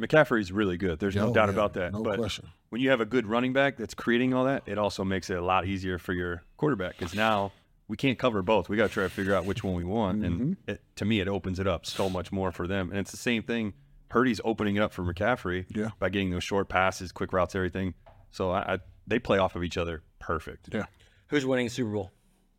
McCaffrey's 0.00 0.50
really 0.50 0.76
good. 0.78 0.98
There's 0.98 1.14
no 1.16 1.28
Oh, 1.28 1.32
doubt 1.34 1.48
yeah, 1.48 1.52
about 1.52 1.74
that. 1.74 1.92
no 1.92 2.02
but 2.02 2.18
question. 2.18 2.48
when 2.70 2.80
you 2.80 2.90
have 2.90 3.00
a 3.00 3.04
good 3.04 3.26
running 3.26 3.52
back 3.52 3.76
that's 3.76 3.94
creating 3.94 4.32
all 4.32 4.44
that, 4.46 4.62
it 4.66 4.78
also 4.78 5.04
makes 5.04 5.28
it 5.28 5.36
a 5.36 5.44
lot 5.44 5.66
easier 5.66 5.98
for 5.98 6.12
your 6.14 6.42
quarterback 6.56 6.96
because 6.98 7.14
now 7.14 7.52
we 7.88 7.96
can't 7.96 8.18
cover 8.18 8.40
both. 8.42 8.68
We 8.68 8.76
got 8.76 8.84
to 8.88 8.92
try 8.92 9.02
to 9.02 9.10
figure 9.10 9.34
out 9.34 9.44
which 9.44 9.62
one 9.62 9.74
we 9.74 9.84
want, 9.84 10.24
and 10.24 10.40
Mm-hmm. 10.40 10.70
it, 10.70 10.80
to 10.96 11.04
me, 11.04 11.20
it 11.20 11.28
opens 11.28 11.58
it 11.58 11.66
up 11.66 11.84
so 11.84 12.08
much 12.08 12.32
more 12.32 12.52
for 12.52 12.66
them. 12.66 12.88
And 12.90 12.98
it's 13.00 13.10
the 13.10 13.16
same 13.18 13.42
thing. 13.42 13.74
Purdy's 14.08 14.40
opening 14.44 14.76
it 14.76 14.80
up 14.82 14.92
for 14.92 15.02
McCaffrey 15.02 15.66
Yeah. 15.76 15.90
by 15.98 16.08
getting 16.08 16.30
those 16.30 16.44
short 16.44 16.68
passes, 16.68 17.12
quick 17.12 17.32
routes, 17.32 17.54
everything. 17.54 17.94
So 18.30 18.50
I, 18.50 18.74
I, 18.74 18.78
they 19.06 19.18
play 19.18 19.38
off 19.38 19.56
of 19.56 19.62
each 19.64 19.76
other 19.76 20.02
perfect. 20.18 20.70
Yeah. 20.72 20.86
Who's 21.28 21.44
winning 21.44 21.66
the 21.66 21.70
Super 21.70 21.90
Bowl? 21.92 22.10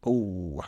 Oh, 0.05 0.63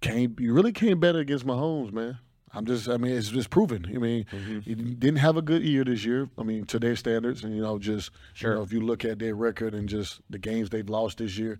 can't 0.00 0.38
you 0.38 0.52
really 0.52 0.72
can't 0.72 1.00
bet 1.00 1.16
against 1.16 1.46
Mahomes, 1.46 1.92
man. 1.92 2.18
I'm 2.52 2.64
just, 2.64 2.88
I 2.88 2.96
mean, 2.96 3.12
it's 3.12 3.28
just 3.28 3.50
proven. 3.50 3.84
I 3.86 3.98
mean, 3.98 4.24
mm-hmm. 4.24 4.60
he 4.60 4.74
didn't 4.74 5.18
have 5.18 5.36
a 5.36 5.42
good 5.42 5.62
year 5.62 5.84
this 5.84 6.04
year. 6.04 6.30
I 6.38 6.42
mean, 6.42 6.64
to 6.66 6.78
their 6.78 6.96
standards, 6.96 7.44
and 7.44 7.54
you 7.54 7.62
know, 7.62 7.78
just 7.78 8.10
Sure. 8.32 8.52
you 8.52 8.56
know, 8.56 8.62
if 8.62 8.72
you 8.72 8.80
look 8.80 9.04
at 9.04 9.18
their 9.18 9.34
record 9.34 9.74
and 9.74 9.88
just 9.88 10.20
the 10.30 10.38
games 10.38 10.70
they've 10.70 10.88
lost 10.88 11.18
this 11.18 11.36
year, 11.36 11.58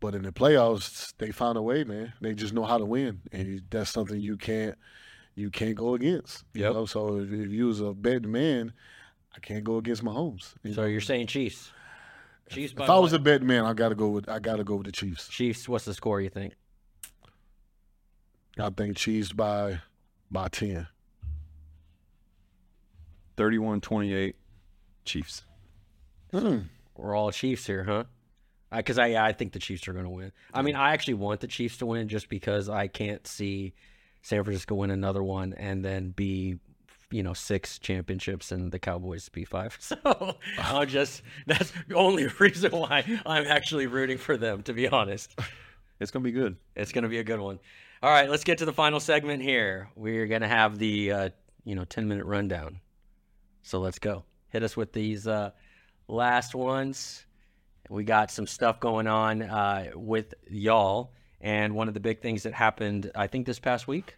but 0.00 0.14
in 0.14 0.22
the 0.22 0.32
playoffs, 0.32 1.12
they 1.18 1.32
found 1.32 1.58
a 1.58 1.62
way, 1.62 1.84
man. 1.84 2.12
They 2.20 2.34
just 2.34 2.54
know 2.54 2.64
how 2.64 2.78
to 2.78 2.84
win, 2.84 3.20
and 3.32 3.62
that's 3.70 3.90
something 3.90 4.20
you 4.20 4.36
can't, 4.36 4.76
you 5.34 5.50
can't 5.50 5.74
go 5.74 5.94
against. 5.94 6.44
You 6.54 6.64
know, 6.64 6.86
so 6.86 7.18
if, 7.18 7.32
if 7.32 7.50
you 7.50 7.66
was 7.66 7.80
a 7.80 7.92
betting 7.92 8.30
man, 8.30 8.72
I 9.34 9.40
can't 9.40 9.64
go 9.64 9.78
against 9.78 10.04
Mahomes. 10.04 10.54
You 10.62 10.72
So 10.74 10.84
you're 10.84 11.00
saying 11.00 11.26
Chiefs? 11.26 11.72
Chiefs. 12.48 12.74
by 12.74 12.84
if 12.84 12.90
I 12.90 12.98
was 12.98 13.12
a 13.12 13.18
betting 13.18 13.48
man, 13.48 13.64
I 13.64 13.72
got 13.72 13.88
to 13.88 13.96
go 13.96 14.08
with, 14.08 14.28
I 14.28 14.38
got 14.38 14.56
to 14.56 14.64
go 14.64 14.76
with 14.76 14.86
the 14.86 14.92
Chiefs. 14.92 15.28
Chiefs. 15.28 15.68
What's 15.68 15.84
the 15.84 15.94
score? 15.94 16.20
You 16.20 16.30
think? 16.30 16.54
I 18.58 18.70
think 18.70 18.96
Chiefs 18.96 19.32
by 19.32 19.80
by 20.30 20.48
ten. 20.48 20.86
31 23.36 23.80
28 23.80 24.34
Chiefs. 25.04 25.42
Hmm. 26.32 26.58
We're 26.96 27.14
all 27.14 27.30
Chiefs 27.30 27.66
here, 27.66 27.84
huh? 27.84 28.04
Because 28.74 28.98
I, 28.98 29.08
yeah, 29.08 29.24
I 29.24 29.32
think 29.32 29.52
the 29.52 29.58
Chiefs 29.58 29.86
are 29.88 29.92
going 29.92 30.04
to 30.06 30.10
win. 30.10 30.32
I 30.52 30.62
mean, 30.62 30.74
I 30.74 30.92
actually 30.92 31.14
want 31.14 31.40
the 31.40 31.46
Chiefs 31.46 31.76
to 31.78 31.86
win 31.86 32.08
just 32.08 32.28
because 32.28 32.68
I 32.68 32.88
can't 32.88 33.26
see 33.26 33.74
San 34.22 34.42
Francisco 34.42 34.74
win 34.74 34.90
another 34.90 35.22
one 35.22 35.52
and 35.54 35.84
then 35.84 36.10
be, 36.10 36.58
you 37.10 37.22
know, 37.22 37.32
six 37.34 37.78
championships 37.78 38.50
and 38.50 38.72
the 38.72 38.78
Cowboys 38.78 39.28
be 39.28 39.44
five. 39.44 39.76
So 39.80 40.36
I'll 40.58 40.86
just 40.86 41.22
that's 41.46 41.72
the 41.88 41.94
only 41.94 42.26
reason 42.40 42.72
why 42.72 43.04
I'm 43.26 43.46
actually 43.46 43.86
rooting 43.86 44.18
for 44.18 44.36
them. 44.36 44.62
To 44.64 44.72
be 44.72 44.88
honest, 44.88 45.38
It's 46.00 46.10
going 46.10 46.24
to 46.24 46.28
be 46.30 46.32
good. 46.32 46.56
it's 46.74 46.92
going 46.92 47.04
to 47.04 47.08
be 47.10 47.18
a 47.18 47.24
good 47.24 47.40
one. 47.40 47.58
All 48.02 48.10
right, 48.10 48.28
let's 48.28 48.44
get 48.44 48.58
to 48.58 48.64
the 48.64 48.72
final 48.72 49.00
segment 49.00 49.42
here. 49.42 49.88
We're 49.96 50.26
going 50.26 50.42
to 50.42 50.48
have 50.48 50.78
the 50.78 51.12
uh, 51.12 51.28
you 51.64 51.74
know 51.74 51.84
10 51.84 52.06
minute 52.08 52.24
rundown. 52.26 52.80
So 53.62 53.80
let's 53.80 53.98
go. 53.98 54.24
Hit 54.48 54.62
us 54.62 54.76
with 54.76 54.92
these 54.92 55.26
uh, 55.26 55.50
last 56.08 56.54
ones. 56.54 57.24
We 57.88 58.04
got 58.04 58.30
some 58.30 58.46
stuff 58.46 58.80
going 58.80 59.06
on 59.06 59.42
uh, 59.42 59.90
with 59.94 60.34
y'all, 60.50 61.12
and 61.40 61.74
one 61.74 61.88
of 61.88 61.94
the 61.94 62.00
big 62.00 62.20
things 62.20 62.42
that 62.42 62.52
happened, 62.52 63.10
I 63.14 63.28
think, 63.28 63.46
this 63.46 63.58
past 63.60 63.86
week, 63.88 64.16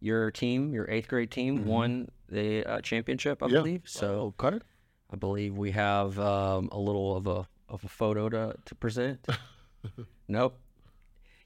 your 0.00 0.30
team, 0.30 0.72
your 0.72 0.88
eighth 0.90 1.08
grade 1.08 1.30
team, 1.30 1.66
won 1.66 2.10
the 2.28 2.64
uh, 2.64 2.80
championship, 2.80 3.42
I 3.42 3.46
Yeah. 3.46 3.58
believe. 3.58 3.82
So 3.84 4.34
Okay. 4.40 4.58
I 5.10 5.16
believe 5.16 5.56
we 5.56 5.70
have 5.70 6.18
um, 6.18 6.68
a 6.72 6.78
little 6.78 7.16
of 7.16 7.26
a 7.26 7.46
of 7.68 7.84
a 7.84 7.88
photo 7.88 8.28
to 8.28 8.54
to 8.64 8.74
present. 8.74 9.26
nope. 10.28 10.58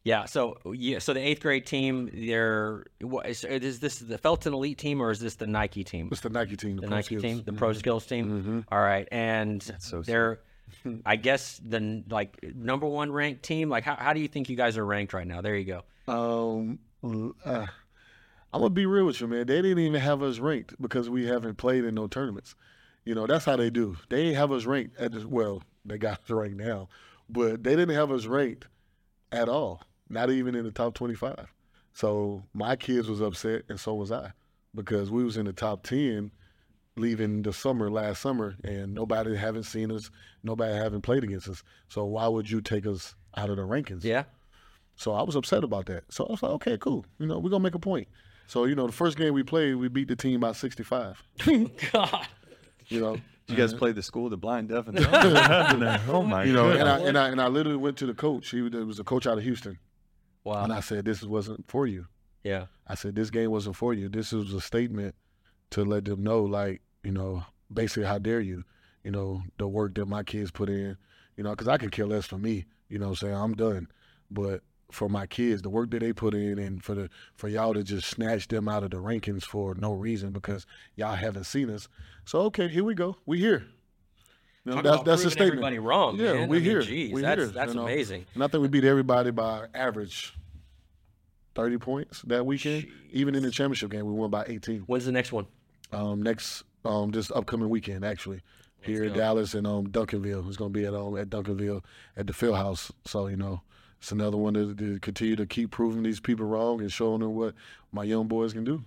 Yeah. 0.04 0.24
So 0.24 0.58
yeah. 0.72 0.98
So 0.98 1.12
the 1.12 1.20
eighth 1.20 1.40
grade 1.40 1.66
team, 1.66 2.10
they're 2.12 2.84
what 3.00 3.28
is, 3.28 3.44
is 3.44 3.80
this 3.80 3.98
the 3.98 4.18
Felton 4.18 4.52
Elite 4.52 4.78
team 4.78 5.00
or 5.00 5.10
is 5.10 5.20
this 5.20 5.36
the 5.36 5.46
Nike 5.46 5.84
team? 5.84 6.08
It's 6.10 6.20
the 6.20 6.30
Nike 6.30 6.56
team. 6.56 6.76
The, 6.76 6.82
the 6.82 6.88
Nike 6.88 7.18
Skills. 7.18 7.22
team, 7.22 7.42
the 7.44 7.52
Pro 7.52 7.72
Skills 7.72 8.06
team. 8.06 8.64
All 8.70 8.80
right, 8.80 9.08
and 9.12 9.62
so 9.78 10.02
they're 10.02 10.40
I 11.06 11.16
guess 11.16 11.60
the 11.64 12.02
like 12.08 12.42
number 12.54 12.86
one 12.86 13.12
ranked 13.12 13.42
team. 13.42 13.68
Like, 13.68 13.84
how, 13.84 13.96
how 13.96 14.12
do 14.12 14.20
you 14.20 14.28
think 14.28 14.48
you 14.48 14.56
guys 14.56 14.76
are 14.76 14.84
ranked 14.84 15.12
right 15.12 15.26
now? 15.26 15.40
There 15.40 15.56
you 15.56 15.64
go. 15.64 15.82
Um, 16.12 16.78
uh, 17.44 17.66
I'm 18.52 18.60
gonna 18.60 18.70
be 18.70 18.86
real 18.86 19.06
with 19.06 19.20
you, 19.20 19.28
man. 19.28 19.46
They 19.46 19.62
didn't 19.62 19.78
even 19.78 20.00
have 20.00 20.22
us 20.22 20.38
ranked 20.38 20.80
because 20.80 21.08
we 21.08 21.26
haven't 21.26 21.56
played 21.56 21.84
in 21.84 21.94
no 21.94 22.06
tournaments. 22.06 22.54
You 23.04 23.14
know, 23.14 23.26
that's 23.26 23.44
how 23.44 23.56
they 23.56 23.70
do. 23.70 23.96
They 24.08 24.22
ain't 24.22 24.36
have 24.36 24.52
us 24.52 24.64
ranked 24.64 24.96
at 24.98 25.12
this. 25.12 25.24
Well, 25.24 25.62
they 25.84 25.98
got 25.98 26.22
us 26.24 26.30
ranked 26.30 26.58
now, 26.58 26.88
but 27.28 27.62
they 27.62 27.76
didn't 27.76 27.94
have 27.94 28.10
us 28.10 28.26
ranked 28.26 28.66
at 29.30 29.48
all. 29.48 29.82
Not 30.12 30.30
even 30.30 30.54
in 30.54 30.64
the 30.64 30.70
top 30.70 30.94
25. 30.94 31.52
So 31.94 32.42
my 32.54 32.76
kids 32.76 33.08
was 33.08 33.20
upset, 33.20 33.62
and 33.68 33.80
so 33.80 33.94
was 33.94 34.12
I, 34.12 34.32
because 34.74 35.10
we 35.10 35.24
was 35.24 35.36
in 35.36 35.46
the 35.46 35.52
top 35.52 35.82
10 35.82 36.30
leaving 36.96 37.42
the 37.42 37.52
summer 37.52 37.90
last 37.90 38.20
summer, 38.20 38.54
and 38.62 38.94
nobody 38.94 39.34
haven't 39.34 39.64
seen 39.64 39.90
us, 39.90 40.10
nobody 40.42 40.74
haven't 40.74 41.00
played 41.00 41.24
against 41.24 41.48
us. 41.48 41.62
So 41.88 42.04
why 42.04 42.28
would 42.28 42.50
you 42.50 42.60
take 42.60 42.86
us 42.86 43.14
out 43.36 43.50
of 43.50 43.56
the 43.56 43.62
rankings? 43.62 44.04
Yeah. 44.04 44.24
So 44.96 45.12
I 45.12 45.22
was 45.22 45.34
upset 45.36 45.64
about 45.64 45.86
that. 45.86 46.04
So 46.10 46.26
I 46.26 46.32
was 46.32 46.42
like, 46.42 46.52
okay, 46.52 46.76
cool. 46.76 47.06
You 47.18 47.26
know, 47.26 47.38
we're 47.38 47.50
gonna 47.50 47.64
make 47.64 47.74
a 47.74 47.78
point. 47.78 48.08
So 48.46 48.64
you 48.66 48.74
know, 48.74 48.86
the 48.86 48.92
first 48.92 49.16
game 49.16 49.32
we 49.32 49.42
played, 49.42 49.76
we 49.76 49.88
beat 49.88 50.08
the 50.08 50.16
team 50.16 50.40
by 50.40 50.52
65. 50.52 51.22
God. 51.92 52.26
You 52.88 53.00
know, 53.00 53.16
You 53.46 53.56
guys 53.56 53.72
uh-huh. 53.72 53.78
played 53.78 53.94
the 53.94 54.02
school, 54.02 54.28
the 54.28 54.36
blind, 54.36 54.68
deaf, 54.68 54.88
and 54.88 54.96
dumb. 54.98 56.00
oh 56.08 56.22
my 56.22 56.44
you 56.44 56.52
know, 56.52 56.70
and 56.70 56.88
I 56.88 56.98
and 56.98 57.18
I 57.18 57.28
and 57.28 57.40
I 57.40 57.48
literally 57.48 57.78
went 57.78 57.96
to 57.98 58.06
the 58.06 58.14
coach. 58.14 58.50
He 58.50 58.60
was, 58.60 58.72
was 58.72 58.98
a 58.98 59.04
coach 59.04 59.26
out 59.26 59.38
of 59.38 59.44
Houston, 59.44 59.78
Wow. 60.44 60.64
and 60.64 60.72
I 60.72 60.80
said, 60.80 61.04
"This 61.04 61.22
wasn't 61.22 61.68
for 61.68 61.86
you." 61.86 62.06
Yeah. 62.42 62.66
I 62.86 62.94
said, 62.94 63.14
"This 63.14 63.30
game 63.30 63.50
wasn't 63.50 63.76
for 63.76 63.94
you. 63.94 64.08
This 64.08 64.32
was 64.32 64.52
a 64.52 64.60
statement 64.60 65.14
to 65.70 65.84
let 65.84 66.04
them 66.04 66.22
know, 66.22 66.42
like, 66.42 66.82
you 67.04 67.12
know, 67.12 67.44
basically, 67.72 68.04
how 68.04 68.18
dare 68.18 68.40
you? 68.40 68.64
You 69.04 69.10
know, 69.12 69.42
the 69.58 69.68
work 69.68 69.94
that 69.94 70.06
my 70.06 70.22
kids 70.22 70.50
put 70.50 70.68
in. 70.68 70.96
You 71.36 71.44
know, 71.44 71.50
because 71.50 71.68
I 71.68 71.78
could 71.78 71.92
care 71.92 72.06
less 72.06 72.26
for 72.26 72.38
me. 72.38 72.66
You 72.88 72.98
know, 72.98 73.06
what 73.06 73.22
I'm 73.22 73.28
saying 73.28 73.34
I'm 73.34 73.54
done, 73.54 73.88
but." 74.30 74.62
For 74.90 75.08
my 75.08 75.26
kids, 75.26 75.62
the 75.62 75.70
work 75.70 75.90
that 75.92 76.00
they 76.00 76.12
put 76.12 76.34
in, 76.34 76.58
and 76.58 76.84
for 76.84 76.94
the 76.94 77.08
for 77.34 77.48
y'all 77.48 77.72
to 77.72 77.82
just 77.82 78.06
snatch 78.06 78.48
them 78.48 78.68
out 78.68 78.82
of 78.84 78.90
the 78.90 78.98
rankings 78.98 79.42
for 79.42 79.74
no 79.74 79.94
reason 79.94 80.32
because 80.32 80.66
y'all 80.96 81.14
haven't 81.14 81.44
seen 81.44 81.70
us. 81.70 81.88
So 82.26 82.40
okay, 82.40 82.68
here 82.68 82.84
we 82.84 82.92
go. 82.94 83.16
We 83.24 83.38
here. 83.38 83.64
Know, 84.64 84.74
Talk 84.80 84.84
that's 84.84 85.02
that's 85.02 85.24
a 85.24 85.30
statement. 85.30 85.52
everybody 85.54 85.78
wrong, 85.80 86.16
Yeah, 86.16 86.34
man. 86.34 86.48
we 86.48 86.58
I 86.58 86.60
mean, 86.60 86.70
here. 86.70 86.82
geez, 86.82 87.12
we 87.12 87.20
that's- 87.22 87.46
here. 87.48 87.52
that's 87.54 87.70
you 87.74 87.80
know. 87.80 87.84
amazing. 87.86 88.26
And 88.34 88.44
I 88.44 88.46
think 88.46 88.62
we 88.62 88.68
beat 88.68 88.84
everybody 88.84 89.32
by 89.32 89.66
average 89.74 90.34
thirty 91.54 91.78
points 91.78 92.22
that 92.22 92.46
weekend. 92.46 92.86
Even 93.10 93.34
in 93.34 93.42
the 93.42 93.50
championship 93.50 93.90
game, 93.90 94.06
we 94.06 94.12
won 94.12 94.30
by 94.30 94.44
eighteen. 94.46 94.80
When's 94.86 95.04
the 95.04 95.12
next 95.12 95.32
one? 95.32 95.46
Um, 95.92 96.22
next 96.22 96.62
um 96.84 97.10
this 97.10 97.30
upcoming 97.32 97.68
weekend 97.70 98.04
actually. 98.04 98.40
Here 98.82 99.04
in. 99.04 99.12
Dallas 99.12 99.54
and 99.54 99.66
um 99.66 99.88
Duncanville. 99.88 100.46
It's 100.48 100.56
gonna 100.56 100.70
be 100.70 100.84
at 100.86 100.94
um 100.94 101.16
at 101.16 101.28
Duncanville 101.28 101.82
at 102.16 102.26
the 102.28 102.32
Field 102.32 102.56
House. 102.56 102.90
So, 103.04 103.26
you 103.26 103.36
know, 103.36 103.62
it's 103.98 104.12
another 104.12 104.36
one 104.36 104.54
to, 104.54 104.74
to 104.74 104.98
continue 105.00 105.36
to 105.36 105.46
keep 105.46 105.70
proving 105.72 106.02
these 106.04 106.20
people 106.20 106.46
wrong 106.46 106.80
and 106.80 106.90
showing 106.90 107.20
them 107.20 107.34
what 107.34 107.54
my 107.92 108.02
young 108.04 108.26
boys 108.28 108.52
can 108.52 108.64
do. 108.64 108.84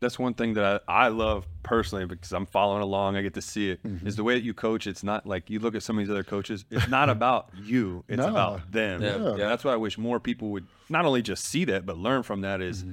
That's 0.00 0.18
one 0.18 0.34
thing 0.34 0.54
that 0.54 0.82
I, 0.88 1.06
I 1.06 1.08
love 1.08 1.46
personally 1.62 2.06
because 2.06 2.32
I'm 2.32 2.46
following 2.46 2.82
along. 2.82 3.16
I 3.16 3.22
get 3.22 3.34
to 3.34 3.42
see 3.42 3.70
it. 3.70 3.80
Is 3.84 3.90
Mm-hmm. 3.90 4.08
the 4.10 4.24
way 4.24 4.34
that 4.34 4.44
you 4.44 4.54
coach. 4.54 4.86
It's 4.86 5.02
not 5.02 5.26
like 5.26 5.50
you 5.50 5.58
look 5.58 5.74
at 5.74 5.82
some 5.82 5.98
of 5.98 6.04
these 6.04 6.10
other 6.10 6.22
coaches. 6.24 6.64
It's 6.70 6.88
not 6.88 7.08
about 7.16 7.50
you. 7.62 8.04
It's 8.08 8.18
No. 8.18 8.28
about 8.28 8.70
them. 8.72 9.02
Yeah. 9.02 9.14
And 9.14 9.40
that's 9.40 9.64
why 9.64 9.72
I 9.72 9.76
wish 9.76 9.98
more 9.98 10.20
people 10.20 10.50
would 10.50 10.66
not 10.88 11.04
only 11.04 11.22
just 11.22 11.44
see 11.44 11.64
that 11.66 11.84
but 11.86 11.98
learn 11.98 12.22
from 12.22 12.42
that. 12.42 12.60
Is 12.60 12.84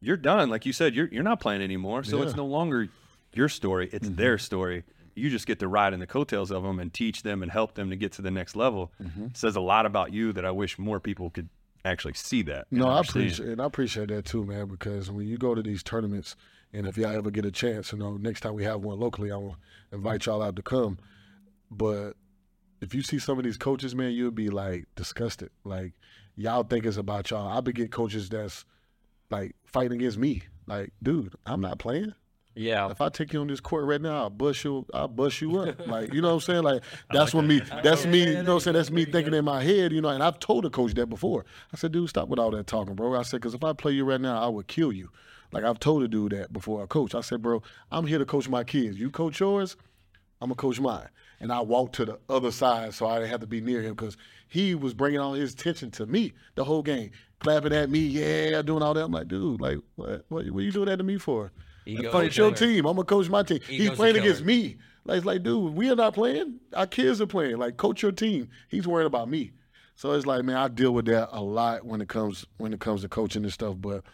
you're 0.00 0.16
done. 0.16 0.48
Like 0.50 0.64
you 0.66 0.72
said, 0.72 0.94
you're 0.94 1.08
you're 1.08 1.22
not 1.24 1.40
playing 1.40 1.62
anymore. 1.62 2.04
So 2.04 2.08
it's 2.08 2.12
Mm-hmm. 2.16 2.22
Yeah. 2.22 2.30
Mm-hmm. 2.30 2.36
no 2.38 2.46
longer 2.46 2.88
your 3.34 3.48
story. 3.48 3.88
It's 3.92 4.08
their 4.08 4.38
story. 4.38 4.84
You 5.14 5.30
just 5.30 5.46
get 5.48 5.58
to 5.58 5.66
ride 5.68 5.92
in 5.94 5.98
the 6.00 6.06
coattails 6.06 6.52
of 6.52 6.62
them 6.62 6.78
and 6.78 6.94
teach 6.94 7.24
them 7.24 7.42
and 7.42 7.50
help 7.50 7.74
them 7.74 7.90
to 7.90 7.96
get 7.96 8.12
to 8.12 8.22
the 8.22 8.30
next 8.30 8.54
level. 8.54 8.92
Mm-hmm. 9.02 9.26
says 9.34 9.56
a 9.56 9.60
lot 9.60 9.84
about 9.84 10.12
you 10.12 10.32
that 10.34 10.44
I 10.44 10.52
wish 10.52 10.78
more 10.78 11.00
people 11.00 11.30
could 11.30 11.48
actually 11.84 12.14
see 12.14 12.42
that. 12.42 12.66
No, 12.70 12.88
I 12.88 13.00
appreciate 13.00 13.48
and 13.48 13.60
I 13.60 13.64
appreciate 13.64 14.08
that 14.08 14.24
too, 14.24 14.44
man. 14.44 14.66
Because 14.68 15.10
when 15.10 15.26
you 15.26 15.38
go 15.38 15.54
to 15.54 15.62
these 15.62 15.82
tournaments, 15.82 16.36
and 16.72 16.86
if 16.86 16.96
y'all 16.96 17.16
ever 17.16 17.30
get 17.30 17.44
a 17.44 17.50
chance, 17.50 17.92
you 17.92 17.98
know, 17.98 18.16
next 18.16 18.40
time 18.40 18.54
we 18.54 18.64
have 18.64 18.80
one 18.80 18.98
locally, 18.98 19.32
I 19.32 19.36
will 19.36 19.56
invite 19.92 20.26
y'all 20.26 20.42
out 20.42 20.56
to 20.56 20.62
come. 20.62 20.98
But 21.70 22.12
if 22.80 22.94
you 22.94 23.02
see 23.02 23.18
some 23.18 23.38
of 23.38 23.44
these 23.44 23.56
coaches, 23.56 23.94
man, 23.94 24.12
you'll 24.12 24.30
be 24.30 24.50
like 24.50 24.86
disgusted. 24.94 25.50
Like 25.64 25.92
y'all 26.36 26.62
think 26.62 26.86
it's 26.86 26.96
about 26.96 27.30
y'all. 27.30 27.48
I 27.48 27.60
be 27.60 27.72
get 27.72 27.90
coaches 27.90 28.28
that's 28.28 28.64
like 29.30 29.54
fighting 29.64 29.98
against 29.98 30.18
me. 30.18 30.42
Like, 30.66 30.92
dude, 31.02 31.34
I'm 31.46 31.60
not 31.60 31.78
playing. 31.78 32.14
Yeah. 32.58 32.90
If 32.90 33.00
I 33.00 33.08
take 33.08 33.32
you 33.32 33.40
on 33.40 33.46
this 33.46 33.60
court 33.60 33.84
right 33.84 34.00
now, 34.00 34.22
I'll 34.22 34.30
bust 34.30 34.64
you. 34.64 34.84
I'll 34.92 35.08
bust 35.08 35.40
you 35.40 35.58
up. 35.58 35.76
Like, 35.88 36.12
you 36.12 36.20
know 36.20 36.28
what 36.28 36.34
I'm 36.34 36.40
saying? 36.40 36.62
Like, 36.64 36.82
that's 37.10 37.32
what 37.32 37.44
me. 37.44 37.62
That's 37.82 38.04
me. 38.04 38.20
You 38.20 38.42
know 38.42 38.42
what 38.42 38.54
I'm 38.54 38.60
saying? 38.60 38.74
That's 38.74 38.90
me 38.90 39.04
thinking 39.04 39.32
in 39.32 39.44
my 39.44 39.62
head. 39.62 39.92
You 39.92 40.00
know, 40.00 40.08
and 40.08 40.22
I've 40.22 40.38
told 40.38 40.64
the 40.64 40.70
coach 40.70 40.92
that 40.94 41.06
before. 41.06 41.46
I 41.72 41.76
said, 41.76 41.92
dude, 41.92 42.10
stop 42.10 42.28
with 42.28 42.38
all 42.38 42.50
that 42.50 42.66
talking, 42.66 42.94
bro. 42.94 43.14
I 43.14 43.22
said, 43.22 43.40
because 43.40 43.54
if 43.54 43.64
I 43.64 43.72
play 43.72 43.92
you 43.92 44.04
right 44.04 44.20
now, 44.20 44.42
I 44.42 44.48
would 44.48 44.66
kill 44.66 44.92
you. 44.92 45.08
Like 45.52 45.64
I've 45.64 45.78
told 45.78 46.02
a 46.02 46.08
dude 46.08 46.32
that 46.32 46.52
before 46.52 46.82
I 46.82 46.86
coach. 46.86 47.14
I 47.14 47.20
said, 47.20 47.42
bro, 47.42 47.62
I'm 47.90 48.06
here 48.06 48.18
to 48.18 48.26
coach 48.26 48.48
my 48.48 48.64
kids. 48.64 48.98
You 48.98 49.10
coach 49.10 49.40
yours, 49.40 49.76
I'm 50.40 50.48
gonna 50.48 50.56
coach 50.56 50.80
mine. 50.80 51.08
And 51.40 51.52
I 51.52 51.60
walked 51.60 51.94
to 51.96 52.04
the 52.04 52.18
other 52.28 52.50
side 52.50 52.94
so 52.94 53.06
I 53.06 53.18
didn't 53.18 53.30
have 53.30 53.40
to 53.40 53.46
be 53.46 53.60
near 53.60 53.80
him 53.80 53.94
because 53.94 54.16
he 54.48 54.74
was 54.74 54.92
bringing 54.92 55.20
all 55.20 55.34
his 55.34 55.54
attention 55.54 55.90
to 55.92 56.06
me 56.06 56.32
the 56.56 56.64
whole 56.64 56.82
game, 56.82 57.12
clapping 57.38 57.72
at 57.72 57.90
me, 57.90 58.00
yeah, 58.00 58.60
doing 58.62 58.82
all 58.82 58.94
that. 58.94 59.04
I'm 59.04 59.12
like, 59.12 59.28
dude, 59.28 59.60
like, 59.60 59.78
what, 59.94 60.24
what, 60.28 60.50
what 60.50 60.64
you 60.64 60.72
doing 60.72 60.86
that 60.86 60.96
to 60.96 61.04
me 61.04 61.16
for? 61.16 61.52
Ego 61.88 62.10
Coach 62.10 62.36
your 62.36 62.52
team. 62.52 62.86
I'm 62.86 62.96
gonna 62.96 63.04
coach 63.04 63.28
my 63.28 63.42
team. 63.42 63.60
He's 63.66 63.90
playing 63.90 64.16
against 64.16 64.44
me. 64.44 64.76
Like, 65.04 65.18
it's 65.18 65.26
like, 65.26 65.42
dude, 65.42 65.74
we 65.74 65.90
are 65.90 65.96
not 65.96 66.12
playing. 66.12 66.60
Our 66.74 66.86
kids 66.86 67.20
are 67.22 67.26
playing. 67.26 67.56
Like, 67.56 67.78
coach 67.78 68.02
your 68.02 68.12
team. 68.12 68.50
He's 68.68 68.86
worried 68.86 69.06
about 69.06 69.30
me. 69.30 69.52
So 69.96 70.12
it's 70.12 70.26
like, 70.26 70.44
man, 70.44 70.56
I 70.56 70.68
deal 70.68 70.92
with 70.92 71.06
that 71.06 71.30
a 71.32 71.40
lot 71.40 71.84
when 71.84 72.00
it 72.00 72.08
comes 72.08 72.46
when 72.58 72.72
it 72.72 72.80
comes 72.80 73.02
to 73.02 73.08
coaching 73.08 73.42
and 73.42 73.52
stuff. 73.52 73.76
But 73.78 74.04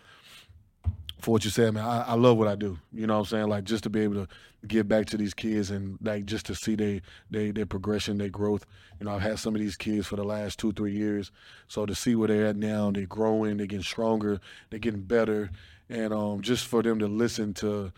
for 1.20 1.32
what 1.32 1.44
you 1.44 1.50
said, 1.50 1.74
man, 1.74 1.84
I, 1.84 2.02
I 2.02 2.14
love 2.14 2.38
what 2.38 2.48
I 2.48 2.54
do. 2.54 2.78
You 2.92 3.06
know 3.06 3.14
what 3.14 3.20
I'm 3.20 3.26
saying? 3.26 3.48
Like 3.48 3.64
just 3.64 3.82
to 3.84 3.90
be 3.90 4.00
able 4.00 4.14
to 4.14 4.28
give 4.66 4.88
back 4.88 5.06
to 5.06 5.16
these 5.16 5.34
kids 5.34 5.70
and 5.70 5.98
like 6.00 6.26
just 6.26 6.46
to 6.46 6.54
see 6.54 6.74
they 6.74 7.02
they 7.30 7.50
their 7.50 7.66
progression, 7.66 8.18
their 8.18 8.28
growth. 8.28 8.64
You 9.00 9.06
know, 9.06 9.14
I've 9.14 9.22
had 9.22 9.38
some 9.38 9.54
of 9.54 9.60
these 9.60 9.76
kids 9.76 10.06
for 10.06 10.16
the 10.16 10.24
last 10.24 10.58
two, 10.58 10.72
three 10.72 10.92
years. 10.92 11.32
So 11.66 11.86
to 11.86 11.94
see 11.94 12.14
where 12.14 12.28
they're 12.28 12.46
at 12.46 12.56
now, 12.56 12.90
they're 12.90 13.06
growing, 13.06 13.56
they're 13.56 13.66
getting 13.66 13.82
stronger, 13.82 14.40
they're 14.70 14.78
getting 14.78 15.02
better. 15.02 15.50
And 15.88 16.12
um 16.12 16.40
just 16.40 16.66
for 16.66 16.82
them 16.82 16.98
to 16.98 17.06
listen 17.06 17.54
to 17.54 17.92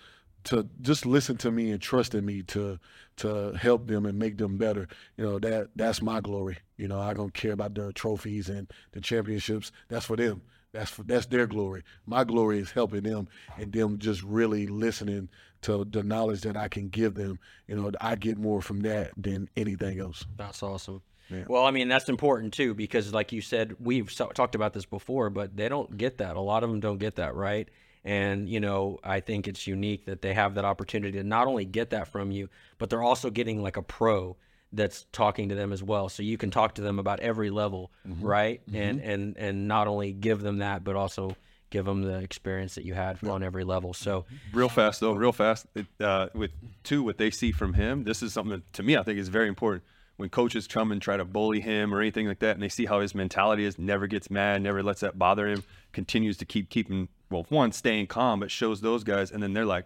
to 0.45 0.69
just 0.81 1.05
listen 1.05 1.37
to 1.39 1.51
me 1.51 1.71
and 1.73 1.81
trust 1.83 2.15
in 2.15 2.25
me 2.25 2.43
to 2.43 2.79
to 3.17 3.53
help 3.53 3.87
them 3.87 4.07
and 4.07 4.19
make 4.19 4.39
them 4.39 4.57
better. 4.59 4.89
You 5.17 5.25
know, 5.25 5.39
that 5.41 5.71
that's 5.77 6.01
my 6.03 6.21
glory. 6.21 6.59
You 6.77 6.89
know, 6.89 7.01
I 7.01 7.15
don't 7.15 7.35
care 7.35 7.53
about 7.53 7.75
the 7.75 7.93
trophies 7.93 8.49
and 8.49 8.71
the 8.93 9.01
championships. 9.01 9.73
That's 9.89 10.07
for 10.07 10.17
them. 10.17 10.43
That's 10.73 10.91
for, 10.91 11.05
that's 11.05 11.27
their 11.27 11.47
glory. 11.47 11.83
My 12.07 12.25
glory 12.25 12.59
is 12.59 12.71
helping 12.71 13.03
them 13.03 13.29
and 13.57 13.73
them 13.73 13.99
just 13.99 14.23
really 14.23 14.67
listening 14.67 15.31
to 15.63 15.85
the 15.85 16.03
knowledge 16.03 16.43
that 16.43 16.57
I 16.57 16.69
can 16.69 16.89
give 16.91 17.15
them. 17.15 17.39
You 17.67 17.77
know, 17.77 17.93
I 18.01 18.15
get 18.15 18.37
more 18.37 18.61
from 18.61 18.81
that 18.81 19.13
than 19.17 19.49
anything 19.57 20.01
else. 20.01 20.27
That's 20.37 20.63
awesome. 20.63 21.03
Yeah. 21.31 21.45
Well, 21.49 21.65
I 21.65 21.71
mean, 21.71 21.89
that's 21.89 22.09
important 22.09 22.55
too 22.55 22.75
because, 22.75 23.13
like 23.13 23.33
you 23.33 23.41
said, 23.41 23.77
we've 23.81 24.11
so- 24.11 24.29
talked 24.29 24.55
about 24.55 24.73
this 24.73 24.85
before, 24.85 25.31
but 25.31 25.57
they 25.57 25.69
don't 25.69 25.97
get 25.97 26.19
that. 26.19 26.37
A 26.37 26.41
lot 26.41 26.63
of 26.63 26.71
them 26.71 26.81
don't 26.81 26.99
get 26.99 27.17
that, 27.17 27.35
right? 27.35 27.69
And, 28.05 28.49
you 28.49 28.61
know, 28.61 29.01
I 29.03 29.19
think 29.19 29.49
it's 29.49 29.67
unique 29.67 30.07
that 30.07 30.23
they 30.23 30.33
have 30.33 30.55
that 30.55 30.65
opportunity 30.65 31.19
to 31.19 31.25
not 31.25 31.49
only 31.49 31.65
get 31.65 31.91
that 31.91 32.07
from 32.09 32.31
you, 32.31 32.49
but 32.79 32.89
they're 32.89 33.03
also 33.03 33.31
getting 33.31 33.63
like 33.63 33.77
a 33.77 33.83
pro 33.83 34.37
that's 34.73 35.07
talking 35.11 35.49
to 35.49 35.55
them 35.57 35.73
as 35.73 35.83
well. 35.83 36.09
So 36.09 36.23
you 36.23 36.39
can 36.39 36.51
talk 36.53 36.77
to 36.77 36.83
them 36.83 37.01
about 37.01 37.19
every 37.21 37.51
level, 37.51 37.91
right? 38.21 38.61
And, 38.73 39.01
and, 39.01 39.37
and 39.37 39.69
not 39.69 39.89
only 39.89 40.13
give 40.13 40.41
them 40.41 40.59
that, 40.59 40.85
but 40.85 40.95
also 40.95 41.37
give 41.71 41.85
them 41.85 42.03
the 42.03 42.19
experience 42.19 42.77
that 42.77 42.85
you 42.85 42.95
had 42.95 43.19
on 43.27 43.43
every 43.43 43.65
level. 43.65 43.93
So, 43.93 44.25
real 44.53 44.69
fast 44.69 45.01
though, 45.01 45.13
real 45.13 45.33
fast. 45.33 45.67
It, 45.75 45.87
uh, 46.01 46.29
with 46.33 46.53
two, 46.85 47.03
what 47.03 47.19
they 47.19 47.31
see 47.31 47.51
from 47.51 47.75
him, 47.75 48.05
this 48.05 48.23
is 48.23 48.33
something 48.33 48.53
that 48.53 48.73
to 48.75 48.85
me 48.85 48.97
I 48.97 49.03
think 49.03 49.19
is 49.19 49.29
very 49.29 49.49
important. 49.49 49.83
When 50.17 50.29
coaches 50.31 50.67
come 50.67 50.93
and 50.93 51.01
try 51.03 51.17
to 51.19 51.25
bully 51.27 51.61
him 51.61 51.93
or 51.95 52.01
anything 52.01 52.27
like 52.27 52.39
that, 52.39 52.55
and 52.55 52.63
they 52.63 52.71
see 52.71 52.87
how 52.87 53.01
his 53.01 53.15
mentality 53.15 53.65
is, 53.65 53.79
never 53.79 54.07
gets 54.07 54.31
mad, 54.31 54.63
never 54.63 54.83
lets 54.83 55.01
that 55.01 55.19
bother 55.19 55.47
him, 55.47 55.63
continues 55.93 56.39
to 56.39 56.45
keep 56.47 56.71
keeping 56.71 57.09
well, 57.31 57.45
one 57.51 57.73
staying 57.73 58.07
calm, 58.07 58.41
but 58.41 58.51
shows 58.51 58.81
those 58.81 59.05
guys, 59.05 59.31
and 59.31 59.43
then 59.43 59.53
they're 59.53 59.67
like, 59.67 59.85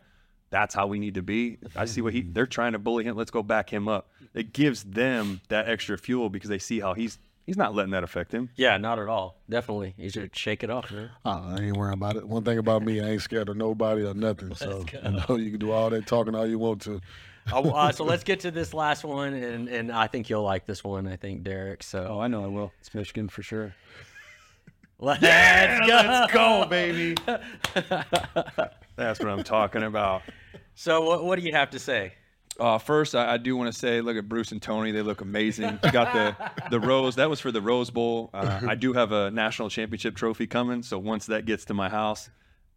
"That's 0.51 0.75
how 0.75 0.87
we 0.87 0.99
need 0.99 1.15
to 1.15 1.23
be." 1.23 1.59
I 1.75 1.85
see 1.87 2.01
what 2.01 2.13
he 2.13 2.21
they're 2.23 2.47
trying 2.47 2.73
to 2.73 2.79
bully 2.79 3.05
him. 3.05 3.17
Let's 3.17 3.31
go 3.31 3.43
back 3.43 3.71
him 3.73 3.89
up. 3.89 4.11
It 4.35 4.53
gives 4.53 4.85
them 4.85 5.41
that 5.49 5.69
extra 5.69 5.99
fuel 5.99 6.29
because 6.31 6.49
they 6.51 6.59
see 6.59 6.79
how 6.81 6.95
he's 6.95 7.19
he's 7.47 7.57
not 7.57 7.75
letting 7.75 7.91
that 7.91 8.05
affect 8.05 8.31
him. 8.33 8.51
yeah, 8.55 8.77
not 8.77 9.01
at 9.01 9.09
all. 9.09 9.41
Definitely. 9.49 9.95
he 9.97 10.09
should 10.11 10.37
shake 10.37 10.63
it 10.63 10.71
off, 10.71 10.93
man. 10.93 11.11
Uh, 11.25 11.55
I 11.59 11.61
ain't 11.63 11.77
worrying 11.77 11.95
about 11.95 12.15
it. 12.17 12.29
One 12.29 12.45
thing 12.45 12.59
about 12.59 12.83
me, 12.85 13.01
I 13.01 13.09
ain't 13.11 13.23
scared 13.23 13.49
of 13.49 13.57
nobody 13.57 14.05
or 14.05 14.15
nothing. 14.15 14.53
So 14.55 14.85
you 14.93 15.11
know, 15.11 15.37
you 15.37 15.51
can 15.51 15.59
do 15.59 15.73
all 15.73 15.91
that 15.91 16.07
talking 16.07 16.35
all 16.37 16.47
you 16.47 16.59
want 16.61 16.83
to. 16.83 17.01
Oh, 17.53 17.71
uh, 17.71 17.93
so 17.93 18.05
let's 18.05 18.25
get 18.25 18.41
to 18.41 18.51
this 18.51 18.73
last 18.75 19.05
one, 19.05 19.35
and, 19.35 19.69
and 19.69 19.91
I 19.93 20.07
think 20.07 20.29
you'll 20.31 20.43
like 20.43 20.67
this 20.67 20.85
one. 20.85 21.07
I 21.07 21.17
think 21.17 21.43
Derek. 21.43 21.83
So 21.83 22.07
Oh, 22.11 22.21
I 22.21 22.29
know 22.29 22.45
I 22.45 22.49
will. 22.49 22.73
It's 22.81 22.95
Michigan 22.95 23.29
for 23.29 23.43
sure. 23.43 23.75
let's 24.99 25.21
go. 25.21 25.27
Let's 25.87 26.33
go, 26.33 26.67
baby. 26.69 27.17
That's 28.97 29.19
what 29.19 29.29
I'm 29.29 29.43
talking 29.45 29.83
about. 29.83 30.23
So 30.75 31.03
what 31.03 31.25
what 31.25 31.39
do 31.39 31.45
you 31.45 31.53
have 31.53 31.71
to 31.71 31.79
say? 31.79 32.15
Uh, 32.59 32.77
first, 32.77 33.15
I, 33.15 33.35
I 33.35 33.37
do 33.39 33.57
want 33.57 33.73
to 33.73 33.79
say, 33.79 34.03
look 34.03 34.17
at 34.19 34.29
Bruce 34.29 34.53
and 34.53 34.61
Tony; 34.61 34.93
they 34.93 35.01
look 35.03 35.21
amazing. 35.23 35.79
You 35.83 35.93
got 35.93 36.13
the 36.13 36.51
the 36.71 36.81
rose. 36.81 37.17
That 37.17 37.31
was 37.31 37.41
for 37.41 37.51
the 37.51 37.61
Rose 37.63 37.91
Bowl. 37.91 38.31
Uh, 38.35 38.61
I 38.69 38.75
do 38.75 38.93
have 38.93 39.13
a 39.13 39.31
national 39.31 39.71
championship 39.71 40.15
trophy 40.15 40.47
coming, 40.47 40.83
so 40.83 40.99
once 40.99 41.27
that 41.27 41.47
gets 41.47 41.65
to 41.67 41.75
my 41.75 41.89
house, 41.89 42.29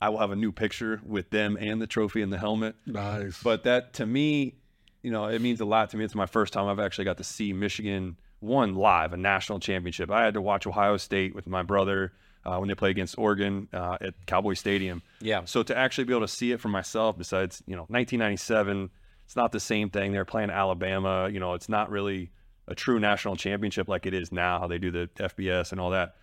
I 0.01 0.09
will 0.09 0.19
have 0.19 0.31
a 0.31 0.35
new 0.37 0.51
picture 0.53 1.01
with 1.05 1.29
them 1.31 1.57
and 1.59 1.81
the 1.81 1.87
trophy 1.87 2.21
and 2.21 2.31
the 2.31 2.37
helmet. 2.37 2.75
Nice. 2.85 3.41
But 3.43 3.63
that 3.63 3.93
to 3.95 4.05
me, 4.05 4.55
you 5.03 5.11
know, 5.11 5.25
it 5.25 5.41
means 5.41 5.61
a 5.61 5.65
lot 5.65 5.89
to 5.91 5.97
me. 5.97 6.05
It's 6.05 6.15
my 6.15 6.25
first 6.25 6.53
time 6.53 6.67
I've 6.67 6.79
actually 6.79 7.05
got 7.05 7.17
to 7.17 7.23
see 7.23 7.53
Michigan 7.53 8.17
one 8.39 8.75
live, 8.75 9.13
a 9.13 9.17
national 9.17 9.59
championship. 9.59 10.09
I 10.09 10.23
had 10.23 10.33
to 10.33 10.41
watch 10.41 10.65
Ohio 10.65 10.97
State 10.97 11.35
with 11.35 11.45
my 11.45 11.61
brother 11.61 12.13
uh, 12.45 12.57
when 12.57 12.67
they 12.67 12.75
play 12.75 12.89
against 12.89 13.17
Oregon 13.17 13.67
uh, 13.73 13.97
at 14.01 14.13
Cowboy 14.25 14.53
Stadium. 14.53 15.01
Yeah. 15.21 15.45
So 15.45 15.63
to 15.63 15.77
actually 15.77 16.05
be 16.05 16.13
able 16.13 16.21
to 16.21 16.27
see 16.27 16.51
it 16.51 16.59
for 16.59 16.69
myself, 16.69 17.17
besides 17.17 17.61
you 17.67 17.75
know 17.75 17.83
1997, 17.83 18.89
it's 19.25 19.35
not 19.35 19.51
the 19.51 19.59
same 19.59 19.89
thing. 19.89 20.11
They're 20.11 20.25
playing 20.25 20.49
Alabama. 20.49 21.29
You 21.29 21.39
know, 21.39 21.53
it's 21.53 21.69
not 21.69 21.89
really 21.89 22.31
a 22.67 22.75
true 22.75 22.99
national 22.99 23.35
championship 23.35 23.87
like 23.87 24.05
it 24.05 24.13
is 24.13 24.31
now. 24.31 24.59
How 24.59 24.67
they 24.67 24.77
do 24.77 24.91
the 24.91 25.09
FBS 25.15 25.71
and 25.71 25.79
all 25.81 25.91
that. 25.91 26.15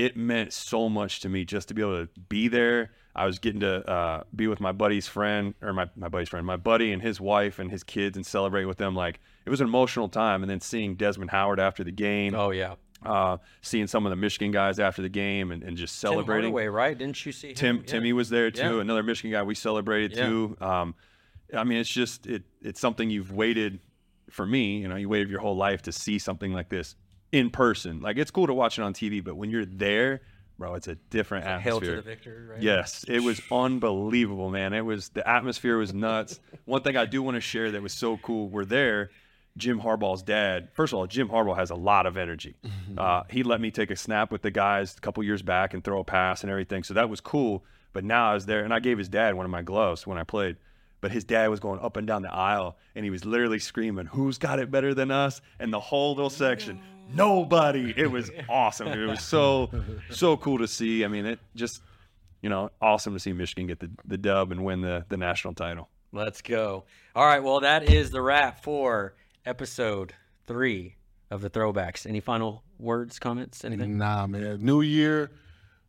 It 0.00 0.16
meant 0.16 0.52
so 0.52 0.88
much 0.88 1.20
to 1.20 1.28
me 1.28 1.44
just 1.44 1.68
to 1.68 1.74
be 1.74 1.82
able 1.82 2.06
to 2.06 2.20
be 2.28 2.48
there. 2.48 2.92
I 3.14 3.26
was 3.26 3.38
getting 3.38 3.60
to 3.60 3.86
uh, 3.90 4.22
be 4.34 4.46
with 4.46 4.60
my 4.60 4.72
buddy's 4.72 5.06
friend 5.06 5.54
or 5.60 5.72
my, 5.72 5.90
my 5.96 6.08
buddy's 6.08 6.28
friend, 6.28 6.46
my 6.46 6.56
buddy 6.56 6.92
and 6.92 7.02
his 7.02 7.20
wife 7.20 7.58
and 7.58 7.70
his 7.70 7.82
kids 7.82 8.16
and 8.16 8.24
celebrate 8.24 8.64
with 8.64 8.78
them. 8.78 8.94
Like 8.94 9.20
it 9.44 9.50
was 9.50 9.60
an 9.60 9.66
emotional 9.66 10.08
time. 10.08 10.42
And 10.42 10.48
then 10.50 10.60
seeing 10.60 10.94
Desmond 10.94 11.30
Howard 11.30 11.60
after 11.60 11.84
the 11.84 11.90
game. 11.92 12.34
Oh 12.34 12.50
yeah. 12.50 12.76
Uh, 13.04 13.38
seeing 13.62 13.86
some 13.86 14.06
of 14.06 14.10
the 14.10 14.16
Michigan 14.16 14.52
guys 14.52 14.78
after 14.78 15.02
the 15.02 15.08
game 15.08 15.50
and, 15.50 15.62
and 15.62 15.76
just 15.76 15.98
celebrating. 15.98 16.44
Tim 16.48 16.52
Hardaway, 16.52 16.66
right? 16.68 16.96
Didn't 16.96 17.24
you 17.26 17.32
see 17.32 17.48
him? 17.48 17.54
Tim 17.54 17.76
Yeah. 17.78 17.82
Timmy 17.86 18.12
was 18.12 18.30
there 18.30 18.50
too. 18.50 18.76
Yeah. 18.76 18.80
Another 18.80 19.02
Michigan 19.02 19.32
guy 19.32 19.42
we 19.42 19.54
celebrated 19.54 20.16
Yeah. 20.16 20.26
too. 20.26 20.56
Um, 20.60 20.94
I 21.54 21.64
mean, 21.64 21.78
it's 21.78 21.90
just 21.90 22.26
it 22.26 22.44
it's 22.62 22.80
something 22.80 23.10
you've 23.10 23.32
waited 23.32 23.80
for 24.30 24.46
me. 24.46 24.78
You 24.78 24.88
know, 24.88 24.96
you 24.96 25.08
waited 25.08 25.28
your 25.30 25.40
whole 25.40 25.56
life 25.56 25.82
to 25.82 25.92
see 25.92 26.18
something 26.18 26.52
like 26.52 26.68
this 26.68 26.94
in 27.32 27.50
person. 27.50 28.00
Like 28.00 28.16
it's 28.18 28.30
cool 28.30 28.46
to 28.46 28.54
watch 28.54 28.78
it 28.78 28.82
on 28.82 28.94
TV, 28.94 29.22
but 29.22 29.36
when 29.36 29.50
you're 29.50 29.64
there, 29.66 30.20
bro, 30.58 30.74
it's 30.74 30.88
a 30.88 30.94
different 31.10 31.44
It's 31.44 31.50
a 31.52 31.60
hail 31.60 31.76
atmosphere. 31.76 31.96
to 31.96 32.02
the 32.02 32.08
victor, 32.10 32.48
right? 32.52 32.62
Yes, 32.62 33.04
it 33.08 33.20
was 33.20 33.40
unbelievable, 33.50 34.50
man. 34.50 34.72
It 34.72 34.84
was 34.84 35.08
the 35.10 35.26
atmosphere 35.28 35.76
was 35.78 35.94
nuts. 35.94 36.40
One 36.64 36.82
thing 36.82 36.96
I 36.96 37.06
do 37.06 37.22
want 37.22 37.36
to 37.36 37.40
share 37.40 37.70
that 37.70 37.82
was 37.82 37.92
so 37.92 38.16
cool. 38.18 38.48
We're 38.48 38.64
there. 38.64 39.10
Jim 39.56 39.80
Harbaugh's 39.80 40.22
dad. 40.22 40.68
First 40.74 40.92
of 40.92 40.98
all, 41.00 41.06
Jim 41.08 41.28
Harbaugh 41.28 41.56
has 41.56 41.70
a 41.70 41.74
lot 41.74 42.06
of 42.06 42.16
energy. 42.16 42.56
Uh, 42.98 43.22
he 43.30 43.44
let 43.44 43.60
me 43.60 43.70
take 43.70 43.90
a 43.92 43.96
snap 43.96 44.32
with 44.32 44.42
the 44.42 44.50
guys 44.50 44.96
a 44.96 45.00
couple 45.00 45.22
years 45.22 45.42
back 45.42 45.72
and 45.74 45.84
throw 45.84 46.00
a 46.00 46.04
pass 46.04 46.42
and 46.42 46.50
everything. 46.50 46.82
So 46.82 46.92
that 46.94 47.08
was 47.08 47.20
cool. 47.20 47.64
But 47.92 48.02
now 48.02 48.32
I 48.32 48.34
was 48.34 48.46
there, 48.46 48.64
and 48.64 48.74
I 48.74 48.80
gave 48.80 48.98
his 48.98 49.08
dad 49.08 49.36
one 49.36 49.46
of 49.46 49.50
my 49.50 49.62
gloves 49.62 50.08
when 50.08 50.18
I 50.18 50.24
played. 50.24 50.56
But 51.00 51.12
his 51.12 51.22
dad 51.22 51.48
was 51.50 51.60
going 51.60 51.78
up 51.80 51.96
and 51.96 52.04
down 52.04 52.22
the 52.22 52.32
aisle, 52.34 52.76
and 52.96 53.04
he 53.04 53.10
was 53.10 53.24
literally 53.24 53.60
screaming, 53.60 54.06
"Who's 54.06 54.38
got 54.38 54.58
it 54.58 54.72
better 54.72 54.92
than 54.92 55.12
us?" 55.12 55.40
And 55.60 55.72
the 55.72 55.78
whole 55.80 56.14
little 56.16 56.28
section, 56.30 56.80
nobody. 57.14 57.92
It 57.96 58.10
was 58.10 58.30
awesome. 58.48 58.88
It 58.88 59.06
was 59.06 59.22
so 59.22 59.70
so 60.10 60.36
cool 60.36 60.58
to 60.58 60.68
see. 60.68 61.04
I 61.04 61.08
mean, 61.08 61.26
it 61.26 61.38
just 61.54 61.82
you 62.42 62.48
know 62.48 62.70
awesome 62.80 63.14
to 63.14 63.20
see 63.20 63.32
Michigan 63.32 63.66
get 63.66 63.80
the, 63.80 63.90
the 64.04 64.18
dub 64.18 64.52
and 64.52 64.64
win 64.64 64.80
the 64.80 65.04
the 65.08 65.16
national 65.16 65.54
title. 65.54 65.88
Let's 66.12 66.42
go. 66.42 66.84
All 67.14 67.24
right. 67.24 67.42
Well, 67.42 67.60
that 67.60 67.84
is 67.84 68.10
the 68.10 68.20
wrap 68.20 68.62
for 68.62 69.14
episode 69.46 70.14
three 70.46 70.96
of 71.30 71.40
the 71.40 71.50
throwbacks. 71.50 72.06
Any 72.06 72.20
final 72.20 72.64
words, 72.78 73.18
comments, 73.18 73.64
anything? 73.64 73.98
Nah, 73.98 74.26
man. 74.26 74.64
New 74.64 74.80
year, 74.80 75.30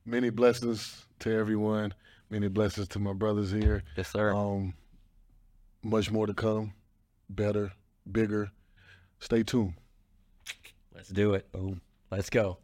many 0.05 0.29
blessings 0.29 1.05
to 1.19 1.33
everyone. 1.35 1.93
Many 2.29 2.47
blessings 2.47 2.87
to 2.89 2.99
my 2.99 3.13
brothers 3.13 3.51
here. 3.51 3.83
Yes, 3.97 4.09
sir. 4.09 4.33
Um, 4.33 4.73
much 5.83 6.11
more 6.11 6.27
to 6.27 6.33
come. 6.33 6.73
Better, 7.29 7.73
bigger. 8.09 8.51
Stay 9.19 9.43
tuned. 9.43 9.73
Let's 10.93 11.09
do 11.09 11.33
it. 11.33 11.51
Boom. 11.51 11.81
Let's 12.09 12.29
go. 12.29 12.57